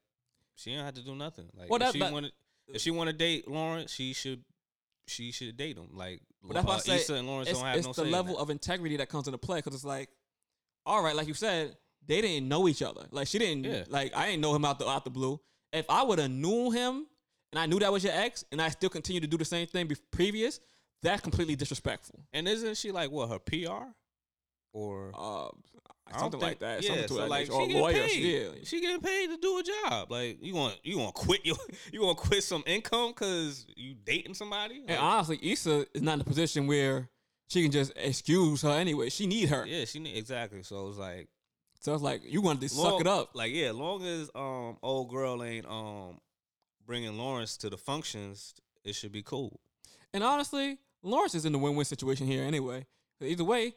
she 0.56 0.74
don't 0.74 0.84
have 0.84 0.94
to 0.94 1.04
do 1.04 1.14
nothing. 1.14 1.48
Like 1.54 1.70
Well, 1.70 1.82
if 1.82 1.92
she 1.92 1.98
that- 2.00 2.12
wanted, 2.12 2.32
if 2.68 2.80
she 2.80 2.90
want 2.90 3.10
to 3.10 3.16
date 3.16 3.46
Lawrence, 3.48 3.92
she 3.92 4.12
should, 4.12 4.42
she 5.06 5.30
should 5.30 5.56
date 5.56 5.76
him. 5.76 5.88
Like, 5.92 6.20
But 6.42 6.54
that's 6.54 6.66
why 6.66 6.74
I 6.74 6.76
uh, 6.76 6.80
say 6.80 6.96
Issa 6.96 7.14
and 7.14 7.26
Lawrence 7.26 7.50
it's, 7.50 7.58
don't 7.58 7.66
have 7.68 7.76
it's 7.76 7.86
no 7.86 7.92
the 7.92 8.04
level 8.10 8.38
of 8.38 8.48
integrity 8.50 8.96
that 8.96 9.08
comes 9.08 9.28
into 9.28 9.38
play 9.38 9.58
because 9.58 9.74
it's 9.74 9.84
like, 9.84 10.08
all 10.86 11.02
right, 11.02 11.14
like 11.14 11.28
you 11.28 11.34
said, 11.34 11.76
they 12.06 12.20
didn't 12.22 12.48
know 12.48 12.68
each 12.68 12.80
other. 12.82 13.06
Like 13.10 13.28
she 13.28 13.38
didn't 13.38 13.64
Yeah. 13.64 13.84
like 13.88 14.16
I 14.16 14.26
didn't 14.26 14.40
know 14.40 14.54
him 14.54 14.64
out 14.64 14.78
the 14.78 14.88
out 14.88 15.04
the 15.04 15.10
blue. 15.10 15.40
If 15.72 15.86
I 15.88 16.02
would 16.02 16.18
have 16.18 16.30
knew 16.30 16.70
him 16.70 17.06
and 17.52 17.58
I 17.58 17.66
knew 17.66 17.78
that 17.80 17.92
was 17.92 18.04
your 18.04 18.12
ex 18.14 18.44
and 18.52 18.60
I 18.62 18.68
still 18.68 18.90
continue 18.90 19.20
to 19.20 19.26
do 19.26 19.36
the 19.36 19.44
same 19.44 19.66
thing 19.66 19.86
be- 19.86 19.96
previous, 20.10 20.60
that's 21.02 21.20
completely 21.22 21.56
disrespectful. 21.56 22.20
And 22.32 22.46
isn't 22.48 22.76
she 22.76 22.92
like 22.92 23.10
what 23.10 23.28
her 23.30 23.38
PR 23.38 23.86
or 24.72 25.12
Uh, 25.14 25.48
something 26.18 26.40
like 26.40 26.58
that. 26.60 26.82
Yeah, 26.82 26.88
something 26.88 27.08
to 27.08 27.14
so 27.14 27.26
like 27.26 27.46
she 27.46 27.52
or 27.52 27.66
getting 27.66 27.82
lawyers. 27.82 28.12
paid. 28.12 28.22
Yeah. 28.42 28.48
She 28.64 28.80
getting 28.80 29.00
paid 29.00 29.28
to 29.30 29.36
do 29.36 29.58
a 29.58 29.62
job. 29.62 30.10
Like 30.10 30.38
you 30.42 30.54
want 30.54 30.76
you 30.82 30.98
want 30.98 31.14
to 31.14 31.22
quit 31.22 31.44
your 31.46 31.56
you 31.92 32.02
want 32.02 32.18
to 32.18 32.24
quit 32.28 32.42
some 32.42 32.62
income 32.66 33.10
because 33.10 33.66
you 33.76 33.94
dating 34.04 34.34
somebody. 34.34 34.82
And 34.86 34.98
honestly, 34.98 35.38
Issa 35.42 35.86
is 35.94 36.02
not 36.02 36.14
in 36.14 36.20
a 36.20 36.24
position 36.24 36.66
where 36.66 37.08
she 37.48 37.62
can 37.62 37.70
just 37.72 37.92
excuse 37.96 38.62
her 38.62 38.70
anyway. 38.70 39.08
She 39.10 39.26
need 39.26 39.48
her. 39.48 39.64
yeah, 39.66 39.84
she 39.84 39.98
need 40.00 40.16
exactly. 40.16 40.62
So 40.62 40.88
it's 40.88 40.98
like 40.98 41.28
So 41.80 41.94
it's 41.94 42.02
like 42.02 42.22
you 42.24 42.40
want 42.42 42.60
to 42.60 42.74
long- 42.76 42.90
suck 42.92 43.00
it 43.00 43.06
up. 43.06 43.30
Like 43.34 43.52
yeah, 43.52 43.70
as 43.70 43.76
long 43.76 44.04
as 44.04 44.30
um 44.34 44.78
old 44.82 45.10
girl 45.10 45.42
ain't 45.42 45.66
um 45.66 46.20
bringing 46.90 47.16
Lawrence 47.16 47.56
to 47.56 47.70
the 47.70 47.76
functions, 47.78 48.52
it 48.84 48.96
should 48.96 49.12
be 49.12 49.22
cool. 49.22 49.60
And 50.12 50.24
honestly, 50.24 50.76
Lawrence 51.04 51.36
is 51.36 51.44
in 51.44 51.52
the 51.52 51.58
win-win 51.58 51.84
situation 51.84 52.26
here 52.26 52.42
anyway. 52.42 52.84
Either 53.22 53.44
way, 53.44 53.74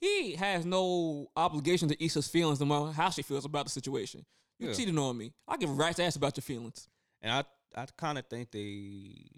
he 0.00 0.34
has 0.34 0.66
no 0.66 1.28
obligation 1.36 1.86
to 1.88 2.04
Issa's 2.04 2.26
feelings 2.26 2.58
no 2.58 2.66
matter 2.66 2.90
how 2.90 3.10
she 3.10 3.22
feels 3.22 3.44
about 3.44 3.66
the 3.66 3.70
situation. 3.70 4.26
You 4.58 4.70
Yeah. 4.70 4.74
cheated 4.74 4.98
on 4.98 5.16
me. 5.16 5.34
I 5.46 5.56
give 5.56 5.70
a 5.70 5.72
rat's 5.72 6.00
ass 6.00 6.16
about 6.16 6.36
your 6.36 6.42
feelings. 6.42 6.88
And 7.22 7.30
I 7.30 7.44
I 7.80 7.86
kind 7.96 8.18
of 8.18 8.26
think 8.26 8.50
they 8.50 9.30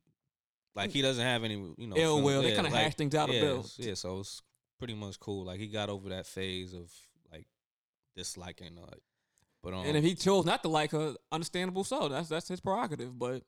like 0.74 0.90
he 0.90 1.02
doesn't 1.02 1.22
have 1.22 1.44
any 1.44 1.56
you 1.76 1.88
know 1.88 1.96
Ill 1.96 2.22
will. 2.22 2.40
They 2.40 2.54
kind 2.54 2.66
of 2.66 2.72
like, 2.72 2.84
hash 2.84 2.94
things 2.94 3.14
out 3.14 3.30
yeah, 3.30 3.40
bit. 3.40 3.50
it's- 3.50 3.78
yeah, 3.78 3.94
so 3.94 4.20
it's 4.20 4.40
pretty 4.78 4.94
much 4.94 5.20
cool. 5.20 5.44
Like 5.44 5.60
he 5.60 5.66
got 5.66 5.90
over 5.90 6.08
that 6.08 6.26
phase 6.26 6.72
of 6.72 6.90
like 7.30 7.48
disliking 8.16 8.76
her. 8.76 8.96
But 9.62 9.74
um, 9.74 9.84
And 9.84 9.96
if 9.96 10.04
he 10.04 10.14
chose 10.14 10.44
not 10.44 10.62
to 10.62 10.68
like 10.68 10.92
her, 10.92 11.14
understandable 11.30 11.84
so. 11.84 12.08
That's 12.08 12.28
that's 12.28 12.48
his 12.48 12.60
prerogative. 12.60 13.18
But 13.18 13.42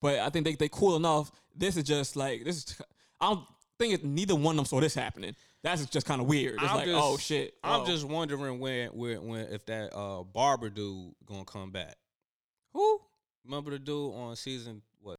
but 0.00 0.18
I 0.18 0.30
think 0.30 0.44
they 0.44 0.54
they 0.54 0.68
cool 0.68 0.96
enough. 0.96 1.30
This 1.54 1.76
is 1.76 1.84
just 1.84 2.16
like 2.16 2.44
this 2.44 2.56
is. 2.56 2.82
I 3.20 3.30
don't 3.30 3.46
think 3.78 3.94
it, 3.94 4.04
neither 4.04 4.34
one 4.34 4.54
of 4.54 4.56
them 4.56 4.64
saw 4.66 4.80
this 4.80 4.94
happening. 4.94 5.34
That's 5.62 5.86
just 5.86 6.06
kind 6.06 6.20
of 6.20 6.26
weird. 6.26 6.54
It's 6.54 6.64
I'm 6.64 6.76
like 6.76 6.86
just- 6.86 7.02
oh 7.02 7.16
shit. 7.16 7.54
I'm 7.62 7.82
oh. 7.82 7.86
just 7.86 8.04
wondering 8.04 8.58
when 8.58 8.88
when 8.88 9.26
when 9.26 9.40
if 9.52 9.64
that 9.66 9.96
uh 9.96 10.22
barber 10.24 10.68
dude 10.70 11.14
gonna 11.26 11.44
come 11.44 11.70
back. 11.70 11.96
who 12.72 13.00
Remember 13.44 13.70
the 13.70 13.78
dude 13.78 14.14
on 14.14 14.36
season 14.36 14.82
what? 15.00 15.18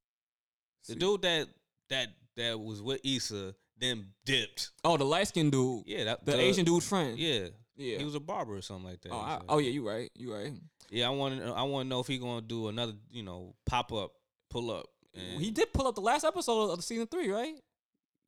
The 0.88 0.94
See. 0.94 1.00
dude 1.00 1.22
that 1.22 1.48
that 1.90 2.08
that 2.38 2.60
was 2.60 2.82
with 2.82 3.02
Issa 3.04 3.56
then 3.78 4.08
dipped. 4.26 4.72
Oh, 4.84 4.98
the 4.98 5.04
light 5.04 5.28
skinned 5.28 5.52
dude. 5.52 5.84
Yeah, 5.86 6.06
that 6.06 6.26
The 6.26 6.40
Asian 6.40 6.66
dude's 6.66 6.88
friend. 6.88 7.18
Yeah, 7.18 7.48
Yeah. 7.78 7.98
he 7.98 8.06
was 8.06 8.16
a 8.16 8.20
barber 8.20 8.56
or 8.56 8.62
something 8.62 8.86
like 8.86 9.02
that. 9.02 9.12
Oh, 9.12 9.18
I, 9.18 9.42
oh 9.50 9.58
yeah, 9.58 9.70
you 9.72 9.88
right. 9.88 10.10
You 10.16 10.34
right. 10.34 10.54
yeah. 10.90 11.08
I 11.08 11.10
want 11.10 11.40
to 11.40 11.52
I 11.54 11.64
want 11.64 11.86
to 11.86 11.90
know 11.90 12.00
if 12.00 12.08
he 12.08 12.18
gonna 12.18 12.42
do 12.42 12.68
another 12.70 12.94
you 13.12 13.24
know 13.24 13.56
pop 13.66 13.92
up 13.92 14.12
pull 14.50 14.72
up. 14.72 14.88
And 15.14 15.42
He 15.42 15.50
did 15.52 15.72
pull 15.74 15.88
up 15.88 15.96
the 15.96 16.02
last 16.02 16.24
episode 16.26 16.72
of 16.72 16.78
the 16.78 16.84
season 16.84 17.08
three, 17.08 17.30
right? 17.32 17.56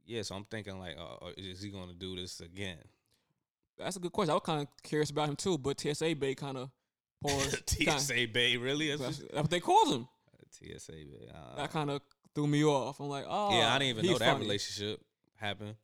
Yeah, 0.06 0.22
so 0.22 0.36
I'm 0.36 0.46
thinking 0.46 0.80
like, 0.80 0.98
uh, 0.98 1.26
uh, 1.26 1.32
is 1.38 1.62
he 1.62 1.70
gonna 1.70 1.94
do 1.94 2.16
this 2.16 2.40
again? 2.40 2.78
That's 3.78 3.98
a 3.98 4.00
good 4.00 4.12
question. 4.14 4.32
I 4.32 4.36
was 4.36 4.44
kind 4.44 4.62
of 4.62 4.68
curious 4.84 5.10
about 5.10 5.30
him 5.30 5.36
too, 5.36 5.58
but 5.58 5.80
TSA 5.80 6.16
Bay 6.16 6.34
kind 6.34 6.58
of 6.58 6.70
paused. 7.22 7.66
kinda- 7.78 8.00
TSA 8.00 8.28
Bay, 8.34 8.56
really? 8.58 8.90
That's 8.90 9.02
That's, 9.02 9.20
what- 9.20 9.32
that's 9.32 9.42
what 9.44 9.52
they 9.52 9.60
called 9.60 9.94
him. 9.94 10.08
TSA 10.52 10.92
Bay. 10.94 11.30
uh, 11.34 11.58
That 11.58 11.72
kind 11.72 11.90
of 11.92 12.02
threw 12.34 12.48
me 12.48 12.64
off. 12.64 13.00
I'm 13.02 13.10
like, 13.10 13.26
oh, 13.28 13.58
yeah, 13.58 13.74
I 13.74 13.80
didn't 13.80 13.98
even 13.98 14.12
know 14.12 14.18
that 14.18 14.32
funny. 14.34 14.46
relationship 14.46 15.02
happened. 15.36 15.76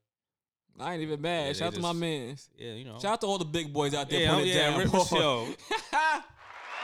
I 0.80 0.94
ain't 0.94 1.04
even 1.04 1.22
mad. 1.22 1.48
Yeah, 1.48 1.54
Shout 1.54 1.68
out 1.68 1.74
to 1.76 1.80
my 1.82 1.90
just- 1.90 2.00
mans. 2.00 2.50
Yeah, 2.58 2.74
you 2.74 2.86
know. 2.86 3.00
Shout 3.00 3.14
out 3.14 3.22
to 3.22 3.28
all 3.28 3.38
the 3.38 3.46
big 3.46 3.72
boys 3.72 3.94
out 3.94 4.10
there 4.10 4.22
yeah, 4.22 4.34
putting 4.34 4.48
yeah, 4.48 4.72
down. 4.72 4.80
Rip 4.80 4.92
boy. 4.92 5.48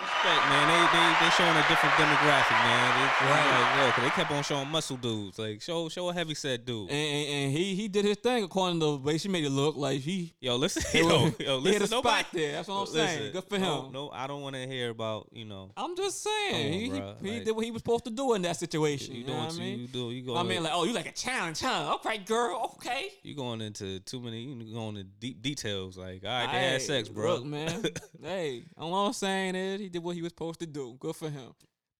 Respect, 0.02 0.42
man. 0.50 0.66
They 0.70 0.80
they 0.96 1.06
they 1.26 1.30
showing 1.36 1.56
a 1.58 1.66
different 1.68 1.96
demographic, 1.96 2.58
man. 2.64 2.88
They, 3.00 3.10
Right. 3.20 3.46
Like, 3.52 3.76
yo, 3.86 3.92
'cause 3.92 4.04
they 4.04 4.10
kept 4.12 4.32
on 4.32 4.44
showing 4.44 4.68
muscle 4.70 4.96
dudes. 4.98 5.38
Like, 5.38 5.62
show 5.62 5.90
show 5.90 6.10
a 6.10 6.14
heavy 6.14 6.36
set 6.36 6.66
dude. 6.66 6.90
And, 6.90 6.98
and, 6.98 7.28
and 7.30 7.52
he 7.52 7.76
he 7.76 7.88
did 7.90 8.06
his 8.06 8.18
thing 8.18 8.44
according 8.44 8.80
to 8.80 8.86
the 8.86 8.98
way 8.98 9.18
she 9.18 9.28
made 9.28 9.44
it 9.44 9.50
look 9.50 9.76
like 9.76 10.00
he. 10.00 10.34
Yo, 10.40 10.56
listen, 10.56 10.84
He 10.92 11.00
yo, 11.08 11.08
yo, 11.10 11.30
he 11.38 11.44
had 11.46 11.62
listen. 11.64 11.84
a 11.84 11.90
nobody, 11.90 12.20
spot 12.22 12.26
there. 12.34 12.52
That's 12.54 12.68
what 12.68 12.76
I'm 12.76 12.80
listen, 12.82 12.96
saying. 13.08 13.32
Good 13.34 13.44
for 13.50 13.58
no, 13.60 13.86
him. 13.88 13.92
No, 13.92 14.10
I 14.14 14.28
don't 14.28 14.42
want 14.42 14.56
to 14.56 14.66
hear 14.68 14.90
about 14.90 15.28
you 15.34 15.46
know. 15.46 15.72
I'm 15.76 15.96
just 15.98 16.24
saying 16.24 16.56
on, 16.68 16.72
he, 16.74 16.80
he- 16.86 16.90
bruh, 16.92 17.22
he 17.22 17.40
did 17.44 17.52
what 17.56 17.66
he 17.66 17.72
was 17.72 17.82
supposed 17.82 18.06
to 18.06 18.12
do 18.12 18.34
in 18.36 18.42
that 18.44 18.56
situation. 18.58 19.14
You 19.16 19.20
You, 19.22 19.26
doing 19.26 19.38
know 19.38 19.44
what 19.46 19.54
what 19.54 19.62
I 19.62 19.66
you 19.66 19.78
mean? 19.78 19.88
do. 19.92 20.12
You 20.12 20.22
go. 20.26 20.38
I 20.38 20.44
mean, 20.44 20.64
like, 20.64 20.74
oh, 20.74 20.86
you 20.86 20.94
like 20.94 21.08
a 21.08 21.12
challenge, 21.12 21.60
huh? 21.60 21.96
Okay, 21.96 22.20
girl. 22.20 22.72
Okay. 22.78 23.10
you 23.24 23.36
going 23.36 23.62
into 23.62 24.00
too 24.02 24.22
many. 24.22 24.44
You 24.44 24.74
going 24.74 24.96
into 24.98 25.10
deep 25.20 25.42
details. 25.42 25.98
Like, 25.98 26.24
all 26.24 26.30
right, 26.30 26.52
they 26.52 26.60
had 26.72 26.82
sex, 26.82 27.10
bro. 27.10 27.36
Look, 27.36 27.46
man. 27.46 27.84
hey, 28.24 28.64
all 28.78 29.08
I'm 29.08 29.14
saying 29.14 29.56
is 29.56 29.89
he 29.90 29.94
did 29.94 30.04
what 30.04 30.16
he 30.16 30.22
was 30.22 30.32
supposed 30.32 30.60
to 30.60 30.68
do. 30.68 30.96
Good 31.00 31.16
for 31.16 31.30
him. 31.30 31.54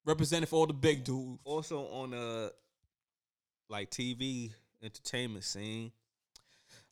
Represented 0.04 0.48
for 0.48 0.56
all 0.56 0.66
the 0.66 0.72
big 0.72 1.04
dudes. 1.04 1.40
also 1.44 1.80
on 1.88 2.14
a 2.14 2.50
like 3.68 3.90
TV 3.90 4.52
entertainment 4.82 5.44
scene, 5.44 5.92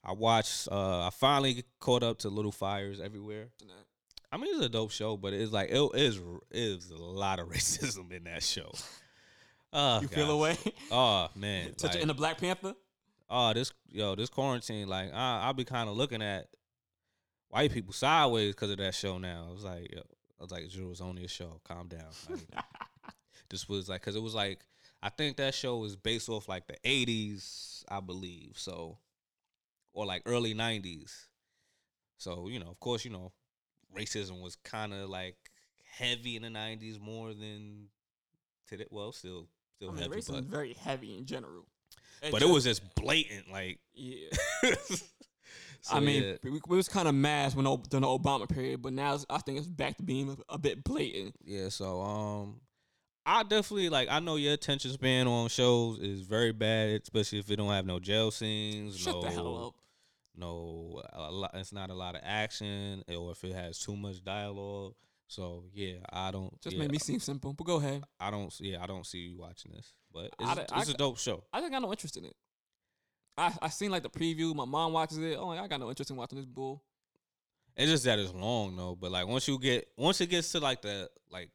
I 0.04 0.12
watched. 0.12 0.68
uh 0.70 1.06
I 1.06 1.10
finally 1.10 1.64
caught 1.80 2.02
up 2.02 2.18
to 2.18 2.28
Little 2.28 2.52
Fires 2.52 3.00
Everywhere. 3.00 3.48
I 4.30 4.36
mean, 4.36 4.54
it's 4.56 4.66
a 4.66 4.68
dope 4.68 4.90
show, 4.90 5.16
but 5.16 5.32
it's 5.32 5.52
like 5.52 5.70
it 5.70 5.90
is 5.94 6.20
is 6.50 6.90
a 6.90 6.96
lot 6.96 7.38
of 7.38 7.48
racism 7.54 8.12
in 8.12 8.24
that 8.24 8.42
show. 8.42 8.70
Oh, 9.72 10.00
You 10.00 10.08
feel 10.08 10.30
away? 10.30 10.56
Oh 10.90 11.28
man, 11.34 11.72
Such 11.78 11.94
like, 11.94 12.02
in 12.02 12.08
the 12.08 12.14
Black 12.14 12.38
Panther. 12.38 12.74
oh 13.30 13.52
this 13.54 13.72
yo 13.90 14.14
this 14.14 14.28
quarantine 14.30 14.88
like 14.88 15.12
I 15.14 15.42
I'll 15.44 15.54
be 15.54 15.64
kind 15.64 15.88
of 15.88 15.96
looking 15.96 16.22
at 16.22 16.48
white 17.48 17.72
people 17.72 17.92
sideways 17.92 18.54
because 18.54 18.70
of 18.70 18.78
that 18.78 18.94
show 18.94 19.16
now. 19.18 19.46
I 19.48 19.52
was 19.52 19.64
like 19.64 19.94
yo, 19.94 20.02
I 20.38 20.44
was 20.44 20.52
like 20.52 20.68
Drew, 20.70 20.88
was 20.88 21.00
only 21.00 21.24
a 21.24 21.28
show. 21.28 21.60
Calm 21.64 21.88
down. 21.88 22.06
Like, 22.28 22.40
this 23.50 23.68
was 23.68 23.88
like 23.88 24.00
because 24.00 24.16
it 24.16 24.22
was 24.22 24.34
like 24.34 24.60
I 25.02 25.08
think 25.10 25.36
that 25.36 25.54
show 25.54 25.78
was 25.78 25.96
based 25.96 26.28
off 26.28 26.48
like 26.48 26.66
the 26.66 26.76
'80s, 26.84 27.84
I 27.88 28.00
believe. 28.00 28.52
So 28.56 28.98
or 29.92 30.06
like 30.06 30.22
early 30.26 30.54
'90s. 30.54 31.26
So 32.18 32.48
you 32.48 32.58
know, 32.60 32.68
of 32.68 32.80
course, 32.80 33.04
you 33.04 33.10
know, 33.10 33.32
racism 33.96 34.40
was 34.42 34.56
kind 34.56 34.92
of 34.92 35.08
like 35.08 35.36
heavy 35.98 36.36
in 36.36 36.42
the 36.42 36.48
'90s 36.48 37.00
more 37.00 37.34
than 37.34 37.88
today. 38.66 38.86
Well, 38.90 39.12
still 39.12 39.48
still 39.76 39.90
I 39.90 39.92
mean, 39.92 40.02
heavy, 40.02 40.16
racism 40.16 40.30
but 40.32 40.38
is 40.40 40.46
very 40.46 40.74
heavy 40.74 41.16
in 41.16 41.24
general. 41.26 41.66
but 42.30 42.42
it 42.42 42.48
was 42.48 42.64
just 42.64 42.94
blatant, 42.94 43.50
like. 43.50 43.78
yeah. 43.94 44.28
So, 45.80 45.96
I 45.96 46.00
mean, 46.00 46.22
yeah. 46.22 46.34
we, 46.42 46.60
we 46.66 46.76
was 46.76 46.88
kind 46.88 47.08
of 47.08 47.14
masked 47.14 47.56
when 47.56 47.64
during 47.64 48.02
the 48.02 48.08
Obama 48.08 48.48
period, 48.48 48.82
but 48.82 48.92
now 48.92 49.18
I 49.30 49.38
think 49.38 49.58
it's 49.58 49.68
back 49.68 49.96
to 49.98 50.02
being 50.02 50.30
a, 50.30 50.54
a 50.54 50.58
bit 50.58 50.84
blatant. 50.84 51.34
yeah. 51.44 51.68
So, 51.68 52.00
um, 52.00 52.60
I 53.24 53.42
definitely 53.42 53.90
like. 53.90 54.08
I 54.10 54.20
know 54.20 54.36
your 54.36 54.54
attention 54.54 54.90
span 54.90 55.26
on 55.26 55.48
shows 55.48 55.98
is 55.98 56.22
very 56.22 56.52
bad, 56.52 57.02
especially 57.02 57.40
if 57.40 57.50
it 57.50 57.56
don't 57.56 57.68
have 57.68 57.84
no 57.84 57.98
jail 57.98 58.30
scenes, 58.30 58.98
Shut 58.98 59.14
no, 59.14 59.20
the 59.22 59.30
hell 59.30 59.66
up. 59.66 59.74
no, 60.34 61.02
a 61.12 61.30
lot, 61.30 61.50
it's 61.52 61.72
not 61.72 61.90
a 61.90 61.94
lot 61.94 62.14
of 62.14 62.22
action, 62.24 63.04
or 63.14 63.32
if 63.32 63.44
it 63.44 63.54
has 63.54 63.78
too 63.78 63.96
much 63.96 64.24
dialogue. 64.24 64.94
So 65.26 65.64
yeah, 65.74 65.96
I 66.10 66.30
don't. 66.30 66.58
Just 66.62 66.74
yeah, 66.74 66.80
made 66.80 66.90
me 66.90 66.98
seem 66.98 67.20
simple. 67.20 67.52
But 67.52 67.66
go 67.66 67.76
ahead. 67.76 68.02
I 68.18 68.30
don't. 68.30 68.52
Yeah, 68.60 68.82
I 68.82 68.86
don't 68.86 69.04
see 69.04 69.18
you 69.18 69.36
watching 69.36 69.72
this, 69.72 69.92
but 70.10 70.30
I 70.40 70.52
it's, 70.52 70.72
I 70.72 70.80
it's 70.80 70.90
a 70.90 70.94
dope 70.94 71.18
show. 71.18 71.44
I 71.52 71.60
just 71.60 71.70
got 71.70 71.82
no 71.82 71.90
interest 71.90 72.16
in 72.16 72.24
it. 72.24 72.36
I 73.38 73.52
I 73.62 73.68
seen 73.68 73.90
like 73.90 74.02
the 74.02 74.10
preview. 74.10 74.54
My 74.54 74.64
mom 74.64 74.92
watches 74.92 75.18
it. 75.18 75.36
Oh, 75.38 75.50
I 75.50 75.66
got 75.66 75.80
no 75.80 75.88
interest 75.88 76.10
in 76.10 76.16
watching 76.16 76.38
this 76.38 76.46
bull. 76.46 76.82
It's 77.76 77.90
just 77.90 78.04
that 78.04 78.18
it's 78.18 78.34
long 78.34 78.76
though. 78.76 78.96
But 79.00 79.12
like 79.12 79.26
once 79.26 79.46
you 79.46 79.58
get 79.58 79.88
once 79.96 80.20
it 80.20 80.26
gets 80.28 80.50
to 80.52 80.60
like 80.60 80.82
the 80.82 81.08
like 81.30 81.50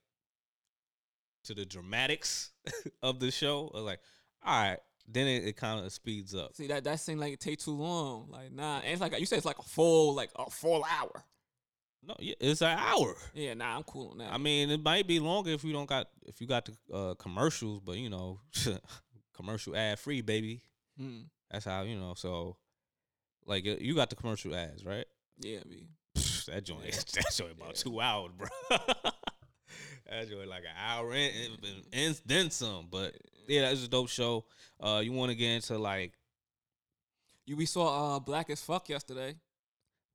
to 1.45 1.53
the 1.53 1.65
dramatics 1.65 2.51
of 3.03 3.19
the 3.19 3.29
show, 3.29 3.69
it's 3.73 3.83
like 3.83 3.99
all 4.45 4.61
right, 4.61 4.79
then 5.07 5.27
it, 5.27 5.45
it 5.45 5.57
kind 5.57 5.85
of 5.85 5.91
speeds 5.91 6.33
up. 6.33 6.55
See 6.55 6.67
that 6.67 6.85
that 6.85 6.99
seemed 6.99 7.19
like 7.19 7.33
it 7.33 7.39
take 7.41 7.59
too 7.59 7.75
long. 7.75 8.29
Like 8.29 8.51
nah, 8.51 8.77
and 8.77 8.93
it's 8.93 9.01
like 9.01 9.19
you 9.19 9.25
said 9.25 9.37
it's 9.37 9.45
like 9.45 9.59
a 9.59 9.63
full 9.63 10.15
like 10.15 10.29
a 10.37 10.49
full 10.49 10.85
hour. 10.85 11.25
No, 12.05 12.15
yeah, 12.19 12.35
it's 12.39 12.61
an 12.61 12.77
hour. 12.77 13.15
Yeah, 13.33 13.53
nah, 13.53 13.77
I'm 13.77 13.83
cool 13.83 14.09
on 14.11 14.17
that. 14.17 14.33
I 14.33 14.37
mean, 14.37 14.69
it 14.69 14.83
might 14.83 15.07
be 15.07 15.19
longer 15.19 15.51
if 15.51 15.63
you 15.63 15.71
don't 15.71 15.87
got 15.87 16.07
if 16.25 16.41
you 16.41 16.47
got 16.47 16.65
the 16.65 16.93
uh, 16.93 17.13
commercials, 17.15 17.79
but 17.79 17.97
you 17.97 18.09
know, 18.09 18.39
commercial 19.33 19.75
ad 19.75 19.99
free, 19.99 20.21
baby. 20.21 20.61
hmm. 20.97 21.21
That's 21.53 21.65
how 21.65 21.83
you 21.83 21.95
know. 21.97 22.13
So, 22.17 22.57
like, 23.45 23.63
you 23.63 23.95
got 23.95 24.09
the 24.09 24.15
commercial 24.17 24.53
ads, 24.55 24.83
right? 24.85 25.05
yeah. 25.39 25.59
Psh, 26.17 26.45
that 26.47 26.63
joint, 26.65 26.85
Yeah. 26.85 26.91
that 27.13 27.33
joint 27.33 27.51
about 27.53 27.67
Yeah. 27.69 27.73
two 27.75 28.01
hours, 28.01 28.31
bro. 28.37 28.47
that 30.09 30.29
joint 30.29 30.47
like 30.49 30.63
an 30.63 30.75
hour 30.77 31.13
in, 31.13 31.31
and, 31.63 31.83
and 31.93 32.21
then 32.25 32.51
some. 32.51 32.87
But 32.91 33.15
yeah, 33.47 33.61
that's 33.69 33.85
a 33.85 33.87
dope 33.87 34.09
show. 34.09 34.45
Uh, 34.79 35.01
you 35.03 35.11
want 35.11 35.31
to 35.31 35.35
get 35.35 35.49
into 35.55 35.77
like 35.77 36.13
You 37.45 37.55
we 37.55 37.65
saw 37.65 38.15
uh 38.15 38.19
Black 38.19 38.49
as 38.49 38.61
Fuck 38.61 38.89
yesterday. 38.89 39.35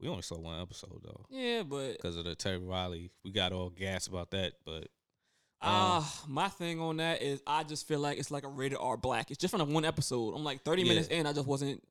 we 0.01 0.09
only 0.09 0.23
saw 0.23 0.39
one 0.39 0.61
episode 0.61 1.01
though 1.03 1.25
Yeah, 1.31 1.63
but 1.65 1.93
because 1.93 2.17
of 2.17 2.25
the 2.25 2.35
Terry 2.35 2.59
Riley. 2.59 3.11
We 3.25 3.33
got 3.33 3.53
all 3.53 3.71
gas 3.71 4.07
about 4.07 4.31
that, 4.33 4.55
but 4.65 4.89
Ah, 5.61 6.23
Um, 6.25 6.33
my 6.33 6.49
thing 6.49 6.79
on 6.81 6.99
that 6.99 7.21
is 7.23 7.43
I 7.47 7.65
just 7.65 7.89
feel 7.89 7.99
like 8.01 8.19
it's 8.19 8.31
like 8.31 8.45
a 8.45 8.49
rated 8.49 8.79
R 8.81 8.97
black. 8.97 9.31
It's 9.31 9.41
just 9.41 9.51
from 9.51 9.59
the 9.67 9.73
one 9.75 9.85
episode. 9.85 10.35
I'm 10.35 10.45
like 10.45 10.63
30 10.63 10.83
Yeah. 10.83 10.89
minutes 10.89 11.09
in, 11.09 11.27
I 11.27 11.33
just 11.33 11.47
wasn't. 11.47 11.83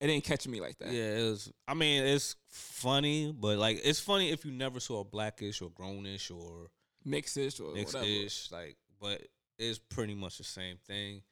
It 0.00 0.08
didn't 0.08 0.24
catch 0.24 0.46
me 0.46 0.60
like 0.60 0.76
that. 0.78 0.92
yeah, 0.92 1.18
it 1.18 1.22
was. 1.30 1.50
I 1.66 1.72
mean, 1.74 2.02
it's 2.04 2.36
funny, 2.48 3.32
but 3.32 3.56
like 3.58 3.80
it's 3.84 4.00
funny 4.00 4.30
if 4.30 4.44
you 4.44 4.50
never 4.50 4.78
saw 4.80 5.00
a 5.00 5.04
blackish 5.04 5.62
or 5.62 5.70
grownish 5.70 6.30
or 6.30 6.70
Mix-ish 7.06 7.60
or 7.60 7.74
mixed 7.74 7.94
whatever. 7.94 8.12
like, 8.52 8.76
but 9.00 9.26
it's 9.58 9.78
pretty 9.78 10.14
much 10.14 10.38
the 10.38 10.44
same 10.44 10.76
thing. 10.86 11.22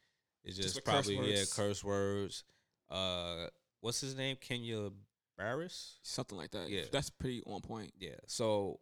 It's 0.44 0.56
Just 0.56 0.74
just, 0.74 0.76
with 0.76 0.84
curse 0.84 1.06
probably 1.06 1.34
yeah, 1.34 1.44
curse 1.54 1.82
words. 1.84 2.44
Uh, 2.90 3.46
what's 3.80 4.00
his 4.00 4.14
name? 4.16 4.36
Kenya 4.40 4.90
Barris. 5.38 5.98
Something 6.02 6.36
like 6.38 6.50
that. 6.52 6.68
Yeah. 6.70 6.82
That's 6.90 7.10
pretty 7.10 7.42
on 7.46 7.60
point. 7.62 7.92
Yeah. 7.98 8.16
So, 8.26 8.80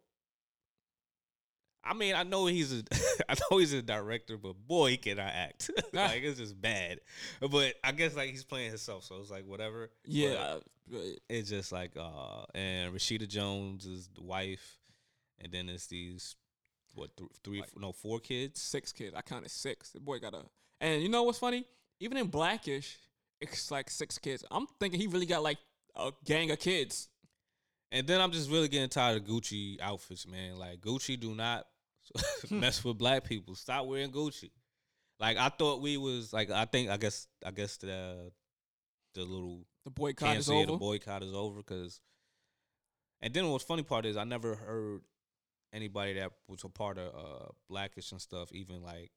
I 1.83 1.93
mean, 1.95 2.13
I 2.13 2.23
know 2.23 2.45
he's 2.45 2.71
a, 2.73 2.83
I 3.29 3.35
know 3.49 3.57
he's 3.57 3.73
a 3.73 3.81
director, 3.81 4.37
but 4.37 4.53
boy, 4.67 4.91
he 4.91 4.97
cannot 4.97 5.31
act. 5.33 5.71
like 5.93 6.21
it's 6.23 6.39
just 6.39 6.59
bad. 6.61 6.99
But 7.39 7.73
I 7.83 7.91
guess 7.91 8.15
like 8.15 8.29
he's 8.29 8.43
playing 8.43 8.69
himself, 8.69 9.03
so 9.05 9.17
it's 9.19 9.31
like 9.31 9.45
whatever. 9.45 9.89
Yeah. 10.05 10.57
But 10.89 11.01
it's 11.29 11.49
just 11.49 11.71
like 11.71 11.91
uh, 11.97 12.43
and 12.53 12.93
Rashida 12.93 13.27
Jones 13.27 13.85
is 13.85 14.09
the 14.13 14.21
wife, 14.21 14.79
and 15.39 15.51
then 15.51 15.69
it's 15.69 15.87
these 15.87 16.35
what 16.93 17.15
th- 17.17 17.29
three, 17.43 17.61
Like- 17.61 17.69
no 17.79 17.91
four 17.93 18.19
kids. 18.19 18.61
six 18.61 18.91
kids. 18.91 19.13
I 19.15 19.21
counted 19.21 19.49
six. 19.49 19.89
The 19.91 19.99
boy 19.99 20.19
got 20.19 20.33
a. 20.33 20.43
And 20.81 21.01
you 21.01 21.09
know 21.09 21.23
what's 21.23 21.39
funny? 21.39 21.65
Even 21.99 22.17
in 22.17 22.27
Blackish, 22.27 22.97
it's 23.39 23.71
like 23.71 23.89
six 23.89 24.17
kids. 24.17 24.43
I'm 24.51 24.67
thinking 24.79 24.99
he 24.99 25.07
really 25.07 25.25
got 25.25 25.41
like 25.43 25.57
a 25.95 26.11
gang 26.25 26.51
of 26.51 26.59
kids. 26.59 27.07
And 27.93 28.07
then 28.07 28.21
I'm 28.21 28.31
just 28.31 28.49
really 28.49 28.67
getting 28.67 28.89
tired 28.89 29.17
of 29.21 29.27
Gucci 29.27 29.79
outfits, 29.81 30.27
man. 30.27 30.57
Like 30.57 30.79
Gucci 30.81 31.19
do 31.19 31.35
not 31.35 31.65
mess 32.51 32.83
with 32.83 32.97
black 32.97 33.23
people. 33.23 33.55
Stop 33.55 33.85
wearing 33.85 34.11
Gucci. 34.11 34.51
Like 35.19 35.37
I 35.37 35.49
thought 35.49 35.81
we 35.81 35.97
was 35.97 36.33
like 36.33 36.49
I 36.49 36.65
think 36.65 36.89
I 36.89 36.97
guess 36.97 37.27
I 37.45 37.51
guess 37.51 37.77
the 37.77 38.31
the 39.13 39.21
little 39.23 39.65
The 39.85 39.91
boycott 39.91 40.29
is 40.37 40.47
cancel 40.47 40.65
the 40.65 40.71
over. 40.73 40.79
boycott 40.79 41.23
is 41.23 41.33
over 41.33 41.57
because. 41.57 42.01
And 43.21 43.33
then 43.33 43.47
what's 43.49 43.63
funny 43.63 43.83
part 43.83 44.05
is 44.07 44.17
I 44.17 44.23
never 44.23 44.55
heard 44.55 45.01
anybody 45.73 46.13
that 46.15 46.31
was 46.47 46.63
a 46.63 46.69
part 46.69 46.97
of 46.97 47.13
uh 47.13 47.45
Blackish 47.69 48.11
and 48.11 48.19
stuff 48.21 48.51
even 48.51 48.81
like 48.81 49.11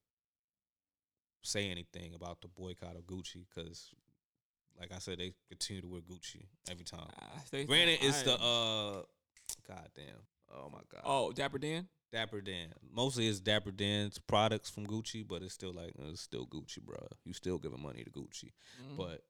say 1.42 1.70
anything 1.70 2.14
about 2.14 2.40
the 2.40 2.48
boycott 2.48 2.96
of 2.96 3.02
Gucci 3.06 3.44
because. 3.54 3.90
Like 4.76 4.90
I 4.92 4.98
said, 4.98 5.20
they 5.20 5.32
continue 5.48 5.82
to 5.82 5.86
wear 5.86 6.00
Gucci 6.00 6.46
every 6.68 6.84
time. 6.84 7.06
Granted, 7.52 7.98
it's 8.02 8.22
I- 8.22 8.24
the 8.24 8.32
uh, 8.34 9.02
goddamn. 9.68 10.18
oh 10.52 10.68
my 10.72 10.80
god, 10.92 11.02
Oh, 11.04 11.30
Dapper 11.30 11.58
Dan. 11.58 11.86
Dapper 12.14 12.40
Dan. 12.40 12.68
Mostly 12.92 13.26
it's 13.28 13.40
Dapper 13.40 13.72
Dan's 13.72 14.18
products 14.18 14.70
from 14.70 14.86
Gucci, 14.86 15.26
but 15.26 15.42
it's 15.42 15.52
still 15.54 15.72
like 15.72 15.92
it's 15.98 16.20
still 16.22 16.46
Gucci, 16.46 16.80
bro. 16.80 16.96
You 17.24 17.32
still 17.34 17.58
giving 17.58 17.82
money 17.82 18.04
to 18.04 18.10
Gucci, 18.10 18.52
Mhm. 18.82 18.96
but 18.96 19.24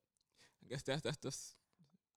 I 0.64 0.68
guess 0.70 0.82
that's 0.82 1.02
that's 1.02 1.16
the. 1.18 1.34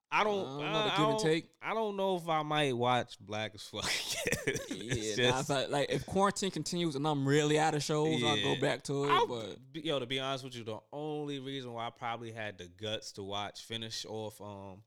I 0.09 0.23
don't, 0.23 0.39
I 0.39 0.49
don't 0.49 0.59
know, 0.59 0.65
I, 0.67 0.71
the 0.71 0.79
I 0.93 0.97
give 0.97 1.05
and 1.09 1.17
don't, 1.17 1.21
take. 1.21 1.49
I 1.61 1.73
don't 1.73 1.97
know 1.97 2.15
if 2.15 2.29
I 2.29 2.41
might 2.43 2.75
watch 2.77 3.17
Black 3.19 3.51
as 3.55 3.63
fuck. 3.63 3.83
again. 4.47 4.55
Yeah, 4.89 5.15
just- 5.15 5.47
but 5.49 5.69
like 5.69 5.89
if 5.89 6.05
quarantine 6.05 6.51
continues 6.51 6.95
and 6.95 7.05
I'm 7.05 7.27
really 7.27 7.59
out 7.59 7.75
of 7.75 7.83
shows, 7.83 8.23
I'll 8.23 8.41
go 8.41 8.55
back 8.59 8.83
to 8.83 9.05
it. 9.05 9.09
I'll- 9.11 9.27
but 9.27 9.57
yo, 9.73 9.99
to 9.99 10.05
be 10.05 10.19
honest 10.21 10.43
with 10.45 10.55
you, 10.55 10.63
the 10.63 10.79
only 10.93 11.39
reason 11.39 11.73
why 11.73 11.87
I 11.87 11.89
probably 11.89 12.31
had 12.31 12.57
the 12.57 12.67
guts 12.69 13.11
to 13.13 13.23
watch 13.23 13.61
finish 13.63 14.05
off 14.07 14.39
um 14.41 14.81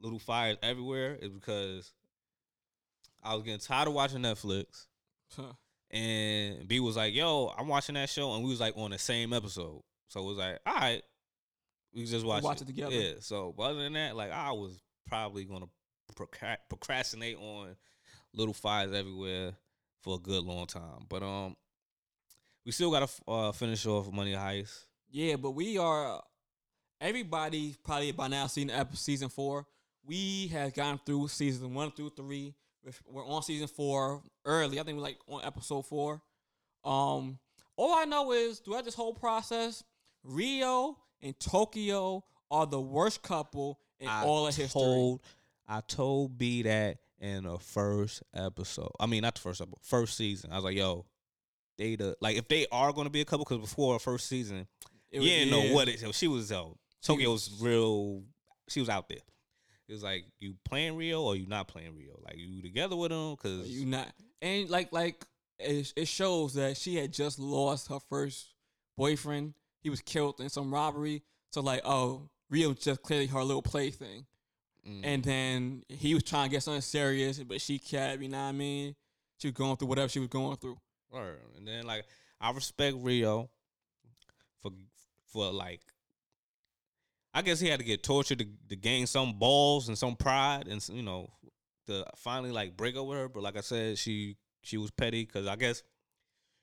Little 0.00 0.18
Fires 0.18 0.58
Everywhere 0.62 1.16
is 1.16 1.30
because 1.30 1.92
I 3.22 3.34
was 3.34 3.42
getting 3.44 3.60
tired 3.60 3.88
of 3.88 3.94
watching 3.94 4.20
Netflix. 4.20 4.86
huh, 5.36 5.52
And 5.90 6.66
B 6.68 6.80
was 6.80 6.96
like, 6.96 7.14
"Yo, 7.14 7.52
I'm 7.56 7.68
watching 7.68 7.94
that 7.96 8.08
show," 8.08 8.34
and 8.34 8.44
we 8.44 8.50
was 8.50 8.60
like 8.60 8.76
on 8.76 8.90
the 8.90 8.98
same 8.98 9.32
episode. 9.32 9.82
So 10.08 10.20
it 10.20 10.24
was 10.26 10.36
like, 10.38 10.58
"All 10.66 10.74
right, 10.74 11.02
we 11.94 12.04
just 12.04 12.24
watch, 12.24 12.42
watch 12.42 12.60
it 12.62 12.66
together. 12.66 12.94
Yeah. 12.94 13.12
So, 13.20 13.52
but 13.56 13.64
other 13.64 13.82
than 13.82 13.94
that, 13.94 14.16
like, 14.16 14.30
I 14.30 14.52
was 14.52 14.80
probably 15.06 15.44
gonna 15.44 15.66
procrastinate 16.68 17.36
on 17.38 17.76
Little 18.34 18.54
Fires 18.54 18.92
Everywhere. 18.92 19.52
for 20.00 20.16
a 20.16 20.18
good 20.18 20.44
long 20.44 20.66
time. 20.66 21.04
But 21.08 21.22
um, 21.22 21.56
we 22.64 22.72
still 22.72 22.90
gotta 22.90 23.08
uh, 23.26 23.52
finish 23.52 23.84
off 23.86 24.10
Money 24.12 24.32
Heist. 24.32 24.84
Yeah, 25.10 25.36
but 25.36 25.52
we 25.52 25.78
are 25.78 26.22
everybody 27.00 27.74
probably 27.84 28.12
by 28.12 28.28
now 28.28 28.46
seen 28.46 28.70
ep- 28.70 28.96
season 28.96 29.28
four. 29.28 29.66
We 30.04 30.48
have 30.48 30.72
gone 30.74 31.00
through 31.04 31.28
season 31.28 31.74
one 31.74 31.90
through 31.92 32.10
three. 32.10 32.54
We're- 33.06 33.26
on 33.28 33.42
season 33.42 33.68
four 33.68 34.22
early. 34.44 34.78
I 34.80 34.82
think 34.82 34.96
we're 34.96 35.02
like 35.04 35.18
on 35.26 35.44
episode 35.44 35.82
four. 35.86 36.22
Um, 36.84 37.38
all 37.76 37.94
I 37.94 38.04
know 38.04 38.32
is 38.32 38.58
throughout 38.60 38.84
this 38.84 38.94
whole 38.94 39.14
process, 39.14 39.82
Rio 40.24 40.96
and 41.22 41.38
Tokyo 41.38 42.24
are 42.50 42.66
the 42.66 42.80
worst 42.80 43.22
couple 43.22 43.78
in 44.00 44.08
all 44.08 44.46
of 44.46 44.54
history. 44.56 44.80
Told, 44.80 45.20
I 45.66 45.80
told 45.80 46.38
B 46.38 46.62
that 46.62 46.98
in 47.20 47.44
the 47.44 47.58
first 47.58 48.22
episode. 48.34 48.90
I 49.00 49.06
mean, 49.06 49.22
not 49.22 49.34
the 49.34 49.40
first 49.40 49.60
episode, 49.60 49.78
first 49.82 50.16
season. 50.16 50.52
I 50.52 50.56
was 50.56 50.64
like, 50.64 50.76
yo, 50.76 51.04
they 51.76 51.96
the 51.96 52.16
like 52.20 52.36
if 52.36 52.48
they 52.48 52.66
are 52.72 52.92
going 52.92 53.06
to 53.06 53.10
be 53.10 53.20
a 53.20 53.24
couple 53.24 53.44
because 53.44 53.58
before 53.58 53.94
our 53.94 53.98
first 54.00 54.26
season, 54.28 54.66
It 55.10 55.16
you 55.16 55.20
was- 55.20 55.28
didn't 55.30 55.48
yeah. 55.54 55.68
know 55.68 55.74
what 55.74 55.88
it. 55.88 55.98
She 56.14 56.28
was 56.28 56.48
She 56.48 56.66
Tokyo 57.02 57.32
was 57.32 57.50
real. 57.60 58.22
She 58.68 58.80
was 58.80 58.88
out 58.88 59.08
there. 59.08 59.18
It 59.88 59.92
was 59.92 60.02
like 60.02 60.24
you 60.38 60.54
playing 60.64 60.96
Rio 60.96 61.22
or 61.22 61.34
you 61.36 61.46
not 61.46 61.66
playing 61.68 61.96
Rio. 61.96 62.18
Like 62.24 62.36
you 62.36 62.60
together 62.62 62.94
with 62.96 63.10
him 63.10 63.32
because 63.32 63.68
you 63.70 63.86
not 63.86 64.08
and 64.42 64.68
like 64.68 64.92
like 64.92 65.24
it, 65.58 65.92
it 65.96 66.08
shows 66.08 66.54
that 66.54 66.76
she 66.76 66.96
had 66.96 67.12
just 67.12 67.38
lost 67.38 67.88
her 67.88 67.98
first 68.08 68.54
boyfriend 68.96 69.54
he 69.80 69.90
was 69.90 70.00
killed 70.00 70.40
in 70.40 70.48
some 70.48 70.72
robbery 70.74 71.22
so 71.52 71.60
like 71.60 71.80
oh 71.84 72.28
rio 72.50 72.74
just 72.74 73.00
clearly 73.02 73.26
her 73.26 73.42
little 73.42 73.62
plaything 73.62 74.26
Mm. 74.86 75.00
and 75.04 75.24
then 75.24 75.82
he 75.88 76.14
was 76.14 76.22
trying 76.22 76.48
to 76.48 76.50
get 76.50 76.62
something 76.62 76.80
serious 76.80 77.38
but 77.40 77.60
she 77.60 77.78
kept 77.78 78.22
you 78.22 78.28
know 78.28 78.38
what 78.38 78.44
i 78.44 78.52
mean 78.52 78.94
she 79.36 79.48
was 79.48 79.54
going 79.54 79.76
through 79.76 79.88
whatever 79.88 80.08
she 80.08 80.18
was 80.20 80.28
going 80.28 80.56
through 80.56 80.78
Word. 81.10 81.40
And 81.56 81.66
then 81.66 81.84
like 81.86 82.04
I 82.40 82.50
respect 82.52 82.96
Rio 83.00 83.50
for 84.62 84.70
for 85.32 85.52
like 85.52 85.80
I 87.38 87.42
guess 87.42 87.60
he 87.60 87.68
had 87.68 87.78
to 87.78 87.84
get 87.84 88.02
tortured 88.02 88.38
to, 88.40 88.46
to 88.70 88.76
gain 88.76 89.06
some 89.06 89.38
balls 89.38 89.88
and 89.88 89.96
some 89.96 90.16
pride 90.16 90.66
and 90.68 90.86
you 90.92 91.02
know 91.02 91.30
to 91.86 92.04
finally 92.16 92.50
like 92.50 92.76
break 92.76 92.96
up 92.96 93.06
with 93.06 93.18
her. 93.18 93.28
But 93.28 93.42
like 93.42 93.56
I 93.56 93.60
said, 93.60 93.96
she 93.98 94.36
she 94.62 94.76
was 94.76 94.90
petty 94.90 95.24
because 95.24 95.46
I 95.46 95.56
guess 95.56 95.82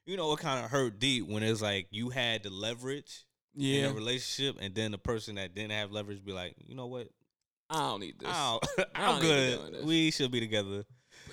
you 0.05 0.17
know 0.17 0.31
it 0.33 0.39
kind 0.39 0.63
of 0.63 0.69
hurt 0.69 0.99
deep 0.99 1.27
when 1.27 1.43
it's 1.43 1.61
like 1.61 1.87
you 1.91 2.09
had 2.09 2.43
the 2.43 2.49
leverage 2.49 3.25
in 3.57 3.61
yeah 3.63 3.85
a 3.89 3.93
relationship 3.93 4.57
and 4.61 4.75
then 4.75 4.91
the 4.91 4.97
person 4.97 5.35
that 5.35 5.55
didn't 5.55 5.71
have 5.71 5.91
leverage 5.91 6.23
be 6.23 6.33
like, 6.33 6.55
you 6.67 6.75
know 6.75 6.87
what, 6.87 7.07
i 7.69 7.77
don't 7.79 8.01
need 8.01 8.19
this 8.19 8.27
I 8.29 8.59
don't- 8.77 8.87
I 8.95 9.05
I'm 9.15 9.21
don't 9.21 9.23
need 9.23 9.29
to 9.29 9.35
be 9.57 9.57
doing 9.61 9.71
good. 9.71 9.85
We 9.85 10.11
should 10.11 10.31
be 10.31 10.39
together. 10.41 10.83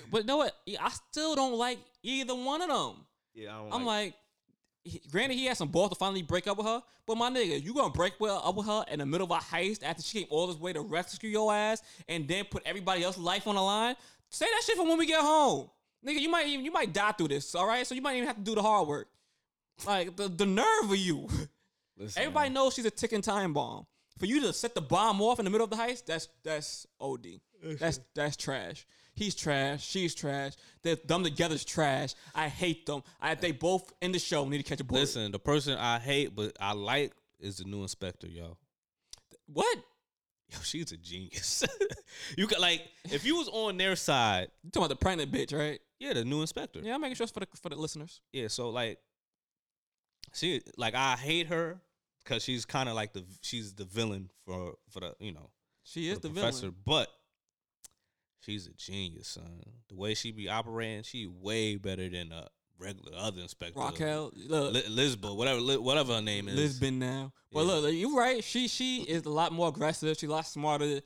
but 0.09 0.21
you 0.21 0.27
know 0.27 0.37
what 0.37 0.55
i 0.79 0.89
still 0.89 1.35
don't 1.35 1.55
like 1.57 1.79
either 2.01 2.33
one 2.33 2.61
of 2.61 2.69
them 2.69 3.05
Yeah, 3.35 3.59
I 3.59 3.75
I'm 3.75 3.83
like, 3.85 4.15
he, 4.83 5.01
granted, 5.11 5.35
he 5.35 5.45
had 5.45 5.57
some 5.57 5.69
balls 5.69 5.89
to 5.89 5.95
finally 5.95 6.21
break 6.21 6.47
up 6.47 6.57
with 6.57 6.67
her, 6.67 6.81
but 7.05 7.15
my 7.15 7.29
nigga, 7.29 7.61
you 7.61 7.73
gonna 7.73 7.93
break 7.93 8.13
up 8.21 8.55
with 8.55 8.65
her 8.65 8.83
in 8.91 8.99
the 8.99 9.05
middle 9.05 9.25
of 9.25 9.31
a 9.31 9.41
heist 9.41 9.83
after 9.83 10.03
she 10.03 10.19
came 10.19 10.27
all 10.29 10.47
this 10.47 10.59
way 10.59 10.73
to 10.73 10.81
rescue 10.81 11.29
your 11.29 11.53
ass 11.53 11.81
and 12.07 12.27
then 12.27 12.45
put 12.45 12.63
everybody 12.65 13.03
else's 13.03 13.21
life 13.21 13.47
on 13.47 13.55
the 13.55 13.61
line? 13.61 13.95
Say 14.29 14.45
that 14.45 14.61
shit 14.65 14.75
for 14.75 14.85
when 14.85 14.97
we 14.97 15.05
get 15.05 15.21
home, 15.21 15.69
nigga. 16.05 16.19
You 16.19 16.29
might 16.29 16.47
even 16.47 16.65
you 16.65 16.71
might 16.71 16.93
die 16.93 17.11
through 17.11 17.29
this, 17.29 17.55
all 17.55 17.67
right? 17.67 17.85
So 17.85 17.95
you 17.95 18.01
might 18.01 18.15
even 18.15 18.27
have 18.27 18.37
to 18.37 18.43
do 18.43 18.55
the 18.55 18.61
hard 18.61 18.87
work. 18.87 19.07
Like 19.85 20.15
the 20.15 20.27
the 20.27 20.45
nerve 20.45 20.85
of 20.91 20.97
you. 20.97 21.27
Listen, 21.97 22.23
Everybody 22.23 22.49
knows 22.49 22.73
she's 22.73 22.85
a 22.85 22.91
ticking 22.91 23.21
time 23.21 23.53
bomb. 23.53 23.85
For 24.17 24.25
you 24.25 24.41
to 24.41 24.53
set 24.53 24.75
the 24.75 24.81
bomb 24.81 25.21
off 25.21 25.39
in 25.39 25.45
the 25.45 25.51
middle 25.51 25.65
of 25.65 25.69
the 25.71 25.75
heist, 25.75 26.05
that's 26.05 26.27
that's 26.43 26.87
OD. 26.99 27.27
That's 27.79 27.99
that's 28.15 28.35
trash. 28.35 28.85
He's 29.15 29.35
trash. 29.35 29.85
She's 29.85 30.15
trash. 30.15 30.53
They're, 30.81 30.95
them 30.95 31.23
together's 31.23 31.63
trash. 31.63 32.15
I 32.33 32.47
hate 32.49 32.85
them. 32.87 33.03
I 33.21 33.35
they 33.35 33.51
both 33.51 33.93
in 34.01 34.11
the 34.11 34.19
show 34.19 34.43
We 34.43 34.49
need 34.49 34.57
to 34.57 34.63
catch 34.63 34.81
a 34.81 34.83
bullet. 34.83 35.01
Listen, 35.01 35.31
the 35.31 35.39
person 35.39 35.77
I 35.77 35.99
hate 35.99 36.35
but 36.35 36.55
I 36.59 36.73
like 36.73 37.13
is 37.39 37.57
the 37.57 37.65
new 37.65 37.81
inspector, 37.83 38.27
yo. 38.27 38.57
what? 39.45 39.77
Yo, 40.51 40.57
she's 40.63 40.91
a 40.91 40.97
genius. 40.97 41.63
you 42.37 42.47
could 42.47 42.59
like 42.59 42.81
if 43.11 43.23
you 43.25 43.35
was 43.37 43.49
on 43.49 43.77
their 43.77 43.95
side, 43.95 44.47
You 44.63 44.71
talking 44.71 44.85
about 44.85 44.89
the 44.99 45.03
pregnant 45.03 45.31
bitch, 45.31 45.57
right? 45.57 45.79
yeah, 45.99 46.13
the 46.13 46.25
new 46.25 46.41
inspector. 46.41 46.79
Yeah, 46.83 46.95
I'm 46.95 47.01
making 47.01 47.15
sure 47.15 47.23
it's 47.25 47.31
for 47.31 47.39
the 47.41 47.47
for 47.61 47.69
the 47.69 47.75
listeners. 47.75 48.21
Yeah, 48.31 48.47
so 48.49 48.69
like 48.69 48.97
she 50.33 50.61
like 50.77 50.95
I 50.95 51.15
hate 51.15 51.47
her 51.47 51.79
because 52.23 52.43
she's 52.43 52.65
kind 52.65 52.89
of 52.89 52.95
like 52.95 53.13
the 53.13 53.23
she's 53.41 53.73
the 53.73 53.85
villain 53.85 54.29
for 54.45 54.73
for 54.89 54.99
the 55.01 55.15
you 55.19 55.31
know 55.33 55.49
She 55.83 56.09
is 56.09 56.19
the, 56.19 56.29
professor, 56.29 56.61
villain. 56.61 56.75
but 56.85 57.07
she's 58.45 58.67
a 58.67 58.73
genius, 58.73 59.27
son. 59.29 59.61
The 59.89 59.95
way 59.95 60.13
she 60.13 60.31
be 60.31 60.49
operating, 60.49 61.03
she 61.03 61.27
way 61.27 61.75
better 61.77 62.09
than 62.09 62.31
a 62.31 62.47
regular 62.79 63.11
other 63.17 63.41
inspector. 63.41 63.79
Raquel, 63.79 64.31
look, 64.35 64.73
Li- 64.73 64.87
Lisbeth, 64.89 65.31
whatever 65.33 65.59
Li- 65.61 65.77
whatever 65.77 66.15
her 66.15 66.21
name 66.21 66.47
is. 66.47 66.55
Lisbon 66.55 66.99
now. 66.99 67.31
But 67.51 67.61
Yeah. 67.65 67.73
look, 67.73 67.93
you're 67.93 68.15
right. 68.15 68.43
She 68.43 68.67
she 68.67 69.01
is 69.03 69.25
a 69.25 69.29
lot 69.29 69.51
more 69.53 69.69
aggressive. 69.69 70.17
She's 70.17 70.29
a 70.29 70.31
lot 70.31 70.45
smarter. 70.47 71.01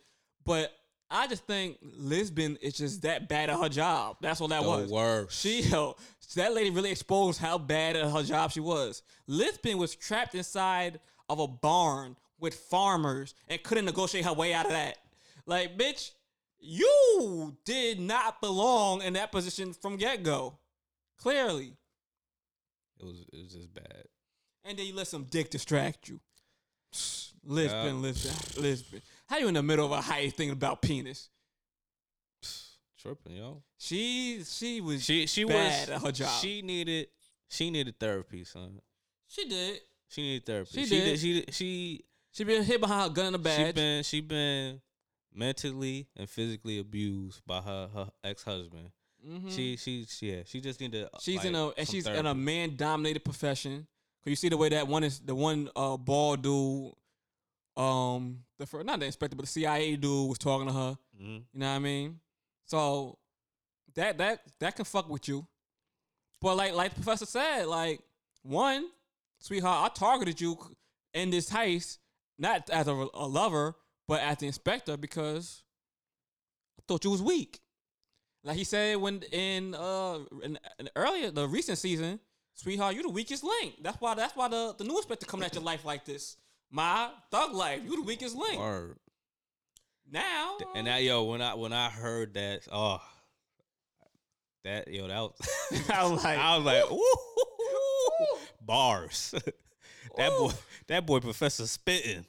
But 0.45 0.73
I 1.09 1.27
just 1.27 1.45
think 1.45 1.77
Lisbon 1.81 2.57
is 2.61 2.73
just 2.73 3.01
that 3.03 3.29
bad 3.29 3.49
at 3.49 3.59
her 3.59 3.69
job. 3.69 4.17
That's 4.21 4.39
what 4.39 4.49
that 4.49 4.63
the 4.63 4.67
was. 4.69 4.89
worst. 4.91 5.39
She 5.39 5.61
yo, 5.69 5.95
that 6.35 6.53
lady 6.53 6.69
really 6.69 6.91
exposed 6.91 7.39
how 7.39 7.57
bad 7.57 7.95
at 7.95 8.09
her 8.11 8.23
job 8.23 8.51
she 8.51 8.59
was. 8.59 9.03
Lisbon 9.27 9.77
was 9.77 9.95
trapped 9.95 10.35
inside 10.35 10.99
of 11.29 11.39
a 11.39 11.47
barn 11.47 12.15
with 12.39 12.55
farmers 12.55 13.33
and 13.49 13.61
couldn't 13.63 13.85
negotiate 13.85 14.23
her 14.25 14.33
way 14.33 14.53
out 14.53 14.65
of 14.65 14.71
that. 14.71 14.97
Like, 15.45 15.77
bitch, 15.77 16.11
you 16.59 17.55
did 17.65 17.99
not 17.99 18.41
belong 18.41 19.01
in 19.01 19.13
that 19.13 19.31
position 19.31 19.73
from 19.73 19.97
get 19.97 20.23
go. 20.23 20.57
Clearly. 21.17 21.73
it 22.99 23.05
was 23.05 23.25
it 23.33 23.37
was 23.43 23.53
just 23.53 23.73
bad. 23.73 24.03
And 24.63 24.77
then 24.77 24.85
you 24.85 24.93
let 24.95 25.07
some 25.07 25.23
dick 25.23 25.49
distract 25.49 26.09
you. 26.09 26.19
Lisbon, 27.43 27.85
Yeah. 27.85 27.93
Lisbon, 27.93 28.61
Lisbon. 28.63 29.01
How 29.27 29.37
you 29.37 29.47
in 29.47 29.53
the 29.53 29.63
middle 29.63 29.85
of 29.85 29.91
a 29.91 30.01
heist 30.01 30.33
thinking 30.33 30.51
about 30.51 30.81
penis? 30.81 31.29
Tripping, 33.01 33.37
yo. 33.37 33.63
She 33.77 34.43
she 34.43 34.81
was 34.81 35.03
She 35.03 35.25
she 35.27 35.43
bad 35.45 35.87
was 35.87 35.89
at 35.89 36.01
her 36.01 36.11
job. 36.11 36.29
She 36.41 36.61
needed 36.61 37.07
she 37.49 37.69
needed 37.69 37.99
therapy, 37.99 38.43
son. 38.43 38.81
she 39.27 39.47
did. 39.47 39.79
She 40.09 40.21
needed 40.21 40.45
therapy. 40.45 40.69
She 40.73 40.85
she 40.85 40.99
did. 40.99 41.19
She 41.19 41.45
she 41.51 42.05
She 42.31 42.43
been 42.43 42.63
hit 42.63 42.81
behind 42.81 43.11
a 43.11 43.13
gun 43.13 43.27
in 43.27 43.33
the 43.33 43.39
back. 43.39 43.67
she 43.67 43.71
been 43.71 44.03
she 44.03 44.21
been 44.21 44.81
mentally 45.33 46.07
and 46.15 46.29
physically 46.29 46.79
abused 46.79 47.41
by 47.45 47.61
her 47.61 47.89
her 47.93 48.09
ex 48.23 48.43
husband. 48.43 48.91
Mhm. 49.27 49.51
She 49.53 49.75
she 49.77 50.05
yeah. 50.21 50.41
She 50.45 50.61
just 50.61 50.79
needed. 50.79 51.05
uh, 51.05 51.17
she's 51.19 51.37
like, 51.37 51.45
in 51.47 51.55
a 51.55 51.67
and 51.69 51.87
she's 51.87 52.07
in 52.07 52.25
a 52.25 52.35
man 52.35 52.75
dominated 52.75 53.21
profession. 53.25 53.87
Cause 54.23 54.29
you 54.31 54.35
see 54.35 54.49
the 54.49 54.57
way 54.57 54.69
that 54.69 54.87
one 54.87 55.03
is 55.03 55.19
the 55.19 55.35
one 55.35 55.69
uh 55.75 55.97
bald 55.97 56.41
dude, 56.43 56.91
um 57.75 58.43
the 58.57 58.65
fir- 58.65 58.83
not 58.83 58.99
the 58.99 59.05
inspector 59.05 59.35
but 59.35 59.45
the 59.45 59.51
CIA 59.51 59.95
dude 59.95 60.29
was 60.29 60.37
talking 60.37 60.67
to 60.67 60.73
her. 60.73 60.97
Mhm. 61.21 61.43
You 61.53 61.59
know 61.59 61.65
what 61.69 61.75
I 61.75 61.79
mean? 61.79 62.19
So 62.65 63.17
that 63.95 64.17
that 64.17 64.41
that 64.59 64.75
can 64.75 64.85
fuck 64.85 65.09
with 65.09 65.27
you. 65.27 65.45
But 66.41 66.55
like 66.55 66.73
like 66.73 66.93
the 66.93 67.01
professor 67.01 67.25
said, 67.25 67.65
like 67.65 68.01
one, 68.43 68.87
sweetheart, 69.39 69.91
I 69.91 69.93
targeted 69.99 70.39
you 70.39 70.57
in 71.13 71.29
this 71.31 71.49
heist 71.49 71.97
not 72.37 72.69
as 72.69 72.87
a, 72.87 72.91
a 73.13 73.27
lover, 73.27 73.75
but 74.07 74.21
as 74.21 74.37
the 74.37 74.47
inspector 74.47 74.97
because 74.97 75.63
I 76.79 76.83
thought 76.87 77.03
you 77.03 77.11
was 77.11 77.21
weak. 77.21 77.59
Like 78.43 78.55
he 78.57 78.63
said 78.63 78.97
when 78.97 79.23
in 79.31 79.75
uh 79.75 80.19
in, 80.43 80.57
in 80.79 80.89
earlier 80.95 81.31
the 81.31 81.47
recent 81.47 81.77
season, 81.77 82.19
sweetheart, 82.53 82.95
you 82.95 83.03
the 83.03 83.09
weakest 83.09 83.43
link. 83.43 83.75
That's 83.81 83.99
why 83.99 84.15
that's 84.15 84.35
why 84.35 84.47
the 84.47 84.75
the 84.77 84.83
new 84.83 84.97
inspector 84.97 85.25
coming 85.25 85.45
at 85.45 85.53
your 85.53 85.63
life 85.63 85.83
like 85.83 86.05
this. 86.05 86.37
My 86.69 87.09
thug 87.31 87.53
life, 87.53 87.81
you 87.83 87.95
the 87.95 88.01
weakest 88.03 88.35
link. 88.35 88.59
Word. 88.59 88.97
Now 90.09 90.57
And 90.75 90.87
that 90.87 91.03
yo, 91.03 91.23
when 91.23 91.41
I 91.41 91.55
when 91.55 91.73
I 91.73 91.89
heard 91.89 92.35
that, 92.35 92.61
oh, 92.71 93.01
that 94.63 94.87
yo, 94.87 95.07
that 95.07 95.19
was 95.19 95.89
I 95.89 96.03
was 96.03 96.23
like, 96.23 96.37
I 96.39 96.57
was 96.57 96.65
like, 96.65 96.91
ooh, 96.91 98.37
bars. 98.61 99.33
that 100.15 100.29
boy, 100.29 100.51
that 100.87 101.05
boy, 101.05 101.19
Professor 101.19 101.67
spitting. 101.67 102.25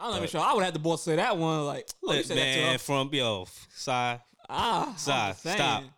I'm 0.00 0.10
not 0.10 0.16
even 0.16 0.28
sure 0.28 0.40
I 0.40 0.54
would 0.54 0.64
have 0.64 0.72
the 0.72 0.80
to 0.80 0.98
say 0.98 1.16
that 1.16 1.36
one. 1.36 1.66
Like, 1.66 1.86
oh, 2.06 2.14
you 2.14 2.22
said 2.22 2.36
that 2.38 2.54
to 2.54 2.60
man, 2.60 2.72
her. 2.72 2.78
from 2.78 3.10
yo, 3.12 3.46
Sai, 3.74 4.20
Ah, 4.48 4.94
stop, 4.96 5.36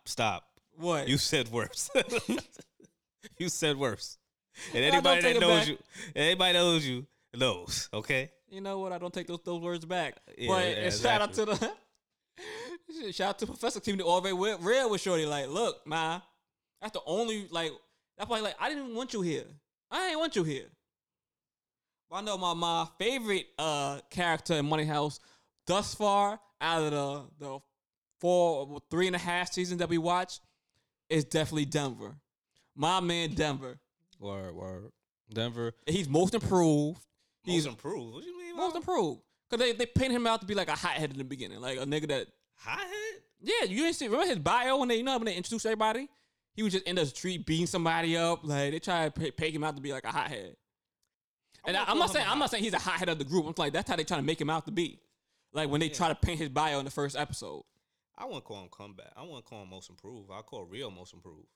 stop. 0.05 0.43
What? 0.75 1.07
You 1.07 1.17
said 1.17 1.49
worse. 1.49 1.89
you 3.37 3.49
said 3.49 3.77
worse. 3.77 4.17
And 4.73 4.83
anybody 4.83 5.21
that 5.21 5.39
knows 5.39 5.67
you, 5.67 5.77
anybody 6.15 6.53
knows 6.53 6.85
you 6.85 7.07
knows. 7.33 7.89
Okay. 7.93 8.31
you 8.49 8.61
know 8.61 8.79
what? 8.79 8.91
I 8.91 8.97
don't 8.97 9.13
take 9.13 9.27
those 9.27 9.39
those 9.43 9.61
words 9.61 9.85
back. 9.85 10.17
Yeah, 10.37 10.47
but 10.49 10.65
yeah, 10.65 10.71
and 10.71 10.93
shout 10.93 11.21
out 11.21 11.33
to 11.33 11.45
the 11.45 11.71
shout 13.11 13.29
out 13.29 13.39
to 13.39 13.47
Professor 13.47 13.79
Team 13.79 13.97
the 13.97 14.03
already 14.03 14.33
with 14.33 14.61
real 14.61 14.89
with 14.89 15.01
Shorty. 15.01 15.25
Like, 15.25 15.47
look, 15.47 15.85
ma, 15.87 16.21
that's 16.81 16.93
the 16.93 17.01
only 17.05 17.47
like 17.49 17.71
that's 18.17 18.29
why 18.29 18.39
like 18.41 18.55
I 18.59 18.69
didn't 18.69 18.83
even 18.85 18.95
want 18.95 19.13
you 19.13 19.21
here. 19.21 19.45
I 19.89 20.09
ain't 20.09 20.19
want 20.19 20.35
you 20.35 20.43
here. 20.43 20.67
But 22.13 22.19
I 22.19 22.21
know 22.21 22.37
my 22.37 22.53
my 22.53 22.87
favorite 22.99 23.47
uh 23.57 23.99
character 24.11 24.53
in 24.53 24.67
Money 24.67 24.85
Heist 24.85 25.19
thus 25.65 25.95
far 25.95 26.39
out 26.61 26.83
of 26.83 26.91
the 26.91 27.23
the 27.39 27.59
four 28.19 28.79
three 28.91 29.07
and 29.07 29.15
a 29.15 29.19
half 29.19 29.51
seasons 29.51 29.79
that 29.79 29.89
we 29.89 29.97
watched 29.97 30.41
is 31.09 31.25
definitely 31.25 31.65
Denver. 31.65 32.15
My 32.75 32.99
man 32.99 33.33
Denver. 33.33 33.79
Word, 34.19 34.53
word. 34.53 34.91
Denver. 35.33 35.73
He's 35.87 36.07
most 36.07 36.35
improved. 36.35 37.03
He's 37.41 37.65
Most 37.65 37.73
improved. 37.73 38.13
What 38.13 38.21
do 38.21 38.29
you 38.29 38.37
mean? 38.37 38.57
most 38.57 38.75
improved. 38.75 39.21
Cause 39.49 39.57
they, 39.57 39.71
they 39.71 39.87
paint 39.87 40.11
him 40.11 40.27
out 40.27 40.39
to 40.41 40.45
be 40.45 40.53
like 40.53 40.69
a 40.69 40.75
hothead 40.75 41.11
in 41.11 41.17
the 41.17 41.23
beginning, 41.23 41.61
like 41.61 41.79
a 41.79 41.85
nigga 41.85 42.07
that 42.09 42.27
Hothead? 42.57 43.23
yeah, 43.41 43.63
you 43.63 43.77
didn't 43.77 43.95
see 43.95 44.05
remember 44.05 44.27
his 44.27 44.37
bio 44.37 44.77
when 44.77 44.87
they 44.87 44.97
you 44.97 45.03
know 45.03 45.17
when 45.17 45.25
they 45.25 45.35
introduced 45.35 45.65
everybody? 45.65 46.07
He 46.53 46.61
was 46.61 46.73
just 46.73 46.85
in 46.85 46.95
the 46.95 47.07
street 47.07 47.47
beating 47.47 47.65
somebody 47.65 48.15
up. 48.15 48.41
Like 48.43 48.71
they 48.71 48.79
try 48.79 49.05
to 49.05 49.11
pay, 49.11 49.31
pay 49.31 49.49
him 49.49 49.63
out 49.63 49.75
to 49.77 49.81
be 49.81 49.91
like 49.91 50.03
a 50.05 50.11
hothead. 50.11 50.57
And 51.65 51.77
I, 51.77 51.85
I'm 51.87 51.97
not 51.97 52.11
saying 52.11 52.25
I'm 52.27 52.39
not 52.39 52.49
saying 52.49 52.63
he's 52.63 52.73
a 52.73 52.79
hothead 52.79 53.09
of 53.09 53.17
the 53.19 53.23
group. 53.25 53.45
I'm 53.45 53.53
like 53.57 53.73
that's 53.73 53.89
how 53.89 53.95
they 53.95 54.03
trying 54.03 54.19
to 54.21 54.25
make 54.25 54.39
him 54.39 54.49
out 54.49 54.65
to 54.65 54.71
be. 54.71 54.99
Like 55.53 55.69
when 55.69 55.79
they 55.79 55.89
try 55.89 56.07
to 56.09 56.15
paint 56.15 56.39
his 56.39 56.49
bio 56.49 56.79
in 56.79 56.85
the 56.85 56.91
first 56.91 57.15
episode. 57.17 57.63
I 58.17 58.25
wouldn't 58.25 58.43
call 58.43 58.61
him 58.61 58.69
comeback. 58.71 59.11
I 59.15 59.23
wouldn't 59.23 59.45
call 59.45 59.63
him 59.63 59.69
most 59.69 59.89
improved. 59.89 60.29
I 60.31 60.41
call 60.41 60.65
Rio 60.65 60.89
most 60.91 61.13
improved. 61.13 61.47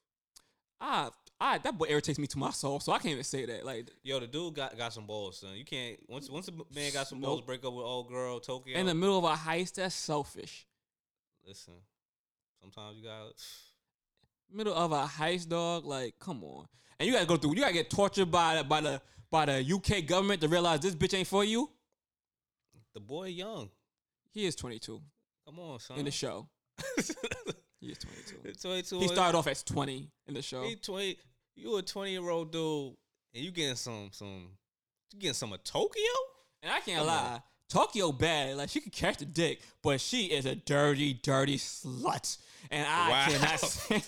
Ah, 0.80 1.10
ah, 1.42 1.58
that 1.64 1.78
boy 1.78 1.88
irritates 1.90 2.20
me 2.20 2.28
to 2.28 2.38
my 2.38 2.52
soul, 2.52 2.80
so 2.80 2.92
I 2.92 2.98
can't 3.00 3.12
even 3.14 3.24
say 3.24 3.46
that. 3.46 3.66
Like 3.66 3.90
Yo, 4.04 4.20
the 4.20 4.28
dude 4.28 4.54
got, 4.56 4.78
got 4.78 4.94
some 4.94 5.06
balls, 5.08 5.40
son. 5.40 5.56
You 5.56 5.66
can't 5.66 5.98
once 6.08 6.30
once 6.30 6.48
a 6.48 6.52
man 6.74 6.94
got 6.94 7.08
some 7.08 7.20
balls, 7.20 7.40
Nope. 7.40 7.48
break 7.48 7.66
up 7.66 7.74
with 7.74 7.84
old 7.86 8.10
girl 8.10 8.40
Tokyo. 8.40 8.78
in 8.78 8.86
the 8.86 8.94
middle 8.96 9.18
of 9.18 9.24
a 9.24 9.36
heist, 9.36 9.76
that's 9.76 9.96
selfish. 9.96 10.66
Listen, 11.46 11.74
sometimes 12.62 12.98
you 12.98 13.04
got 13.04 13.32
Middle 14.52 14.74
of 14.74 14.92
a 14.92 15.06
heist, 15.06 15.50
dog. 15.50 15.86
Like, 15.86 16.18
come 16.20 16.44
on. 16.44 16.66
And 17.00 17.08
you 17.08 17.14
gotta 17.14 17.26
go 17.26 17.38
through. 17.38 17.56
You 17.56 17.62
gotta 17.62 17.74
get 17.74 17.90
tortured 17.90 18.32
by 18.32 18.64
by 18.64 18.82
the 18.82 19.02
by 19.30 19.46
the 19.46 19.74
UK 19.74 20.06
government 20.06 20.42
to 20.42 20.48
realize 20.48 20.80
this 20.80 20.96
bitch 20.96 21.14
ain't 21.18 21.28
for 21.28 21.44
you. 21.44 21.70
the 22.94 23.00
boy 23.00 23.28
young. 23.28 23.70
He 24.32 24.46
is 24.46 24.56
22 24.56 25.02
Come 25.46 25.60
on, 25.60 25.80
son. 25.80 25.98
in 25.98 26.06
the 26.06 26.12
show. 26.12 26.48
He 27.80 27.90
is 27.92 28.00
22. 28.00 28.54
22. 28.60 29.00
He 29.00 29.08
started 29.08 29.38
off 29.38 29.46
as 29.48 29.62
20 29.62 30.10
in 30.28 30.34
the 30.34 30.42
show. 30.42 30.64
He 30.64 30.76
twenty. 30.78 31.18
You 31.56 31.78
a 31.78 31.82
twenty 31.84 32.12
year 32.12 32.28
old 32.28 32.52
dude, 32.52 32.96
and 33.36 33.44
you 33.46 33.52
getting 33.52 33.76
some 33.76 34.10
some. 34.12 34.50
You 35.14 35.20
getting 35.20 35.34
some 35.36 35.54
of 35.54 35.64
Tokyo? 35.64 36.02
And 36.64 36.72
I 36.72 36.80
can't 36.80 36.98
Come 37.00 37.08
lie. 37.08 37.34
on. 37.36 37.42
Tokyo 37.70 38.12
bad. 38.12 38.56
Like 38.58 38.70
she 38.70 38.80
could 38.82 38.92
catch 38.94 39.18
the 39.18 39.26
dick, 39.26 39.62
but 39.84 40.00
she 40.02 40.26
is 40.28 40.46
a 40.46 40.56
dirty, 40.56 41.14
dirty 41.14 41.58
slut. 41.58 42.38
And 42.72 42.88
I 42.88 43.10
Wow. 43.10 43.26
cannot 43.28 43.60
stand, 43.60 44.04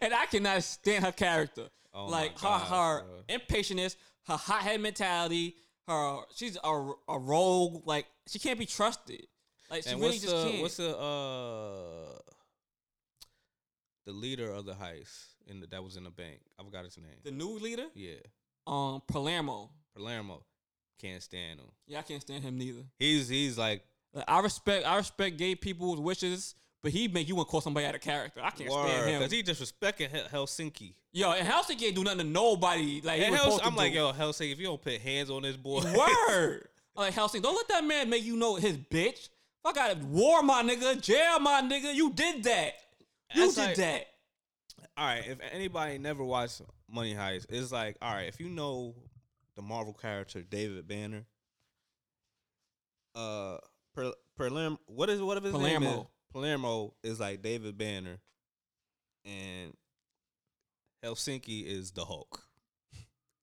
and 0.00 0.14
I 0.14 0.26
cannot 0.26 0.62
stand 0.62 1.04
her 1.04 1.12
character. 1.12 1.68
Oh 1.92 2.06
like 2.06 2.32
her 2.40 2.48
gosh, 2.48 2.68
her 2.68 3.04
bro. 3.06 3.36
impatientness, 3.38 3.96
her 4.26 4.36
hothead 4.36 4.80
mentality, 4.80 5.56
her 5.86 6.18
she's 6.34 6.56
a, 6.64 6.92
a 7.08 7.18
rogue. 7.18 7.86
Like 7.86 8.06
she 8.26 8.38
can't 8.38 8.58
be 8.58 8.66
trusted. 8.66 9.26
Like 9.70 9.84
she 9.84 9.90
and 9.90 10.00
really 10.00 10.18
just 10.18 10.26
the 10.26 10.42
can't. 10.50 10.62
what's 10.62 10.76
the 10.76 10.96
uh 10.98 12.18
the 14.06 14.12
leader 14.12 14.50
of 14.50 14.66
the 14.66 14.74
heist 14.74 15.26
in 15.46 15.60
the, 15.60 15.66
that 15.68 15.82
was 15.82 15.96
in 15.96 16.04
the 16.04 16.10
bank? 16.10 16.40
I 16.58 16.64
forgot 16.64 16.84
his 16.84 16.96
name. 16.98 17.16
the 17.22 17.30
new 17.30 17.58
leader? 17.58 17.86
yeah, 17.94 18.14
Um 18.66 19.02
Palermo. 19.06 19.70
Palermo. 19.94 20.42
Can't 21.00 21.22
stand 21.22 21.60
him. 21.60 21.66
Yeah, 21.86 21.98
I 21.98 22.02
can't 22.02 22.20
stand 22.22 22.42
him 22.44 22.56
neither. 22.58 22.80
He's 22.98 23.28
he's 23.28 23.58
like 23.58 23.82
I 24.28 24.40
respect 24.40 24.86
I 24.86 24.96
respect 24.96 25.36
gay 25.36 25.54
people's 25.54 26.00
wishes, 26.00 26.54
but 26.82 26.92
he 26.92 27.08
make 27.08 27.28
you 27.28 27.34
want 27.36 27.48
to 27.48 27.50
call 27.50 27.60
somebody 27.60 27.86
out 27.86 27.94
of 27.94 28.00
character. 28.00 28.40
I 28.42 28.50
can't 28.50 28.70
stand 28.70 29.10
him. 29.10 29.18
because 29.20 29.32
he 29.32 29.42
disrespecting 29.42 30.08
Hel- 30.10 30.46
Helsinki. 30.46 30.94
Yo, 31.12 31.32
and 31.32 31.46
Helsinki 31.46 31.82
ain't 31.84 31.94
do 31.96 32.04
nothing 32.04 32.18
to 32.18 32.24
nobody. 32.24 33.00
Like 33.02 33.20
he 33.20 33.24
Hels- 33.32 33.60
I'm 33.62 33.76
like, 33.76 33.92
do. 33.92 33.98
yo, 33.98 34.12
Helsinki, 34.12 34.52
if 34.52 34.58
you 34.58 34.66
don't 34.66 34.80
put 34.80 35.00
hands 35.00 35.30
on 35.30 35.42
this 35.42 35.56
boy, 35.56 35.80
word. 35.82 36.68
like 36.96 37.14
Helsinki, 37.14 37.42
don't 37.42 37.54
let 37.56 37.68
that 37.68 37.84
man 37.84 38.08
make 38.08 38.24
you 38.24 38.36
know 38.36 38.54
his 38.56 38.76
bitch. 38.78 39.28
Fuck 39.62 39.76
out 39.78 39.92
of 39.92 40.04
war, 40.10 40.42
my 40.42 40.62
nigga, 40.62 41.00
jail, 41.00 41.38
my 41.40 41.60
nigga. 41.62 41.94
You 41.94 42.12
did 42.12 42.44
that. 42.44 42.74
You 43.34 43.42
That's 43.42 43.54
did 43.56 43.66
like- 43.66 43.76
that. 43.76 44.06
all 44.96 45.06
right, 45.06 45.26
if 45.26 45.38
anybody 45.52 45.98
never 45.98 46.22
watched 46.22 46.62
Money 46.88 47.14
Heist, 47.14 47.46
it's 47.48 47.72
like, 47.72 47.96
all 48.02 48.12
right, 48.14 48.28
if 48.28 48.38
you 48.40 48.48
know 48.48 48.94
the 49.56 49.62
Marvel 49.62 49.92
character 49.92 50.42
David 50.42 50.86
Banner, 50.88 51.24
uh, 53.14 53.58
per, 53.94 54.12
Palermo, 54.36 54.78
what 54.86 55.08
is 55.10 55.20
what 55.20 55.36
of 55.36 55.44
his 55.44 55.52
name 55.54 55.82
is? 55.82 55.88
Palermo. 55.88 56.10
Palermo 56.32 56.94
is 57.02 57.20
like 57.20 57.42
David 57.42 57.78
Banner, 57.78 58.18
and 59.24 59.72
Helsinki 61.04 61.64
is 61.64 61.92
the 61.92 62.04
Hulk, 62.04 62.42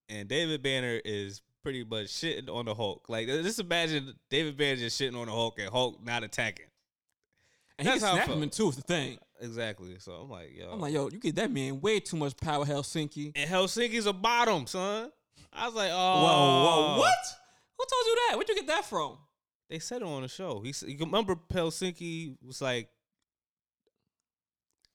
and 0.09 0.27
David 0.27 0.61
Banner 0.61 0.99
is 1.05 1.41
pretty 1.63 1.83
much 1.83 2.07
shitting 2.07 2.49
on 2.49 2.65
the 2.65 2.75
Hulk. 2.75 3.07
Like, 3.07 3.27
just 3.27 3.59
imagine 3.59 4.13
David 4.29 4.57
Banner 4.57 4.77
just 4.77 4.99
shitting 4.99 5.17
on 5.17 5.27
the 5.27 5.31
Hulk 5.31 5.59
and 5.59 5.69
Hulk 5.69 6.03
not 6.03 6.23
attacking. 6.23 6.65
And 7.77 7.87
he 7.87 7.93
That's 7.93 8.03
can 8.03 8.15
snap 8.15 8.27
him 8.27 8.43
in 8.43 8.49
two. 8.49 8.69
Is 8.69 8.75
the 8.75 8.81
thing. 8.81 9.17
Exactly. 9.39 9.95
So 9.99 10.11
I'm 10.11 10.29
like, 10.29 10.55
yo, 10.55 10.71
I'm 10.71 10.79
like, 10.79 10.93
yo, 10.93 11.09
you 11.09 11.19
get 11.19 11.35
that 11.35 11.51
man 11.51 11.81
way 11.81 11.99
too 11.99 12.17
much 12.17 12.37
power, 12.37 12.65
Helsinki. 12.65 13.31
and 13.35 13.49
Helsinki's 13.49 14.05
a 14.05 14.13
bottom, 14.13 14.67
son. 14.67 15.11
I 15.53 15.65
was 15.67 15.75
like, 15.75 15.91
oh, 15.91 15.95
whoa, 15.95 16.63
whoa, 16.63 16.95
oh. 16.95 16.99
what? 16.99 17.15
Who 17.77 17.85
told 17.89 18.05
you 18.05 18.15
that? 18.29 18.35
Where'd 18.37 18.49
you 18.49 18.55
get 18.55 18.67
that 18.67 18.85
from? 18.85 19.17
They 19.69 19.79
said 19.79 20.01
it 20.01 20.07
on 20.07 20.21
the 20.21 20.27
show. 20.27 20.61
He 20.61 20.69
s- 20.69 20.83
you 20.87 20.97
remember 20.99 21.35
Helsinki 21.51 22.35
was 22.45 22.61
like, 22.61 22.89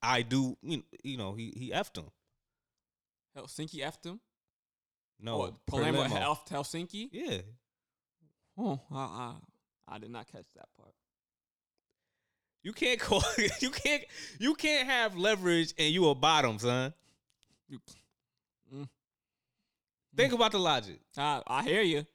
I 0.02 0.22
do, 0.22 0.56
you 0.62 0.82
you 1.02 1.16
know, 1.16 1.32
he 1.34 1.52
he 1.56 1.70
effed 1.70 1.96
him. 1.96 2.06
Helsinki 3.36 3.76
effed 3.82 4.04
him. 4.04 4.20
No, 5.18 5.42
oh, 5.42 5.56
Palermo 5.66 6.04
effed 6.04 6.48
Helsinki. 6.48 7.08
Yeah, 7.10 7.38
Oh, 8.58 8.80
I, 8.92 8.96
I, 9.88 9.94
I 9.94 9.98
did 9.98 10.10
not 10.10 10.26
catch 10.30 10.44
that 10.56 10.68
part. 10.78 10.92
you 12.62 12.72
can't 12.72 13.00
call 13.06 13.22
you 13.60 13.70
can't 13.70 14.04
you 14.38 14.54
can't 14.54 14.86
have 14.86 15.16
leverage 15.16 15.72
and 15.78 15.92
you 15.92 16.08
a 16.08 16.14
bottom, 16.14 16.58
son. 16.58 16.92
You. 17.68 17.80
Think 20.16 20.32
about 20.32 20.52
the 20.52 20.58
logic. 20.58 21.00
I, 21.16 21.42
I 21.46 21.62
hear 21.62 21.82
you. 21.82 22.06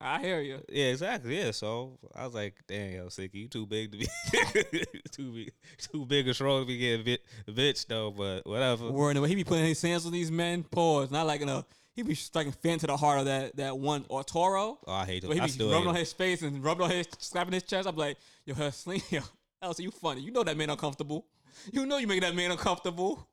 I 0.00 0.20
hear 0.20 0.40
you. 0.40 0.60
Yeah, 0.68 0.86
exactly. 0.86 1.38
Yeah, 1.38 1.52
so 1.52 1.98
I 2.14 2.24
was 2.24 2.34
like, 2.34 2.54
"Damn, 2.66 3.04
Helsinki, 3.04 3.34
you 3.34 3.48
too 3.48 3.64
big 3.64 3.92
to 3.92 3.98
be 3.98 4.06
too 5.10 5.32
big, 5.32 5.52
too 5.78 6.04
big 6.04 6.28
or 6.28 6.34
strong 6.34 6.62
to 6.62 6.66
be 6.66 6.76
getting 6.78 7.04
bit, 7.04 7.22
bitch 7.48 7.86
though." 7.86 8.10
But 8.10 8.46
whatever. 8.46 8.90
Word, 8.90 9.16
the 9.16 9.20
way 9.20 9.28
he 9.28 9.34
be 9.34 9.44
putting 9.44 9.64
his 9.64 9.80
hands 9.80 10.04
on 10.04 10.12
these 10.12 10.30
men, 10.30 10.62
pause. 10.64 11.10
Not 11.10 11.26
like 11.26 11.40
in 11.40 11.48
a 11.48 11.64
he 11.94 12.02
be 12.02 12.14
striking 12.14 12.52
fan 12.52 12.78
to 12.80 12.86
the 12.88 12.96
heart 12.96 13.20
of 13.20 13.24
that 13.26 13.56
that 13.56 13.78
one 13.78 14.04
Arturo. 14.10 14.78
Oh, 14.86 14.92
I 14.92 15.06
hate 15.06 15.24
him. 15.24 15.32
He 15.32 15.40
I 15.40 15.44
be 15.44 15.50
still 15.50 15.70
rubbing 15.70 15.88
on 15.88 15.94
his 15.94 16.12
face 16.12 16.42
and 16.42 16.62
rubbing 16.62 16.84
on 16.84 16.90
his 16.90 17.06
slapping 17.18 17.52
his 17.52 17.62
chest. 17.62 17.88
I'm 17.88 17.96
like, 17.96 18.18
yo, 18.44 18.54
her 18.54 18.72
sling, 18.72 19.02
yo, 19.10 19.20
Elsie, 19.62 19.84
you 19.84 19.90
funny. 19.90 20.20
You 20.20 20.32
know 20.32 20.42
that 20.42 20.56
man 20.56 20.70
uncomfortable. 20.70 21.24
You 21.72 21.86
know 21.86 21.98
you 21.98 22.08
make 22.08 22.20
that 22.22 22.34
man 22.34 22.50
uncomfortable. 22.50 23.28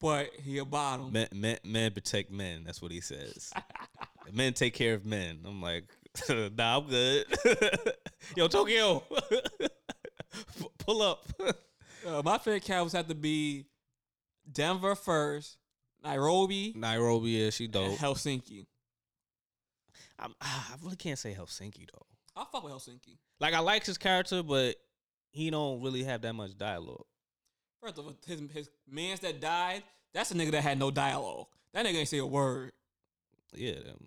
But 0.00 0.30
he 0.42 0.58
a 0.58 0.64
bottom. 0.64 1.12
Men, 1.12 1.28
men, 1.32 1.58
men 1.64 1.92
protect 1.92 2.30
men. 2.30 2.64
That's 2.64 2.80
what 2.80 2.90
he 2.90 3.00
says. 3.00 3.52
men 4.32 4.54
take 4.54 4.74
care 4.74 4.94
of 4.94 5.04
men. 5.04 5.40
I'm 5.44 5.60
like, 5.60 5.84
nah, 6.28 6.78
I'm 6.78 6.88
good. 6.88 7.26
Yo, 8.36 8.48
Tokyo, 8.48 9.02
pull 10.78 11.02
up. 11.02 11.26
Uh, 12.06 12.22
my 12.24 12.38
favorite 12.38 12.64
cows 12.64 12.92
have 12.92 13.08
to 13.08 13.14
be 13.14 13.66
Denver 14.50 14.94
first, 14.94 15.58
Nairobi, 16.02 16.72
Nairobi, 16.74 17.30
yeah, 17.30 17.50
she 17.50 17.66
dope. 17.66 17.98
Helsinki. 17.98 18.66
I'm, 20.18 20.34
ah, 20.40 20.72
I 20.72 20.76
really 20.82 20.96
can't 20.96 21.18
say 21.18 21.34
Helsinki 21.38 21.86
though. 21.92 22.06
I 22.36 22.44
fuck 22.50 22.64
with 22.64 22.72
Helsinki. 22.72 23.18
Like 23.38 23.54
I 23.54 23.60
like 23.60 23.84
his 23.84 23.98
character, 23.98 24.42
but 24.42 24.76
he 25.30 25.50
don't 25.50 25.82
really 25.82 26.04
have 26.04 26.22
that 26.22 26.32
much 26.32 26.56
dialogue. 26.56 27.04
First 27.80 27.98
of 27.98 28.06
all, 28.06 28.14
his 28.26 28.40
his 28.52 28.70
mans 28.88 29.20
that 29.20 29.40
died, 29.40 29.82
that's 30.12 30.30
a 30.30 30.34
nigga 30.34 30.52
that 30.52 30.62
had 30.62 30.78
no 30.78 30.90
dialogue. 30.90 31.46
That 31.72 31.86
nigga 31.86 31.96
ain't 31.96 32.08
say 32.08 32.18
a 32.18 32.26
word. 32.26 32.72
Yeah, 33.54 33.72
um, 33.88 34.06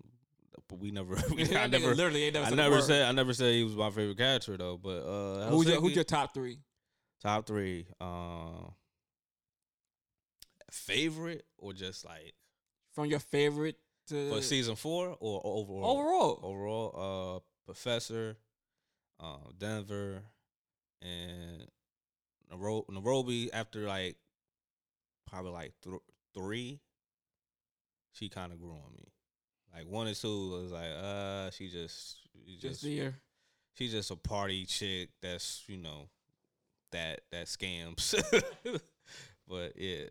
but 0.68 0.78
we 0.78 0.90
never. 0.90 1.14
that 1.16 1.56
I 1.56 1.66
never. 1.66 1.94
literally 1.94 2.24
ain't 2.24 2.34
never 2.34 2.46
I 2.46 2.48
said 2.50 2.56
never 2.56 2.82
said. 2.82 3.02
I 3.02 3.12
never 3.12 3.32
said 3.32 3.52
he 3.54 3.64
was 3.64 3.74
my 3.74 3.90
favorite 3.90 4.18
character 4.18 4.56
though. 4.56 4.78
But 4.82 5.00
uh, 5.04 5.50
who's 5.50 5.68
your, 5.68 5.80
who's 5.80 5.94
your 5.94 6.04
top 6.04 6.34
three 6.34 6.58
top 7.24 7.46
three? 7.46 7.86
Uh, 8.00 8.70
favorite 10.70 11.44
or 11.58 11.72
just 11.72 12.04
like 12.04 12.34
from 12.92 13.06
your 13.06 13.20
favorite 13.20 13.76
to 14.08 14.30
for 14.30 14.42
season 14.42 14.76
four 14.76 15.16
or 15.18 15.40
overall? 15.44 15.84
overall? 15.84 16.40
Overall, 16.42 17.36
uh, 17.36 17.40
Professor, 17.64 18.36
uh, 19.20 19.36
Denver, 19.58 20.22
and 21.02 21.66
Nairobi, 22.54 22.92
Nairobi. 22.92 23.52
After 23.52 23.86
like 23.86 24.16
probably 25.28 25.50
like 25.52 25.72
th- 25.82 25.96
three, 26.34 26.80
she 28.12 28.28
kind 28.28 28.52
of 28.52 28.60
grew 28.60 28.70
on 28.72 28.92
me. 28.96 29.08
Like 29.74 29.88
one 29.88 30.06
and 30.06 30.16
two 30.16 30.50
was 30.50 30.72
like, 30.72 30.90
uh, 31.02 31.50
she 31.50 31.68
just, 31.68 32.18
she 32.46 32.52
Just 32.54 32.82
just, 32.82 32.82
there. 32.84 33.14
she's 33.74 33.90
just 33.92 34.10
a 34.10 34.16
party 34.16 34.64
chick. 34.66 35.08
That's 35.20 35.64
you 35.66 35.76
know, 35.78 36.08
that 36.92 37.20
that 37.32 37.46
scams. 37.46 38.14
but 39.48 39.72
yeah, 39.76 40.04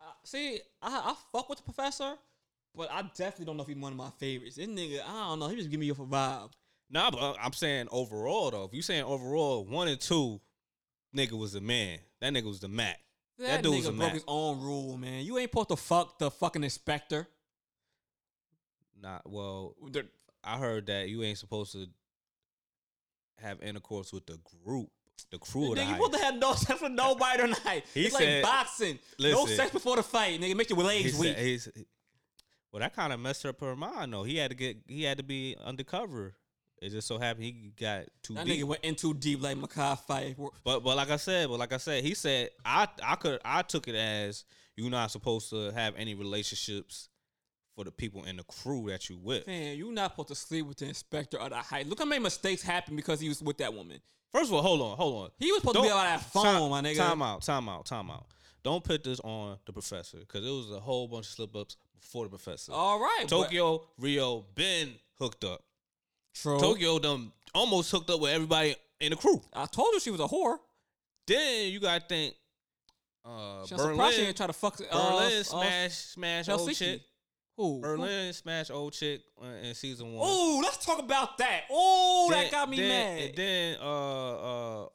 Uh, 0.00 0.04
see, 0.24 0.60
I, 0.80 1.12
I 1.12 1.14
fuck 1.32 1.48
with 1.50 1.58
the 1.58 1.64
professor, 1.64 2.14
but 2.74 2.90
I 2.90 3.02
definitely 3.02 3.44
don't 3.46 3.56
know 3.58 3.62
if 3.64 3.68
he's 3.68 3.76
one 3.76 3.92
of 3.92 3.98
my 3.98 4.10
favorites. 4.18 4.56
This 4.56 4.66
nigga, 4.66 5.00
I 5.06 5.28
don't 5.28 5.38
know. 5.40 5.48
He 5.48 5.56
just 5.56 5.70
give 5.70 5.80
me 5.80 5.90
a 5.90 5.94
vibe. 5.94 6.50
Nah, 6.92 7.10
but 7.10 7.36
I'm 7.40 7.52
saying 7.52 7.88
overall 7.90 8.50
though. 8.50 8.64
If 8.64 8.72
you 8.74 8.80
saying 8.82 9.04
overall, 9.04 9.64
one 9.64 9.88
and 9.88 10.00
two, 10.00 10.40
nigga 11.16 11.32
was 11.32 11.52
the 11.52 11.60
man. 11.60 11.98
That 12.20 12.32
nigga 12.32 12.44
was 12.44 12.60
the 12.60 12.68
Mac. 12.68 12.98
That, 13.38 13.46
That 13.46 13.62
dude's 13.62 13.86
nigga 13.86 13.90
a 13.90 13.92
broke 13.92 13.98
Mac. 13.98 14.12
his 14.14 14.24
own 14.28 14.60
rule, 14.60 14.96
man. 14.96 15.24
You 15.24 15.38
ain't 15.38 15.50
supposed 15.50 15.70
to 15.70 15.76
fuck 15.76 16.18
the 16.18 16.30
fucking 16.30 16.62
inspector. 16.64 17.26
Not 19.00 19.22
well. 19.28 19.74
I 20.44 20.58
heard 20.58 20.86
that 20.86 21.08
you 21.08 21.22
ain't 21.22 21.38
supposed 21.38 21.72
to 21.72 21.86
have 23.38 23.62
intercourse 23.62 24.12
with 24.12 24.26
the 24.26 24.38
group, 24.64 24.88
the 25.30 25.38
crew 25.38 25.70
of 25.70 25.76
the 25.76 25.82
Nigga, 25.82 25.88
you 25.88 25.94
supposed 25.94 26.12
to 26.12 26.18
have 26.20 26.34
no 26.36 26.52
sex 26.54 26.80
with 26.82 26.92
nobody 26.92 27.42
tonight. 27.54 27.84
He 27.94 28.06
it's 28.06 28.16
said- 28.16 28.42
like 28.42 28.50
boxing. 28.52 28.98
no 29.18 29.46
sex 29.46 29.70
before 29.70 29.96
the 29.96 30.02
fight, 30.02 30.38
nigga. 30.40 30.54
Make 30.56 30.68
your 30.70 30.78
He 30.78 30.84
legs 30.84 31.12
said- 31.12 31.20
weak. 31.20 31.36
he's- 31.38 31.68
well, 32.72 32.80
that 32.80 32.94
kind 32.94 33.12
of 33.12 33.18
messed 33.20 33.44
up 33.46 33.60
her 33.62 33.74
mind 33.74 34.12
though. 34.12 34.22
He 34.22 34.36
had 34.36 34.50
to 34.50 34.56
get, 34.56 34.76
he 34.86 35.02
had 35.02 35.16
to 35.18 35.24
be 35.24 35.56
undercover. 35.64 36.34
It 36.80 36.90
just 36.90 37.06
so 37.06 37.18
happened 37.18 37.44
he 37.44 37.72
got 37.78 38.04
too 38.22 38.34
That 38.34 38.46
deep. 38.46 38.60
nigga 38.60 38.64
went 38.68 38.82
in 38.84 38.94
too 38.94 39.12
deep 39.14 39.42
like 39.42 39.56
Makai 39.56 39.98
fight. 39.98 40.36
But 40.64 40.80
but 40.80 40.96
like 40.96 41.10
I 41.10 41.16
said, 41.16 41.48
but 41.48 41.58
like 41.58 41.72
I 41.72 41.76
said, 41.76 42.02
he 42.02 42.14
said 42.14 42.50
I 42.64 42.88
I 43.02 43.16
could 43.16 43.38
I 43.44 43.62
took 43.62 43.86
it 43.88 43.94
as 43.94 44.44
you're 44.76 44.90
not 44.90 45.10
supposed 45.10 45.50
to 45.50 45.70
have 45.72 45.94
any 45.96 46.14
relationships 46.14 47.08
for 47.76 47.84
the 47.84 47.90
people 47.92 48.24
in 48.24 48.36
the 48.38 48.44
crew 48.44 48.86
that 48.88 49.10
you 49.10 49.18
with. 49.18 49.46
Man, 49.46 49.76
you're 49.76 49.92
not 49.92 50.12
supposed 50.12 50.28
to 50.28 50.34
sleep 50.34 50.66
with 50.66 50.78
the 50.78 50.86
inspector 50.86 51.36
of 51.38 51.50
the 51.50 51.56
height. 51.56 51.86
Look 51.86 51.98
how 51.98 52.06
many 52.06 52.22
mistakes 52.22 52.62
happened 52.62 52.96
because 52.96 53.20
he 53.20 53.28
was 53.28 53.42
with 53.42 53.58
that 53.58 53.74
woman. 53.74 54.00
First 54.32 54.46
of 54.50 54.54
all, 54.54 54.62
hold 54.62 54.80
on, 54.80 54.96
hold 54.96 55.24
on. 55.24 55.30
He 55.38 55.50
was 55.52 55.60
supposed 55.60 55.76
to 55.76 55.82
be 55.82 55.88
Don't- 55.88 55.98
on 55.98 56.04
that 56.04 56.20
phone, 56.22 56.44
time, 56.44 56.70
my 56.70 56.80
nigga. 56.80 56.96
Time 56.96 57.20
out, 57.20 57.42
time 57.42 57.68
out, 57.68 57.84
time 57.84 58.10
out. 58.10 58.26
Don't 58.62 58.82
put 58.84 59.04
this 59.04 59.20
on 59.20 59.58
the 59.66 59.72
professor 59.72 60.18
because 60.18 60.44
it 60.46 60.50
was 60.50 60.70
a 60.70 60.80
whole 60.80 61.08
bunch 61.08 61.26
of 61.26 61.32
slip 61.32 61.54
ups 61.56 61.76
before 62.00 62.24
the 62.24 62.30
professor. 62.30 62.72
All 62.72 63.00
right, 63.00 63.20
but- 63.24 63.28
Tokyo, 63.28 63.82
Rio, 63.98 64.46
been 64.54 64.94
hooked 65.18 65.44
up. 65.44 65.62
True. 66.42 66.58
Tokyo 66.58 66.98
done 66.98 67.32
almost 67.54 67.90
hooked 67.90 68.10
up 68.10 68.20
with 68.20 68.30
everybody 68.32 68.74
in 69.00 69.10
the 69.10 69.16
crew. 69.16 69.40
I 69.52 69.66
told 69.66 69.88
you 69.94 70.00
she 70.00 70.10
was 70.10 70.20
a 70.20 70.26
whore. 70.28 70.58
Then 71.26 71.70
you 71.70 71.80
gotta 71.80 72.04
think 72.04 72.34
uh 73.24 73.62
She, 73.66 73.68
she 73.68 73.74
Berlin, 73.76 74.10
didn't 74.10 74.36
try 74.36 74.46
to 74.46 74.52
fuck. 74.52 74.78
Berlin 74.78 74.92
uh, 75.40 75.42
smash 75.42 75.92
smash 75.92 76.48
old 76.48 76.68
Helsinki. 76.68 76.76
chick. 76.78 77.02
Who? 77.56 77.80
Berlin 77.80 78.32
smash 78.32 78.70
old 78.70 78.92
chick 78.94 79.20
uh, 79.42 79.46
in 79.66 79.74
season 79.74 80.12
one. 80.14 80.26
Oh, 80.28 80.60
let's 80.62 80.84
talk 80.84 80.98
about 80.98 81.36
that. 81.38 81.64
Oh, 81.70 82.28
that 82.32 82.50
got 82.50 82.68
me 82.70 82.78
then, 82.78 82.88
mad. 82.88 83.22
And 83.28 83.36
then 83.36 83.76
uh 83.82 84.34
uh 84.82 84.86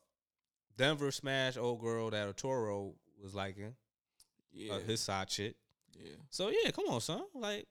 Denver 0.78 1.12
smash 1.12 1.58
old 1.58 1.80
girl 1.80 2.10
that 2.10 2.36
Toro 2.38 2.94
was 3.22 3.34
liking. 3.36 3.76
yeah, 4.52 4.74
Uh, 4.74 4.80
his 4.80 5.00
side 5.02 5.28
chick. 5.28 5.56
yeah. 5.98 6.16
So 6.32 6.50
yeah, 6.50 6.72
come 6.72 6.86
on, 6.90 7.02
son. 7.02 7.22
Like 7.36 7.68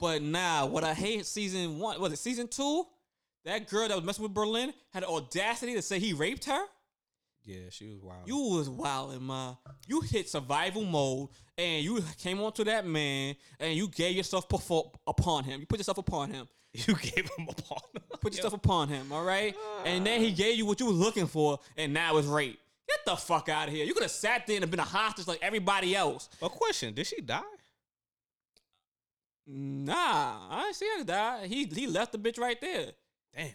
But 0.00 0.22
now, 0.22 0.66
what 0.66 0.82
I 0.82 0.94
hate 0.94 1.26
season 1.26 1.78
one 1.78 2.00
was 2.00 2.12
it 2.12 2.16
season 2.18 2.48
two? 2.48 2.86
That 3.44 3.68
girl 3.68 3.86
that 3.88 3.96
was 3.96 4.04
messing 4.04 4.22
with 4.22 4.34
Berlin 4.34 4.72
had 4.92 5.02
the 5.02 5.08
audacity 5.08 5.74
to 5.74 5.82
say 5.82 5.98
he 5.98 6.12
raped 6.12 6.44
her. 6.46 6.62
yeah, 7.44 7.68
she 7.70 7.86
was 7.86 8.00
wild. 8.00 8.26
You 8.26 8.36
was 8.36 8.68
wildin', 8.68 9.20
ma. 9.22 9.56
You 9.86 10.00
hit 10.02 10.28
survival 10.28 10.84
mode 10.84 11.28
and 11.56 11.82
you 11.84 12.02
came 12.18 12.40
onto 12.40 12.64
that 12.64 12.86
man 12.86 13.36
and 13.58 13.74
you 13.74 13.88
gave 13.88 14.16
yourself 14.16 14.48
perfor- 14.48 14.92
upon 15.06 15.44
him. 15.44 15.60
You 15.60 15.66
put 15.66 15.78
yourself 15.78 15.98
upon 15.98 16.30
him. 16.30 16.48
you 16.74 16.94
gave 16.94 17.30
him 17.36 17.48
upon. 17.48 17.78
partner. 17.94 18.00
Put 18.20 18.32
yourself 18.36 18.52
upon 18.54 18.88
him, 18.88 19.10
all 19.12 19.24
right? 19.24 19.54
And 19.84 20.06
then 20.06 20.20
he 20.20 20.32
gave 20.32 20.56
you 20.56 20.66
what 20.66 20.80
you 20.80 20.86
was 20.86 20.96
looking 20.96 21.26
for, 21.26 21.58
and 21.76 21.92
now 21.92 22.16
it's 22.18 22.26
rape. 22.28 22.58
Get 22.88 23.04
the 23.06 23.16
fuck 23.16 23.48
out 23.48 23.68
of 23.68 23.74
here. 23.74 23.84
You 23.84 23.94
could 23.94 24.02
have 24.02 24.10
sat 24.10 24.46
there 24.46 24.60
and 24.60 24.70
been 24.70 24.80
a 24.80 24.84
hostage 24.84 25.26
like 25.26 25.38
everybody 25.42 25.94
else. 25.96 26.28
A 26.42 26.48
question: 26.48 26.92
Did 26.94 27.06
she 27.06 27.20
die? 27.20 27.40
Nah, 29.52 30.48
I 30.50 30.64
ain't 30.68 30.76
see 30.76 30.88
her 30.98 31.04
die. 31.04 31.46
He 31.46 31.64
he 31.64 31.86
left 31.88 32.12
the 32.12 32.18
bitch 32.18 32.38
right 32.38 32.60
there. 32.60 32.92
Damn, 33.36 33.48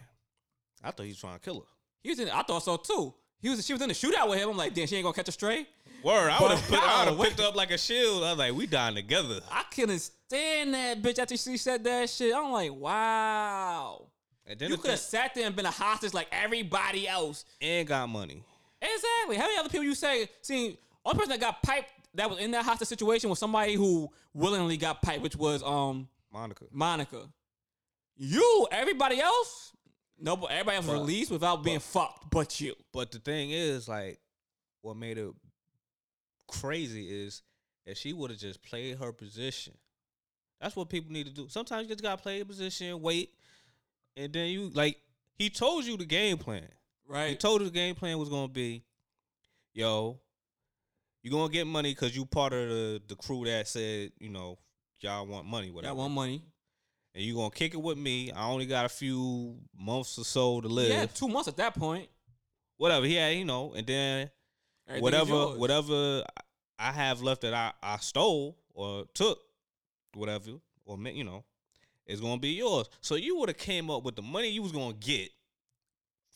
I 0.84 0.91
thought 0.91 1.03
he 1.03 1.09
was 1.09 1.19
trying 1.19 1.35
to 1.35 1.39
kill 1.39 1.59
her. 1.61 1.65
He 2.03 2.09
was 2.09 2.19
in. 2.19 2.30
I 2.30 2.41
thought 2.43 2.63
so 2.63 2.76
too. 2.77 3.13
He 3.41 3.49
was. 3.49 3.65
She 3.65 3.73
was 3.73 3.81
in 3.81 3.88
the 3.88 3.93
shootout 3.95 4.30
with 4.30 4.39
him. 4.39 4.49
I'm 4.49 4.57
like, 4.57 4.73
damn, 4.73 4.88
she 4.88 4.97
ain't 4.97 5.03
gonna 5.03 5.13
catch 5.13 5.30
a 5.30 5.31
stray. 5.31 5.65
Word, 6.03 6.30
I 6.30 6.41
would 6.41 6.51
have 6.51 6.73
I 6.73 7.05
would 7.09 7.17
have 7.17 7.27
picked 7.30 7.39
up 7.39 7.55
like 7.55 7.72
a 7.72 7.77
shield. 7.77 8.23
I 8.23 8.31
was 8.31 8.38
like, 8.39 8.53
we 8.53 8.67
dying 8.67 8.95
together. 8.95 9.39
I 9.49 9.63
couldn't 9.73 9.99
stand 9.99 10.73
that 10.73 11.01
bitch 11.01 11.17
after 11.17 11.38
she 11.38 11.57
said 11.57 11.84
that 11.85 12.09
shit. 12.09 12.35
I'm 12.35 12.51
like, 12.51 12.73
wow. 12.73 14.07
And 14.45 14.59
then 14.59 14.69
You 14.69 14.77
could 14.77 14.91
have 14.91 14.99
sat 14.99 15.34
there 15.34 15.47
and 15.47 15.55
been 15.55 15.65
a 15.65 15.72
hostage 15.72 16.13
like 16.13 16.27
everybody 16.31 17.07
else. 17.07 17.45
and 17.61 17.88
got 17.88 18.07
money. 18.09 18.43
Exactly. 18.81 19.38
How 19.38 19.45
many 19.47 19.57
other 19.57 19.69
people 19.69 19.85
you 19.85 19.95
say? 19.95 20.30
See, 20.43 20.77
only 21.03 21.17
person 21.17 21.31
that 21.31 21.39
got 21.39 21.63
piped 21.63 21.91
that 22.15 22.29
was 22.29 22.39
in 22.39 22.51
that 22.51 22.65
hostage 22.65 22.87
situation 22.87 23.29
was 23.29 23.39
somebody 23.39 23.75
who 23.75 24.09
willingly 24.33 24.77
got 24.77 25.01
piped, 25.01 25.21
which 25.21 25.35
was 25.35 25.61
um 25.63 26.07
Monica. 26.31 26.65
Monica. 26.71 27.21
You, 28.17 28.67
everybody 28.71 29.19
else, 29.19 29.73
no, 30.19 30.37
but 30.37 30.51
everybody 30.51 30.77
else 30.77 30.85
was 30.85 30.95
But- 30.95 31.01
released 31.01 31.31
without 31.31 31.63
being 31.63 31.79
fucked, 31.79 32.29
but 32.29 32.59
you. 32.61 32.73
But 32.93 33.11
the 33.11 33.19
thing 33.19 33.51
is, 33.51 33.87
like, 33.87 34.19
what 34.81 34.95
made 34.95 35.17
it 35.17 35.33
crazy 36.47 37.07
is 37.23 37.41
that 37.85 37.97
she 37.97 38.13
would 38.13 38.29
have 38.31 38.39
just 38.39 38.61
played 38.63 38.97
her 38.97 39.11
position. 39.11 39.73
That's 40.61 40.75
what 40.75 40.89
people 40.89 41.11
need 41.11 41.27
to 41.27 41.33
do. 41.33 41.47
Sometimes 41.49 41.83
you 41.83 41.89
just 41.95 42.03
gotta 42.03 42.21
play 42.21 42.37
your 42.37 42.45
position, 42.45 43.01
wait, 43.01 43.33
and 44.15 44.31
then 44.31 44.47
you 44.47 44.69
like 44.73 44.97
he 45.37 45.49
told 45.49 45.85
you 45.85 45.97
the 45.97 46.05
game 46.05 46.37
plan. 46.37 46.67
Right. 47.07 47.29
He 47.31 47.35
told 47.35 47.61
you 47.61 47.67
the 47.67 47.73
game 47.73 47.95
plan 47.95 48.17
was 48.17 48.29
gonna 48.29 48.47
be, 48.47 48.83
yo, 49.73 50.19
you 51.26 51.31
gonna 51.31 51.52
get 51.52 51.65
money 51.65 51.91
because 51.91 52.15
you 52.15 52.23
part 52.23 52.53
of 52.53 52.69
the 52.69 53.02
the 53.07 53.15
crew 53.15 53.45
that 53.45 53.68
said, 53.68 54.11
you 54.19 54.30
know, 54.30 54.60
y'all 54.99 55.26
want 55.26 55.47
money, 55.47 55.72
whatever. 55.72 55.95
Got 55.95 55.97
one 55.97 56.11
money. 56.11 56.43
and 57.15 57.23
you 57.23 57.34
gonna 57.34 57.49
kick 57.49 57.73
it 57.73 57.81
with 57.81 57.97
me. 57.97 58.31
I 58.31 58.47
only 58.47 58.68
got 58.68 58.85
a 58.85 58.89
few 58.89 59.57
months 59.76 60.19
or 60.19 60.23
so 60.23 60.61
to 60.61 60.68
live. 60.68 60.89
Yeah, 60.89 61.07
two 61.07 61.27
months 61.27 61.47
at 61.47 61.57
that 61.57 61.73
point. 61.73 62.10
Whatever. 62.77 63.07
Had, 63.07 63.38
you 63.38 63.43
know, 63.43 63.73
and 63.76 63.88
then 63.88 64.30
Everything 64.88 65.02
whatever 65.02 65.57
whatever 65.57 66.23
I 66.77 66.91
have 66.91 67.23
left 67.23 67.41
that 67.41 67.56
I, 67.56 67.72
I 67.81 67.97
stole 67.97 68.56
or 68.76 69.06
took, 69.15 69.39
whatever, 70.14 70.52
or 70.85 70.99
you 71.07 71.23
know, 71.23 71.43
is 72.06 72.22
gonna 72.22 72.39
be 72.39 72.49
yours. 72.49 72.88
So 73.02 73.15
you 73.15 73.35
would 73.39 73.49
have 73.49 73.57
came 73.57 73.89
up 73.89 74.03
with 74.03 74.15
the 74.15 74.22
money 74.22 74.49
you 74.49 74.61
was 74.61 74.72
gonna 74.72 74.93
get 74.93 75.30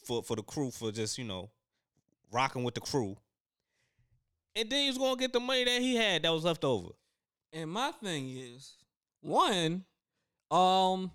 for 0.03 0.23
for 0.23 0.35
the 0.35 0.41
crew 0.41 0.71
for 0.71 0.91
just 0.91 1.19
you 1.19 1.25
know 1.25 1.51
rocking 2.31 2.63
with 2.63 2.73
the 2.73 2.81
crew, 2.81 3.17
and 4.55 4.69
then 4.69 4.83
you 4.83 4.89
was 4.89 4.97
gonna 4.97 5.15
get 5.17 5.33
the 5.33 5.39
money 5.39 5.63
that 5.63 5.81
he 5.81 5.95
had 5.95 6.23
that 6.23 6.31
was 6.33 6.43
left 6.43 6.63
over. 6.63 6.89
And 7.53 7.69
my 7.69 7.91
thing 7.91 8.29
is, 8.37 8.75
one, 9.21 9.83
um, 10.51 11.11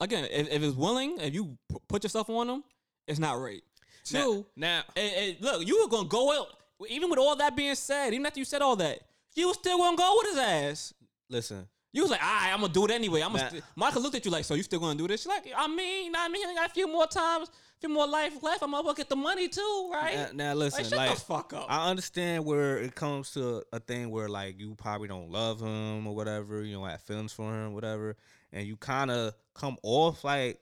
again, 0.00 0.26
if, 0.30 0.50
if 0.50 0.62
it's 0.62 0.76
willing, 0.76 1.18
if 1.20 1.34
you 1.34 1.56
p- 1.70 1.76
put 1.88 2.02
yourself 2.02 2.28
on 2.30 2.46
them, 2.46 2.64
it's 3.06 3.18
not 3.18 3.40
rape. 3.40 3.64
Two, 4.04 4.44
Now, 4.56 4.78
now 4.78 4.82
and, 4.96 5.14
and 5.14 5.36
look, 5.40 5.66
you 5.66 5.80
were 5.82 5.88
gonna 5.88 6.08
go 6.08 6.32
out, 6.38 6.48
even 6.88 7.08
with 7.08 7.18
all 7.18 7.36
that 7.36 7.56
being 7.56 7.74
said, 7.74 8.12
even 8.12 8.26
after 8.26 8.38
you 8.38 8.44
said 8.44 8.62
all 8.62 8.76
that, 8.76 9.00
you 9.34 9.48
was 9.48 9.56
still 9.56 9.78
gonna 9.78 9.96
go 9.96 10.18
with 10.22 10.28
his 10.34 10.38
ass. 10.38 10.94
listen, 11.30 11.66
You 11.92 12.02
was 12.02 12.10
like, 12.10 12.22
all 12.22 12.28
right, 12.28 12.50
I'm 12.52 12.60
gonna 12.60 12.72
do 12.72 12.84
it 12.84 12.90
anyway. 12.90 13.22
I'm 13.22 13.32
gonna. 13.32 13.44
Nah. 13.44 13.48
St-. 13.50 13.64
Monica 13.76 13.98
looked 14.00 14.16
at 14.16 14.24
you 14.24 14.30
like, 14.30 14.44
so 14.44 14.54
you 14.54 14.62
still 14.62 14.80
gonna 14.80 14.98
do 14.98 15.08
this? 15.08 15.22
She's 15.22 15.28
like, 15.28 15.46
I 15.56 15.66
mean, 15.68 16.06
you 16.06 16.10
know 16.12 16.18
what 16.18 16.28
I 16.30 16.32
mean, 16.32 16.46
I 16.48 16.54
got 16.54 16.70
a 16.70 16.74
few 16.74 16.86
more 16.86 17.06
times, 17.06 17.50
few 17.84 17.94
more 17.94 18.06
life 18.06 18.42
left. 18.42 18.62
I'm 18.62 18.70
gonna 18.70 18.94
get 18.94 19.08
the 19.08 19.16
money 19.16 19.48
too, 19.48 19.90
right? 19.92 20.14
now, 20.14 20.28
now 20.32 20.54
listen, 20.54 20.82
like, 20.82 20.90
shut 20.90 20.98
like 20.98 21.14
the 21.14 21.20
fuck 21.20 21.52
up. 21.52 21.66
I 21.68 21.88
understand 21.90 22.44
where 22.44 22.78
it 22.78 22.94
comes 22.94 23.32
to 23.32 23.62
a 23.72 23.80
thing 23.80 24.10
where 24.10 24.28
like 24.28 24.58
you 24.58 24.74
probably 24.74 25.08
don't 25.08 25.30
love 25.30 25.60
him 25.60 26.06
or 26.06 26.14
whatever, 26.14 26.62
you 26.62 26.76
know, 26.76 26.84
have 26.84 27.02
feelings 27.02 27.32
for 27.32 27.52
him, 27.52 27.74
whatever, 27.74 28.16
and 28.52 28.66
you 28.66 28.76
kind 28.76 29.10
of 29.10 29.34
come 29.54 29.76
off 29.82 30.24
like 30.24 30.60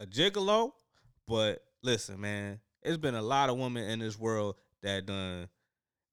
a 0.00 0.06
gigolo. 0.06 0.72
But 1.26 1.62
listen, 1.82 2.20
man, 2.20 2.60
it's 2.82 2.98
been 2.98 3.14
a 3.14 3.22
lot 3.22 3.48
of 3.48 3.56
women 3.56 3.88
in 3.88 3.98
this 3.98 4.18
world 4.18 4.56
that 4.82 5.06
done 5.06 5.48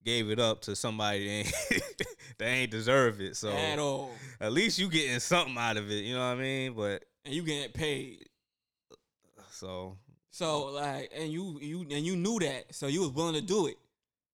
gave 0.06 0.30
it 0.30 0.40
up 0.40 0.62
to 0.62 0.76
somebody 0.76 1.26
that 1.26 1.32
ain't, 1.32 1.84
that 2.38 2.48
ain't 2.48 2.72
deserve 2.72 3.20
it. 3.20 3.36
So 3.36 3.50
at 3.50 3.80
all, 3.80 4.12
at 4.40 4.54
least 4.54 4.80
you 4.80 4.90
getting 4.90 5.20
something 5.20 5.58
out 5.58 5.76
of 5.76 5.92
it, 5.92 6.06
you 6.06 6.14
know 6.14 6.20
what 6.20 6.38
I 6.38 6.42
mean? 6.42 6.74
But 6.74 7.04
and 7.26 7.34
you 7.34 7.44
getting 7.44 7.72
paid. 7.72 8.30
so 9.52 9.98
So 10.38 10.66
like, 10.66 11.12
and 11.18 11.32
you 11.34 11.58
you 11.60 11.82
and 11.82 12.06
you 12.06 12.16
knew 12.16 12.38
that, 12.42 12.76
so 12.76 12.86
you 12.86 13.02
was 13.02 13.10
willing 13.10 13.34
to 13.34 13.42
do 13.42 13.66
it. 13.66 13.78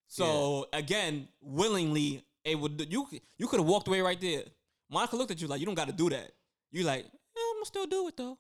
So 0.07 0.67
again, 0.73 1.29
willingly 1.41 2.25
able 2.43 2.67
to 2.67 2.85
you 2.85 3.07
you 3.37 3.47
could 3.47 3.61
have 3.61 3.69
walked 3.69 3.87
away 3.87 4.01
right 4.01 4.19
there. 4.19 4.43
Monica 4.91 5.15
looked 5.15 5.31
at 5.31 5.41
you 5.41 5.47
like 5.47 5.61
you 5.61 5.65
don't 5.65 5.75
got 5.75 5.87
to 5.87 5.93
do 5.93 6.09
that. 6.09 6.31
You 6.73 6.83
like, 6.83 7.05
I'm 7.05 7.55
gonna 7.55 7.65
still 7.65 7.85
do 7.87 8.09
it 8.09 8.17
though. 8.17 8.37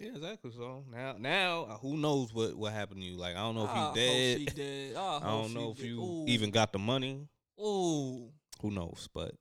yeah, 0.00 0.08
exactly. 0.08 0.52
So 0.56 0.84
now, 0.90 1.14
now 1.18 1.64
uh, 1.64 1.76
who 1.76 1.98
knows 1.98 2.32
what 2.32 2.56
what 2.56 2.72
happened 2.72 3.02
to 3.02 3.06
you? 3.06 3.18
Like 3.18 3.36
I 3.36 3.40
don't 3.40 3.56
know 3.56 3.64
if 3.64 3.70
I 3.70 3.74
you 3.74 3.84
hope 3.84 3.94
dead. 3.94 4.38
she 4.38 4.44
did. 4.46 4.96
I, 4.96 5.16
I 5.22 5.30
don't 5.32 5.52
know 5.52 5.70
if 5.72 5.76
did. 5.76 5.86
you 5.88 6.00
Ooh. 6.02 6.24
even 6.28 6.50
got 6.50 6.72
the 6.72 6.78
money. 6.78 7.28
Ooh. 7.60 8.30
Who 8.62 8.70
knows? 8.70 9.10
But 9.12 9.34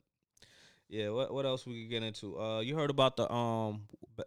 yeah, 0.90 1.08
what 1.08 1.34
what 1.34 1.46
else 1.46 1.66
we 1.66 1.84
could 1.84 1.90
get 1.90 2.04
into? 2.04 2.38
Uh, 2.38 2.60
you 2.60 2.76
heard 2.76 2.90
about 2.90 3.16
the 3.16 3.32
um 3.32 3.84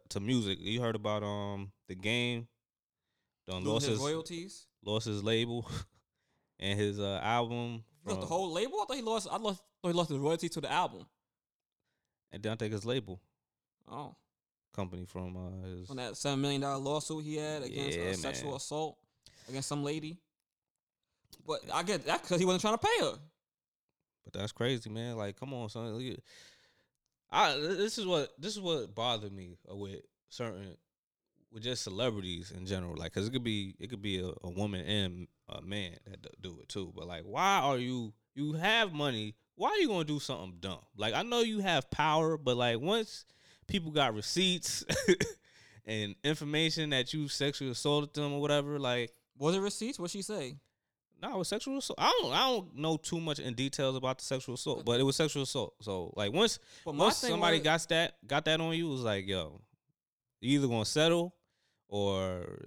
to 0.09 0.19
music. 0.21 0.57
You 0.63 0.81
heard 0.81 0.97
about 0.97 1.23
um 1.23 1.73
the 1.89 1.95
game. 1.95 2.49
Done 3.47 3.65
lost 3.65 3.85
his 3.87 3.95
his 3.95 4.01
royalties. 4.01 4.67
lost 4.85 5.07
his 5.07 5.23
label 5.23 5.69
and 6.59 6.79
his 6.79 6.99
uh 6.99 7.21
album. 7.23 7.85
He 8.05 8.11
lost 8.11 8.21
the 8.21 8.27
whole 8.27 8.53
label. 8.53 8.81
I 8.83 8.85
thought 8.87 8.97
he 8.97 9.03
lost. 9.03 9.29
I 9.31 9.37
lost. 9.37 9.63
Thought 9.83 9.89
he 9.89 9.95
lost 9.95 10.11
his 10.11 10.19
royalty 10.19 10.49
to 10.49 10.61
the 10.61 10.71
album. 10.73 11.07
and 12.33 12.43
then 12.43 12.53
I 12.53 12.57
think 12.57 12.73
his 12.73 12.85
label 12.85 13.21
Oh, 13.91 14.15
company 14.75 15.05
from 15.05 15.37
uh 15.37 15.67
his 15.67 15.91
on 15.91 15.97
that 15.97 16.17
seven 16.17 16.41
million 16.41 16.63
dollar 16.63 16.79
lawsuit 16.79 17.23
he 17.25 17.37
had 17.37 17.63
against 17.63 17.99
Yeah, 17.99 18.11
uh, 18.11 18.13
sexual 18.15 18.57
assault 18.57 18.97
against 19.49 19.69
some 19.69 19.85
lady. 19.85 20.19
But 21.47 21.61
I 21.73 21.83
get 21.83 22.07
that 22.07 22.23
because 22.23 22.41
he 22.41 22.47
wasn't 22.47 22.63
trying 22.63 22.79
to 22.79 22.79
pay 22.79 23.05
her. 23.05 23.19
But 24.25 24.33
that's 24.33 24.53
crazy, 24.53 24.89
man. 24.89 25.17
Like, 25.17 25.39
come 25.39 25.53
on, 25.53 25.69
son. 25.69 25.93
Look 25.93 26.19
I 27.31 27.57
this 27.57 27.99
is 27.99 28.07
what 28.07 28.33
this 28.39 28.55
is 28.55 28.61
what 28.61 28.95
bothered 28.95 29.33
me 29.33 29.59
with 29.69 30.01
certain 30.31 30.77
with 31.55 31.63
just 31.63 31.85
celebrities 31.85 32.51
in 32.51 32.67
general. 32.67 32.95
Like, 32.97 33.15
cause 33.15 33.27
it 33.29 33.33
could 33.33 33.45
be 33.45 33.75
it 33.79 33.89
could 33.89 34.03
be 34.03 34.19
a, 34.19 34.27
a 34.43 34.51
woman 34.51 34.85
and 34.85 35.29
a 35.49 35.63
man 35.63 35.93
that 36.11 36.43
do- 36.43 36.59
it 36.61 36.69
too. 36.69 36.93
But 36.95 37.07
like, 37.07 37.23
why 37.25 37.61
are 37.63 37.79
you 37.79 38.13
you 38.35 38.53
have 38.55 38.93
money? 38.93 39.35
Why 39.55 39.69
are 39.71 39.77
you 39.79 39.87
gonna 39.89 40.05
do 40.05 40.19
something 40.19 40.57
dumb? 40.61 40.81
Like, 40.97 41.15
I 41.15 41.23
know 41.23 41.41
you 41.41 41.61
have 41.61 41.89
power, 41.91 42.37
but 42.37 42.57
like 42.57 42.81
once 42.81 43.25
people 43.69 43.93
got 43.93 44.13
receipts 44.15 44.85
and 45.87 46.15
information 46.25 46.91
that 46.91 47.15
you 47.15 47.29
sexually 47.29 47.71
assaulted 47.71 48.13
them 48.15 48.33
or 48.33 48.41
whatever, 48.41 48.79
like 48.79 49.13
Was 49.39 49.55
it 49.55 49.61
receipts? 49.61 49.99
What 49.99 50.11
she 50.11 50.23
say? 50.23 50.57
no, 51.23 51.37
it 51.37 51.39
was 51.39 51.49
sexual 51.49 51.79
assault. 51.79 51.99
I 51.99 52.11
don't 52.21 52.33
I 52.33 52.41
don't 52.51 52.77
know 52.77 52.97
too 52.99 53.21
much 53.21 53.39
in 53.39 53.55
details 53.55 53.97
about 53.97 54.19
the 54.19 54.25
sexual 54.25 54.57
assault, 54.57 54.85
but 54.85 55.01
it 55.01 55.05
was 55.05 55.17
sexual 55.17 55.45
assault. 55.45 55.75
So 55.81 56.13
like 56.17 56.33
once 56.33 56.59
once 56.85 57.17
somebody 57.19 57.59
was- 57.59 57.65
got 57.65 57.89
that 57.91 58.15
got 58.27 58.45
that 58.47 58.61
on 58.61 58.75
you, 58.75 58.89
it 58.89 58.93
was 58.93 59.03
like, 59.03 59.27
yo, 59.29 59.61
you 60.41 60.59
either 60.59 60.67
gonna 60.69 60.85
settle 60.85 61.35
or 61.95 62.67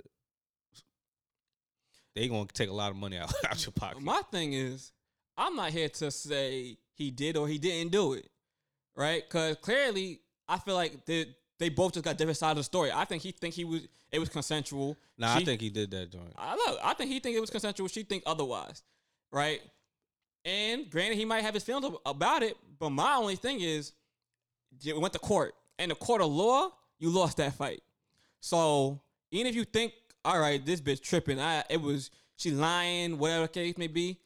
they 2.15 2.29
gonna 2.29 2.47
take 2.53 2.69
a 2.69 2.73
lot 2.73 2.91
of 2.91 2.95
money 2.95 3.17
out, 3.17 3.33
out 3.49 3.65
your 3.65 3.73
pocket. 3.73 4.01
My 4.01 4.21
thing 4.31 4.53
is, 4.53 4.93
I'm 5.37 5.53
not 5.57 5.71
here 5.71 5.89
to 5.89 6.09
say 6.09 6.77
he 6.93 7.11
did 7.11 7.35
or 7.35 7.45
he 7.45 7.57
didn't 7.57 7.91
do 7.91 8.13
it, 8.13 8.29
right? 8.95 9.21
Because 9.27 9.57
clearly, 9.57 10.21
I 10.47 10.57
feel 10.59 10.75
like 10.75 11.05
they 11.05 11.35
they 11.59 11.67
both 11.67 11.93
just 11.93 12.05
got 12.05 12.17
different 12.17 12.37
sides 12.37 12.51
of 12.51 12.57
the 12.57 12.63
story. 12.63 12.89
I 12.89 13.03
think 13.03 13.21
he 13.21 13.31
think 13.33 13.53
he 13.53 13.65
was 13.65 13.85
it 14.13 14.19
was 14.19 14.29
consensual. 14.29 14.95
nah, 15.17 15.35
I 15.35 15.43
think 15.43 15.59
he 15.59 15.69
did 15.69 15.91
that 15.91 16.09
joint. 16.09 16.31
I 16.37 16.55
look, 16.55 16.79
I 16.81 16.93
think 16.93 17.11
he 17.11 17.19
think 17.19 17.35
it 17.35 17.41
was 17.41 17.49
consensual. 17.49 17.89
She 17.89 18.03
think 18.03 18.23
otherwise, 18.25 18.81
right? 19.29 19.59
And 20.45 20.89
granted, 20.89 21.17
he 21.17 21.25
might 21.25 21.43
have 21.43 21.53
his 21.53 21.63
feelings 21.65 21.93
about 22.05 22.43
it, 22.43 22.55
but 22.79 22.91
my 22.91 23.15
only 23.15 23.35
thing 23.35 23.59
is, 23.59 23.91
it 24.85 24.97
went 24.97 25.11
to 25.11 25.19
court, 25.19 25.53
and 25.77 25.91
the 25.91 25.95
court 25.95 26.21
of 26.21 26.31
law, 26.31 26.69
you 26.97 27.09
lost 27.09 27.35
that 27.37 27.55
fight. 27.55 27.81
So 28.39 29.01
even 29.31 29.47
if 29.47 29.55
you 29.55 29.63
think, 29.65 29.93
all 30.25 30.39
right, 30.39 30.63
this 30.65 30.81
bitch 30.81 31.01
tripping, 31.01 31.39
I 31.39 31.63
it 31.69 31.81
was 31.81 32.11
she 32.37 32.51
lying, 32.51 33.17
whatever 33.17 33.43
the 33.43 33.47
case 33.49 33.77
may 33.77 33.87
be, 33.87 34.19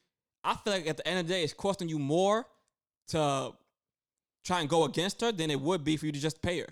I 0.43 0.55
feel 0.55 0.73
like 0.73 0.87
at 0.87 0.97
the 0.97 1.07
end 1.07 1.19
of 1.19 1.27
the 1.27 1.33
day, 1.33 1.43
it's 1.43 1.53
costing 1.53 1.87
you 1.89 1.99
more 1.99 2.45
to 3.09 3.51
try 4.43 4.59
and 4.61 4.69
go 4.69 4.83
against 4.85 5.21
her 5.21 5.31
than 5.31 5.49
it 5.51 5.59
would 5.61 5.83
be 5.83 5.97
for 5.97 6.05
you 6.07 6.11
to 6.11 6.19
just 6.19 6.41
pay 6.41 6.59
her. 6.59 6.67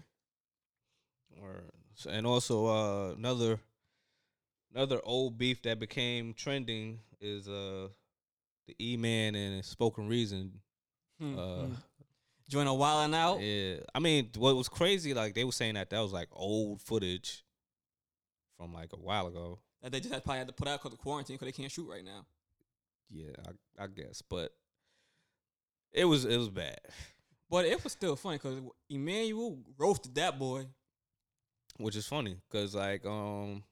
And 2.10 2.26
also 2.26 2.68
uh, 2.68 3.14
another 3.18 3.60
another 4.74 5.00
old 5.04 5.38
beef 5.38 5.62
that 5.64 5.80
became 5.80 6.34
trending 6.34 7.00
is 7.20 7.48
uh 7.48 7.88
the 8.68 8.76
E 8.80 8.98
Man 8.98 9.36
and 9.36 9.64
Spoken 9.66 10.08
Reason. 10.08 10.52
Hmm, 11.20 11.38
Uh, 11.40 11.56
hmm. 11.66 11.74
Join 12.50 12.66
a 12.68 12.74
Wild 12.74 13.04
'N 13.06 13.14
Out. 13.14 13.42
Yeah, 13.42 13.78
I 13.94 14.00
mean, 14.00 14.30
what 14.38 14.56
was 14.56 14.70
crazy? 14.70 15.14
Like 15.14 15.36
they 15.36 15.44
were 15.44 15.52
saying 15.52 15.76
that 15.76 15.90
that 15.92 16.00
was 16.00 16.12
like 16.14 16.30
old 16.32 16.82
footage 16.82 17.44
from 18.60 18.74
like 18.74 18.94
a 18.94 18.98
while 18.98 19.28
ago. 19.28 19.60
That 19.82 19.94
they 19.94 20.02
just 20.02 20.14
had, 20.14 20.24
probably 20.26 20.40
had 20.40 20.48
to 20.50 20.54
put 20.54 20.68
out 20.68 20.82
because 20.82 20.94
of 20.94 21.00
quarantine 21.00 21.38
because 21.38 21.48
they 21.48 21.62
can't 21.62 21.72
shoot 21.72 21.90
right 21.90 22.04
now. 22.04 22.26
Yeah, 23.10 23.32
I, 23.80 23.86
I 23.86 23.88
guess, 23.88 24.22
but 24.22 24.52
it 25.94 26.06
was 26.06 26.26
it 26.26 26.38
was 26.38 26.50
bad, 26.50 26.80
But 27.50 27.66
it 27.66 27.84
was 27.84 27.94
still 27.94 28.16
funny 28.16 28.38
because 28.38 28.60
Emmanuel 28.90 29.58
roasted 29.78 30.14
that 30.16 30.38
boy. 30.38 30.68
which 31.78 31.96
is 31.96 32.08
funny 32.08 32.38
because 32.50 32.76
like 32.76 33.06
um, 33.06 33.64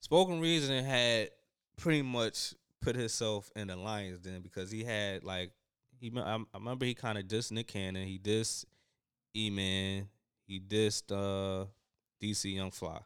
Spoken 0.00 0.40
Reason 0.40 0.84
had 0.84 1.30
pretty 1.76 2.02
much 2.02 2.54
put 2.80 2.96
himself 2.96 3.50
in 3.56 3.68
the 3.68 3.76
lions 3.76 4.20
then 4.22 4.40
because 4.40 4.70
he 4.70 4.84
had 4.84 5.24
like 5.24 5.52
he 6.00 6.12
I, 6.16 6.36
I 6.36 6.44
remember 6.54 6.86
he 6.86 6.94
kind 6.94 7.18
of 7.18 7.24
dissed 7.24 7.52
Nick 7.52 7.68
Cannon, 7.68 8.06
he 8.06 8.18
dissed 8.18 8.64
E 9.36 9.50
Man, 9.50 10.08
he 10.46 10.60
dissed 10.60 11.12
uh 11.12 11.66
DC 12.20 12.54
Young 12.54 12.70
Fly. 12.70 13.00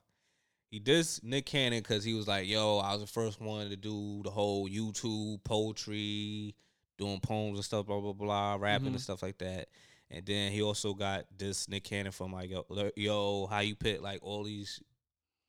He 0.71 0.81
dissed 0.81 1.23
Nick 1.23 1.47
Cannon 1.47 1.81
because 1.81 2.03
he 2.03 2.15
was 2.15 2.27
like, 2.27 2.49
"Yo, 2.49 2.79
I 2.79 2.93
was 2.93 3.03
the 3.03 3.07
first 3.07 3.41
one 3.41 3.69
to 3.69 3.77
do 3.77 4.23
the 4.25 4.31
whole 4.31 4.69
YouTube 4.69 5.45
poetry, 5.45 6.55
doing 6.97 7.21
poems 7.21 7.59
and 7.59 7.65
stuff, 7.65 7.87
blah 7.87 8.01
blah 8.01 8.13
blah, 8.13 8.57
rapping 8.59 8.89
Mhm. 8.89 8.93
and 8.93 9.01
stuff 9.01 9.23
like 9.23 9.39
that." 9.39 9.69
And 10.11 10.25
then 10.27 10.53
he 10.53 10.63
also 10.63 10.95
got 10.95 11.27
this 11.37 11.69
Nick 11.69 11.85
Cannon 11.85 12.13
from 12.13 12.33
like, 12.33 12.51
"Yo, 12.51 12.65
yo, 12.97 13.47
how 13.47 13.61
you 13.61 13.75
put 13.75 14.03
like 14.03 14.21
all 14.23 14.45
these 14.45 14.81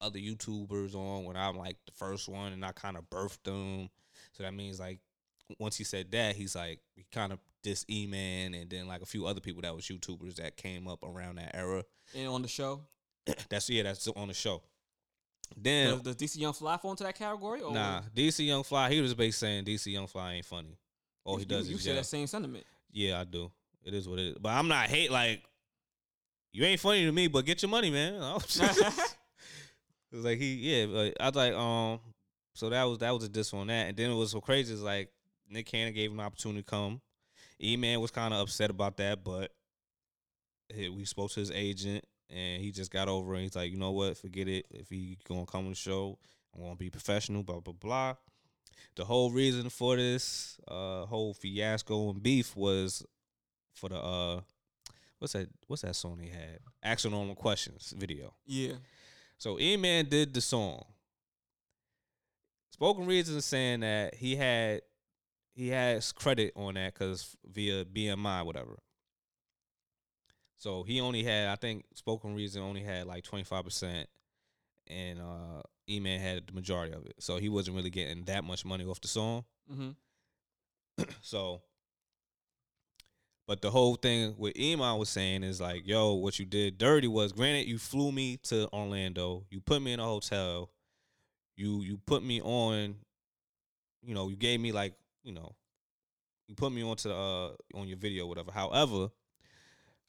other 0.02 0.20
YouTubers 0.20 0.94
on 0.96 1.24
when 1.24 1.38
I'm 1.38 1.58
like 1.58 1.78
the 1.86 1.92
first 1.94 2.28
one 2.28 2.52
and 2.52 2.66
I 2.66 2.72
kind 2.74 2.98
of 2.98 3.10
birthed 3.10 3.44
them." 3.44 3.90
So 4.34 4.44
that 4.44 4.54
means 4.54 4.80
like 4.80 5.00
once 5.60 5.78
he 5.78 5.84
said 5.86 6.12
that, 6.12 6.36
he's 6.36 6.56
like 6.56 6.82
he 6.96 7.06
kind 7.12 7.32
of 7.32 7.40
diss 7.62 7.86
E 7.90 8.08
Man 8.08 8.54
and 8.54 8.70
then 8.70 8.88
like 8.88 9.02
a 9.02 9.06
few 9.06 9.26
other 9.26 9.40
people 9.40 9.62
that 9.62 9.74
was 9.74 9.86
YouTubers 9.86 10.36
that 10.36 10.58
came 10.58 10.86
up 10.88 11.02
around 11.04 11.36
that 11.36 11.56
era. 11.56 11.86
And 12.14 12.28
on 12.28 12.42
the 12.42 12.48
show, 12.50 12.86
That's 13.50 13.70
yeah, 13.70 13.84
that's 13.84 14.08
on 14.10 14.28
the 14.28 14.34
show. 14.34 14.62
Then 15.56 15.92
does, 15.92 16.02
does 16.02 16.16
DC 16.16 16.40
Young 16.40 16.54
Fly 16.54 16.78
fall 16.78 16.92
into 16.92 17.04
that 17.04 17.16
category? 17.16 17.62
Or 17.62 17.74
Nah, 17.74 18.02
DC 18.16 18.46
Young 18.46 18.64
Fly. 18.64 18.92
He 18.92 19.02
was 19.02 19.14
basically 19.14 19.32
saying 19.32 19.66
DC 19.66 19.92
Young 19.94 20.08
Fly 20.08 20.34
ain't 20.34 20.46
funny. 20.46 20.78
All 21.24 21.38
he 21.38 21.44
you, 21.44 21.48
does 21.48 21.66
you, 21.68 21.72
you 21.72 21.78
is 21.78 21.84
share 21.84 21.94
yell. 21.94 22.02
that 22.02 22.08
same 22.08 22.28
sentiment. 22.28 22.66
Yeah, 22.92 23.20
I 23.20 23.24
do. 23.24 23.52
It 23.84 23.94
is 23.94 24.08
what 24.08 24.20
it 24.20 24.28
is. 24.30 24.38
But 24.40 24.50
I'm 24.50 24.68
not 24.68 24.88
hate 24.88 25.12
like 25.12 25.42
you 26.52 26.64
ain't 26.66 26.80
funny 26.80 27.06
to 27.06 27.12
me, 27.12 27.28
but 27.28 27.46
get 27.46 27.62
your 27.62 27.70
money, 27.70 27.90
man. 27.92 28.16
it's 28.46 29.16
like 30.12 30.38
he 30.38 30.54
yeah, 30.56 30.86
but 30.88 31.14
I 31.20 31.28
was 31.28 31.36
like, 31.36 31.54
um 31.54 32.00
so 32.56 32.70
that 32.70 32.84
was 32.84 33.00
that 33.00 33.12
was 33.12 33.24
a 33.24 33.30
diss 33.30 33.54
on 33.54 33.68
that. 33.68 33.88
And 33.90 33.98
then 33.98 34.12
it 34.12 34.16
was 34.16 34.32
so 34.32 34.42
crazy 34.42 34.74
is 34.74 34.82
like 34.82 35.10
Nick 35.50 35.68
Cannon 35.68 35.94
gave 35.94 36.12
him 36.12 36.20
an 36.20 36.26
opportunity 36.26 36.62
to 36.62 36.66
come. 36.66 37.02
E 37.62 37.78
Man 37.78 38.02
was 38.02 38.12
kind 38.12 38.34
of 38.34 38.42
upset 38.42 38.70
about 38.70 38.98
that, 38.98 39.24
but 39.24 39.52
we 40.76 41.06
spoke 41.06 41.32
to 41.32 41.40
his 41.40 41.52
agent 41.52 42.04
and 42.30 42.62
he 42.62 42.72
just 42.72 42.92
got 42.92 43.08
over 43.08 43.36
it. 43.36 43.42
He's 43.42 43.56
like, 43.56 43.72
you 43.72 43.78
know 43.78 43.92
what, 43.92 44.18
forget 44.18 44.48
it. 44.48 44.66
If 44.72 44.90
he 44.90 45.18
gonna 45.28 45.46
come 45.46 45.66
on 45.66 45.72
the 45.72 45.76
show, 45.76 46.18
I'm 46.56 46.64
gonna 46.64 46.76
be 46.76 46.90
professional, 46.90 47.44
blah 47.44 47.60
blah 47.60 47.74
blah. 47.74 48.16
The 48.96 49.06
whole 49.06 49.32
reason 49.32 49.70
for 49.70 49.96
this 49.96 50.58
uh 50.68 51.06
whole 51.06 51.34
fiasco 51.34 52.12
and 52.12 52.22
beef 52.22 52.56
was 52.56 53.06
for 53.74 53.90
the 53.90 53.98
uh 53.98 54.42
what's 55.20 55.34
that 55.34 55.50
what's 55.68 55.82
that 55.82 55.96
song 55.96 56.20
he 56.22 56.30
had? 56.30 56.60
Action 56.84 57.14
on 57.14 57.34
questions 57.36 57.94
video. 57.98 58.34
Yeah. 58.46 58.74
So 59.38 59.60
E 59.60 59.78
Man 59.78 60.06
did 60.06 60.34
the 60.34 60.42
song. 60.42 60.84
Spoken 62.72 63.06
Reason 63.06 63.40
saying 63.42 63.82
that 63.82 64.16
he 64.16 64.36
had 64.36 64.82
he 65.54 65.70
has 65.70 66.12
credit 66.12 66.54
on 66.56 66.74
that 66.74 66.94
because 66.94 67.36
via 67.46 67.86
BMI 67.86 68.46
whatever. 68.46 68.80
So 70.64 70.84
he 70.84 71.02
only 71.02 71.24
had 71.24 71.50
I 71.50 71.58
think 71.58 71.84
Spoken 71.94 72.36
Reason 72.36 72.62
only 72.62 72.82
had 72.82 73.06
like 73.06 73.26
twenty 73.26 73.44
five 73.44 73.66
percent, 73.66 74.08
and 74.88 75.20
uh 75.20 75.62
E 75.90 76.00
Man 76.00 76.22
had 76.22 76.48
the 76.48 76.54
majority 76.54 76.94
of 76.94 77.06
it. 77.06 77.16
So 77.20 77.36
he 77.36 77.50
wasn't 77.50 77.76
really 77.76 77.90
getting 77.90 78.24
that 78.26 78.46
much 78.46 78.64
money 78.64 78.86
off 78.86 79.02
the 79.02 79.10
song. 79.10 79.44
Mm-hmm. 79.70 79.90
So, 81.22 81.64
but 83.46 83.62
the 83.62 83.72
whole 83.72 83.96
thing 83.96 84.36
with 84.38 84.54
Iman 84.58 85.00
was 85.00 85.10
saying 85.10 85.44
is 85.44 85.60
like, 85.60 85.86
yo, 85.86 86.14
what 86.14 86.40
you 86.40 86.46
did 86.46 86.78
dirty 86.78 87.10
was, 87.10 87.34
granted, 87.34 87.68
you 87.68 87.78
flew 87.78 88.14
me 88.14 88.38
to 88.44 88.70
Orlando, 88.72 89.44
you 89.50 89.60
put 89.60 89.82
me 89.82 89.92
in 89.92 90.00
a 90.00 90.06
hotel, 90.06 90.70
you 91.58 91.82
you 91.82 91.98
put 91.98 92.24
me 92.24 92.42
on, 92.42 92.96
you 94.02 94.16
know, 94.16 94.30
you 94.30 94.38
gave 94.38 94.62
me 94.62 94.72
like, 94.72 94.94
you 95.26 95.34
know, 95.34 95.56
you 96.48 96.56
put 96.56 96.72
me 96.72 96.84
onto 96.84 97.10
the 97.10 97.16
uh 97.16 97.50
on 97.78 97.90
your 97.90 97.98
video, 97.98 98.28
whatever. 98.28 98.54
However, 98.54 99.10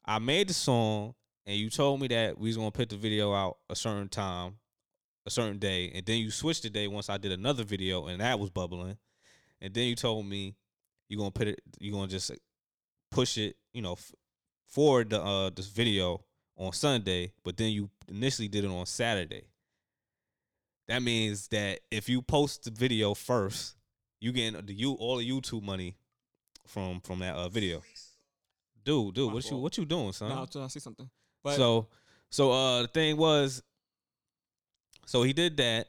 I 0.05 0.19
made 0.19 0.49
the 0.49 0.53
song 0.53 1.15
and 1.45 1.57
you 1.57 1.69
told 1.69 1.99
me 1.99 2.07
that 2.09 2.37
we 2.37 2.49
was 2.49 2.57
gonna 2.57 2.71
put 2.71 2.89
the 2.89 2.95
video 2.95 3.33
out 3.33 3.57
a 3.69 3.75
certain 3.75 4.07
time, 4.07 4.57
a 5.25 5.29
certain 5.31 5.57
day, 5.57 5.91
and 5.95 6.05
then 6.05 6.19
you 6.19 6.29
switched 6.29 6.63
the 6.63 6.69
day 6.69 6.87
once 6.87 7.09
I 7.09 7.17
did 7.17 7.31
another 7.31 7.63
video 7.63 8.05
and 8.07 8.21
that 8.21 8.39
was 8.39 8.51
bubbling. 8.51 8.97
And 9.61 9.73
then 9.73 9.85
you 9.87 9.95
told 9.95 10.25
me 10.25 10.55
you're 11.09 11.17
gonna 11.17 11.31
put 11.31 11.47
it 11.47 11.61
you're 11.79 11.93
gonna 11.93 12.07
just 12.07 12.31
push 13.11 13.37
it 13.37 13.55
you 13.73 13.81
know 13.81 13.93
f- 13.93 14.11
the 14.75 15.21
uh 15.23 15.49
this 15.51 15.67
video 15.67 16.21
on 16.57 16.73
sunday 16.73 17.31
but 17.43 17.55
then 17.55 17.71
you 17.71 17.89
initially 18.09 18.47
did 18.47 18.63
it 18.63 18.69
on 18.69 18.85
saturday. 18.85 19.43
That 20.87 21.01
means 21.01 21.47
that 21.47 21.79
if 21.89 22.09
you 22.09 22.21
post 22.21 22.65
the 22.65 22.71
video 22.71 23.13
first 23.13 23.75
you 24.19 24.31
getting 24.31 24.65
the 24.65 24.73
you 24.73 24.93
all 24.93 25.17
the 25.17 25.29
youtube 25.29 25.63
money 25.63 25.97
from 26.67 27.01
from 27.01 27.19
that 27.19 27.35
uh 27.35 27.49
video 27.49 27.81
dude 28.85 29.13
dude 29.13 29.27
My 29.27 29.33
what 29.33 29.51
you 29.51 29.57
what 29.57 29.77
you 29.77 29.85
doing 29.85 30.13
son 30.13 30.31
trying 30.31 30.47
to 30.47 30.69
see 30.69 30.79
something. 30.79 31.09
But 31.43 31.55
so 31.55 31.87
so 32.29 32.51
uh 32.51 32.81
the 32.83 32.87
thing 32.87 33.17
was 33.17 33.61
so 35.05 35.23
he 35.23 35.33
did 35.33 35.57
that. 35.57 35.87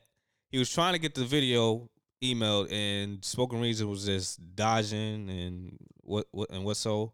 He 0.48 0.59
was 0.59 0.70
trying 0.70 0.93
to 0.93 0.98
get 0.98 1.14
the 1.14 1.24
video 1.24 1.89
emailed 2.23 2.73
and 2.73 3.24
spoken 3.24 3.60
reason 3.60 3.89
was 3.89 4.06
just 4.06 4.40
dodging 4.55 5.28
and 5.28 5.78
what 6.02 6.27
what 6.31 6.51
and 6.51 6.64
what 6.64 6.77
so 6.77 7.12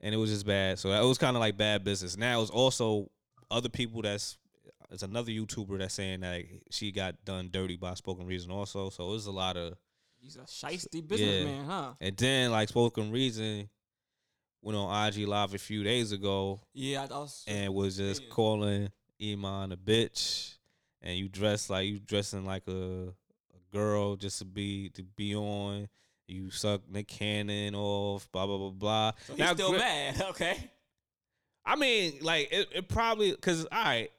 and 0.00 0.14
it 0.14 0.18
was 0.18 0.30
just 0.30 0.46
bad. 0.46 0.78
So 0.78 0.90
that 0.90 1.02
was 1.02 1.18
kind 1.18 1.36
of 1.36 1.40
like 1.40 1.56
bad 1.56 1.84
business. 1.84 2.16
Now 2.16 2.40
it's 2.40 2.50
also 2.50 3.10
other 3.50 3.68
people 3.68 4.02
that's 4.02 4.36
it's 4.90 5.02
another 5.02 5.30
YouTuber 5.30 5.78
that's 5.78 5.94
saying 5.94 6.20
that 6.20 6.44
she 6.70 6.92
got 6.92 7.24
done 7.24 7.50
dirty 7.52 7.76
by 7.76 7.94
spoken 7.94 8.26
reason 8.26 8.50
also. 8.50 8.90
So 8.90 9.08
it 9.08 9.12
was 9.12 9.26
a 9.26 9.32
lot 9.32 9.56
of 9.56 9.74
He's 10.20 10.36
a 10.36 10.40
shiesty 10.40 11.06
businessman, 11.06 11.64
huh? 11.64 11.92
And 12.00 12.16
then 12.16 12.50
like 12.50 12.68
spoken 12.68 13.12
reason 13.12 13.68
went 14.62 14.76
on 14.76 15.06
IG 15.08 15.26
live 15.28 15.54
a 15.54 15.58
few 15.58 15.82
days 15.84 16.12
ago 16.12 16.60
Yeah, 16.74 17.02
I 17.10 17.18
was. 17.18 17.44
and 17.46 17.72
was 17.74 17.96
just 17.96 18.22
Yeah. 18.22 18.28
calling 18.30 18.92
Iman 19.22 19.72
a 19.72 19.76
bitch, 19.76 20.54
and 21.02 21.16
you 21.16 21.28
dress 21.28 21.68
like 21.70 21.86
you 21.88 21.98
dressing 21.98 22.44
like 22.44 22.66
a, 22.68 23.08
a 23.08 23.72
girl 23.72 24.16
just 24.16 24.38
to 24.38 24.44
be 24.44 24.88
to 24.90 25.02
be 25.02 25.34
on. 25.34 25.88
You 26.26 26.50
suck 26.50 26.82
Nick 26.90 27.08
Cannon 27.08 27.74
off, 27.74 28.30
blah 28.32 28.46
blah 28.46 28.58
blah 28.58 28.70
blah. 28.70 29.12
so 29.26 29.32
he's 29.32 29.38
Now, 29.40 29.54
still 29.54 29.70
gra- 29.70 29.78
mad. 29.78 30.22
Okay. 30.30 30.70
I 31.64 31.76
mean, 31.76 32.18
like 32.22 32.48
it, 32.52 32.68
it 32.74 32.88
probably 32.88 33.30
because 33.30 33.64
all 33.72 33.82
right, 33.84 34.10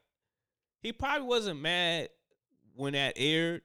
he 0.81 0.91
probably 0.91 1.27
wasn't 1.27 1.61
mad 1.61 2.09
when 2.75 2.93
that 2.93 3.13
aired, 3.17 3.61